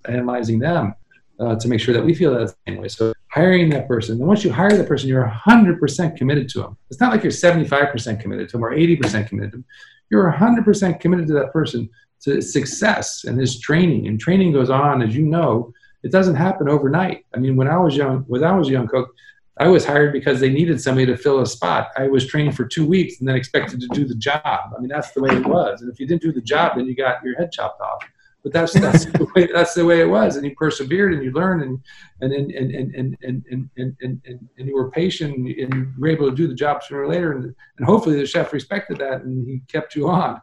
analyzing 0.08 0.58
them 0.58 0.94
uh, 1.40 1.56
to 1.56 1.68
make 1.68 1.80
sure 1.80 1.94
that 1.94 2.04
we 2.04 2.14
feel 2.14 2.32
that 2.34 2.54
same 2.66 2.78
way 2.78 2.88
so 2.88 3.12
hiring 3.30 3.68
that 3.70 3.88
person 3.88 4.18
and 4.18 4.26
once 4.26 4.44
you 4.44 4.52
hire 4.52 4.76
the 4.76 4.84
person 4.84 5.08
you're 5.08 5.26
100% 5.26 6.16
committed 6.16 6.48
to 6.48 6.60
them 6.60 6.76
it's 6.90 7.00
not 7.00 7.12
like 7.12 7.22
you're 7.22 7.32
75% 7.32 8.20
committed 8.20 8.48
to 8.48 8.52
them 8.52 8.64
or 8.64 8.72
80% 8.72 9.28
committed 9.28 9.52
to 9.52 9.56
them 9.58 9.64
you're 10.10 10.30
100% 10.30 11.00
committed 11.00 11.26
to 11.28 11.32
that 11.32 11.52
person 11.52 11.88
to 12.22 12.40
success 12.40 13.24
and 13.24 13.38
his 13.38 13.58
training. 13.58 14.06
And 14.06 14.20
training 14.20 14.52
goes 14.52 14.70
on, 14.70 15.02
as 15.02 15.16
you 15.16 15.22
know, 15.22 15.72
it 16.02 16.12
doesn't 16.12 16.34
happen 16.34 16.68
overnight. 16.68 17.24
I 17.34 17.38
mean, 17.38 17.56
when 17.56 17.68
I 17.68 17.78
was 17.78 17.96
young, 17.96 18.18
when 18.28 18.44
I 18.44 18.56
was 18.56 18.68
a 18.68 18.72
young 18.72 18.88
cook, 18.88 19.14
I 19.58 19.68
was 19.68 19.84
hired 19.84 20.12
because 20.12 20.40
they 20.40 20.50
needed 20.50 20.80
somebody 20.80 21.06
to 21.06 21.16
fill 21.16 21.40
a 21.40 21.46
spot. 21.46 21.90
I 21.96 22.08
was 22.08 22.26
trained 22.26 22.56
for 22.56 22.64
two 22.64 22.86
weeks 22.86 23.20
and 23.20 23.28
then 23.28 23.36
expected 23.36 23.80
to 23.80 23.88
do 23.88 24.06
the 24.06 24.14
job. 24.14 24.40
I 24.44 24.80
mean, 24.80 24.88
that's 24.88 25.12
the 25.12 25.20
way 25.20 25.36
it 25.36 25.46
was. 25.46 25.82
And 25.82 25.92
if 25.92 26.00
you 26.00 26.06
didn't 26.06 26.22
do 26.22 26.32
the 26.32 26.40
job, 26.40 26.76
then 26.76 26.86
you 26.86 26.96
got 26.96 27.22
your 27.22 27.36
head 27.36 27.52
chopped 27.52 27.80
off. 27.80 28.02
But 28.42 28.52
that's 28.52 28.72
that's 28.72 29.04
the 29.04 29.28
way 29.36 29.48
that's 29.52 29.74
the 29.74 29.84
way 29.84 30.00
it 30.00 30.08
was. 30.08 30.36
And 30.36 30.44
you 30.44 30.54
persevered 30.56 31.12
and 31.12 31.22
you 31.22 31.30
learned 31.32 31.62
and 31.62 31.78
and 32.22 32.32
and 32.32 32.50
and 32.50 32.74
and 32.74 32.94
and 32.94 33.16
and 33.22 33.70
and, 33.76 33.96
and, 34.00 34.22
and, 34.24 34.48
and 34.58 34.68
you 34.68 34.74
were 34.74 34.90
patient 34.90 35.36
and 35.36 35.46
you 35.46 35.92
were 35.98 36.08
able 36.08 36.28
to 36.28 36.34
do 36.34 36.48
the 36.48 36.54
job 36.54 36.82
sooner 36.82 37.02
or 37.02 37.08
later. 37.08 37.32
And, 37.32 37.54
and 37.78 37.86
hopefully 37.86 38.16
the 38.16 38.26
chef 38.26 38.52
respected 38.52 38.98
that 38.98 39.22
and 39.22 39.46
he 39.46 39.62
kept 39.68 39.94
you 39.94 40.08
on. 40.08 40.40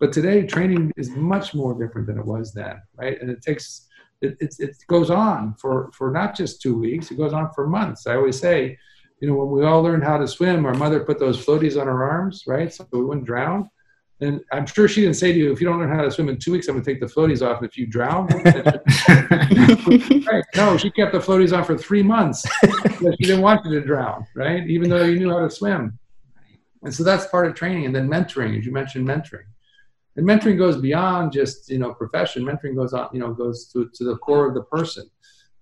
But 0.00 0.12
today, 0.12 0.46
training 0.46 0.92
is 0.96 1.10
much 1.10 1.54
more 1.54 1.74
different 1.74 2.06
than 2.06 2.18
it 2.18 2.24
was 2.24 2.52
then, 2.52 2.80
right? 2.96 3.20
And 3.20 3.30
it 3.30 3.42
takes 3.42 3.87
it, 4.20 4.36
it, 4.40 4.54
it 4.58 4.76
goes 4.86 5.10
on 5.10 5.54
for, 5.54 5.90
for 5.92 6.10
not 6.10 6.36
just 6.36 6.60
two 6.60 6.76
weeks, 6.76 7.10
it 7.10 7.16
goes 7.16 7.32
on 7.32 7.50
for 7.54 7.66
months. 7.66 8.06
I 8.06 8.16
always 8.16 8.38
say, 8.38 8.76
you 9.20 9.28
know, 9.28 9.34
when 9.34 9.50
we 9.50 9.64
all 9.64 9.82
learned 9.82 10.04
how 10.04 10.18
to 10.18 10.28
swim, 10.28 10.66
our 10.66 10.74
mother 10.74 11.00
put 11.00 11.18
those 11.18 11.44
floaties 11.44 11.80
on 11.80 11.88
our 11.88 12.08
arms, 12.08 12.44
right? 12.46 12.72
So 12.72 12.86
we 12.92 13.04
wouldn't 13.04 13.26
drown. 13.26 13.68
And 14.20 14.40
I'm 14.50 14.66
sure 14.66 14.88
she 14.88 15.02
didn't 15.02 15.16
say 15.16 15.32
to 15.32 15.38
you, 15.38 15.52
if 15.52 15.60
you 15.60 15.68
don't 15.68 15.78
learn 15.78 15.94
how 15.94 16.02
to 16.02 16.10
swim 16.10 16.28
in 16.28 16.38
two 16.38 16.52
weeks, 16.52 16.66
I'm 16.66 16.74
going 16.74 16.84
to 16.84 16.90
take 16.90 17.00
the 17.00 17.06
floaties 17.06 17.40
off. 17.40 17.62
If 17.62 17.78
you 17.78 17.86
drown, 17.86 18.26
right? 20.26 20.44
No, 20.56 20.76
she 20.76 20.90
kept 20.90 21.12
the 21.12 21.20
floaties 21.20 21.56
on 21.56 21.64
for 21.64 21.78
three 21.78 22.02
months 22.02 22.44
she 23.00 23.26
didn't 23.26 23.42
want 23.42 23.64
you 23.64 23.78
to 23.78 23.86
drown, 23.86 24.26
right? 24.34 24.68
Even 24.68 24.90
though 24.90 25.04
you 25.04 25.20
knew 25.20 25.30
how 25.30 25.40
to 25.40 25.50
swim. 25.50 25.98
And 26.82 26.92
so 26.92 27.04
that's 27.04 27.26
part 27.26 27.46
of 27.46 27.54
training. 27.54 27.86
And 27.86 27.94
then 27.94 28.08
mentoring, 28.08 28.58
as 28.58 28.66
you 28.66 28.72
mentioned, 28.72 29.06
mentoring 29.06 29.46
and 30.16 30.26
mentoring 30.26 30.58
goes 30.58 30.76
beyond 30.76 31.32
just 31.32 31.70
you 31.70 31.78
know 31.78 31.92
profession. 31.94 32.44
Mentoring 32.44 32.74
goes 32.74 32.92
on 32.92 33.08
you 33.12 33.20
know 33.20 33.32
goes 33.32 33.66
to, 33.72 33.90
to 33.94 34.04
the 34.04 34.16
core 34.16 34.48
of 34.48 34.54
the 34.54 34.62
person 34.62 35.08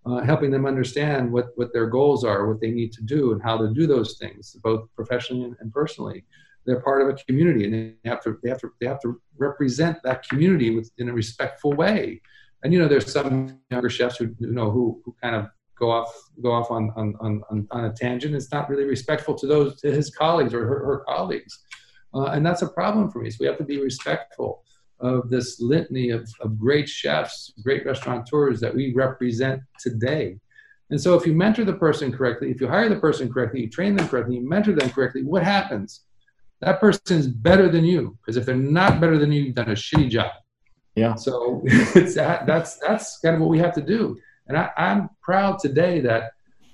uh, 0.06 0.22
helping 0.22 0.50
them 0.50 0.66
understand 0.66 1.30
what 1.30 1.48
what 1.56 1.72
their 1.72 1.86
goals 1.86 2.24
are 2.24 2.46
what 2.46 2.60
they 2.60 2.70
need 2.70 2.92
to 2.92 3.02
do 3.02 3.32
and 3.32 3.42
how 3.42 3.56
to 3.58 3.72
do 3.72 3.86
those 3.86 4.16
things 4.18 4.56
both 4.62 4.88
professionally 4.94 5.52
and, 5.60 5.72
personally. 5.72 6.24
They're 6.64 6.80
part 6.80 7.02
of 7.02 7.08
a 7.08 7.14
community 7.24 7.64
and 7.64 7.74
they 7.74 8.10
have 8.10 8.22
to 8.24 8.38
they 8.42 8.48
have 8.48 8.60
to 8.60 8.72
they 8.80 8.86
have 8.86 9.00
to 9.02 9.20
represent 9.36 9.98
that 10.04 10.28
community 10.28 10.74
with, 10.74 10.90
in 10.98 11.08
a 11.08 11.12
respectful 11.12 11.72
way. 11.72 12.20
And 12.62 12.72
you 12.72 12.78
know 12.78 12.88
there's 12.88 13.12
some 13.12 13.60
younger 13.70 13.90
chefs 13.90 14.16
who 14.16 14.34
you 14.38 14.52
know 14.52 14.70
who, 14.70 15.00
who 15.04 15.14
kind 15.22 15.36
of 15.36 15.46
go 15.78 15.90
off 15.90 16.12
go 16.42 16.52
off 16.52 16.70
on 16.70 16.92
on, 16.96 17.14
on, 17.20 17.68
on 17.70 17.84
a 17.84 17.92
tangent. 17.92 18.34
It's 18.34 18.50
not 18.50 18.68
really 18.68 18.84
respectful 18.84 19.34
to 19.36 19.46
those 19.46 19.80
to 19.80 19.92
his 19.92 20.10
colleagues 20.10 20.54
or 20.54 20.66
her, 20.66 20.84
her 20.86 21.04
colleagues 21.06 21.64
uh, 22.16 22.30
and 22.32 22.44
that's 22.44 22.62
a 22.62 22.68
problem 22.68 23.10
for 23.10 23.20
me. 23.20 23.30
So 23.30 23.36
we 23.40 23.46
have 23.46 23.58
to 23.58 23.64
be 23.64 23.80
respectful 23.80 24.62
of 25.00 25.28
this 25.28 25.60
litany 25.60 26.10
of, 26.10 26.26
of 26.40 26.58
great 26.58 26.88
chefs, 26.88 27.52
great 27.62 27.84
restaurateurs 27.84 28.58
that 28.60 28.74
we 28.74 28.94
represent 28.94 29.60
today. 29.78 30.38
And 30.88 30.98
so 30.98 31.14
if 31.14 31.26
you 31.26 31.34
mentor 31.34 31.64
the 31.64 31.74
person 31.74 32.10
correctly, 32.10 32.50
if 32.50 32.60
you 32.60 32.68
hire 32.68 32.88
the 32.88 32.96
person 32.96 33.30
correctly, 33.30 33.60
you 33.60 33.68
train 33.68 33.96
them 33.96 34.08
correctly, 34.08 34.36
you 34.36 34.48
mentor 34.48 34.72
them 34.72 34.88
correctly, 34.88 35.24
what 35.24 35.42
happens? 35.42 36.02
That 36.62 36.80
person 36.80 37.18
is 37.18 37.28
better 37.28 37.68
than 37.68 37.84
you. 37.84 38.16
Because 38.22 38.38
if 38.38 38.46
they're 38.46 38.54
not 38.54 38.98
better 38.98 39.18
than 39.18 39.30
you, 39.30 39.42
you've 39.42 39.54
done 39.54 39.70
a 39.70 39.74
shitty 39.74 40.08
job. 40.08 40.30
Yeah. 40.94 41.16
So 41.16 41.60
it's 41.66 42.14
that, 42.14 42.46
that's 42.46 42.78
that's 42.78 43.18
kind 43.18 43.34
of 43.34 43.42
what 43.42 43.50
we 43.50 43.58
have 43.58 43.74
to 43.74 43.82
do. 43.82 44.16
And 44.48 44.56
I, 44.56 44.70
I'm 44.78 45.10
proud 45.20 45.58
today 45.58 46.00
that 46.00 46.30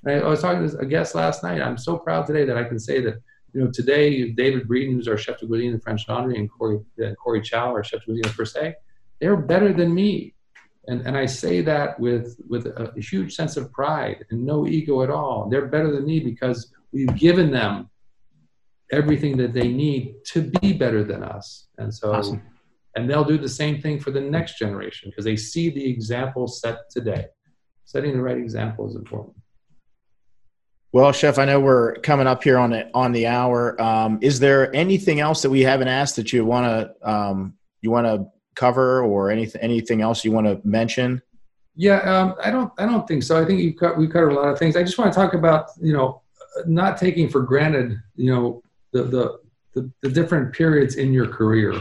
I 0.07 0.23
was 0.23 0.43
talking 0.43 0.69
to 0.69 0.79
a 0.79 0.87
guest 0.87 1.17
last 1.17 1.43
night. 1.43 1.61
I'm 1.61 1.79
so 1.79 1.97
proud 1.97 2.27
today 2.27 2.45
that 2.45 2.57
I 2.57 2.65
can 2.65 2.79
say 2.79 3.01
that 3.01 3.15
you 3.53 3.63
know, 3.63 3.71
today 3.71 4.31
David 4.31 4.67
Breeden, 4.67 4.95
who's 4.95 5.09
our 5.09 5.19
chef 5.19 5.39
de 5.39 5.47
cuisine 5.47 5.73
in 5.73 5.81
French 5.81 6.09
Laundry, 6.09 6.39
and 6.39 6.51
Corey, 6.51 6.79
uh, 7.05 7.15
Corey 7.15 7.43
Chow, 7.43 7.69
our 7.69 7.85
chef 7.85 8.01
de 8.01 8.07
cuisine 8.07 8.33
per 8.33 8.45
se, 8.45 8.75
they're 9.21 9.37
better 9.37 9.73
than 9.73 9.95
me. 9.95 10.35
And, 10.89 11.07
and 11.07 11.17
I 11.17 11.27
say 11.27 11.61
that 11.63 11.99
with, 12.01 12.41
with 12.49 12.67
a, 12.67 12.93
huge 12.97 13.35
sense 13.35 13.57
of 13.57 13.71
pride 13.73 14.25
and 14.31 14.45
no 14.45 14.67
ego 14.67 15.03
at 15.03 15.11
all. 15.11 15.49
They're 15.49 15.67
better 15.67 15.93
than 15.93 16.05
me 16.05 16.19
because 16.19 16.73
we've 16.93 17.15
given 17.17 17.53
them 17.53 17.89
everything 18.91 19.37
that 19.37 19.55
they 19.55 19.69
need 19.69 20.17
to 20.27 20.51
be 20.61 20.73
better 20.73 21.05
than 21.05 21.23
us. 21.23 21.69
And 21.79 21.95
so, 21.95 22.13
awesome. 22.13 22.43
and 22.97 23.09
they'll 23.09 23.25
do 23.25 23.39
the 23.39 23.49
same 23.49 23.81
thing 23.81 24.01
for 24.01 24.11
the 24.11 24.21
next 24.21 24.59
generation 24.59 25.11
because 25.11 25.25
they 25.25 25.37
see 25.37 25.71
the 25.71 25.89
example 25.89 26.49
set 26.49 26.91
today. 26.91 27.27
Setting 27.85 28.17
the 28.17 28.23
right 28.23 28.39
example 28.39 28.89
is 28.89 28.97
important. 28.97 29.37
Well, 30.93 31.11
Chef, 31.13 31.39
I 31.39 31.47
know 31.47 31.59
we're 31.59 31.95
coming 31.97 32.27
up 32.27 32.45
here 32.45 32.59
on 32.59 32.75
it 32.75 32.91
on 32.93 33.13
the 33.13 33.27
hour. 33.27 33.81
Um, 33.81 34.19
is 34.21 34.39
there 34.39 34.75
anything 34.77 35.21
else 35.21 35.41
that 35.41 35.49
we 35.49 35.63
haven't 35.63 35.89
asked 35.89 36.17
that 36.17 36.35
you 36.35 36.45
want 36.45 36.67
to 36.67 37.11
um, 37.11 37.55
you 37.81 37.91
want 37.91 38.07
to 38.07 38.27
cover, 38.55 39.03
or 39.03 39.31
anything 39.31 39.63
anything 39.63 40.03
else 40.03 40.23
you 40.23 40.33
want 40.33 40.47
to 40.47 40.61
mention? 40.69 41.23
Yeah, 41.77 42.01
um, 42.01 42.35
I 42.45 42.51
don't 42.51 42.71
I 42.77 42.85
don't 42.85 43.09
think 43.09 43.23
so. 43.23 43.41
I 43.41 43.47
think 43.47 43.61
you 43.61 43.75
cut, 43.75 43.97
we 43.97 44.07
covered 44.07 44.33
a 44.33 44.35
lot 44.35 44.49
of 44.49 44.59
things. 44.59 44.77
I 44.77 44.83
just 44.83 44.99
want 44.99 45.11
to 45.11 45.19
talk 45.19 45.33
about 45.33 45.71
you 45.81 45.95
know 45.95 46.21
not 46.67 46.99
taking 46.99 47.31
for 47.31 47.41
granted 47.41 47.99
you 48.15 48.31
know 48.31 48.63
the 48.93 49.05
the 49.05 49.41
the, 49.73 49.91
the 50.03 50.11
different 50.11 50.53
periods 50.53 50.97
in 50.97 51.11
your 51.15 51.27
career, 51.27 51.73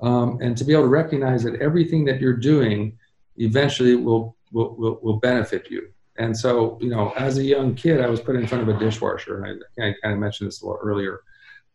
um, 0.00 0.38
and 0.40 0.56
to 0.56 0.62
be 0.62 0.72
able 0.72 0.84
to 0.84 0.88
recognize 0.88 1.42
that 1.42 1.60
everything 1.60 2.04
that 2.04 2.20
you're 2.20 2.36
doing 2.36 2.96
eventually 3.38 3.96
will 3.96 4.36
will, 4.52 4.76
will, 4.76 5.00
will 5.02 5.16
benefit 5.16 5.68
you. 5.68 5.88
And 6.18 6.36
so, 6.36 6.78
you 6.80 6.90
know, 6.90 7.12
as 7.16 7.38
a 7.38 7.42
young 7.42 7.74
kid, 7.74 8.00
I 8.00 8.08
was 8.08 8.20
put 8.20 8.36
in 8.36 8.46
front 8.46 8.68
of 8.68 8.74
a 8.74 8.78
dishwasher, 8.78 9.42
and 9.42 9.62
I, 9.78 9.88
I 9.88 9.94
kind 10.02 10.14
of 10.14 10.20
mentioned 10.20 10.48
this 10.48 10.62
a 10.62 10.66
little 10.66 10.80
earlier. 10.82 11.20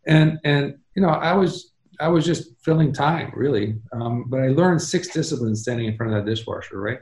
And 0.05 0.39
and 0.43 0.77
you 0.95 1.01
know, 1.01 1.09
I 1.09 1.33
was 1.33 1.73
I 1.99 2.07
was 2.07 2.25
just 2.25 2.51
filling 2.63 2.93
time, 2.93 3.31
really. 3.35 3.79
Um, 3.91 4.25
but 4.27 4.41
I 4.41 4.49
learned 4.49 4.81
six 4.81 5.07
disciplines 5.07 5.61
standing 5.61 5.87
in 5.87 5.97
front 5.97 6.13
of 6.13 6.23
that 6.23 6.29
dishwasher, 6.29 6.79
right? 6.79 6.99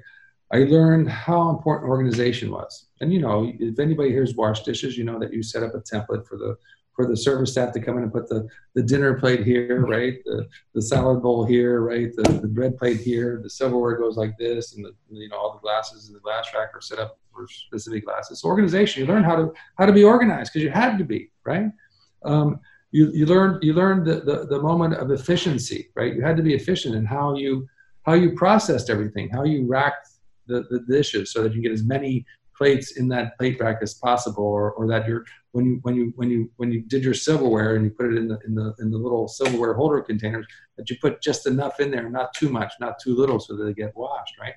I 0.54 0.60
learned 0.60 1.10
how 1.10 1.50
important 1.50 1.90
organization 1.90 2.52
was. 2.52 2.88
And 3.02 3.12
you 3.12 3.20
know, 3.20 3.52
if 3.60 3.80
anybody 3.80 4.12
here's 4.12 4.36
wash 4.36 4.64
dishes, 4.64 4.98
you 4.98 5.04
know 5.04 5.20
that 5.20 5.34
you 5.34 5.44
set 5.44 5.64
up 5.64 5.76
a 5.76 5.80
template 5.80 6.26
for 6.26 6.38
the 6.38 6.58
for 6.96 7.06
the 7.06 7.18
service 7.18 7.51
staff 7.51 7.74
to 7.74 7.82
come 7.82 7.97
in 7.97 8.04
and 8.04 8.14
put 8.14 8.30
the, 8.30 8.47
the 8.74 8.82
dinner 8.82 9.20
plate 9.20 9.43
here, 9.43 9.86
right? 9.86 10.14
The, 10.24 10.47
the 10.74 10.82
salad 10.82 11.22
bowl 11.22 11.43
here, 11.46 11.82
right? 11.82 12.16
The, 12.16 12.24
the 12.24 12.47
bread 12.47 12.78
plate 12.78 13.01
here. 13.01 13.42
The 13.43 13.50
silverware 13.50 13.97
goes 13.97 14.16
like 14.16 14.38
this, 14.38 14.76
and 14.76 14.86
the 14.86 14.96
you 15.09 15.28
know 15.28 15.36
all 15.38 15.54
the 15.54 15.59
glasses 15.59 16.08
in 16.08 16.14
the 16.14 16.22
glass 16.22 16.47
rack 16.55 16.70
are 16.74 16.82
set 16.82 17.00
up 17.00 17.20
for 17.36 17.47
specific 17.47 18.05
classes. 18.05 18.41
So 18.41 18.47
organization, 18.47 19.01
you 19.01 19.07
learn 19.07 19.24
how 19.24 19.36
to 19.36 19.53
how 19.78 19.86
to 19.86 19.93
be 19.93 20.03
organized 20.03 20.53
because 20.53 20.63
you 20.63 20.70
had 20.70 20.97
to 20.97 21.03
be, 21.03 21.29
right? 21.45 21.70
Um, 22.24 22.59
you 22.91 23.12
you 23.13 23.25
learn 23.25 23.59
you 23.62 23.74
learn 23.74 24.03
the, 24.03 24.21
the 24.21 24.47
the 24.47 24.62
moment 24.62 24.93
of 24.95 25.12
efficiency, 25.12 25.89
right? 25.95 26.16
You 26.16 26.21
had 26.21 26.37
to 26.37 26.43
be 26.43 26.53
efficient 26.53 26.95
in 26.95 27.05
how 27.05 27.36
you 27.36 27.67
how 28.03 28.13
you 28.13 28.33
processed 28.36 28.89
everything, 28.89 29.29
how 29.29 29.43
you 29.43 29.67
racked 29.67 30.07
the, 30.47 30.63
the 30.70 30.79
dishes 30.87 31.33
so 31.33 31.43
that 31.43 31.53
you 31.53 31.62
get 31.62 31.71
as 31.71 31.83
many 31.83 32.25
plates 32.55 32.97
in 32.97 33.07
that 33.09 33.37
plate 33.37 33.59
rack 33.59 33.79
as 33.82 33.95
possible, 33.95 34.45
or, 34.45 34.71
or 34.74 34.87
that 34.87 35.07
you're 35.07 35.25
when 35.51 35.66
you 35.66 35.79
when 35.83 35.95
you 35.95 36.13
when 36.16 36.29
you 36.29 36.49
when 36.57 36.71
you 36.71 36.82
did 36.82 37.03
your 37.03 37.13
silverware 37.13 37.75
and 37.75 37.83
you 37.83 37.91
put 37.91 38.05
it 38.12 38.17
in 38.17 38.28
the 38.28 38.39
in 38.45 38.55
the 38.55 38.74
in 38.79 38.91
the 38.91 38.97
little 38.97 39.28
silverware 39.28 39.74
holder 39.74 40.01
containers, 40.01 40.45
that 40.78 40.89
you 40.89 40.95
put 41.01 41.21
just 41.21 41.47
enough 41.47 41.79
in 41.79 41.91
there, 41.91 42.09
not 42.09 42.33
too 42.33 42.49
much, 42.49 42.71
not 42.79 42.95
too 43.03 43.16
little, 43.16 43.39
so 43.39 43.55
that 43.55 43.66
they 43.66 43.74
get 43.74 43.95
washed, 43.95 44.37
right? 44.39 44.53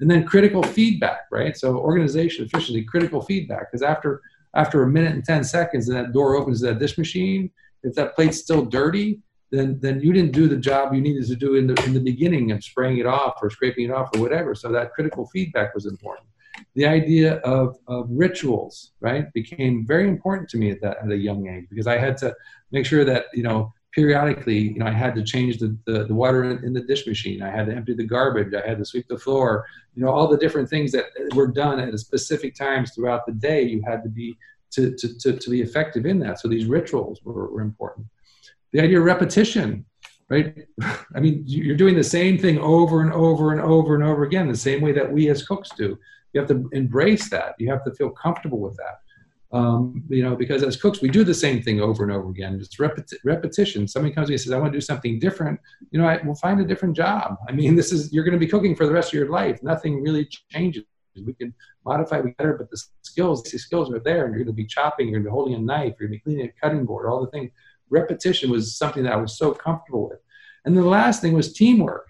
And 0.00 0.10
then 0.10 0.24
critical 0.24 0.62
feedback, 0.62 1.22
right? 1.32 1.56
So 1.56 1.76
organization 1.76 2.44
efficiency, 2.44 2.84
critical 2.84 3.20
feedback, 3.20 3.70
because 3.70 3.82
after 3.82 4.22
after 4.54 4.82
a 4.82 4.86
minute 4.88 5.12
and 5.12 5.24
ten 5.24 5.44
seconds, 5.44 5.88
and 5.88 5.96
that 5.96 6.12
door 6.12 6.36
opens 6.36 6.60
to 6.60 6.66
that 6.66 6.78
dish 6.78 6.96
machine, 6.96 7.50
if 7.82 7.94
that 7.94 8.14
plate's 8.14 8.38
still 8.38 8.64
dirty, 8.64 9.20
then 9.50 9.78
then 9.80 10.00
you 10.00 10.12
didn't 10.12 10.32
do 10.32 10.46
the 10.46 10.56
job 10.56 10.94
you 10.94 11.00
needed 11.00 11.26
to 11.26 11.36
do 11.36 11.56
in 11.56 11.66
the 11.66 11.84
in 11.84 11.94
the 11.94 12.00
beginning 12.00 12.52
of 12.52 12.62
spraying 12.62 12.98
it 12.98 13.06
off 13.06 13.34
or 13.42 13.50
scraping 13.50 13.86
it 13.86 13.90
off 13.90 14.08
or 14.14 14.20
whatever. 14.20 14.54
So 14.54 14.70
that 14.72 14.92
critical 14.92 15.26
feedback 15.26 15.74
was 15.74 15.86
important 15.86 16.28
the 16.74 16.86
idea 16.86 17.36
of, 17.38 17.76
of 17.86 18.06
rituals, 18.10 18.92
right, 19.00 19.32
became 19.32 19.86
very 19.86 20.08
important 20.08 20.48
to 20.50 20.58
me 20.58 20.70
at 20.70 20.80
that 20.80 20.98
at 20.98 21.10
a 21.10 21.16
young 21.16 21.48
age 21.48 21.66
because 21.68 21.86
I 21.86 21.98
had 21.98 22.16
to 22.18 22.34
make 22.72 22.86
sure 22.86 23.04
that 23.04 23.26
you 23.32 23.42
know 23.42 23.72
periodically, 23.92 24.58
you 24.58 24.78
know, 24.78 24.86
I 24.86 24.92
had 24.92 25.14
to 25.14 25.22
change 25.22 25.58
the, 25.58 25.76
the, 25.86 26.04
the 26.04 26.14
water 26.14 26.44
in, 26.44 26.72
the 26.72 26.82
dish 26.82 27.06
machine. 27.06 27.42
I 27.42 27.50
had 27.50 27.66
to 27.66 27.74
empty 27.74 27.94
the 27.94 28.04
garbage. 28.04 28.52
I 28.54 28.66
had 28.66 28.78
to 28.78 28.84
sweep 28.84 29.08
the 29.08 29.18
floor. 29.18 29.66
You 29.94 30.04
know, 30.04 30.10
all 30.10 30.28
the 30.28 30.36
different 30.36 30.68
things 30.68 30.92
that 30.92 31.06
were 31.34 31.46
done 31.46 31.80
at 31.80 31.98
specific 31.98 32.54
times 32.54 32.92
throughout 32.94 33.26
the 33.26 33.32
day. 33.32 33.62
You 33.62 33.82
had 33.86 34.02
to 34.02 34.08
be 34.08 34.36
to, 34.72 34.94
to, 34.94 35.18
to, 35.18 35.32
to 35.32 35.50
be 35.50 35.62
effective 35.62 36.06
in 36.06 36.18
that. 36.20 36.40
So 36.40 36.48
these 36.48 36.66
rituals 36.66 37.20
were, 37.24 37.50
were 37.50 37.62
important. 37.62 38.06
The 38.72 38.80
idea 38.80 38.98
of 38.98 39.04
repetition. 39.04 39.86
right? 40.28 40.66
I 41.14 41.20
mean, 41.20 41.42
you're 41.46 41.76
doing 41.76 41.96
the 41.96 42.04
same 42.04 42.38
thing 42.38 42.58
over 42.58 43.00
and 43.00 43.12
over 43.12 43.52
and 43.52 43.60
over 43.60 43.94
and 43.94 44.04
over 44.04 44.24
again, 44.24 44.48
the 44.48 44.56
same 44.56 44.82
way 44.82 44.92
that 44.92 45.10
we 45.10 45.30
as 45.30 45.46
cooks 45.46 45.70
do. 45.76 45.98
You 46.32 46.40
have 46.40 46.48
to 46.50 46.68
embrace 46.72 47.30
that. 47.30 47.54
You 47.58 47.70
have 47.70 47.84
to 47.84 47.94
feel 47.94 48.10
comfortable 48.10 48.60
with 48.60 48.76
that. 48.76 49.00
Um, 49.50 50.04
you 50.10 50.22
know, 50.22 50.36
because 50.36 50.62
as 50.62 50.76
cooks, 50.76 51.00
we 51.00 51.08
do 51.08 51.24
the 51.24 51.32
same 51.32 51.62
thing 51.62 51.80
over 51.80 52.02
and 52.02 52.12
over 52.12 52.28
again. 52.28 52.58
It's 52.60 52.76
repeti- 52.76 53.16
repetition. 53.24 53.88
Somebody 53.88 54.14
comes 54.14 54.26
to 54.26 54.32
me 54.32 54.34
and 54.34 54.40
says, 54.42 54.52
I 54.52 54.58
want 54.58 54.72
to 54.72 54.76
do 54.76 54.82
something 54.82 55.18
different. 55.18 55.58
You 55.90 56.00
know, 56.00 56.06
I 56.06 56.18
will 56.22 56.34
find 56.34 56.60
a 56.60 56.64
different 56.64 56.94
job. 56.94 57.36
I 57.48 57.52
mean, 57.52 57.74
this 57.80 57.90
is, 57.92 58.12
you're 58.12 58.24
going 58.24 58.38
to 58.38 58.38
be 58.38 58.46
cooking 58.46 58.74
for 58.74 58.86
the 58.86 58.92
rest 58.92 59.08
of 59.08 59.14
your 59.14 59.30
life. 59.30 59.62
Nothing 59.62 60.02
really 60.02 60.28
changes. 60.50 60.84
We 61.24 61.32
can 61.32 61.54
modify 61.84 62.20
better, 62.20 62.54
but 62.54 62.70
the 62.70 62.80
skills, 63.02 63.42
the 63.42 63.58
skills 63.58 63.90
are 63.90 63.98
there. 63.98 64.26
And 64.26 64.34
you're 64.34 64.44
going 64.44 64.54
to 64.54 64.62
be 64.62 64.66
chopping, 64.66 65.08
you're 65.08 65.20
going 65.20 65.24
to 65.24 65.30
be 65.30 65.32
holding 65.32 65.54
a 65.54 65.58
knife, 65.58 65.94
you're 65.98 66.08
going 66.08 66.18
to 66.18 66.24
be 66.24 66.30
cleaning 66.30 66.46
a 66.46 66.60
cutting 66.60 66.84
board, 66.84 67.06
all 67.06 67.24
the 67.24 67.30
things. 67.30 67.50
Repetition 67.90 68.50
was 68.50 68.76
something 68.76 69.02
that 69.04 69.14
I 69.14 69.16
was 69.16 69.36
so 69.36 69.52
comfortable 69.52 70.10
with. 70.10 70.18
And 70.64 70.76
the 70.76 70.82
last 70.82 71.22
thing 71.22 71.32
was 71.32 71.54
teamwork. 71.54 72.06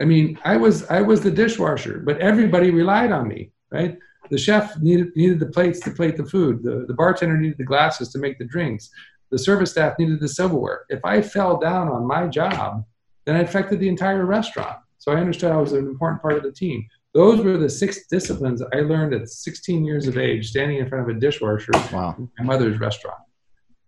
I 0.00 0.04
mean, 0.04 0.38
I 0.44 0.56
was 0.56 0.86
I 0.88 1.02
was 1.02 1.20
the 1.20 1.30
dishwasher, 1.30 1.98
but 1.98 2.18
everybody 2.20 2.70
relied 2.70 3.12
on 3.12 3.28
me, 3.28 3.52
right? 3.70 3.98
The 4.30 4.38
chef 4.38 4.78
needed 4.78 5.08
needed 5.16 5.40
the 5.40 5.46
plates 5.46 5.80
to 5.80 5.90
plate 5.90 6.16
the 6.16 6.24
food. 6.24 6.62
The, 6.62 6.84
the 6.86 6.94
bartender 6.94 7.36
needed 7.36 7.58
the 7.58 7.64
glasses 7.64 8.08
to 8.10 8.18
make 8.18 8.38
the 8.38 8.44
drinks. 8.44 8.90
The 9.30 9.38
service 9.38 9.72
staff 9.72 9.94
needed 9.98 10.20
the 10.20 10.28
silverware. 10.28 10.82
If 10.88 11.04
I 11.04 11.20
fell 11.22 11.58
down 11.58 11.88
on 11.88 12.06
my 12.06 12.26
job, 12.26 12.84
then 13.26 13.36
it 13.36 13.44
affected 13.44 13.80
the 13.80 13.88
entire 13.88 14.24
restaurant. 14.24 14.78
So 14.98 15.12
I 15.12 15.16
understood 15.16 15.52
I 15.52 15.56
was 15.56 15.72
an 15.72 15.86
important 15.86 16.20
part 16.22 16.34
of 16.36 16.42
the 16.42 16.52
team. 16.52 16.86
Those 17.14 17.40
were 17.40 17.56
the 17.56 17.68
six 17.68 18.06
disciplines 18.06 18.62
I 18.72 18.80
learned 18.80 19.14
at 19.14 19.28
16 19.28 19.84
years 19.84 20.06
of 20.06 20.16
age, 20.16 20.50
standing 20.50 20.78
in 20.78 20.88
front 20.88 21.08
of 21.08 21.16
a 21.16 21.18
dishwasher 21.18 21.72
Wow. 21.92 22.14
in 22.18 22.28
my 22.38 22.44
mother's 22.44 22.78
restaurant. 22.78 23.18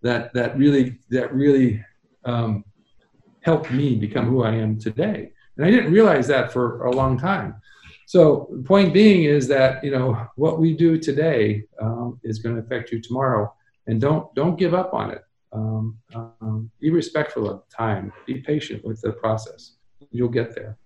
That 0.03 0.33
that 0.35 0.57
really 0.59 0.99
that 1.11 1.33
really 1.33 1.85
um, 2.25 2.65
helped 3.41 3.71
me 3.71 3.97
become 3.97 4.27
who 4.27 4.43
I 4.43 4.53
am 4.55 4.79
today. 4.79 5.33
And 5.57 5.67
I 5.67 5.71
didn't 5.71 5.93
realize 5.93 6.27
that 6.29 6.53
for 6.53 6.85
a 6.85 6.91
long 6.91 7.19
time. 7.19 7.55
So 8.13 8.47
the 8.53 8.63
point 8.63 8.93
being 8.93 9.25
is 9.25 9.49
that 9.49 9.83
you 9.83 9.91
know 9.91 10.27
what 10.37 10.61
we 10.61 10.75
do 10.75 10.99
today 10.99 11.65
um, 11.81 12.21
is 12.23 12.41
going 12.41 12.55
to 12.55 12.61
affect 12.61 12.93
you 12.93 13.01
tomorrow, 13.01 13.51
and 13.87 13.99
don't 13.99 14.35
don't 14.35 14.59
give 14.59 14.75
up 14.75 14.93
on 14.93 15.13
it. 15.13 15.25
Um, 15.51 15.97
um, 16.15 16.71
be 16.79 16.91
respectful 16.91 17.49
of 17.49 17.63
time. 17.75 18.13
Be 18.27 18.43
patient 18.43 18.85
with 18.85 19.01
the 19.01 19.13
process. 19.13 19.77
You'll 20.11 20.29
get 20.29 20.55
there. 20.55 20.77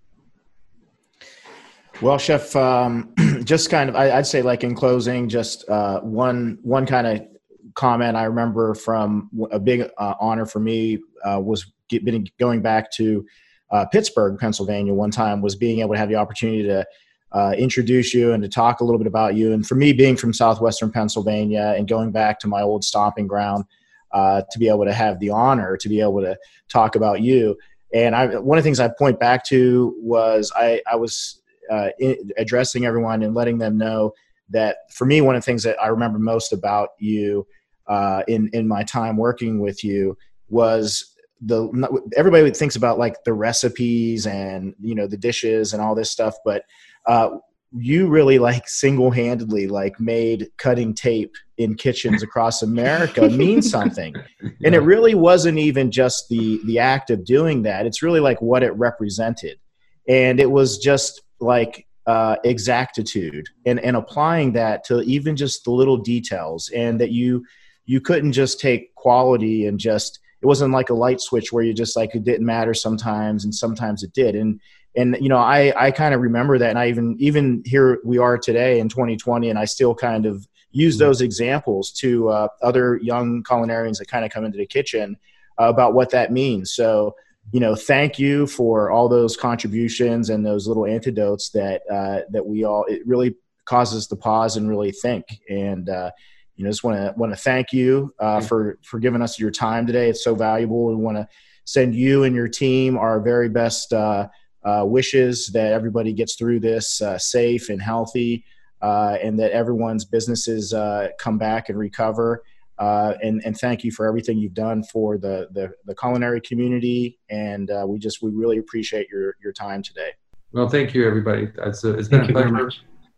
Well, 2.01 2.17
Chef, 2.17 2.55
um, 2.55 3.13
just 3.43 3.69
kind 3.69 3.89
of, 3.89 3.97
I, 3.97 4.15
would 4.15 4.25
say, 4.25 4.41
like 4.41 4.63
in 4.63 4.73
closing, 4.73 5.27
just 5.27 5.67
uh, 5.67 5.99
one 5.99 6.59
one 6.61 6.85
kind 6.85 7.07
of 7.07 7.27
comment 7.73 8.15
I 8.15 8.23
remember 8.23 8.73
from 8.73 9.29
a 9.51 9.59
big 9.59 9.81
uh, 9.97 10.13
honor 10.21 10.45
for 10.45 10.61
me 10.61 10.99
uh, 11.25 11.41
was 11.43 11.73
get, 11.89 12.05
been 12.05 12.25
going 12.39 12.61
back 12.61 12.89
to 12.91 13.25
uh, 13.69 13.85
Pittsburgh, 13.87 14.39
Pennsylvania, 14.39 14.93
one 14.93 15.11
time 15.11 15.41
was 15.41 15.57
being 15.57 15.81
able 15.81 15.93
to 15.93 15.99
have 15.99 16.07
the 16.07 16.15
opportunity 16.15 16.63
to 16.63 16.85
uh, 17.31 17.53
introduce 17.57 18.13
you 18.13 18.31
and 18.31 18.41
to 18.43 18.49
talk 18.49 18.79
a 18.79 18.83
little 18.83 18.97
bit 18.97 19.07
about 19.07 19.35
you. 19.35 19.53
And 19.53 19.65
for 19.65 19.75
me, 19.75 19.93
being 19.93 20.15
from 20.15 20.33
southwestern 20.33 20.91
Pennsylvania 20.91 21.73
and 21.77 21.87
going 21.87 22.11
back 22.11 22.39
to 22.39 22.47
my 22.47 22.61
old 22.61 22.83
stomping 22.83 23.27
ground, 23.27 23.65
uh, 24.11 24.41
to 24.51 24.59
be 24.59 24.69
able 24.69 24.85
to 24.85 24.93
have 24.93 25.19
the 25.19 25.29
honor 25.29 25.77
to 25.77 25.89
be 25.89 25.99
able 25.99 26.21
to 26.21 26.37
talk 26.69 26.95
about 26.95 27.21
you. 27.21 27.57
And 27.93 28.15
I, 28.15 28.37
one 28.37 28.57
of 28.57 28.63
the 28.63 28.67
things 28.67 28.79
I 28.79 28.89
point 28.89 29.19
back 29.19 29.43
to 29.45 29.95
was 29.99 30.51
I, 30.55 30.81
I 30.91 30.95
was 30.95 31.41
uh, 31.69 31.89
in, 31.99 32.31
addressing 32.37 32.85
everyone 32.85 33.23
and 33.23 33.33
letting 33.33 33.57
them 33.57 33.77
know 33.77 34.13
that 34.49 34.77
for 34.91 35.05
me, 35.05 35.21
one 35.21 35.35
of 35.35 35.41
the 35.41 35.45
things 35.45 35.63
that 35.63 35.79
I 35.81 35.87
remember 35.87 36.19
most 36.19 36.53
about 36.53 36.89
you 36.99 37.45
uh, 37.87 38.23
in 38.27 38.49
in 38.53 38.67
my 38.67 38.83
time 38.83 39.17
working 39.17 39.59
with 39.59 39.83
you 39.83 40.17
was 40.49 41.13
the 41.41 42.01
everybody 42.15 42.49
thinks 42.51 42.75
about 42.75 42.97
like 42.97 43.23
the 43.23 43.33
recipes 43.33 44.25
and 44.25 44.73
you 44.79 44.95
know 44.95 45.07
the 45.07 45.17
dishes 45.17 45.73
and 45.73 45.81
all 45.81 45.93
this 45.93 46.11
stuff 46.11 46.35
but 46.43 46.63
uh, 47.07 47.29
you 47.73 48.07
really 48.07 48.39
like 48.39 48.67
single-handedly 48.67 49.67
like 49.67 49.99
made 49.99 50.47
cutting 50.57 50.93
tape 50.93 51.35
in 51.57 51.75
kitchens 51.75 52.23
across 52.23 52.61
america 52.61 53.29
mean 53.29 53.61
something. 53.61 54.15
And 54.63 54.73
it 54.73 54.79
really 54.79 55.15
wasn't 55.15 55.57
even 55.57 55.91
just 55.91 56.29
the 56.29 56.61
the 56.65 56.79
act 56.79 57.09
of 57.09 57.25
doing 57.25 57.63
that. 57.63 57.85
It's 57.85 58.01
really 58.01 58.19
like 58.19 58.41
what 58.41 58.63
it 58.63 58.71
represented. 58.71 59.59
And 60.07 60.39
it 60.39 60.51
was 60.51 60.77
just 60.77 61.21
like 61.39 61.85
uh, 62.05 62.37
exactitude 62.45 63.47
and 63.65 63.79
and 63.81 63.97
applying 63.97 64.53
that 64.53 64.85
to 64.85 65.01
even 65.01 65.35
just 65.35 65.65
the 65.65 65.71
little 65.71 65.97
details 65.97 66.69
and 66.73 67.01
that 67.01 67.11
you 67.11 67.45
you 67.85 67.99
couldn't 67.99 68.31
just 68.31 68.59
take 68.61 68.95
quality 68.95 69.67
and 69.67 69.77
just 69.79 70.19
it 70.41 70.45
wasn't 70.45 70.73
like 70.73 70.89
a 70.89 70.93
light 70.93 71.21
switch 71.21 71.51
where 71.51 71.63
you 71.63 71.73
just 71.73 71.95
like 71.95 72.13
it 72.15 72.23
didn't 72.23 72.45
matter 72.45 72.73
sometimes 72.73 73.43
and 73.43 73.53
sometimes 73.53 74.03
it 74.03 74.13
did. 74.13 74.35
And 74.35 74.59
and 74.95 75.17
you 75.19 75.29
know 75.29 75.37
i 75.37 75.73
i 75.77 75.91
kind 75.91 76.15
of 76.15 76.21
remember 76.21 76.57
that 76.57 76.69
and 76.69 76.79
i 76.79 76.87
even 76.87 77.15
even 77.19 77.61
here 77.65 77.99
we 78.05 78.17
are 78.17 78.37
today 78.37 78.79
in 78.79 78.87
2020 78.87 79.49
and 79.49 79.59
i 79.59 79.65
still 79.65 79.93
kind 79.93 80.25
of 80.25 80.47
use 80.71 80.95
mm-hmm. 80.95 81.05
those 81.05 81.21
examples 81.21 81.91
to 81.91 82.29
uh, 82.29 82.47
other 82.61 82.99
young 83.01 83.43
culinarians 83.43 83.97
that 83.97 84.07
kind 84.07 84.25
of 84.25 84.31
come 84.31 84.45
into 84.45 84.57
the 84.57 84.65
kitchen 84.65 85.17
uh, 85.59 85.65
about 85.65 85.93
what 85.93 86.11
that 86.11 86.31
means. 86.31 86.73
So 86.73 87.15
you 87.51 87.59
know 87.59 87.75
thank 87.75 88.19
you 88.19 88.45
for 88.45 88.91
all 88.91 89.07
those 89.07 89.37
contributions 89.37 90.29
and 90.29 90.45
those 90.45 90.67
little 90.67 90.85
antidotes 90.85 91.49
that 91.51 91.81
uh, 91.91 92.21
that 92.31 92.45
we 92.45 92.63
all 92.63 92.85
it 92.87 93.05
really 93.05 93.35
causes 93.65 94.07
to 94.07 94.15
pause 94.15 94.57
and 94.57 94.69
really 94.69 94.91
think. 94.91 95.25
And 95.49 95.89
uh, 95.89 96.11
you 96.57 96.63
know, 96.63 96.71
just 96.71 96.83
want 96.83 96.97
to 96.97 97.13
want 97.15 97.31
to 97.31 97.37
thank 97.37 97.71
you 97.71 98.13
uh, 98.19 98.41
for 98.41 98.79
for 98.83 98.99
giving 98.99 99.21
us 99.21 99.39
your 99.39 99.51
time 99.51 99.85
today. 99.85 100.09
It's 100.09 100.23
so 100.23 100.35
valuable. 100.35 100.87
We 100.87 100.95
want 100.95 101.17
to 101.17 101.27
send 101.65 101.95
you 101.95 102.23
and 102.23 102.35
your 102.35 102.47
team 102.47 102.97
our 102.97 103.21
very 103.21 103.47
best 103.47 103.93
uh, 103.93 104.27
uh, 104.63 104.83
wishes 104.85 105.47
that 105.47 105.71
everybody 105.71 106.13
gets 106.13 106.35
through 106.35 106.59
this 106.59 107.01
uh, 107.01 107.17
safe 107.17 107.69
and 107.69 107.81
healthy, 107.81 108.43
uh, 108.81 109.17
and 109.21 109.39
that 109.39 109.51
everyone's 109.51 110.03
businesses 110.03 110.73
uh, 110.73 111.09
come 111.19 111.37
back 111.37 111.69
and 111.69 111.77
recover. 111.77 112.43
and 112.79 113.41
and 113.45 113.55
thank 113.57 113.83
you 113.83 113.91
for 113.91 114.07
everything 114.07 114.39
you've 114.39 114.55
done 114.55 114.83
for 114.83 115.19
the 115.19 115.47
the, 115.51 115.71
the 115.85 115.93
culinary 115.93 116.41
community. 116.41 117.19
And 117.29 117.69
we 117.85 117.99
just 117.99 118.23
we 118.23 118.31
really 118.31 118.57
appreciate 118.57 119.07
your 119.09 119.35
your 119.43 119.53
time 119.53 119.83
today. 119.83 120.09
Well, 120.53 120.69
thank 120.69 120.95
you, 120.95 121.05
everybody. 121.05 121.51
It's, 121.59 121.83
it's 121.83 122.07
been 122.07 122.21
a 122.21 122.33
pleasure 122.33 122.71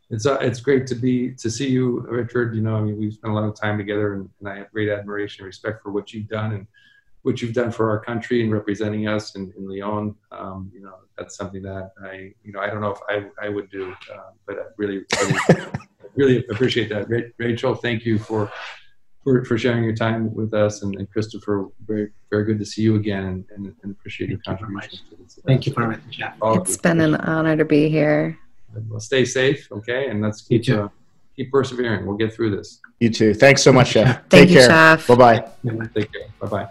it's 0.09 0.25
uh, 0.25 0.39
it's 0.41 0.59
great 0.59 0.87
to 0.87 0.95
be 0.95 1.31
to 1.35 1.49
see 1.51 1.69
you, 1.69 2.01
Richard. 2.09 2.55
You 2.55 2.61
know, 2.61 2.75
I 2.75 2.81
mean, 2.81 2.97
we've 2.97 3.13
spent 3.13 3.31
a 3.31 3.35
lot 3.35 3.47
of 3.47 3.59
time 3.59 3.77
together, 3.77 4.15
and, 4.15 4.29
and 4.39 4.49
I 4.49 4.57
have 4.57 4.71
great 4.71 4.89
admiration 4.89 5.43
and 5.43 5.47
respect 5.47 5.83
for 5.83 5.91
what 5.91 6.13
you've 6.13 6.27
done 6.27 6.53
and 6.53 6.67
what 7.21 7.41
you've 7.41 7.53
done 7.53 7.71
for 7.71 7.89
our 7.89 7.99
country 7.99 8.41
and 8.41 8.51
representing 8.51 9.07
us 9.07 9.35
in, 9.35 9.53
in 9.57 9.67
Lyon. 9.67 10.15
Um, 10.31 10.71
you 10.73 10.81
know, 10.81 10.95
that's 11.17 11.35
something 11.35 11.61
that 11.63 11.91
I, 12.03 12.33
you 12.43 12.51
know, 12.53 12.59
I 12.59 12.67
don't 12.67 12.81
know 12.81 12.91
if 12.91 12.99
I, 13.09 13.45
I 13.45 13.49
would 13.49 13.69
do, 13.69 13.91
uh, 14.13 14.31
but 14.47 14.57
I 14.57 14.63
really, 14.77 15.03
really, 15.21 15.39
really 16.15 16.45
appreciate 16.49 16.89
that. 16.89 17.33
Rachel, 17.37 17.75
thank 17.75 18.05
you 18.05 18.19
for, 18.19 18.51
for, 19.23 19.43
for 19.43 19.57
sharing 19.57 19.83
your 19.83 19.95
time 19.95 20.33
with 20.33 20.53
us. 20.53 20.81
And, 20.81 20.95
and 20.95 21.11
Christopher, 21.11 21.67
very, 21.85 22.11
very 22.29 22.45
good 22.45 22.57
to 22.59 22.65
see 22.65 22.83
you 22.83 22.95
again 22.95 23.25
and, 23.25 23.45
and, 23.55 23.75
and 23.83 23.91
appreciate 23.91 24.27
thank 24.27 24.45
your 24.45 24.55
contribution. 24.55 24.99
You 25.11 25.27
thank 25.45 25.65
you 25.65 25.73
for 25.73 25.83
everything, 25.83 26.11
Jeff. 26.11 26.37
It's 26.41 26.77
been 26.77 27.01
an 27.01 27.15
honor 27.15 27.57
to 27.57 27.65
be 27.65 27.89
here. 27.89 28.39
Well, 28.87 28.99
stay 28.99 29.25
safe, 29.25 29.67
okay? 29.71 30.09
And 30.09 30.21
let's 30.21 30.41
keep 30.41 30.69
uh, 30.69 30.89
keep 31.35 31.51
persevering. 31.51 32.05
We'll 32.05 32.17
get 32.17 32.33
through 32.33 32.55
this. 32.55 32.81
You 32.99 33.09
too. 33.09 33.33
Thanks 33.33 33.61
so 33.61 33.71
much, 33.71 33.89
Chef. 33.89 34.07
Thank 34.07 34.29
Take 34.29 34.49
you, 34.49 34.55
care. 34.57 34.69
Chef. 34.69 35.07
Bye 35.07 35.15
bye. 35.15 35.49
Take 35.95 36.11
care. 36.11 36.27
Bye 36.39 36.47
bye. 36.47 36.67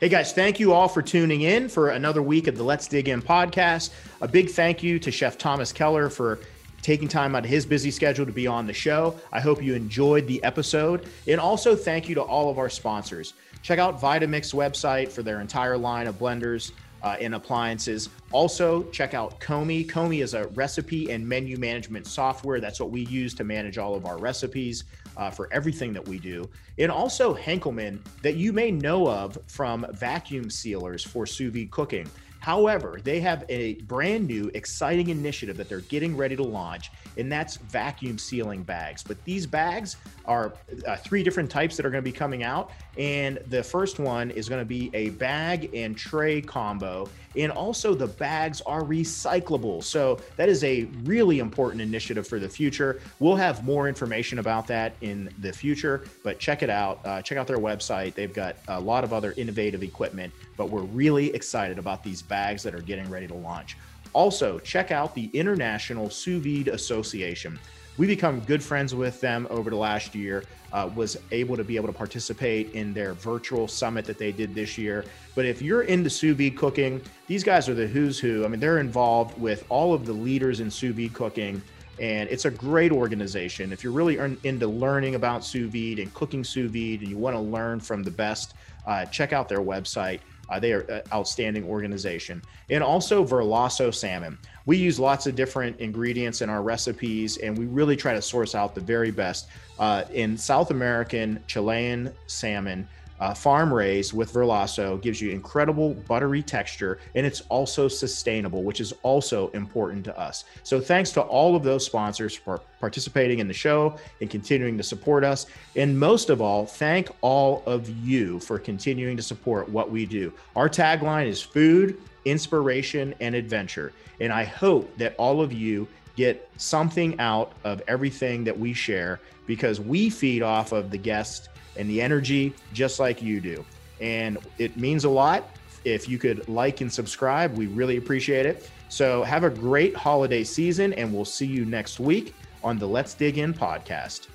Hey 0.00 0.08
guys, 0.08 0.32
thank 0.32 0.60
you 0.60 0.72
all 0.72 0.86
for 0.86 1.02
tuning 1.02 1.40
in 1.40 1.68
for 1.68 1.88
another 1.90 2.22
week 2.22 2.46
of 2.46 2.56
the 2.56 2.62
Let's 2.62 2.86
Dig 2.86 3.08
In 3.08 3.20
podcast. 3.20 3.90
A 4.20 4.28
big 4.28 4.48
thank 4.48 4.80
you 4.80 5.00
to 5.00 5.10
Chef 5.10 5.36
Thomas 5.36 5.72
Keller 5.72 6.08
for 6.08 6.38
taking 6.82 7.08
time 7.08 7.34
out 7.34 7.44
of 7.44 7.50
his 7.50 7.66
busy 7.66 7.90
schedule 7.90 8.24
to 8.24 8.30
be 8.30 8.46
on 8.46 8.68
the 8.68 8.72
show. 8.72 9.18
I 9.32 9.40
hope 9.40 9.60
you 9.60 9.74
enjoyed 9.74 10.28
the 10.28 10.40
episode. 10.44 11.08
And 11.26 11.40
also 11.40 11.74
thank 11.74 12.08
you 12.08 12.14
to 12.14 12.22
all 12.22 12.48
of 12.48 12.58
our 12.58 12.68
sponsors. 12.68 13.34
Check 13.62 13.80
out 13.80 14.00
Vitamix 14.00 14.54
website 14.54 15.10
for 15.10 15.24
their 15.24 15.40
entire 15.40 15.76
line 15.76 16.06
of 16.06 16.16
blenders 16.16 16.70
uh, 17.02 17.16
and 17.20 17.34
appliances. 17.34 18.08
Also, 18.32 18.82
check 18.90 19.14
out 19.14 19.40
Komi. 19.40 19.86
Komi 19.88 20.22
is 20.22 20.34
a 20.34 20.48
recipe 20.48 21.10
and 21.10 21.26
menu 21.26 21.56
management 21.56 22.06
software. 22.06 22.60
That's 22.60 22.80
what 22.80 22.90
we 22.90 23.06
use 23.06 23.34
to 23.34 23.44
manage 23.44 23.78
all 23.78 23.94
of 23.94 24.06
our 24.06 24.18
recipes 24.18 24.84
uh, 25.16 25.30
for 25.30 25.48
everything 25.52 25.92
that 25.92 26.06
we 26.06 26.18
do. 26.18 26.48
And 26.78 26.90
also 26.90 27.34
Henkelman, 27.34 28.00
that 28.22 28.36
you 28.36 28.52
may 28.52 28.70
know 28.70 29.08
of 29.08 29.38
from 29.46 29.86
vacuum 29.92 30.50
sealers 30.50 31.04
for 31.04 31.26
sous 31.26 31.52
vide 31.52 31.70
cooking. 31.70 32.08
However, 32.40 33.00
they 33.02 33.20
have 33.20 33.44
a 33.48 33.74
brand 33.82 34.26
new, 34.26 34.50
exciting 34.54 35.08
initiative 35.08 35.56
that 35.56 35.68
they're 35.68 35.80
getting 35.80 36.16
ready 36.16 36.36
to 36.36 36.42
launch, 36.42 36.90
and 37.16 37.30
that's 37.30 37.56
vacuum 37.56 38.18
sealing 38.18 38.62
bags. 38.62 39.02
But 39.02 39.22
these 39.24 39.46
bags 39.46 39.96
are 40.24 40.54
uh, 40.86 40.96
three 40.96 41.22
different 41.22 41.50
types 41.50 41.76
that 41.76 41.84
are 41.84 41.90
going 41.90 42.02
to 42.02 42.10
be 42.10 42.16
coming 42.16 42.42
out. 42.42 42.70
And 42.96 43.38
the 43.46 43.62
first 43.62 43.98
one 43.98 44.30
is 44.30 44.48
going 44.48 44.60
to 44.60 44.66
be 44.66 44.90
a 44.94 45.10
bag 45.10 45.70
and 45.74 45.96
tray 45.96 46.40
combo. 46.40 47.08
And 47.36 47.52
also, 47.52 47.94
the 47.94 48.06
bags 48.06 48.60
are 48.62 48.82
recyclable. 48.82 49.82
So, 49.82 50.18
that 50.36 50.48
is 50.48 50.64
a 50.64 50.84
really 51.04 51.38
important 51.38 51.82
initiative 51.82 52.26
for 52.26 52.38
the 52.38 52.48
future. 52.48 53.00
We'll 53.18 53.36
have 53.36 53.64
more 53.64 53.88
information 53.88 54.38
about 54.38 54.66
that 54.68 54.94
in 55.00 55.32
the 55.40 55.52
future, 55.52 56.04
but 56.24 56.38
check 56.38 56.62
it 56.62 56.70
out. 56.70 57.00
Uh, 57.04 57.22
check 57.22 57.38
out 57.38 57.46
their 57.46 57.58
website. 57.58 58.14
They've 58.14 58.32
got 58.32 58.56
a 58.68 58.80
lot 58.80 59.04
of 59.04 59.12
other 59.12 59.34
innovative 59.36 59.82
equipment, 59.82 60.32
but 60.56 60.70
we're 60.70 60.82
really 60.82 61.34
excited 61.34 61.78
about 61.78 62.02
these 62.02 62.22
bags 62.22 62.62
that 62.62 62.74
are 62.74 62.82
getting 62.82 63.08
ready 63.10 63.26
to 63.26 63.34
launch. 63.34 63.76
Also, 64.12 64.58
check 64.60 64.90
out 64.90 65.14
the 65.14 65.26
International 65.34 66.10
Sous 66.10 66.42
Vide 66.42 66.68
Association 66.68 67.58
we 67.98 68.06
become 68.06 68.40
good 68.40 68.62
friends 68.62 68.94
with 68.94 69.20
them 69.20 69.46
over 69.50 69.68
the 69.68 69.76
last 69.76 70.14
year. 70.14 70.44
Uh, 70.72 70.88
was 70.94 71.16
able 71.30 71.56
to 71.56 71.64
be 71.64 71.76
able 71.76 71.86
to 71.86 71.94
participate 71.94 72.72
in 72.72 72.92
their 72.92 73.14
virtual 73.14 73.66
summit 73.66 74.04
that 74.04 74.18
they 74.18 74.30
did 74.30 74.54
this 74.54 74.76
year. 74.76 75.04
But 75.34 75.46
if 75.46 75.62
you're 75.62 75.82
into 75.82 76.10
sous 76.10 76.36
vide 76.36 76.56
cooking, 76.58 77.00
these 77.26 77.42
guys 77.42 77.70
are 77.70 77.74
the 77.74 77.86
who's 77.86 78.18
who. 78.18 78.44
I 78.44 78.48
mean, 78.48 78.60
they're 78.60 78.78
involved 78.78 79.38
with 79.40 79.64
all 79.70 79.94
of 79.94 80.04
the 80.04 80.12
leaders 80.12 80.60
in 80.60 80.70
sous 80.70 80.94
vide 80.94 81.14
cooking. 81.14 81.62
And 81.98 82.28
it's 82.28 82.44
a 82.44 82.50
great 82.50 82.92
organization. 82.92 83.72
If 83.72 83.82
you're 83.82 83.94
really 83.94 84.18
into 84.44 84.68
learning 84.68 85.14
about 85.14 85.44
sous 85.44 85.72
vide 85.72 85.98
and 85.98 86.12
cooking 86.14 86.44
sous 86.44 86.70
vide 86.70 87.00
and 87.00 87.08
you 87.08 87.16
want 87.16 87.34
to 87.34 87.40
learn 87.40 87.80
from 87.80 88.02
the 88.02 88.10
best, 88.10 88.54
uh, 88.86 89.06
check 89.06 89.32
out 89.32 89.48
their 89.48 89.60
website. 89.60 90.20
Uh, 90.48 90.58
they 90.58 90.72
are 90.72 90.80
an 90.82 91.02
outstanding 91.12 91.64
organization. 91.64 92.42
And 92.70 92.82
also 92.82 93.24
Verlasso 93.24 93.92
Salmon. 93.92 94.38
We 94.68 94.76
use 94.76 95.00
lots 95.00 95.26
of 95.26 95.34
different 95.34 95.80
ingredients 95.80 96.42
in 96.42 96.50
our 96.50 96.60
recipes, 96.60 97.38
and 97.38 97.56
we 97.56 97.64
really 97.64 97.96
try 97.96 98.12
to 98.12 98.20
source 98.20 98.54
out 98.54 98.74
the 98.74 98.82
very 98.82 99.10
best. 99.10 99.48
Uh, 99.78 100.04
in 100.12 100.36
South 100.36 100.70
American 100.70 101.42
Chilean 101.46 102.12
salmon, 102.26 102.86
uh, 103.18 103.32
farm 103.32 103.72
raised 103.72 104.12
with 104.12 104.30
Verlasso 104.30 105.00
gives 105.00 105.22
you 105.22 105.30
incredible 105.30 105.94
buttery 106.06 106.42
texture 106.42 106.98
and 107.14 107.24
it's 107.24 107.40
also 107.48 107.88
sustainable, 107.88 108.62
which 108.62 108.80
is 108.80 108.92
also 109.02 109.48
important 109.48 110.04
to 110.04 110.16
us. 110.20 110.44
So, 110.64 110.80
thanks 110.80 111.12
to 111.12 111.22
all 111.22 111.56
of 111.56 111.62
those 111.62 111.84
sponsors 111.84 112.36
for 112.36 112.60
participating 112.78 113.38
in 113.38 113.48
the 113.48 113.54
show 113.54 113.96
and 114.20 114.28
continuing 114.28 114.76
to 114.76 114.84
support 114.84 115.24
us. 115.24 115.46
And 115.76 115.98
most 115.98 116.28
of 116.28 116.42
all, 116.42 116.66
thank 116.66 117.08
all 117.22 117.62
of 117.64 117.88
you 117.88 118.38
for 118.40 118.58
continuing 118.58 119.16
to 119.16 119.22
support 119.22 119.68
what 119.70 119.90
we 119.90 120.04
do. 120.04 120.32
Our 120.54 120.68
tagline 120.68 121.26
is 121.26 121.40
food, 121.42 121.98
inspiration, 122.30 123.14
and 123.20 123.34
adventure. 123.34 123.92
And 124.20 124.32
I 124.32 124.44
hope 124.44 124.96
that 124.98 125.14
all 125.16 125.40
of 125.40 125.52
you 125.52 125.88
get 126.16 126.48
something 126.56 127.18
out 127.20 127.52
of 127.64 127.80
everything 127.86 128.44
that 128.44 128.58
we 128.58 128.72
share 128.72 129.20
because 129.46 129.80
we 129.80 130.10
feed 130.10 130.42
off 130.42 130.72
of 130.72 130.90
the 130.90 130.98
guests 130.98 131.48
and 131.76 131.88
the 131.88 132.02
energy 132.02 132.52
just 132.72 132.98
like 132.98 133.22
you 133.22 133.40
do. 133.40 133.64
And 134.00 134.38
it 134.58 134.76
means 134.76 135.04
a 135.04 135.08
lot. 135.08 135.48
If 135.84 136.08
you 136.08 136.18
could 136.18 136.48
like 136.48 136.80
and 136.80 136.92
subscribe, 136.92 137.56
we 137.56 137.66
really 137.66 137.96
appreciate 137.96 138.46
it. 138.46 138.68
So 138.88 139.22
have 139.22 139.44
a 139.44 139.50
great 139.50 139.94
holiday 139.94 140.44
season, 140.44 140.92
and 140.94 141.12
we'll 141.12 141.24
see 141.24 141.46
you 141.46 141.64
next 141.64 142.00
week 142.00 142.34
on 142.64 142.78
the 142.78 142.86
Let's 142.86 143.14
Dig 143.14 143.38
In 143.38 143.54
podcast. 143.54 144.28